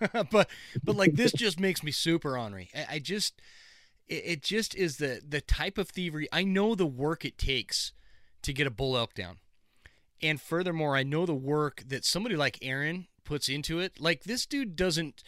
but 0.30 0.48
but 0.82 0.96
like 0.96 1.12
this 1.12 1.30
just 1.30 1.60
makes 1.60 1.82
me 1.82 1.90
super 1.90 2.38
ornery. 2.38 2.70
I, 2.74 2.94
I 2.94 2.98
just 3.00 3.42
it, 4.06 4.22
it, 4.24 4.42
just 4.42 4.74
is 4.74 4.96
the 4.96 5.20
the 5.28 5.42
type 5.42 5.76
of 5.76 5.90
thievery. 5.90 6.26
I 6.32 6.42
know 6.42 6.74
the 6.74 6.86
work 6.86 7.26
it 7.26 7.36
takes 7.36 7.92
to 8.40 8.54
get 8.54 8.66
a 8.66 8.70
bull 8.70 8.96
elk 8.96 9.12
down, 9.12 9.40
and 10.22 10.40
furthermore, 10.40 10.96
I 10.96 11.02
know 11.02 11.26
the 11.26 11.34
work 11.34 11.82
that 11.86 12.04
somebody 12.04 12.34
like 12.34 12.58
Aaron 12.62 13.06
puts 13.24 13.50
into 13.50 13.78
it. 13.78 14.00
Like 14.00 14.24
this 14.24 14.46
dude 14.46 14.74
doesn't 14.74 15.22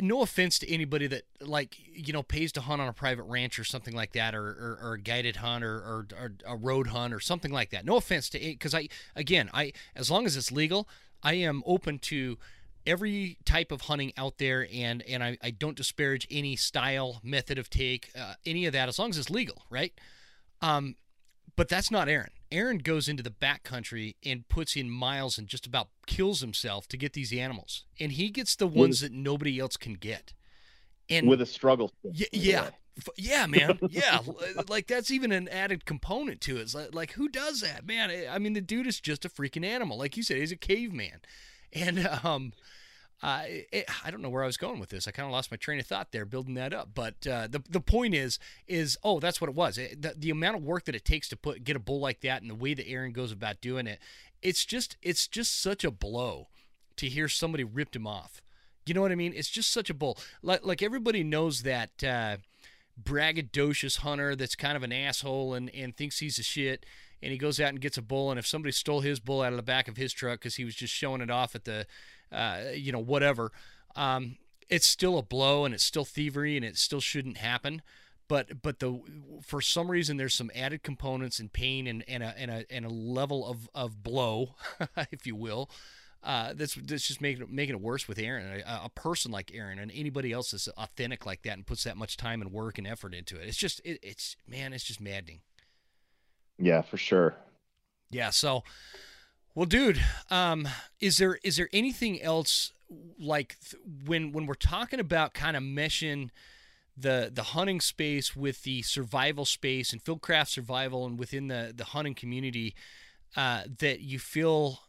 no 0.00 0.22
offense 0.22 0.58
to 0.58 0.72
anybody 0.72 1.06
that 1.06 1.22
like 1.40 1.76
you 1.92 2.12
know 2.12 2.22
pays 2.22 2.50
to 2.52 2.60
hunt 2.62 2.80
on 2.80 2.88
a 2.88 2.92
private 2.92 3.24
ranch 3.24 3.58
or 3.58 3.64
something 3.64 3.94
like 3.94 4.12
that 4.12 4.34
or, 4.34 4.46
or, 4.46 4.78
or 4.82 4.92
a 4.94 5.00
guided 5.00 5.36
hunt 5.36 5.62
or, 5.62 5.76
or, 5.76 6.06
or, 6.18 6.32
a 6.46 6.56
road 6.56 6.88
hunt 6.88 7.12
or 7.12 7.20
something 7.20 7.52
like 7.52 7.70
that. 7.70 7.84
No 7.84 7.96
offense 7.96 8.30
to 8.30 8.38
because 8.38 8.74
i 8.74 8.88
again 9.14 9.50
i 9.52 9.72
as 9.94 10.10
long 10.10 10.24
as 10.24 10.36
it's 10.36 10.50
legal 10.50 10.88
i 11.22 11.34
am 11.34 11.62
open 11.66 11.98
to 11.98 12.38
every 12.86 13.36
type 13.44 13.70
of 13.70 13.82
hunting 13.82 14.12
out 14.16 14.38
there 14.38 14.66
and 14.72 15.02
and 15.02 15.22
i, 15.22 15.36
I 15.42 15.50
don't 15.50 15.76
disparage 15.76 16.26
any 16.30 16.56
style 16.56 17.20
method 17.22 17.58
of 17.58 17.68
take 17.68 18.10
uh, 18.18 18.34
any 18.46 18.64
of 18.66 18.72
that 18.72 18.88
as 18.88 18.98
long 18.98 19.10
as 19.10 19.18
it's 19.18 19.30
legal 19.30 19.62
right? 19.68 19.92
Um 20.62 20.96
but 21.54 21.68
that's 21.68 21.90
not 21.90 22.08
aaron 22.08 22.30
Aaron 22.56 22.78
goes 22.78 23.06
into 23.06 23.22
the 23.22 23.30
backcountry 23.30 24.14
and 24.24 24.48
puts 24.48 24.76
in 24.76 24.88
miles 24.88 25.36
and 25.36 25.46
just 25.46 25.66
about 25.66 25.88
kills 26.06 26.40
himself 26.40 26.88
to 26.88 26.96
get 26.96 27.12
these 27.12 27.32
animals, 27.32 27.84
and 28.00 28.12
he 28.12 28.30
gets 28.30 28.56
the 28.56 28.66
ones 28.66 29.00
that 29.02 29.12
nobody 29.12 29.60
else 29.60 29.76
can 29.76 29.92
get. 29.94 30.32
And 31.10 31.28
with 31.28 31.42
a 31.42 31.46
struggle. 31.46 31.92
Yeah, 32.02 32.26
yeah, 32.32 32.70
yeah, 33.18 33.46
man, 33.46 33.78
yeah. 33.90 34.20
like 34.68 34.86
that's 34.86 35.10
even 35.10 35.32
an 35.32 35.48
added 35.48 35.84
component 35.84 36.40
to 36.42 36.56
it. 36.56 36.62
It's 36.62 36.74
like, 36.74 36.94
like 36.94 37.12
who 37.12 37.28
does 37.28 37.60
that, 37.60 37.86
man? 37.86 38.10
I 38.30 38.38
mean, 38.38 38.54
the 38.54 38.62
dude 38.62 38.86
is 38.86 39.00
just 39.00 39.26
a 39.26 39.28
freaking 39.28 39.64
animal. 39.64 39.98
Like 39.98 40.16
you 40.16 40.22
said, 40.22 40.38
he's 40.38 40.52
a 40.52 40.56
caveman, 40.56 41.20
and 41.74 42.08
um, 42.24 42.54
it, 43.22 43.88
I 44.04 44.10
don't 44.10 44.22
know 44.22 44.28
where 44.28 44.42
I 44.42 44.46
was 44.46 44.56
going 44.56 44.78
with 44.78 44.90
this. 44.90 45.08
I 45.08 45.10
kind 45.10 45.26
of 45.26 45.32
lost 45.32 45.50
my 45.50 45.56
train 45.56 45.80
of 45.80 45.86
thought 45.86 46.12
there, 46.12 46.24
building 46.24 46.54
that 46.54 46.72
up. 46.72 46.90
But 46.94 47.26
uh, 47.26 47.46
the 47.48 47.62
the 47.68 47.80
point 47.80 48.14
is, 48.14 48.38
is 48.66 48.98
oh, 49.02 49.20
that's 49.20 49.40
what 49.40 49.48
it 49.48 49.56
was. 49.56 49.78
It, 49.78 50.02
the, 50.02 50.14
the 50.16 50.30
amount 50.30 50.56
of 50.56 50.64
work 50.64 50.84
that 50.84 50.94
it 50.94 51.04
takes 51.04 51.28
to 51.30 51.36
put 51.36 51.64
get 51.64 51.76
a 51.76 51.80
bull 51.80 52.00
like 52.00 52.20
that, 52.20 52.42
and 52.42 52.50
the 52.50 52.54
way 52.54 52.74
that 52.74 52.88
Aaron 52.88 53.12
goes 53.12 53.32
about 53.32 53.60
doing 53.60 53.86
it, 53.86 53.98
it's 54.42 54.64
just 54.64 54.96
it's 55.02 55.26
just 55.26 55.60
such 55.60 55.84
a 55.84 55.90
blow 55.90 56.48
to 56.96 57.08
hear 57.08 57.28
somebody 57.28 57.64
ripped 57.64 57.96
him 57.96 58.06
off. 58.06 58.42
You 58.84 58.94
know 58.94 59.02
what 59.02 59.12
I 59.12 59.16
mean? 59.16 59.32
It's 59.34 59.50
just 59.50 59.72
such 59.72 59.90
a 59.90 59.94
bull. 59.94 60.18
Like 60.42 60.64
like 60.64 60.82
everybody 60.82 61.24
knows 61.24 61.62
that 61.62 62.04
uh, 62.04 62.36
braggadocious 63.02 63.98
hunter 63.98 64.36
that's 64.36 64.54
kind 64.54 64.76
of 64.76 64.82
an 64.82 64.92
asshole 64.92 65.54
and 65.54 65.70
and 65.74 65.96
thinks 65.96 66.18
he's 66.18 66.38
a 66.38 66.42
shit 66.42 66.86
and 67.22 67.32
he 67.32 67.38
goes 67.38 67.60
out 67.60 67.70
and 67.70 67.80
gets 67.80 67.98
a 67.98 68.02
bull 68.02 68.30
and 68.30 68.38
if 68.38 68.46
somebody 68.46 68.72
stole 68.72 69.00
his 69.00 69.20
bull 69.20 69.42
out 69.42 69.52
of 69.52 69.56
the 69.56 69.62
back 69.62 69.88
of 69.88 69.96
his 69.96 70.12
truck 70.12 70.38
because 70.38 70.56
he 70.56 70.64
was 70.64 70.74
just 70.74 70.94
showing 70.94 71.20
it 71.20 71.30
off 71.30 71.54
at 71.54 71.64
the 71.64 71.86
uh, 72.32 72.60
you 72.74 72.92
know, 72.92 73.00
whatever. 73.00 73.52
Um, 73.94 74.36
it's 74.68 74.86
still 74.86 75.18
a 75.18 75.22
blow 75.22 75.64
and 75.64 75.74
it's 75.74 75.84
still 75.84 76.04
thievery 76.04 76.56
and 76.56 76.64
it 76.64 76.76
still 76.76 77.00
shouldn't 77.00 77.38
happen. 77.38 77.82
But 78.28 78.60
but 78.62 78.80
the 78.80 79.00
for 79.42 79.60
some 79.60 79.88
reason 79.88 80.16
there's 80.16 80.34
some 80.34 80.50
added 80.54 80.82
components 80.82 81.38
and 81.38 81.52
pain 81.52 81.86
and, 81.86 82.02
and 82.08 82.24
a 82.24 82.34
and 82.36 82.50
a 82.50 82.64
and 82.70 82.84
a 82.84 82.88
level 82.88 83.46
of, 83.46 83.68
of 83.72 84.02
blow, 84.02 84.56
if 85.12 85.28
you 85.28 85.36
will, 85.36 85.70
uh, 86.26 86.52
that's 86.54 86.74
that's 86.74 87.06
just 87.06 87.20
making 87.20 87.42
it, 87.42 87.50
making 87.50 87.76
it 87.76 87.80
worse 87.80 88.08
with 88.08 88.18
Aaron. 88.18 88.62
A, 88.66 88.80
a, 88.86 88.88
person 88.88 89.30
like 89.30 89.52
Aaron 89.54 89.78
and 89.78 89.92
anybody 89.94 90.32
else 90.32 90.50
that's 90.50 90.66
authentic 90.68 91.24
like 91.24 91.42
that 91.42 91.52
and 91.52 91.64
puts 91.64 91.84
that 91.84 91.96
much 91.96 92.16
time 92.16 92.42
and 92.42 92.50
work 92.50 92.78
and 92.78 92.86
effort 92.86 93.14
into 93.14 93.36
it. 93.40 93.46
It's 93.46 93.56
just 93.56 93.80
it, 93.84 94.00
it's 94.02 94.34
man, 94.48 94.72
it's 94.72 94.82
just 94.82 95.00
maddening. 95.00 95.42
Yeah, 96.58 96.82
for 96.82 96.96
sure. 96.96 97.36
Yeah. 98.10 98.30
So, 98.30 98.64
well, 99.56 99.64
dude, 99.64 100.04
um, 100.30 100.68
is 101.00 101.16
there 101.16 101.38
is 101.42 101.56
there 101.56 101.70
anything 101.72 102.20
else 102.20 102.74
like 103.18 103.56
th- 103.58 103.82
when 104.04 104.30
when 104.30 104.44
we're 104.44 104.52
talking 104.52 105.00
about 105.00 105.32
kind 105.32 105.56
of 105.56 105.62
meshing 105.62 106.28
the 106.94 107.30
the 107.32 107.42
hunting 107.42 107.80
space 107.80 108.36
with 108.36 108.64
the 108.64 108.82
survival 108.82 109.46
space 109.46 109.94
and 109.94 110.04
fieldcraft 110.04 110.48
survival 110.48 111.06
and 111.06 111.18
within 111.18 111.48
the 111.48 111.72
the 111.74 111.84
hunting 111.84 112.14
community 112.14 112.74
uh, 113.34 113.62
that 113.78 114.00
you 114.00 114.18
feel 114.18 114.80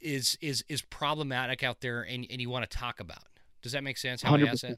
is 0.00 0.36
is 0.40 0.64
is 0.68 0.82
problematic 0.82 1.62
out 1.62 1.80
there 1.80 2.02
and, 2.02 2.26
and 2.28 2.40
you 2.40 2.50
want 2.50 2.68
to 2.68 2.76
talk 2.76 2.98
about? 2.98 3.22
Does 3.62 3.70
that 3.70 3.84
make 3.84 3.98
sense 3.98 4.20
how 4.20 4.36
100%. 4.36 4.76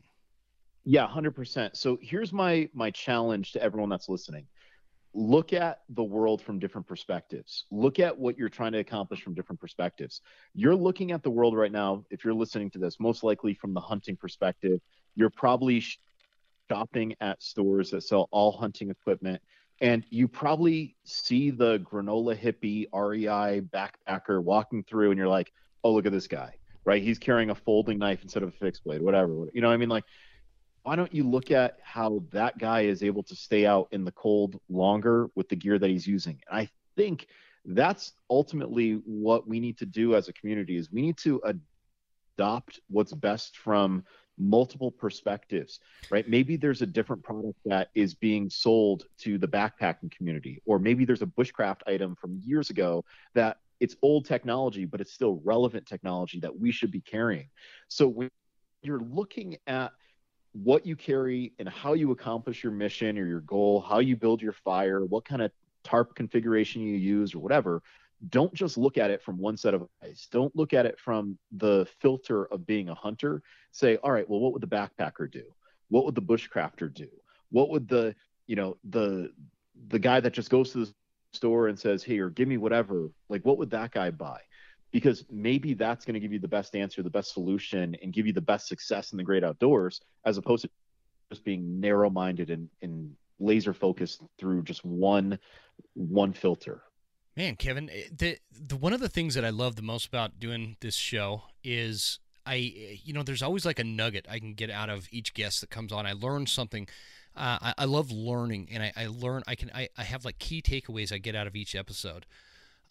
yeah 0.84 1.06
100% 1.06 1.76
so 1.76 1.98
here's 2.02 2.30
my 2.30 2.68
my 2.74 2.90
challenge 2.90 3.52
to 3.52 3.62
everyone 3.62 3.88
that's 3.88 4.10
listening 4.10 4.46
look 5.14 5.52
at 5.52 5.80
the 5.90 6.02
world 6.02 6.40
from 6.40 6.58
different 6.58 6.86
perspectives. 6.86 7.66
Look 7.70 7.98
at 7.98 8.18
what 8.18 8.38
you're 8.38 8.48
trying 8.48 8.72
to 8.72 8.78
accomplish 8.78 9.22
from 9.22 9.34
different 9.34 9.60
perspectives. 9.60 10.22
You're 10.54 10.74
looking 10.74 11.12
at 11.12 11.22
the 11.22 11.30
world 11.30 11.56
right 11.56 11.72
now, 11.72 12.04
if 12.10 12.24
you're 12.24 12.34
listening 12.34 12.70
to 12.70 12.78
this, 12.78 12.98
most 12.98 13.22
likely 13.22 13.54
from 13.54 13.74
the 13.74 13.80
hunting 13.80 14.16
perspective. 14.16 14.80
You're 15.14 15.30
probably 15.30 15.84
shopping 16.70 17.14
at 17.20 17.42
stores 17.42 17.90
that 17.90 18.02
sell 18.02 18.28
all 18.30 18.52
hunting 18.52 18.90
equipment. 18.90 19.42
And 19.80 20.04
you 20.10 20.28
probably 20.28 20.96
see 21.04 21.50
the 21.50 21.80
granola 21.80 22.36
hippie 22.38 22.86
REI 22.92 23.60
backpacker 23.60 24.42
walking 24.42 24.84
through, 24.84 25.10
and 25.10 25.18
you're 25.18 25.28
like, 25.28 25.52
oh, 25.82 25.92
look 25.92 26.06
at 26.06 26.12
this 26.12 26.28
guy, 26.28 26.54
right? 26.84 27.02
He's 27.02 27.18
carrying 27.18 27.50
a 27.50 27.54
folding 27.54 27.98
knife 27.98 28.22
instead 28.22 28.44
of 28.44 28.50
a 28.50 28.52
fixed 28.52 28.84
blade, 28.84 29.02
whatever. 29.02 29.48
You 29.52 29.60
know 29.60 29.68
what 29.68 29.74
I 29.74 29.78
mean? 29.78 29.88
Like, 29.88 30.04
why 30.82 30.96
don't 30.96 31.14
you 31.14 31.24
look 31.24 31.50
at 31.50 31.78
how 31.82 32.22
that 32.30 32.58
guy 32.58 32.82
is 32.82 33.02
able 33.02 33.22
to 33.24 33.36
stay 33.36 33.66
out 33.66 33.88
in 33.92 34.04
the 34.04 34.12
cold 34.12 34.60
longer 34.68 35.28
with 35.34 35.48
the 35.48 35.56
gear 35.56 35.78
that 35.78 35.90
he's 35.90 36.06
using? 36.06 36.40
And 36.50 36.60
I 36.60 36.70
think 36.96 37.26
that's 37.64 38.12
ultimately 38.28 39.00
what 39.04 39.46
we 39.46 39.60
need 39.60 39.78
to 39.78 39.86
do 39.86 40.14
as 40.14 40.28
a 40.28 40.32
community 40.32 40.76
is 40.76 40.90
we 40.90 41.02
need 41.02 41.16
to 41.18 41.40
adopt 42.38 42.80
what's 42.88 43.12
best 43.12 43.56
from 43.56 44.04
multiple 44.38 44.90
perspectives 44.90 45.78
right 46.10 46.28
maybe 46.28 46.56
there's 46.56 46.82
a 46.82 46.86
different 46.86 47.22
product 47.22 47.58
that 47.66 47.90
is 47.94 48.14
being 48.14 48.48
sold 48.48 49.04
to 49.18 49.36
the 49.38 49.46
backpacking 49.46 50.10
community 50.10 50.60
or 50.64 50.78
maybe 50.78 51.04
there's 51.04 51.22
a 51.22 51.26
bushcraft 51.26 51.80
item 51.86 52.16
from 52.16 52.40
years 52.42 52.70
ago 52.70 53.04
that 53.34 53.58
it's 53.78 53.94
old 54.00 54.24
technology 54.24 54.86
but 54.86 55.00
it's 55.00 55.12
still 55.12 55.40
relevant 55.44 55.86
technology 55.86 56.40
that 56.40 56.58
we 56.58 56.72
should 56.72 56.90
be 56.90 57.00
carrying 57.00 57.48
so 57.88 58.08
when 58.08 58.30
you're 58.82 59.00
looking 59.00 59.56
at 59.66 59.92
what 60.52 60.86
you 60.86 60.96
carry 60.96 61.52
and 61.58 61.68
how 61.68 61.94
you 61.94 62.10
accomplish 62.10 62.62
your 62.62 62.72
mission 62.72 63.18
or 63.18 63.26
your 63.26 63.40
goal, 63.40 63.80
how 63.80 63.98
you 63.98 64.16
build 64.16 64.42
your 64.42 64.52
fire, 64.52 65.04
what 65.04 65.24
kind 65.24 65.42
of 65.42 65.50
tarp 65.82 66.14
configuration 66.14 66.82
you 66.82 66.96
use 66.96 67.34
or 67.34 67.38
whatever, 67.38 67.82
don't 68.28 68.54
just 68.54 68.78
look 68.78 68.98
at 68.98 69.10
it 69.10 69.22
from 69.22 69.38
one 69.38 69.56
set 69.56 69.74
of 69.74 69.88
eyes. 70.04 70.28
Don't 70.30 70.54
look 70.54 70.72
at 70.72 70.86
it 70.86 70.98
from 70.98 71.38
the 71.52 71.86
filter 72.00 72.46
of 72.46 72.66
being 72.66 72.88
a 72.88 72.94
hunter. 72.94 73.42
Say, 73.72 73.96
all 73.96 74.12
right, 74.12 74.28
well, 74.28 74.40
what 74.40 74.52
would 74.52 74.62
the 74.62 74.68
backpacker 74.68 75.30
do? 75.30 75.44
What 75.88 76.04
would 76.04 76.14
the 76.14 76.22
bushcrafter 76.22 76.92
do? 76.92 77.08
What 77.50 77.70
would 77.70 77.88
the, 77.88 78.14
you 78.46 78.56
know, 78.56 78.76
the 78.90 79.32
the 79.88 79.98
guy 79.98 80.20
that 80.20 80.32
just 80.32 80.50
goes 80.50 80.72
to 80.72 80.84
the 80.84 80.94
store 81.32 81.68
and 81.68 81.78
says, 81.78 82.02
"Hey, 82.02 82.18
or 82.18 82.30
give 82.30 82.48
me 82.48 82.56
whatever." 82.56 83.10
Like, 83.28 83.44
what 83.44 83.58
would 83.58 83.70
that 83.70 83.90
guy 83.92 84.10
buy? 84.10 84.40
Because 84.92 85.24
maybe 85.30 85.74
that's 85.74 86.04
going 86.04 86.14
to 86.14 86.20
give 86.20 86.32
you 86.32 86.38
the 86.38 86.48
best 86.48 86.76
answer, 86.76 87.02
the 87.02 87.10
best 87.10 87.32
solution, 87.32 87.96
and 88.02 88.12
give 88.12 88.26
you 88.26 88.32
the 88.32 88.40
best 88.40 88.68
success 88.68 89.12
in 89.12 89.18
the 89.18 89.24
great 89.24 89.42
outdoors, 89.42 90.00
as 90.24 90.36
opposed 90.36 90.62
to 90.62 90.70
just 91.30 91.44
being 91.44 91.80
narrow-minded 91.80 92.50
and, 92.50 92.68
and 92.82 93.14
laser 93.40 93.72
focused 93.72 94.22
through 94.38 94.62
just 94.62 94.84
one 94.84 95.38
one 95.94 96.32
filter. 96.32 96.82
Man, 97.36 97.56
Kevin, 97.56 97.88
eh, 97.90 98.04
the, 98.16 98.38
the 98.50 98.76
one 98.76 98.92
of 98.92 99.00
the 99.00 99.08
things 99.08 99.34
that 99.34 99.44
I 99.44 99.50
love 99.50 99.76
the 99.76 99.82
most 99.82 100.06
about 100.06 100.38
doing 100.38 100.76
this 100.80 100.94
show 100.94 101.44
is 101.64 102.18
I, 102.44 102.54
you 103.04 103.12
know, 103.14 103.22
there's 103.22 103.42
always 103.42 103.64
like 103.64 103.78
a 103.78 103.84
nugget 103.84 104.26
I 104.28 104.38
can 104.38 104.52
get 104.54 104.70
out 104.70 104.90
of 104.90 105.08
each 105.10 105.32
guest 105.32 105.60
that 105.60 105.70
comes 105.70 105.92
on. 105.92 106.06
I 106.06 106.12
learn 106.12 106.46
something. 106.46 106.88
Uh, 107.34 107.58
I, 107.62 107.74
I, 107.78 107.84
love 107.86 108.10
learning, 108.10 108.68
and 108.70 108.82
I, 108.82 108.92
I 108.94 109.06
learn. 109.06 109.42
I 109.46 109.54
can. 109.54 109.70
I, 109.74 109.88
I 109.96 110.02
have 110.02 110.26
like 110.26 110.38
key 110.38 110.60
takeaways 110.60 111.12
I 111.12 111.18
get 111.18 111.34
out 111.34 111.46
of 111.46 111.56
each 111.56 111.74
episode. 111.74 112.26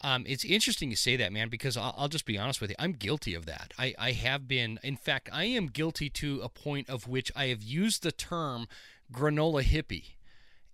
Um, 0.04 0.26
it's 0.28 0.44
interesting 0.44 0.90
you 0.90 0.96
say 0.96 1.16
that, 1.18 1.32
man, 1.32 1.50
because 1.50 1.78
I'll, 1.78 1.94
I'll, 1.96 2.08
just 2.08 2.26
be 2.26 2.38
honest 2.38 2.60
with 2.60 2.72
you. 2.72 2.76
I'm 2.80 2.94
guilty 2.94 3.36
of 3.36 3.46
that. 3.46 3.74
I, 3.78 3.94
I 4.00 4.12
have 4.14 4.48
been, 4.48 4.80
in 4.84 4.98
fact, 4.98 5.30
I 5.32 5.46
am 5.46 5.68
guilty 5.68 6.10
to 6.10 6.42
a 6.42 6.50
point 6.50 6.90
of 6.90 7.08
which 7.08 7.32
I 7.36 7.48
have 7.48 7.62
used 7.62 8.02
the 8.02 8.12
term 8.12 8.68
granola 9.14 9.64
hippie. 9.64 10.14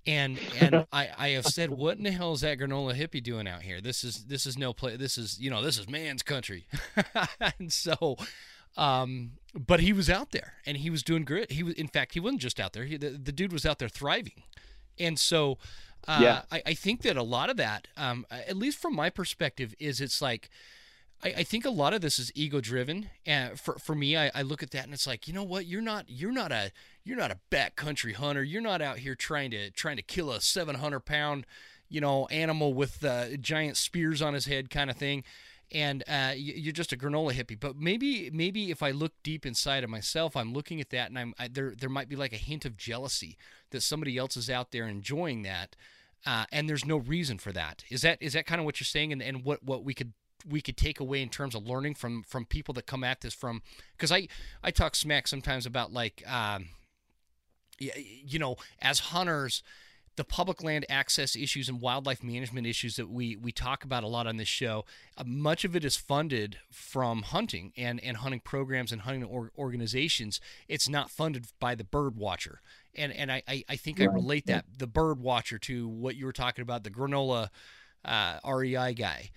And 0.06 0.40
and 0.62 0.88
I, 0.94 1.10
I 1.18 1.30
have 1.30 1.46
said, 1.46 1.72
what 1.72 1.98
in 1.98 2.04
the 2.04 2.12
hell 2.12 2.32
is 2.32 2.42
that 2.42 2.58
granola 2.58 2.96
hippie 2.96 3.22
doing 3.22 3.48
out 3.48 3.64
here? 3.64 3.82
This 3.82 4.06
is 4.06 4.26
this 4.26 4.46
is 4.46 4.58
no 4.58 4.72
play. 4.72 4.96
This 4.96 5.18
is 5.18 5.38
you 5.40 5.50
know 5.50 5.62
this 5.62 5.78
is 5.78 5.90
man's 5.90 6.24
country, 6.24 6.66
and 7.60 7.74
so, 7.74 8.16
um, 8.78 9.32
but 9.54 9.82
he 9.82 9.92
was 9.92 10.10
out 10.10 10.32
there 10.32 10.54
and 10.66 10.78
he 10.78 10.90
was 10.90 11.04
doing 11.04 11.26
great. 11.26 11.52
He 11.52 11.64
was, 11.64 11.74
in 11.74 11.90
fact, 11.90 12.14
he 12.14 12.22
wasn't 12.22 12.42
just 12.42 12.58
out 12.58 12.72
there. 12.72 12.86
He, 12.86 12.96
the, 12.96 13.10
the 13.10 13.34
dude 13.34 13.52
was 13.52 13.66
out 13.66 13.80
there 13.80 13.90
thriving, 13.90 14.44
and 14.98 15.20
so 15.20 15.58
uh, 16.08 16.20
yeah. 16.22 16.42
I, 16.52 16.62
I, 16.68 16.74
think 16.74 17.02
that 17.02 17.18
a 17.18 17.24
lot 17.24 17.50
of 17.50 17.58
that, 17.58 17.88
um, 17.98 18.26
at 18.30 18.56
least 18.56 18.78
from 18.78 18.96
my 18.96 19.10
perspective, 19.10 19.74
is 19.80 20.00
it's 20.00 20.22
like, 20.22 20.50
I, 21.24 21.30
I 21.38 21.44
think 21.44 21.66
a 21.66 21.70
lot 21.70 21.94
of 21.94 22.02
this 22.02 22.20
is 22.20 22.32
ego 22.36 22.62
driven. 22.62 23.10
And 23.26 23.60
for, 23.60 23.78
for 23.78 23.96
me, 23.96 24.16
I, 24.16 24.32
I 24.34 24.42
look 24.42 24.64
at 24.64 24.72
that 24.72 24.86
and 24.86 24.94
it's 24.94 25.08
like, 25.08 25.28
you 25.28 25.34
know 25.34 25.44
what? 25.44 25.66
You're 25.66 25.82
not, 25.82 26.06
you're 26.08 26.32
not 26.32 26.52
a, 26.52 26.72
you're 27.04 27.18
not 27.18 27.32
a 27.32 27.40
backcountry 27.52 28.14
hunter. 28.14 28.44
You're 28.44 28.62
not 28.62 28.82
out 28.82 29.00
here 29.00 29.16
trying 29.16 29.52
to, 29.52 29.72
trying 29.72 29.98
to 29.98 30.04
kill 30.04 30.32
a 30.32 30.40
700 30.40 31.02
pound, 31.02 31.46
you 31.90 32.02
know, 32.02 32.28
animal 32.28 32.74
with 32.74 33.04
uh, 33.04 33.38
giant 33.38 33.78
spears 33.78 34.22
on 34.22 34.34
his 34.34 34.46
head 34.46 34.70
kind 34.70 34.90
of 34.90 34.98
thing 34.98 35.24
and 35.72 36.04
uh, 36.08 36.34
you're 36.36 36.74
just 36.74 36.94
a 36.94 36.98
granola 36.98 37.34
hippie. 37.34 37.60
But 37.60 37.76
maybe, 37.76 38.30
maybe 38.32 38.72
if 38.72 38.82
I 38.82 38.92
look 38.92 39.14
deep 39.24 39.46
inside 39.46 39.84
of 39.84 39.90
myself, 39.90 40.36
I'm 40.36 40.54
looking 40.54 40.80
at 40.80 40.90
that, 40.92 41.10
and 41.10 41.20
I'm 41.20 41.34
I, 41.38 41.48
there. 41.48 41.74
There 41.78 41.90
might 41.90 42.10
be 42.10 42.16
like 42.16 42.34
a 42.34 42.38
hint 42.38 42.66
of 42.66 42.78
jealousy 42.78 43.38
that 43.72 43.82
somebody 43.82 44.18
else 44.18 44.38
is 44.38 44.50
out 44.50 44.72
there 44.72 44.88
enjoying 44.88 45.44
that, 45.44 45.76
uh, 46.26 46.46
and 46.52 46.70
there's 46.70 46.86
no 46.86 46.98
reason 46.98 47.38
for 47.38 47.52
that. 47.52 47.84
Is 47.90 48.02
that 48.02 48.22
is 48.22 48.34
that 48.34 48.46
kind 48.46 48.60
of 48.60 48.66
what 48.66 48.80
you're 48.80 48.86
saying, 48.86 49.12
and, 49.12 49.22
and 49.22 49.44
what 49.44 49.64
what 49.64 49.84
we 49.84 49.94
could 49.94 50.14
we 50.48 50.62
could 50.62 50.78
take 50.78 51.00
away 51.00 51.22
in 51.22 51.30
terms 51.30 51.56
of 51.56 51.68
learning 51.68 51.96
from 51.96 52.24
from 52.24 52.46
people 52.46 52.74
that 52.76 52.86
come 52.86 53.04
at 53.04 53.22
this 53.22 53.34
from 53.34 53.62
because 53.92 54.12
I 54.12 54.28
I 54.64 54.72
talk 54.72 54.96
smack 54.96 55.28
sometimes 55.28 55.66
about 55.66 55.92
like 55.92 56.24
um, 56.32 56.70
you 57.80 58.40
know 58.40 58.56
as 58.82 59.00
hunters 59.00 59.64
the 60.18 60.26
public 60.26 60.62
land 60.62 60.86
access 60.90 61.36
issues 61.36 61.70
and 61.70 61.80
wildlife 61.80 62.24
management 62.24 62.68
issues 62.68 62.98
that 62.98 63.10
we 63.10 63.36
we 63.36 63.52
talk 63.52 63.84
about 63.84 64.04
a 64.04 64.08
lot 64.08 64.28
on 64.28 64.38
this 64.38 64.48
show, 64.48 64.84
uh, 65.18 65.24
much 65.26 65.64
of 65.64 65.76
it 65.76 65.86
is 65.86 65.96
funded 65.96 66.58
from 66.70 67.22
hunting 67.22 67.72
and 67.78 68.04
and 68.04 68.18
hunting 68.18 68.42
programs 68.42 68.92
and 68.92 69.02
hunting 69.02 69.24
or, 69.24 69.52
organizations. 69.58 70.42
It's 70.68 70.90
not 70.90 71.10
funded 71.10 71.48
by 71.60 71.76
the 71.76 71.84
bird 71.84 72.18
watcher 72.18 72.62
and 72.98 73.14
and 73.14 73.32
I 73.32 73.44
I, 73.48 73.76
think 73.76 74.00
right. 74.00 74.10
I 74.10 74.12
relate 74.12 74.48
that 74.48 74.66
the 74.78 74.88
bird 74.88 75.20
watcher 75.20 75.58
to 75.60 75.88
what 75.88 76.16
you 76.16 76.26
were 76.26 76.34
talking 76.34 76.64
about 76.64 76.84
the 76.84 76.90
granola 76.90 77.50
uh, 78.04 78.40
REI 78.46 78.94
guy. 78.94 79.32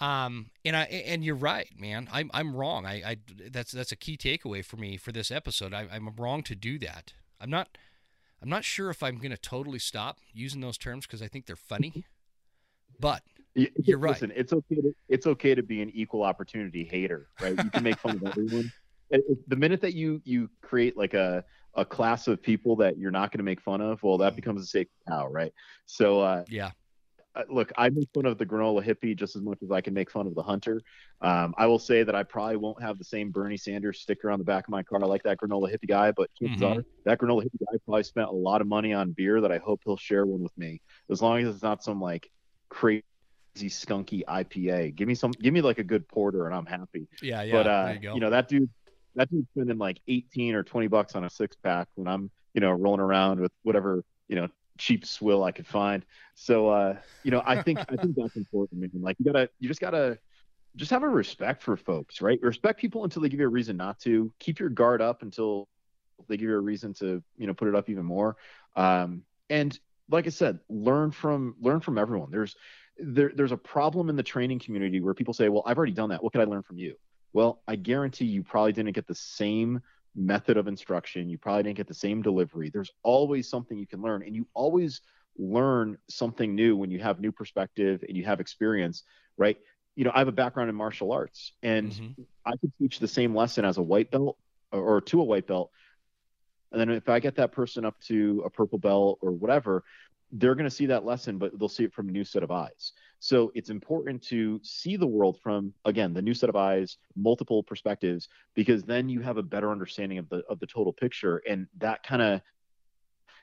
Um, 0.00 0.50
and 0.64 0.76
I 0.76 0.84
and 0.84 1.24
you're 1.24 1.34
right, 1.34 1.68
man. 1.76 2.08
I'm 2.12 2.30
I'm 2.32 2.54
wrong. 2.54 2.86
I, 2.86 3.02
I 3.04 3.16
that's 3.50 3.72
that's 3.72 3.90
a 3.90 3.96
key 3.96 4.16
takeaway 4.16 4.64
for 4.64 4.76
me 4.76 4.96
for 4.96 5.10
this 5.10 5.30
episode. 5.30 5.74
I, 5.74 5.88
I'm 5.90 6.08
wrong 6.16 6.42
to 6.44 6.54
do 6.54 6.78
that. 6.80 7.14
I'm 7.40 7.50
not 7.50 7.76
I'm 8.42 8.48
not 8.48 8.64
sure 8.64 8.90
if 8.90 9.02
I'm 9.02 9.16
going 9.18 9.30
to 9.30 9.36
totally 9.36 9.78
stop 9.78 10.18
using 10.32 10.60
those 10.60 10.78
terms 10.78 11.06
because 11.06 11.22
I 11.22 11.28
think 11.28 11.46
they're 11.46 11.56
funny. 11.56 12.04
But 13.00 13.22
you're 13.54 13.98
right. 13.98 14.12
Listen, 14.12 14.32
it's 14.34 14.52
okay. 14.52 14.76
To, 14.76 14.94
it's 15.08 15.26
okay 15.26 15.54
to 15.54 15.62
be 15.62 15.82
an 15.82 15.90
equal 15.94 16.22
opportunity 16.22 16.84
hater, 16.84 17.28
right? 17.40 17.56
You 17.62 17.70
can 17.70 17.82
make 17.82 17.98
fun 17.98 18.16
of 18.16 18.24
everyone. 18.24 18.72
the 19.48 19.56
minute 19.56 19.80
that 19.80 19.94
you 19.94 20.20
you 20.24 20.50
create 20.62 20.96
like 20.96 21.14
a 21.14 21.44
a 21.74 21.84
class 21.84 22.28
of 22.28 22.42
people 22.42 22.76
that 22.76 22.98
you're 22.98 23.10
not 23.10 23.30
going 23.30 23.38
to 23.38 23.44
make 23.44 23.60
fun 23.60 23.80
of, 23.80 24.02
well, 24.02 24.18
that 24.18 24.34
becomes 24.34 24.62
a 24.62 24.66
sacred 24.66 24.90
cow, 25.08 25.28
right? 25.28 25.52
So, 25.86 26.20
uh, 26.20 26.44
yeah. 26.48 26.70
Uh, 27.34 27.42
look, 27.50 27.72
I 27.76 27.88
make 27.90 28.08
fun 28.14 28.26
of 28.26 28.38
the 28.38 28.46
granola 28.46 28.84
hippie 28.84 29.16
just 29.16 29.36
as 29.36 29.42
much 29.42 29.58
as 29.62 29.70
I 29.70 29.80
can 29.80 29.94
make 29.94 30.10
fun 30.10 30.26
of 30.26 30.34
the 30.34 30.42
hunter. 30.42 30.80
Um, 31.20 31.54
I 31.56 31.66
will 31.66 31.78
say 31.78 32.02
that 32.02 32.14
I 32.14 32.22
probably 32.22 32.56
won't 32.56 32.82
have 32.82 32.98
the 32.98 33.04
same 33.04 33.30
Bernie 33.30 33.56
Sanders 33.56 34.00
sticker 34.00 34.30
on 34.30 34.38
the 34.38 34.44
back 34.44 34.66
of 34.66 34.70
my 34.70 34.82
car 34.82 35.00
like 35.00 35.22
that 35.24 35.38
granola 35.38 35.70
hippie 35.70 35.88
guy, 35.88 36.10
but 36.12 36.30
mm-hmm. 36.42 36.64
are 36.64 36.84
that 37.04 37.18
granola 37.18 37.42
hippie 37.42 37.60
guy 37.60 37.78
probably 37.84 38.02
spent 38.02 38.28
a 38.28 38.32
lot 38.32 38.60
of 38.60 38.66
money 38.66 38.92
on 38.92 39.12
beer 39.12 39.40
that 39.40 39.52
I 39.52 39.58
hope 39.58 39.82
he'll 39.84 39.96
share 39.96 40.26
one 40.26 40.42
with 40.42 40.56
me, 40.56 40.80
as 41.10 41.22
long 41.22 41.38
as 41.40 41.54
it's 41.54 41.62
not 41.62 41.84
some 41.84 42.00
like 42.00 42.30
crazy 42.70 43.04
skunky 43.56 44.24
IPA. 44.24 44.94
Give 44.94 45.06
me 45.06 45.14
some, 45.14 45.32
give 45.32 45.52
me 45.52 45.60
like 45.60 45.78
a 45.78 45.84
good 45.84 46.08
porter, 46.08 46.46
and 46.46 46.54
I'm 46.54 46.66
happy. 46.66 47.08
Yeah, 47.22 47.42
yeah. 47.42 47.52
But 47.52 47.66
uh, 47.66 47.94
you, 48.00 48.14
you 48.14 48.20
know 48.20 48.30
that 48.30 48.48
dude, 48.48 48.70
that 49.14 49.30
dude's 49.30 49.48
spending 49.54 49.78
like 49.78 50.00
18 50.08 50.54
or 50.54 50.62
20 50.62 50.86
bucks 50.86 51.14
on 51.14 51.24
a 51.24 51.30
six 51.30 51.56
pack 51.56 51.88
when 51.96 52.08
I'm, 52.08 52.30
you 52.54 52.60
know, 52.60 52.70
rolling 52.70 53.00
around 53.00 53.40
with 53.40 53.52
whatever, 53.62 54.02
you 54.28 54.36
know, 54.36 54.48
cheap 54.78 55.04
swill 55.04 55.44
I 55.44 55.52
could 55.52 55.66
find. 55.66 56.04
So, 56.34 56.68
uh, 56.68 56.96
you 57.24 57.30
know, 57.30 57.42
I 57.44 57.62
think, 57.62 57.78
I 57.80 57.96
think 57.96 58.14
that's 58.16 58.36
important, 58.36 58.80
man. 58.80 58.90
Like 58.94 59.16
you 59.18 59.24
gotta, 59.24 59.50
you 59.58 59.68
just 59.68 59.80
gotta 59.80 60.18
just 60.76 60.90
have 60.90 61.02
a 61.02 61.08
respect 61.08 61.62
for 61.62 61.76
folks, 61.76 62.20
right? 62.20 62.38
Respect 62.40 62.80
people 62.80 63.04
until 63.04 63.22
they 63.22 63.28
give 63.28 63.40
you 63.40 63.46
a 63.46 63.50
reason 63.50 63.76
not 63.76 63.98
to 64.00 64.32
keep 64.38 64.58
your 64.60 64.68
guard 64.68 65.02
up 65.02 65.22
until 65.22 65.68
they 66.28 66.36
give 66.36 66.48
you 66.48 66.54
a 66.54 66.60
reason 66.60 66.94
to, 66.94 67.22
you 67.36 67.46
know, 67.46 67.54
put 67.54 67.68
it 67.68 67.74
up 67.74 67.88
even 67.88 68.04
more. 68.04 68.36
Um, 68.76 69.22
and 69.50 69.78
like 70.08 70.26
I 70.26 70.30
said, 70.30 70.60
learn 70.68 71.10
from 71.10 71.56
learn 71.60 71.80
from 71.80 71.98
everyone. 71.98 72.30
There's 72.30 72.56
there, 72.98 73.30
there's 73.34 73.52
a 73.52 73.56
problem 73.56 74.08
in 74.08 74.16
the 74.16 74.22
training 74.22 74.58
community 74.58 75.00
where 75.00 75.14
people 75.14 75.34
say, 75.34 75.48
"Well, 75.48 75.62
I've 75.66 75.76
already 75.76 75.92
done 75.92 76.10
that. 76.10 76.22
What 76.22 76.32
could 76.32 76.40
I 76.40 76.44
learn 76.44 76.62
from 76.62 76.78
you?" 76.78 76.96
Well, 77.32 77.62
I 77.68 77.76
guarantee 77.76 78.24
you 78.24 78.42
probably 78.42 78.72
didn't 78.72 78.92
get 78.92 79.06
the 79.06 79.14
same 79.14 79.80
method 80.14 80.56
of 80.56 80.68
instruction. 80.68 81.28
You 81.28 81.38
probably 81.38 81.64
didn't 81.64 81.76
get 81.76 81.88
the 81.88 81.94
same 81.94 82.22
delivery. 82.22 82.70
There's 82.70 82.90
always 83.02 83.48
something 83.48 83.78
you 83.78 83.86
can 83.86 84.02
learn, 84.02 84.22
and 84.22 84.34
you 84.34 84.46
always 84.54 85.00
learn 85.36 85.96
something 86.08 86.54
new 86.54 86.76
when 86.76 86.90
you 86.90 86.98
have 86.98 87.20
new 87.20 87.30
perspective 87.30 88.04
and 88.06 88.16
you 88.16 88.24
have 88.24 88.40
experience, 88.40 89.04
right? 89.36 89.56
You 89.94 90.04
know, 90.04 90.10
I 90.14 90.18
have 90.18 90.28
a 90.28 90.32
background 90.32 90.70
in 90.70 90.76
martial 90.76 91.12
arts, 91.12 91.52
and 91.62 91.92
mm-hmm. 91.92 92.22
I 92.44 92.52
could 92.60 92.72
teach 92.80 92.98
the 92.98 93.08
same 93.08 93.34
lesson 93.34 93.64
as 93.64 93.78
a 93.78 93.82
white 93.82 94.10
belt 94.10 94.36
or, 94.72 94.80
or 94.80 95.00
to 95.02 95.20
a 95.20 95.24
white 95.24 95.46
belt. 95.46 95.70
And 96.72 96.80
then 96.80 96.90
if 96.90 97.08
I 97.08 97.20
get 97.20 97.36
that 97.36 97.52
person 97.52 97.84
up 97.84 97.98
to 98.08 98.42
a 98.44 98.50
purple 98.50 98.78
belt 98.78 99.18
or 99.22 99.32
whatever, 99.32 99.84
they're 100.32 100.54
going 100.54 100.68
to 100.68 100.74
see 100.74 100.86
that 100.86 101.04
lesson, 101.04 101.38
but 101.38 101.58
they'll 101.58 101.68
see 101.68 101.84
it 101.84 101.94
from 101.94 102.08
a 102.08 102.12
new 102.12 102.24
set 102.24 102.42
of 102.42 102.50
eyes. 102.50 102.92
So 103.20 103.50
it's 103.54 103.70
important 103.70 104.22
to 104.24 104.60
see 104.62 104.96
the 104.96 105.06
world 105.06 105.38
from 105.42 105.72
again 105.84 106.14
the 106.14 106.22
new 106.22 106.34
set 106.34 106.48
of 106.48 106.56
eyes, 106.56 106.98
multiple 107.16 107.62
perspectives, 107.62 108.28
because 108.54 108.84
then 108.84 109.08
you 109.08 109.20
have 109.20 109.36
a 109.36 109.42
better 109.42 109.70
understanding 109.70 110.18
of 110.18 110.28
the 110.28 110.42
of 110.48 110.60
the 110.60 110.66
total 110.66 110.92
picture, 110.92 111.42
and 111.48 111.66
that 111.78 112.02
kind 112.02 112.22
of 112.22 112.40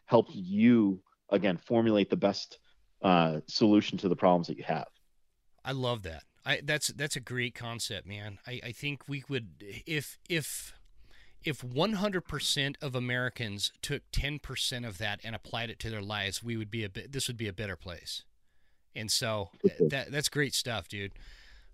helps 0.06 0.34
you 0.34 1.02
again 1.30 1.58
formulate 1.58 2.10
the 2.10 2.16
best 2.16 2.60
uh, 3.02 3.42
solution 3.48 3.98
to 3.98 4.08
the 4.08 4.16
problems 4.16 4.48
that 4.48 4.58
you 4.58 4.64
have. 4.64 4.88
I 5.64 5.74
love 5.74 6.04
that. 6.04 6.24
I 6.46 6.62
that's 6.64 6.88
that's 6.90 7.16
a 7.16 7.22
great 7.22 7.56
concept, 7.56 8.08
man. 8.08 8.38
I, 8.48 8.62
I 8.64 8.72
think 8.72 9.10
we 9.10 9.24
would 9.28 9.56
if 9.60 10.18
if 10.30 10.74
if 11.44 11.62
100% 11.62 12.76
of 12.82 12.96
Americans 12.96 13.72
took 13.84 14.02
10% 14.12 14.88
of 14.88 14.98
that 14.98 15.20
and 15.24 15.36
applied 15.36 15.70
it 15.70 15.78
to 15.78 15.92
their 15.92 16.02
lives, 16.02 16.44
we 16.44 16.58
would 16.58 16.72
be 16.72 16.84
a 16.84 16.90
bit, 16.90 17.12
this 17.12 17.28
would 17.28 17.38
be 17.38 17.48
a 17.48 17.54
better 17.54 17.76
place. 17.76 18.24
And 18.96 19.12
so 19.12 19.50
that 19.80 20.12
that's 20.12 20.30
great 20.30 20.54
stuff, 20.54 20.88
dude. 20.88 21.14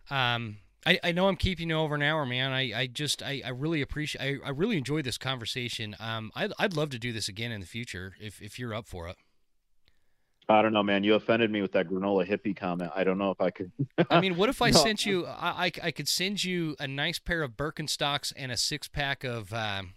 Um, 0.10 0.58
I, 0.86 1.00
I 1.04 1.12
know 1.12 1.28
I'm 1.28 1.36
keeping 1.36 1.70
you 1.70 1.76
over 1.76 1.94
an 1.94 2.02
hour, 2.02 2.26
man. 2.26 2.52
I, 2.52 2.82
I 2.82 2.88
just 2.88 3.22
I, 3.22 3.42
I 3.46 3.50
really 3.50 3.82
appreciate 3.82 4.40
I, 4.44 4.48
I 4.48 4.50
really 4.50 4.78
enjoyed 4.78 5.06
this 5.06 5.18
conversation. 5.18 5.96
Um, 6.00 6.32
I'd, 6.36 6.52
I'd 6.58 6.76
love 6.76 6.90
to 6.92 7.00
do 7.00 7.12
this 7.12 7.28
again 7.28 7.52
in 7.52 7.62
the 7.62 7.68
future 7.68 8.14
if 8.20 8.42
if 8.42 8.58
you're 8.58 8.74
up 8.74 8.88
for 8.88 9.08
it. 9.08 9.18
I 10.50 10.62
don't 10.62 10.74
know, 10.74 10.84
man. 10.84 11.04
You 11.04 11.14
offended 11.14 11.52
me 11.52 11.62
with 11.62 11.72
that 11.74 11.88
granola 11.88 12.28
hippie 12.28 12.56
comment. 12.56 12.92
I 12.96 13.04
don't 13.04 13.18
know 13.18 13.32
if 13.32 13.40
I 13.40 13.52
could. 13.52 13.72
I 14.10 14.20
mean, 14.20 14.36
what 14.36 14.50
if 14.50 14.62
I 14.62 14.72
no. 14.72 14.80
sent 14.80 15.06
you? 15.06 15.26
I, 15.26 15.66
I, 15.66 15.72
I 15.84 15.92
could 15.92 16.10
send 16.10 16.44
you 16.44 16.76
a 16.80 16.88
nice 16.88 17.20
pair 17.20 17.44
of 17.44 17.52
Birkenstocks 17.52 18.34
and 18.36 18.52
a 18.52 18.58
six 18.58 18.88
pack 18.88 19.24
of 19.24 19.54
um, 19.54 19.94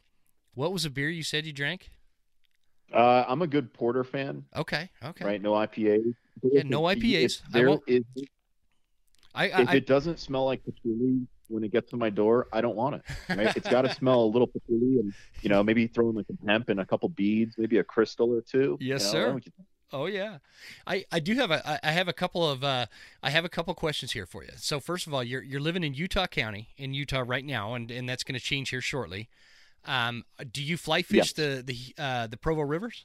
what 0.55 0.73
was 0.73 0.85
a 0.85 0.91
beer 0.91 1.09
you 1.09 1.23
said 1.25 1.47
you 1.47 1.53
drank? 1.53 1.91
Uh, 2.93 3.25
I'm 3.27 3.43
a 3.43 3.47
good 3.47 3.73
porter 3.73 4.05
fan. 4.05 4.45
Okay. 4.55 4.91
Okay. 5.05 5.25
Right. 5.25 5.43
No 5.43 5.53
IPAs. 5.53 6.15
Yeah. 6.43 6.63
No 6.65 6.83
IPAs. 6.83 7.43
there 7.51 7.71
I 7.71 7.77
is, 7.87 8.05
I, 9.35 9.51
I, 9.51 9.63
if 9.63 9.75
it 9.75 9.87
doesn't 9.87 10.21
smell 10.21 10.45
like 10.45 10.63
patchouli 10.65 11.27
when 11.49 11.65
it 11.65 11.73
gets 11.73 11.91
to 11.91 11.97
my 11.97 12.11
door, 12.11 12.49
I 12.53 12.61
don't 12.61 12.77
want 12.77 12.97
it. 12.97 13.03
Right? 13.29 13.57
it's 13.57 13.69
got 13.69 13.83
to 13.83 13.95
smell 13.95 14.23
a 14.23 14.27
little 14.27 14.47
patchouli, 14.47 15.01
and 15.01 15.13
you 15.43 15.49
know, 15.49 15.63
maybe 15.63 15.87
throw 15.87 16.11
in 16.11 16.17
like 16.17 16.27
some 16.27 16.39
hemp 16.47 16.69
and 16.69 16.81
a 16.81 16.85
couple 16.85 17.09
beads, 17.09 17.57
maybe 17.59 17.79
a 17.79 17.85
crystal 17.85 18.33
or 18.33 18.41
two. 18.41 18.79
Yes, 18.81 19.13
you 19.13 19.19
know? 19.19 19.41
sir. 19.41 19.51
Oh 19.93 20.07
yeah, 20.07 20.39
I, 20.87 21.05
I 21.13 21.21
do 21.21 21.35
have 21.37 21.51
a 21.51 21.87
I 21.87 21.93
have 21.93 22.09
a 22.09 22.13
couple 22.13 22.49
of 22.49 22.65
uh, 22.65 22.87
I 23.23 23.31
have 23.31 23.45
a 23.45 23.49
couple 23.49 23.73
questions 23.75 24.13
here 24.13 24.27
for 24.27 24.43
you. 24.43 24.51
So 24.57 24.81
first 24.81 25.07
of 25.07 25.15
all, 25.15 25.23
you're 25.23 25.43
you're 25.43 25.61
living 25.61 25.85
in 25.85 25.95
Utah 25.95 26.27
County 26.27 26.71
in 26.77 26.95
Utah 26.95 27.23
right 27.25 27.45
now, 27.45 27.75
and, 27.75 27.91
and 27.91 28.09
that's 28.09 28.25
going 28.25 28.39
to 28.39 28.45
change 28.45 28.71
here 28.71 28.81
shortly. 28.81 29.29
Um, 29.85 30.25
do 30.51 30.63
you 30.63 30.77
fly 30.77 31.03
fish 31.03 31.35
the 31.35 31.63
the 31.65 32.03
uh, 32.03 32.27
the 32.27 32.37
Provo 32.37 32.63
rivers? 32.63 33.05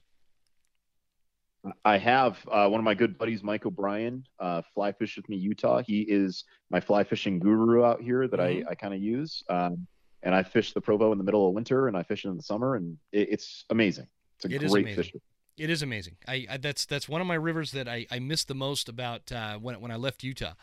I 1.83 1.97
have 1.97 2.37
uh, 2.49 2.69
one 2.69 2.79
of 2.79 2.85
my 2.85 2.93
good 2.93 3.17
buddies, 3.17 3.43
Mike 3.43 3.65
O'Brien, 3.65 4.23
uh, 4.39 4.61
fly 4.73 4.91
fish 4.91 5.17
with 5.17 5.27
me 5.27 5.35
Utah. 5.35 5.81
He 5.85 6.01
is 6.01 6.45
my 6.69 6.79
fly 6.79 7.03
fishing 7.03 7.39
guru 7.39 7.83
out 7.83 8.01
here 8.01 8.27
that 8.27 8.39
mm-hmm. 8.39 8.67
I, 8.67 8.71
I 8.71 8.75
kind 8.75 8.93
of 8.93 9.01
use. 9.01 9.43
Um, 9.49 9.87
and 10.23 10.35
I 10.35 10.43
fish 10.43 10.73
the 10.73 10.81
Provo 10.81 11.11
in 11.11 11.17
the 11.17 11.23
middle 11.23 11.47
of 11.47 11.53
winter, 11.53 11.87
and 11.87 11.95
I 11.95 12.03
fish 12.03 12.25
it 12.25 12.29
in 12.29 12.35
the 12.35 12.43
summer, 12.43 12.75
and 12.75 12.97
it, 13.11 13.29
it's 13.31 13.65
amazing. 13.69 14.07
It's 14.35 14.45
a 14.45 14.55
it 14.55 14.69
great 14.69 14.95
fish. 14.95 15.13
It 15.57 15.69
is 15.69 15.81
amazing. 15.81 16.15
I, 16.27 16.45
I, 16.49 16.57
that's 16.57 16.85
that's 16.85 17.09
one 17.09 17.21
of 17.21 17.27
my 17.27 17.35
rivers 17.35 17.71
that 17.71 17.87
I, 17.87 18.05
I 18.09 18.19
miss 18.19 18.45
the 18.45 18.55
most 18.55 18.87
about 18.87 19.31
uh, 19.31 19.57
when 19.57 19.79
when 19.81 19.91
I 19.91 19.95
left 19.95 20.23
Utah. 20.23 20.53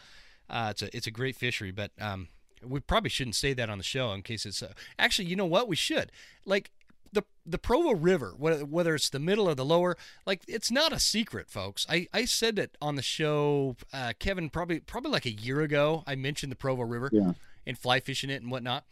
Uh, 0.48 0.68
it's 0.70 0.82
a 0.82 0.96
it's 0.96 1.06
a 1.06 1.10
great 1.10 1.36
fishery, 1.36 1.70
but 1.70 1.90
um, 2.00 2.28
we 2.62 2.80
probably 2.80 3.10
shouldn't 3.10 3.36
say 3.36 3.52
that 3.54 3.68
on 3.68 3.78
the 3.78 3.84
show 3.84 4.12
in 4.12 4.22
case 4.22 4.46
it's 4.46 4.62
uh, 4.62 4.72
actually 4.98 5.28
you 5.28 5.36
know 5.36 5.46
what 5.46 5.68
we 5.68 5.76
should 5.76 6.12
like 6.44 6.70
the 7.12 7.22
the 7.44 7.58
Provo 7.58 7.92
River 7.92 8.34
whether, 8.36 8.94
it's 8.94 9.10
the 9.10 9.18
middle 9.18 9.48
or 9.48 9.54
the 9.54 9.64
lower 9.64 9.96
like 10.26 10.42
it's 10.48 10.70
not 10.70 10.92
a 10.92 10.98
secret 10.98 11.48
folks 11.48 11.86
I, 11.88 12.08
I 12.12 12.24
said 12.24 12.58
it 12.58 12.76
on 12.80 12.96
the 12.96 13.02
show 13.02 13.76
uh, 13.92 14.12
Kevin 14.18 14.50
probably 14.50 14.80
probably 14.80 15.10
like 15.10 15.26
a 15.26 15.32
year 15.32 15.60
ago 15.60 16.02
I 16.06 16.14
mentioned 16.14 16.50
the 16.50 16.56
Provo 16.56 16.82
River 16.82 17.10
yeah. 17.12 17.32
and 17.66 17.78
fly 17.78 18.00
fishing 18.00 18.30
it 18.30 18.42
and 18.42 18.50
whatnot 18.50 18.84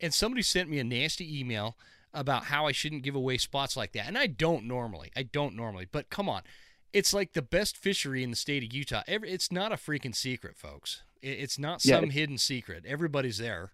and 0.00 0.14
somebody 0.14 0.42
sent 0.42 0.68
me 0.68 0.78
a 0.78 0.84
nasty 0.84 1.40
email 1.40 1.76
about 2.12 2.44
how 2.44 2.66
I 2.66 2.72
shouldn't 2.72 3.02
give 3.02 3.14
away 3.14 3.38
spots 3.38 3.76
like 3.76 3.92
that. 3.92 4.06
And 4.06 4.18
I 4.18 4.26
don't 4.26 4.64
normally. 4.64 5.10
I 5.14 5.22
don't 5.22 5.54
normally. 5.54 5.86
But 5.90 6.10
come 6.10 6.28
on. 6.28 6.42
It's 6.92 7.14
like 7.14 7.34
the 7.34 7.42
best 7.42 7.76
fishery 7.76 8.24
in 8.24 8.30
the 8.30 8.36
state 8.36 8.64
of 8.64 8.72
Utah. 8.72 9.02
It's 9.06 9.52
not 9.52 9.70
a 9.70 9.76
freaking 9.76 10.14
secret, 10.14 10.56
folks. 10.56 11.02
It's 11.22 11.58
not 11.58 11.82
some 11.82 12.06
yeah. 12.06 12.10
hidden 12.10 12.38
secret. 12.38 12.84
Everybody's 12.86 13.38
there. 13.38 13.70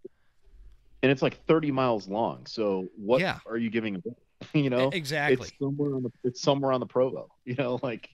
And 1.07 1.13
it's 1.13 1.23
like 1.23 1.45
30 1.47 1.71
miles 1.71 2.09
long. 2.09 2.47
So 2.47 2.89
what 2.97 3.21
yeah. 3.21 3.39
are 3.47 3.57
you 3.57 3.71
giving 3.71 3.95
away? 3.95 4.17
you 4.55 4.71
know? 4.71 4.89
Exactly. 4.89 5.47
It's 5.47 5.59
somewhere 5.59 5.95
on 5.95 6.03
the 6.03 6.11
it's 6.25 6.43
somewhere 6.43 6.73
on 6.73 6.81
the 6.81 6.87
Provo. 6.87 7.29
You 7.45 7.55
know, 7.55 7.79
like 7.81 8.11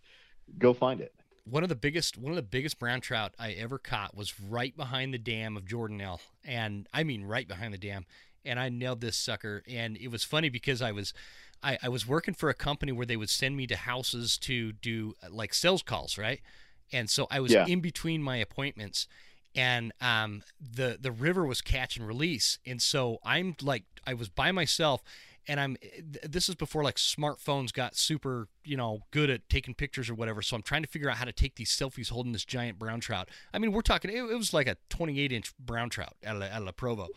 go 0.59 0.75
find 0.75 1.01
it 1.01 1.15
one 1.45 1.63
of 1.63 1.71
the 1.71 1.75
biggest 1.75 2.19
one 2.19 2.31
of 2.31 2.37
the 2.37 2.43
biggest 2.43 2.79
brown 2.79 3.01
trout 3.01 3.33
I 3.39 3.53
ever 3.53 3.79
caught 3.79 4.15
was 4.15 4.39
right 4.39 4.77
behind 4.77 5.15
the 5.15 5.19
dam 5.19 5.57
of 5.57 5.65
Jordanelle, 5.65 6.21
and 6.45 6.87
I 6.93 7.03
mean 7.03 7.25
right 7.25 7.49
behind 7.49 7.73
the 7.73 7.79
dam 7.79 8.05
and 8.45 8.59
I 8.59 8.69
nailed 8.69 9.01
this 9.01 9.17
sucker. 9.17 9.63
And 9.69 9.97
it 9.97 10.09
was 10.09 10.25
funny 10.25 10.49
because 10.49 10.83
I 10.83 10.93
was 10.93 11.13
I, 11.63 11.79
I 11.83 11.89
was 11.89 12.07
working 12.07 12.35
for 12.35 12.49
a 12.51 12.55
company 12.55 12.93
where 12.93 13.07
they 13.07 13.17
would 13.17 13.31
send 13.31 13.57
me 13.57 13.67
to 13.69 13.77
houses 13.77 14.37
to 14.39 14.73
do 14.73 15.15
like 15.31 15.55
sales 15.55 15.83
calls, 15.83 16.19
right? 16.19 16.41
And 16.93 17.09
so 17.09 17.27
I 17.31 17.41
was 17.41 17.53
yeah. 17.53 17.67
in 17.67 17.81
between 17.81 18.23
my 18.23 18.37
appointments 18.37 19.07
and 19.55 19.93
um, 20.01 20.43
the 20.61 20.99
the 21.01 21.13
river 21.13 21.45
was 21.47 21.61
catch 21.61 21.97
and 21.97 22.07
release. 22.07 22.59
And 22.67 22.81
so 22.81 23.19
i'm 23.25 23.55
like 23.63 23.85
i 24.07 24.15
was 24.15 24.29
by 24.29 24.53
myself 24.53 25.03
and 25.47 25.59
i'm 25.61 25.77
this 26.23 26.49
is 26.49 26.55
before 26.55 26.83
like 26.85 26.97
smartphones 26.97 27.73
got 27.73 27.97
super 27.97 28.49
you 28.65 28.77
know 28.77 29.01
good 29.11 29.31
at 29.31 29.49
taking 29.49 29.75
pictures 29.75 30.09
or 30.09 30.15
whatever. 30.15 30.43
So 30.43 30.57
i'm 30.57 30.63
trying 30.63 30.83
to 30.83 30.89
figure 30.89 31.11
out 31.11 31.17
how 31.17 31.25
to 31.25 31.33
take 31.33 31.57
these 31.57 31.71
selfies 31.71 32.11
holding 32.11 32.33
this 32.33 32.45
giant 32.45 32.79
brown 32.79 33.01
trout. 33.01 33.29
I 33.53 33.59
mean 33.59 33.73
we're 33.73 33.83
talking 33.83 34.11
it, 34.11 34.17
it 34.17 34.37
was 34.37 34.53
like 34.55 34.67
a 34.67 34.77
28 34.91 35.33
inch 35.33 35.57
brown 35.59 35.91
trout 35.91 36.17
out 36.25 36.37
of, 36.37 36.43
out 36.43 36.61
of 36.61 36.65
La 36.65 36.73
Provo. 36.73 37.09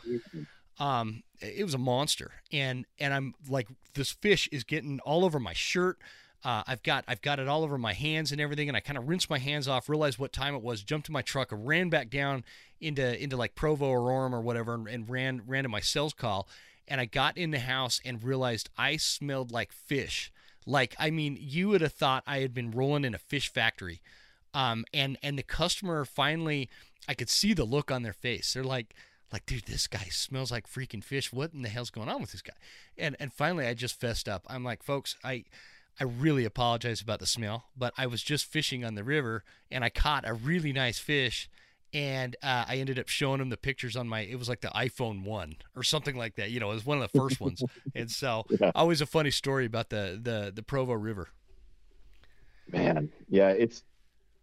Um, 0.79 1.23
it 1.39 1.63
was 1.63 1.73
a 1.73 1.77
monster, 1.77 2.31
and 2.51 2.85
and 2.99 3.13
I'm 3.13 3.33
like, 3.47 3.67
this 3.93 4.11
fish 4.11 4.49
is 4.51 4.63
getting 4.63 4.99
all 5.01 5.23
over 5.23 5.39
my 5.39 5.53
shirt. 5.53 5.97
Uh, 6.43 6.63
I've 6.67 6.83
got 6.83 7.03
I've 7.07 7.21
got 7.21 7.39
it 7.39 7.47
all 7.47 7.63
over 7.63 7.77
my 7.77 7.93
hands 7.93 8.31
and 8.31 8.39
everything, 8.39 8.67
and 8.67 8.77
I 8.77 8.79
kind 8.79 8.97
of 8.97 9.07
rinsed 9.07 9.29
my 9.29 9.39
hands 9.39 9.67
off, 9.67 9.89
realized 9.89 10.19
what 10.19 10.31
time 10.31 10.55
it 10.55 10.61
was, 10.61 10.83
jumped 10.83 11.09
in 11.09 11.13
my 11.13 11.21
truck, 11.21 11.49
ran 11.51 11.89
back 11.89 12.09
down 12.09 12.43
into 12.79 13.21
into 13.21 13.37
like 13.37 13.55
Provo 13.55 13.87
or 13.87 14.01
Orem 14.01 14.33
or 14.33 14.41
whatever, 14.41 14.75
and, 14.75 14.87
and 14.87 15.09
ran 15.09 15.41
ran 15.47 15.63
to 15.63 15.69
my 15.69 15.79
sales 15.79 16.13
call, 16.13 16.47
and 16.87 17.01
I 17.01 17.05
got 17.05 17.37
in 17.37 17.51
the 17.51 17.59
house 17.59 17.99
and 18.05 18.23
realized 18.23 18.69
I 18.77 18.97
smelled 18.97 19.51
like 19.51 19.71
fish. 19.71 20.31
Like 20.65 20.95
I 20.99 21.09
mean, 21.09 21.37
you 21.39 21.69
would 21.69 21.81
have 21.81 21.93
thought 21.93 22.23
I 22.27 22.39
had 22.39 22.53
been 22.53 22.71
rolling 22.71 23.05
in 23.05 23.15
a 23.15 23.19
fish 23.19 23.51
factory. 23.51 24.01
Um, 24.53 24.85
and 24.93 25.17
and 25.21 25.37
the 25.37 25.43
customer 25.43 26.05
finally, 26.05 26.69
I 27.09 27.13
could 27.13 27.29
see 27.29 27.53
the 27.53 27.65
look 27.65 27.91
on 27.91 28.03
their 28.03 28.13
face. 28.13 28.53
They're 28.53 28.63
like 28.63 28.95
like, 29.31 29.45
dude, 29.45 29.65
this 29.65 29.87
guy 29.87 30.05
smells 30.11 30.51
like 30.51 30.65
freaking 30.65 31.03
fish. 31.03 31.33
What 31.33 31.53
in 31.53 31.61
the 31.61 31.69
hell's 31.69 31.89
going 31.89 32.07
on 32.07 32.21
with 32.21 32.31
this 32.31 32.41
guy? 32.41 32.53
And 32.97 33.15
and 33.19 33.33
finally, 33.33 33.67
I 33.67 33.73
just 33.73 33.99
fessed 33.99 34.29
up. 34.29 34.45
I'm 34.47 34.63
like, 34.63 34.83
folks, 34.83 35.17
I 35.23 35.43
I 35.99 36.03
really 36.03 36.45
apologize 36.45 37.01
about 37.01 37.19
the 37.19 37.25
smell, 37.25 37.65
but 37.77 37.93
I 37.97 38.07
was 38.07 38.21
just 38.21 38.45
fishing 38.45 38.83
on 38.83 38.95
the 38.95 39.03
river 39.03 39.43
and 39.71 39.83
I 39.83 39.89
caught 39.89 40.27
a 40.27 40.33
really 40.33 40.73
nice 40.73 40.99
fish. 40.99 41.49
And 41.93 42.35
uh, 42.43 42.65
I 42.67 42.77
ended 42.77 42.99
up 42.99 43.07
showing 43.07 43.39
him 43.39 43.49
the 43.49 43.55
pictures 43.55 43.95
on 43.95 44.09
my. 44.09 44.21
It 44.21 44.37
was 44.37 44.49
like 44.49 44.59
the 44.59 44.67
iPhone 44.69 45.23
one 45.23 45.55
or 45.77 45.83
something 45.83 46.17
like 46.17 46.35
that. 46.35 46.51
You 46.51 46.59
know, 46.59 46.71
it 46.71 46.73
was 46.73 46.85
one 46.85 47.01
of 47.01 47.09
the 47.09 47.17
first 47.17 47.39
ones. 47.39 47.63
And 47.95 48.11
so, 48.11 48.43
yeah. 48.49 48.71
always 48.75 48.99
a 48.99 49.05
funny 49.05 49.31
story 49.31 49.65
about 49.65 49.89
the 49.89 50.19
the 50.21 50.51
the 50.53 50.61
Provo 50.61 50.91
River. 50.91 51.29
Man, 52.69 53.09
yeah, 53.29 53.49
it's 53.49 53.83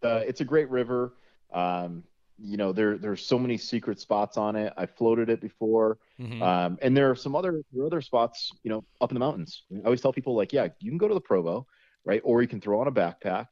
uh, 0.01 0.21
it's 0.25 0.41
a 0.41 0.45
great 0.45 0.67
river. 0.71 1.13
Um, 1.51 2.03
you 2.39 2.57
know 2.57 2.71
there 2.71 2.97
there's 2.97 3.25
so 3.25 3.37
many 3.37 3.57
secret 3.57 3.99
spots 3.99 4.37
on 4.37 4.55
it. 4.55 4.73
I 4.77 4.85
floated 4.85 5.29
it 5.29 5.41
before. 5.41 5.97
Mm-hmm. 6.19 6.41
um, 6.41 6.77
and 6.81 6.95
there 6.95 7.09
are 7.09 7.15
some 7.15 7.35
other 7.35 7.61
there 7.71 7.83
are 7.83 7.87
other 7.87 8.01
spots 8.01 8.51
you 8.63 8.69
know 8.69 8.83
up 9.01 9.11
in 9.11 9.15
the 9.15 9.19
mountains. 9.19 9.63
I 9.73 9.85
always 9.85 10.01
tell 10.01 10.13
people 10.13 10.35
like 10.35 10.53
yeah 10.53 10.67
you 10.79 10.91
can 10.91 10.97
go 10.97 11.07
to 11.07 11.13
the 11.13 11.21
provo 11.21 11.65
right? 12.05 12.21
Or 12.23 12.41
you 12.41 12.47
can 12.47 12.59
throw 12.61 12.81
on 12.81 12.87
a 12.87 12.91
backpack 12.91 13.47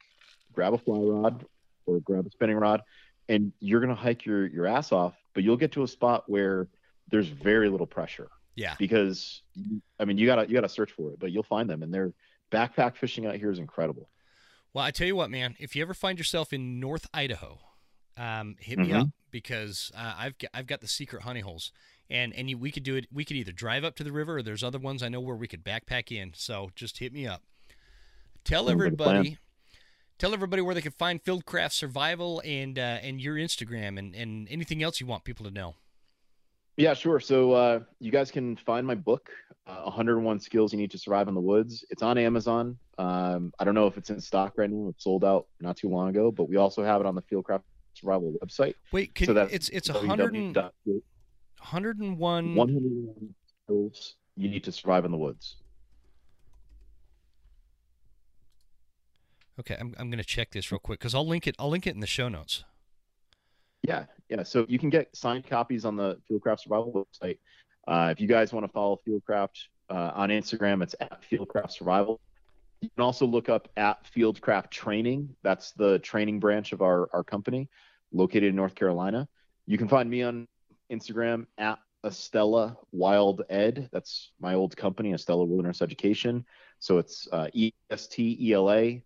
grab 0.54 0.74
a 0.74 0.78
fly 0.78 1.00
rod 1.00 1.46
or 1.86 2.00
grab 2.02 2.26
a 2.26 2.32
spinning 2.32 2.58
rod 2.58 2.82
and 3.30 3.54
you're 3.60 3.80
going 3.80 3.94
to 3.96 4.02
hike 4.02 4.26
your 4.26 4.48
your 4.48 4.68
ass 4.68 4.92
off 4.92 5.16
but 5.34 5.44
you'll 5.44 5.58
get 5.58 5.72
to 5.72 5.84
a 5.84 5.88
spot 5.88 6.24
where 6.28 6.68
there's 7.10 7.28
very 7.28 7.70
little 7.70 7.88
pressure. 7.88 8.30
Yeah. 8.56 8.76
Because 8.78 9.42
i 10.00 10.06
mean 10.06 10.18
you 10.18 10.26
gotta 10.26 10.48
you 10.48 10.54
gotta 10.54 10.70
search 10.70 10.92
for 10.92 11.12
it 11.12 11.20
but 11.20 11.32
you'll 11.32 11.44
find 11.44 11.70
them 11.70 11.84
and 11.84 11.94
they're 11.94 12.14
backpack 12.52 12.98
fishing 12.98 13.26
out 13.26 13.36
here 13.36 13.52
is 13.52 13.60
incredible. 13.60 14.10
Well, 14.74 14.86
I 14.86 14.92
tell 14.92 15.08
you 15.08 15.18
what, 15.18 15.30
man. 15.30 15.56
If 15.60 15.76
you 15.76 15.82
ever 15.82 15.94
find 15.94 16.18
yourself 16.18 16.54
in 16.54 16.80
North 16.80 17.08
Idaho, 17.14 17.60
um, 18.18 18.56
hit 18.60 18.78
me 18.80 18.90
Mhm. 18.90 19.02
up 19.02 19.08
because 19.32 19.92
uh, 19.96 20.16
I've 20.18 20.38
got, 20.38 20.52
I've 20.54 20.68
got 20.68 20.82
the 20.82 20.88
secret 20.88 21.24
honey 21.24 21.40
holes, 21.42 21.72
and 22.10 22.34
and 22.34 22.50
you, 22.50 22.58
we 22.58 22.72
could 22.72 22.84
do 22.84 22.96
it. 22.96 23.08
We 23.12 23.24
could 23.26 23.38
either 23.38 23.52
drive 23.52 23.84
up 23.84 23.96
to 23.96 24.04
the 24.04 24.12
river, 24.12 24.38
or 24.38 24.44
there's 24.44 24.64
other 24.64 24.80
ones 24.80 25.02
I 25.04 25.10
know 25.10 25.22
where 25.22 25.36
we 25.36 25.48
could 25.48 25.64
backpack 25.64 26.12
in. 26.16 26.34
So 26.36 26.70
just 26.76 27.00
hit 27.00 27.14
me 27.14 27.26
up. 27.28 27.44
Tell 28.44 28.68
Sounds 28.68 28.80
like 28.82 28.94
a 28.94 28.96
plan. 28.96 29.16
everybody. 29.18 29.38
Tell 30.18 30.34
everybody 30.34 30.62
where 30.62 30.76
they 30.76 30.82
can 30.82 30.92
find 30.92 31.24
Fieldcraft 31.24 31.72
Survival 31.72 32.42
and 32.46 32.78
uh, 32.78 33.00
and 33.02 33.20
your 33.20 33.36
Instagram 33.36 33.98
and, 33.98 34.14
and 34.16 34.48
anything 34.52 34.84
else 34.84 35.00
you 35.00 35.08
want 35.08 35.24
people 35.24 35.46
to 35.46 35.52
know. 35.52 35.76
Yeah, 36.78 36.94
sure. 36.94 37.20
So 37.20 37.52
uh, 37.54 37.80
you 38.00 38.12
guys 38.12 38.32
can 38.32 38.56
find 38.56 38.88
my 38.88 38.96
book, 38.96 39.30
uh, 39.68 39.82
101 39.84 40.40
Skills 40.40 40.72
You 40.74 40.80
Need 40.80 40.92
to 40.92 40.98
Survive 40.98 41.28
in 41.28 41.34
the 41.34 41.42
Woods. 41.42 41.84
It's 41.90 42.02
on 42.02 42.18
Amazon. 42.18 42.78
Um, 42.98 43.52
I 43.60 43.64
don't 43.66 43.76
know 43.76 43.88
if 43.88 43.98
it's 43.98 44.10
in 44.10 44.22
stock 44.22 44.54
right 44.58 44.70
now. 44.70 44.90
It 44.90 44.96
sold 45.00 45.26
out 45.26 45.48
not 45.60 45.76
too 45.76 45.90
long 45.90 46.10
ago, 46.10 46.32
but 46.32 46.48
we 46.48 46.56
also 46.56 46.84
have 46.84 47.02
it 47.02 47.06
on 47.08 47.14
the 47.16 47.22
Fieldcraft 47.24 47.64
Survival 48.02 48.34
website. 48.44 48.76
Wait, 48.92 49.16
can 49.16 49.28
So 49.28 49.34
that's 49.34 49.54
it's 49.54 49.70
it's 49.70 49.90
a 49.90 49.94
hundred 49.94 50.34
and 50.34 50.56
www.101 50.56 51.02
hundred 51.70 51.98
and 52.00 52.18
one. 52.18 52.56
skills 53.66 54.16
you 54.36 54.50
need 54.50 54.64
to 54.64 54.72
survive 54.72 55.06
in 55.06 55.12
the 55.12 55.18
woods. 55.18 55.58
Okay, 59.60 59.78
I'm 59.80 59.94
I'm 60.00 60.10
gonna 60.10 60.24
check 60.24 60.52
this 60.52 60.72
real 60.72 60.80
quick 60.80 61.00
because 61.00 61.14
I'll 61.14 61.28
link 61.28 61.48
it. 61.48 61.56
I'll 61.60 61.70
link 61.70 61.86
it 61.86 61.94
in 61.94 62.00
the 62.00 62.08
show 62.08 62.28
notes. 62.28 62.64
Yeah, 63.84 64.06
yeah. 64.30 64.44
So 64.44 64.66
you 64.68 64.80
can 64.80 64.90
get 64.90 65.16
signed 65.16 65.46
copies 65.48 65.86
on 65.86 65.96
the 65.96 66.18
Fieldcraft 66.30 66.62
Survival 66.62 67.06
website. 67.06 67.38
Uh, 67.88 68.10
if 68.12 68.20
you 68.20 68.28
guys 68.28 68.54
want 68.54 68.66
to 68.66 68.72
follow 68.72 69.00
Fieldcraft 69.08 69.68
uh, 69.90 70.12
on 70.16 70.30
Instagram, 70.30 70.84
it's 70.84 70.96
at 71.00 71.22
Fieldcraft 71.30 71.72
Survival. 71.72 72.20
You 72.82 72.90
can 72.96 73.04
also 73.04 73.26
look 73.26 73.50
up 73.50 73.70
at 73.78 74.06
Fieldcraft 74.16 74.70
Training. 74.72 75.36
That's 75.44 75.72
the 75.72 76.00
training 76.00 76.40
branch 76.40 76.74
of 76.74 76.82
our, 76.82 77.10
our 77.14 77.24
company 77.24 77.70
located 78.12 78.46
in 78.46 78.56
North 78.56 78.76
Carolina. 78.76 79.28
You 79.66 79.78
can 79.78 79.88
find 79.88 80.10
me 80.10 80.24
on 80.24 80.48
Instagram 80.92 81.46
at 81.58 81.80
Estela 82.06 82.76
Wild 82.92 83.44
Ed. 83.50 83.90
That's 83.92 84.32
my 84.40 84.56
old 84.56 84.76
company, 84.76 85.12
Estela 85.14 85.48
Wilderness 85.48 85.82
Education. 85.82 86.46
So 86.80 86.98
it's 86.98 87.28
uh, 87.32 87.48
E 87.54 87.72
S 87.90 88.08
T 88.08 88.38
E 88.40 88.54
L 88.54 88.72
A 88.72 89.04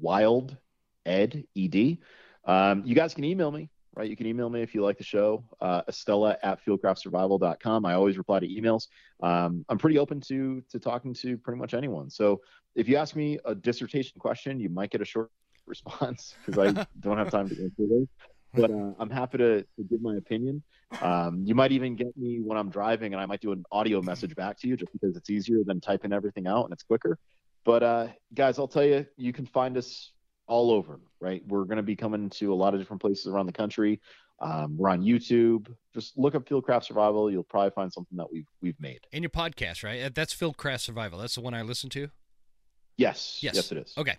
Wild 0.00 0.56
Ed 1.04 1.44
E 1.54 1.68
D. 1.68 2.00
Um, 2.44 2.82
you 2.84 2.94
guys 2.94 3.14
can 3.14 3.24
email 3.24 3.50
me, 3.50 3.68
right? 3.94 4.08
You 4.08 4.16
can 4.16 4.26
email 4.26 4.48
me 4.48 4.62
if 4.62 4.74
you 4.74 4.82
like 4.82 4.98
the 4.98 5.04
show, 5.04 5.44
uh, 5.60 5.82
Estela 5.82 6.36
at 6.42 6.64
fieldcraftsurvival.com. 6.64 7.84
I 7.84 7.94
always 7.94 8.16
reply 8.16 8.40
to 8.40 8.48
emails. 8.48 8.86
Um, 9.22 9.64
I'm 9.68 9.78
pretty 9.78 9.98
open 9.98 10.20
to 10.28 10.62
to 10.70 10.78
talking 10.78 11.12
to 11.14 11.36
pretty 11.38 11.58
much 11.58 11.74
anyone. 11.74 12.08
So 12.08 12.40
if 12.74 12.88
you 12.88 12.96
ask 12.96 13.16
me 13.16 13.38
a 13.44 13.54
dissertation 13.54 14.18
question, 14.20 14.60
you 14.60 14.68
might 14.68 14.90
get 14.90 15.00
a 15.00 15.04
short 15.04 15.30
response 15.66 16.34
because 16.46 16.58
I 16.58 16.86
don't 17.00 17.18
have 17.18 17.30
time 17.30 17.48
to 17.48 17.54
answer 17.54 17.72
those. 17.78 18.06
But 18.54 18.70
uh, 18.70 18.92
I'm 18.98 19.10
happy 19.10 19.38
to, 19.38 19.62
to 19.62 19.82
give 19.88 20.00
my 20.00 20.16
opinion. 20.16 20.62
Um, 21.02 21.42
you 21.44 21.54
might 21.54 21.72
even 21.72 21.96
get 21.96 22.16
me 22.16 22.40
when 22.40 22.56
I'm 22.56 22.70
driving, 22.70 23.12
and 23.12 23.20
I 23.20 23.26
might 23.26 23.40
do 23.40 23.52
an 23.52 23.64
audio 23.70 24.00
message 24.00 24.34
back 24.34 24.58
to 24.60 24.68
you 24.68 24.76
just 24.76 24.92
because 24.92 25.16
it's 25.16 25.28
easier 25.30 25.58
than 25.64 25.80
typing 25.80 26.12
everything 26.12 26.46
out 26.46 26.64
and 26.64 26.72
it's 26.72 26.82
quicker. 26.82 27.18
But 27.64 27.82
uh, 27.82 28.08
guys, 28.34 28.58
I'll 28.58 28.68
tell 28.68 28.84
you, 28.84 29.04
you 29.16 29.32
can 29.32 29.44
find 29.44 29.76
us 29.76 30.12
all 30.46 30.70
over, 30.70 31.00
right? 31.20 31.42
We're 31.46 31.64
going 31.64 31.76
to 31.76 31.82
be 31.82 31.96
coming 31.96 32.30
to 32.30 32.52
a 32.52 32.56
lot 32.56 32.72
of 32.72 32.80
different 32.80 33.02
places 33.02 33.26
around 33.26 33.46
the 33.46 33.52
country. 33.52 34.00
Um, 34.40 34.76
we're 34.78 34.88
on 34.88 35.02
YouTube. 35.02 35.68
Just 35.92 36.16
look 36.16 36.34
up 36.34 36.48
Fieldcraft 36.48 36.84
Survival. 36.84 37.30
You'll 37.30 37.42
probably 37.42 37.70
find 37.72 37.92
something 37.92 38.16
that 38.16 38.32
we've 38.32 38.46
we've 38.62 38.80
made. 38.80 39.00
And 39.12 39.22
your 39.22 39.30
podcast, 39.30 39.82
right? 39.82 40.00
Uh, 40.02 40.10
That's 40.14 40.34
Fieldcraft 40.34 40.80
Survival. 40.80 41.18
That's 41.18 41.34
the 41.34 41.40
one 41.40 41.54
I 41.54 41.62
listen 41.62 41.90
to. 41.90 42.08
Yes, 42.96 43.38
Yes. 43.42 43.54
yes, 43.54 43.72
it 43.72 43.78
is. 43.78 43.94
Okay. 43.96 44.16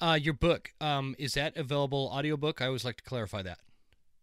Uh, 0.00 0.18
your 0.20 0.34
book, 0.34 0.72
um, 0.80 1.14
is 1.18 1.34
that 1.34 1.56
available 1.56 2.10
audiobook? 2.12 2.60
I 2.60 2.66
always 2.66 2.84
like 2.84 2.96
to 2.96 3.02
clarify 3.04 3.42
that. 3.42 3.58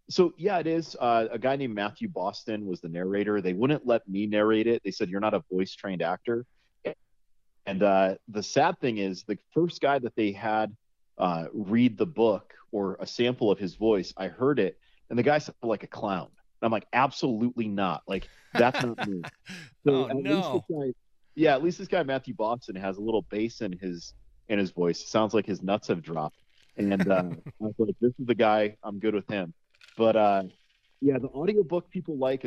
So 0.09 0.33
yeah, 0.37 0.59
it 0.59 0.67
is. 0.67 0.95
Uh, 0.99 1.27
a 1.31 1.39
guy 1.39 1.55
named 1.55 1.73
Matthew 1.73 2.07
Boston 2.09 2.65
was 2.65 2.79
the 2.81 2.89
narrator. 2.89 3.41
They 3.41 3.53
wouldn't 3.53 3.87
let 3.87 4.07
me 4.07 4.27
narrate 4.27 4.67
it. 4.67 4.81
They 4.85 4.91
said 4.91 5.09
you're 5.09 5.19
not 5.19 5.33
a 5.33 5.43
voice 5.51 5.73
trained 5.73 6.01
actor. 6.01 6.45
And 7.67 7.81
uh, 7.81 8.15
the 8.27 8.43
sad 8.43 8.79
thing 8.79 8.99
is, 8.99 9.23
the 9.23 9.39
first 9.51 9.81
guy 9.81 9.97
that 9.97 10.15
they 10.15 10.31
had 10.31 10.75
uh, 11.17 11.45
read 11.51 11.97
the 11.97 12.05
book 12.05 12.53
or 12.71 12.97
a 12.99 13.07
sample 13.07 13.49
of 13.49 13.57
his 13.57 13.73
voice, 13.75 14.13
I 14.17 14.27
heard 14.27 14.59
it, 14.59 14.77
and 15.09 15.17
the 15.17 15.23
guy 15.23 15.39
sounded 15.39 15.63
like 15.63 15.83
a 15.83 15.87
clown. 15.87 16.27
I'm 16.61 16.71
like, 16.71 16.87
absolutely 16.93 17.67
not. 17.67 18.01
Like 18.07 18.27
that's 18.53 18.83
not 18.83 19.07
me. 19.07 19.21
So 19.83 20.05
Oh, 20.05 20.09
at 20.09 20.15
least 20.15 20.25
no. 20.25 20.63
this 20.67 20.77
guy, 20.77 20.93
yeah, 21.35 21.53
at 21.53 21.63
least 21.63 21.77
this 21.77 21.87
guy 21.87 22.01
Matthew 22.01 22.33
Boston 22.33 22.75
has 22.75 22.97
a 22.97 23.01
little 23.01 23.21
bass 23.23 23.61
in 23.61 23.77
his 23.79 24.13
in 24.47 24.57
his 24.57 24.71
voice. 24.71 25.01
It 25.01 25.07
sounds 25.07 25.33
like 25.33 25.45
his 25.45 25.61
nuts 25.61 25.87
have 25.89 26.01
dropped. 26.01 26.37
And 26.77 27.07
uh, 27.07 27.23
I 27.45 27.51
was 27.59 27.75
like, 27.77 27.95
this 28.01 28.13
is 28.19 28.25
the 28.25 28.33
guy. 28.35 28.77
I'm 28.83 28.97
good 28.99 29.13
with 29.13 29.27
him. 29.29 29.53
But 29.95 30.15
uh, 30.15 30.43
yeah, 31.01 31.17
the 31.19 31.29
audiobook 31.29 31.89
people 31.89 32.17
like, 32.17 32.45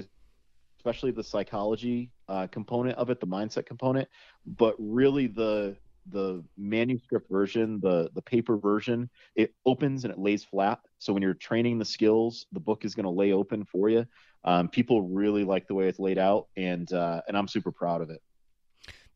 especially 0.79 1.11
the 1.11 1.25
psychology 1.25 2.11
uh, 2.29 2.47
component 2.49 2.97
of 2.99 3.11
it, 3.11 3.21
the 3.21 3.27
mindset 3.27 3.67
component. 3.67 4.09
But 4.47 4.75
really, 4.79 5.27
the 5.27 5.77
the 6.11 6.43
manuscript 6.57 7.31
version, 7.31 7.81
the 7.81 8.11
the 8.15 8.23
paper 8.23 8.57
version, 8.57 9.11
it 9.35 9.55
opens 9.67 10.05
and 10.05 10.13
it 10.13 10.19
lays 10.19 10.45
flat. 10.45 10.81
So 10.99 11.13
when 11.13 11.23
you're 11.23 11.35
training 11.35 11.79
the 11.79 11.85
skills, 11.85 12.47
the 12.53 12.61
book 12.61 12.85
is 12.85 12.95
going 12.95 13.05
to 13.05 13.11
lay 13.11 13.33
open 13.33 13.65
for 13.65 13.89
you. 13.89 14.07
Um, 14.45 14.69
people 14.69 15.03
really 15.03 15.45
like 15.45 15.67
the 15.67 15.75
way 15.75 15.89
it's 15.89 15.99
laid 15.99 16.19
out, 16.19 16.49
and 16.57 16.91
uh, 16.93 17.23
and 17.29 17.37
I'm 17.37 17.49
super 17.49 17.73
proud 17.73 18.03
of 18.03 18.11
it. 18.11 18.21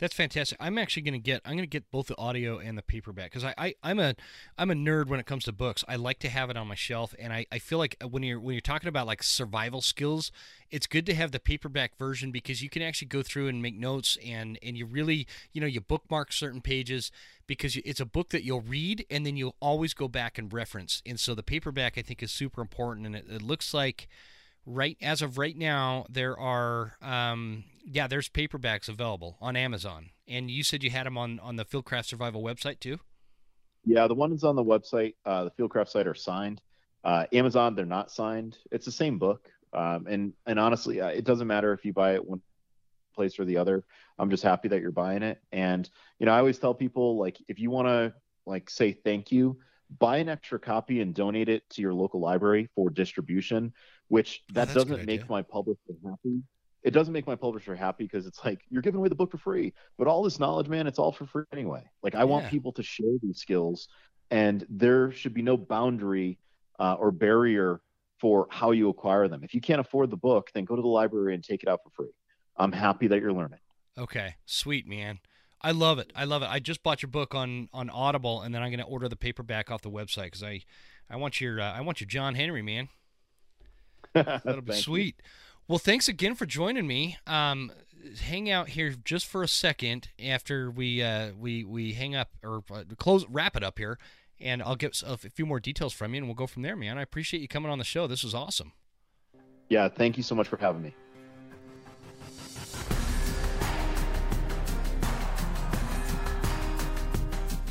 That's 0.03 0.15
fantastic. 0.15 0.59
I'm 0.61 0.79
actually 0.79 1.03
going 1.03 1.13
to 1.13 1.21
get. 1.21 1.43
I'm 1.45 1.53
going 1.53 1.63
to 1.63 1.67
get 1.69 1.89
both 1.93 2.09
the 2.09 2.19
audio 2.19 2.59
and 2.59 2.77
the 2.77 2.83
paperback 2.83 3.31
because 3.31 3.45
I, 3.45 3.55
I 3.57 3.75
I'm 3.85 4.01
a 4.01 4.17
I'm 4.59 4.69
a 4.73 4.75
nerd 4.75 5.07
when 5.07 5.21
it 5.21 5.27
comes 5.27 5.45
to 5.45 5.53
books. 5.53 5.85
I 5.87 5.95
like 5.95 6.19
to 6.19 6.29
have 6.29 6.51
it 6.51 6.57
on 6.57 6.67
my 6.67 6.75
shelf, 6.75 7.15
and 7.21 7.33
I, 7.33 7.47
I 7.53 7.61
feel 7.61 7.79
like 7.79 7.97
uh, 8.03 8.09
when 8.09 8.25
you're 8.25 8.41
when 8.41 8.55
you're 8.55 8.63
talking 8.63 8.89
about 8.89 9.07
like 9.07 9.23
survival 9.23 9.81
skills, 9.81 10.33
it's 10.73 10.89
good 10.89 11.07
to 11.07 11.15
have 11.15 11.31
the 11.31 11.39
paperback 11.39 11.97
version 11.97 12.33
because 12.33 12.65
you 12.65 12.69
can 12.69 12.83
actually 12.83 13.07
go 13.07 13.23
through 13.23 13.47
and 13.47 13.63
make 13.63 13.77
notes 13.77 14.19
and 14.27 14.59
and 14.61 14.77
you 14.77 14.87
really 14.87 15.29
you 15.53 15.61
know 15.61 15.69
you 15.69 15.81
bookmark 15.81 16.33
certain 16.33 16.61
pages 16.61 17.13
because 17.47 17.77
it's 17.77 18.01
a 18.01 18.05
book 18.05 18.31
that 18.31 18.43
you'll 18.43 18.61
read 18.61 19.07
and 19.09 19.25
then 19.25 19.37
you'll 19.37 19.55
always 19.61 19.95
go 19.95 20.09
back 20.09 20.37
and 20.37 20.53
reference. 20.53 21.01
And 21.07 21.21
so 21.21 21.33
the 21.37 21.45
paperback 21.45 21.97
I 21.97 22.03
think 22.03 22.25
is 22.25 22.33
super 22.33 22.61
important, 22.61 23.07
and 23.07 23.15
it, 23.15 23.27
it 23.31 23.41
looks 23.41 23.73
like 23.73 24.09
right 24.65 24.97
as 25.03 25.23
of 25.23 25.39
right 25.39 25.57
now 25.57 26.07
there 26.09 26.39
are 26.39 26.97
um 27.03 27.65
yeah 27.85 28.07
there's 28.07 28.29
paperbacks 28.29 28.89
available 28.89 29.37
on 29.41 29.57
amazon 29.57 30.11
and 30.29 30.51
you 30.51 30.63
said 30.63 30.83
you 30.85 30.91
had 30.91 31.07
them 31.07 31.19
on 31.19 31.41
on 31.41 31.57
the 31.57 31.65
fieldcraft 31.65 32.05
survival 32.05 32.43
website 32.43 32.79
too 32.79 32.99
Yeah, 33.85 34.07
the 34.07 34.15
ones 34.15 34.45
on 34.45 34.57
the 34.57 34.65
website, 34.65 35.15
uh, 35.27 35.45
the 35.45 35.51
Fieldcraft 35.51 35.89
site, 35.89 36.07
are 36.07 36.15
signed. 36.15 36.63
Uh, 37.05 37.27
Amazon, 37.33 37.75
they're 37.75 37.85
not 37.85 38.11
signed. 38.11 38.59
It's 38.71 38.85
the 38.85 38.93
same 38.93 39.19
book, 39.19 39.49
um, 39.73 40.07
and 40.07 40.33
and 40.47 40.59
honestly, 40.59 41.01
uh, 41.01 41.09
it 41.09 41.25
doesn't 41.25 41.49
matter 41.49 41.73
if 41.73 41.85
you 41.85 41.93
buy 41.93 42.15
it 42.15 42.25
one 42.25 42.41
place 43.15 43.39
or 43.39 43.45
the 43.45 43.57
other. 43.57 43.85
I'm 44.19 44.31
just 44.31 44.45
happy 44.45 44.69
that 44.69 44.81
you're 44.81 44.93
buying 44.93 45.23
it. 45.23 45.43
And 45.51 45.89
you 46.21 46.27
know, 46.27 46.33
I 46.33 46.39
always 46.39 46.59
tell 46.59 46.75
people 46.75 47.19
like, 47.19 47.39
if 47.49 47.59
you 47.59 47.71
want 47.71 47.89
to 47.89 48.15
like 48.47 48.71
say 48.71 48.93
thank 48.93 49.33
you, 49.33 49.59
buy 49.99 50.19
an 50.19 50.29
extra 50.29 50.59
copy 50.59 51.01
and 51.01 51.15
donate 51.15 51.49
it 51.49 51.69
to 51.71 51.83
your 51.83 51.95
local 51.95 52.21
library 52.21 52.69
for 52.75 52.91
distribution. 52.91 53.73
Which 54.09 54.43
Oh, 54.51 54.55
that 54.55 54.69
good 54.69 54.75
doesn't 54.75 55.07
make 55.07 55.21
idea. 55.21 55.31
my 55.31 55.43
publisher 55.43 55.79
happy. 56.05 56.43
It 56.83 56.91
doesn't 56.91 57.13
make 57.13 57.27
my 57.27 57.37
publisher 57.37 57.75
happy 57.77 58.05
because 58.05 58.27
it's 58.27 58.45
like 58.45 58.61
you're 58.69 58.83
giving 58.83 58.99
away 58.99 59.09
the 59.09 59.15
book 59.15 59.31
for 59.31 59.39
free, 59.39 59.73
but 59.99 60.09
all 60.09 60.23
this 60.23 60.41
knowledge, 60.41 60.69
man, 60.69 60.87
it's 60.87 60.99
all 60.99 61.13
for 61.13 61.27
free 61.27 61.45
anyway. 61.53 61.83
Like 62.03 62.15
I 62.15 62.25
want 62.25 62.49
people 62.49 62.73
to 62.73 62.83
share 62.83 63.13
these 63.23 63.39
skills, 63.39 63.89
and 64.31 64.67
there 64.69 65.13
should 65.13 65.33
be 65.33 65.43
no 65.43 65.57
boundary 65.57 66.39
uh, 66.81 66.95
or 66.99 67.13
barrier 67.13 67.81
for 68.21 68.49
how 68.51 68.73
you 68.73 68.89
acquire 68.89 69.29
them. 69.29 69.45
If 69.45 69.55
you 69.55 69.61
can't 69.61 69.81
afford 69.81 70.11
the 70.11 70.17
book, 70.17 70.51
then 70.55 70.65
go 70.65 70.75
to 70.77 70.83
the 70.83 70.89
library 70.89 71.35
and 71.35 71.43
take 71.45 71.63
it 71.63 71.69
out 71.69 71.81
for 71.85 71.91
free. 71.91 72.13
I'm 72.57 72.73
happy 72.73 73.07
that 73.09 73.21
you're 73.21 73.33
learning. 73.33 73.61
okay 73.97 74.35
sweet 74.47 74.87
man 74.87 75.19
i 75.63 75.71
love 75.71 75.99
it 75.99 76.13
i 76.17 76.25
love 76.25 76.43
it 76.43 76.49
i 76.51 76.59
just 76.59 76.83
bought 76.83 77.03
your 77.03 77.11
book 77.11 77.35
on 77.35 77.69
on 77.73 77.89
audible 77.91 78.41
and 78.43 78.55
then 78.55 78.63
i'm 78.63 78.71
going 78.71 78.79
to 78.79 78.85
order 78.85 79.09
the 79.09 79.17
paperback 79.17 79.71
off 79.71 79.83
the 79.83 79.91
website 79.91 80.25
because 80.25 80.43
i 80.43 80.61
i 81.11 81.17
want 81.17 81.41
your 81.41 81.61
uh, 81.61 81.73
i 81.73 81.81
want 81.81 82.01
your 82.01 82.09
john 82.09 82.35
henry 82.35 82.63
man 82.63 82.89
That'll 84.15 84.61
be 84.61 84.73
Thank 84.73 84.79
you. 84.79 84.83
sweet. 84.83 85.23
Well, 85.69 85.79
thanks 85.79 86.07
again 86.09 86.35
for 86.35 86.45
joining 86.45 86.87
me. 86.87 87.17
Um, 87.27 87.73
hang 88.21 88.51
out 88.51 88.71
here 88.71 88.95
just 89.05 89.27
for 89.27 89.43
a 89.43 89.49
second 89.49 90.09
after 90.23 90.71
we 90.71 91.03
uh, 91.03 91.31
we 91.39 91.65
we 91.65 91.93
hang 91.95 92.15
up 92.15 92.31
or 92.43 92.63
uh, 92.71 92.83
close 92.99 93.25
wrap 93.31 93.57
it 93.57 93.63
up 93.63 93.79
here, 93.79 93.99
and 94.39 94.63
I'll 94.63 94.77
get 94.77 95.03
a 95.07 95.17
few 95.17 95.47
more 95.47 95.61
details 95.61 95.95
from 95.95 96.13
you, 96.13 96.19
and 96.19 96.27
we'll 96.27 96.35
go 96.35 96.47
from 96.47 96.63
there, 96.63 96.77
man. 96.77 96.99
I 96.99 97.03
appreciate 97.03 97.41
you 97.41 97.49
coming 97.49 97.71
on 97.71 97.79
the 97.79 97.85
show. 97.85 98.07
This 98.07 98.23
was 98.23 98.35
awesome. 98.35 98.73
Yeah, 99.71 99.89
thank 99.89 100.19
you 100.19 100.23
so 100.23 100.35
much 100.35 100.49
for 100.49 100.59
having 100.59 100.83
me. 100.83 100.95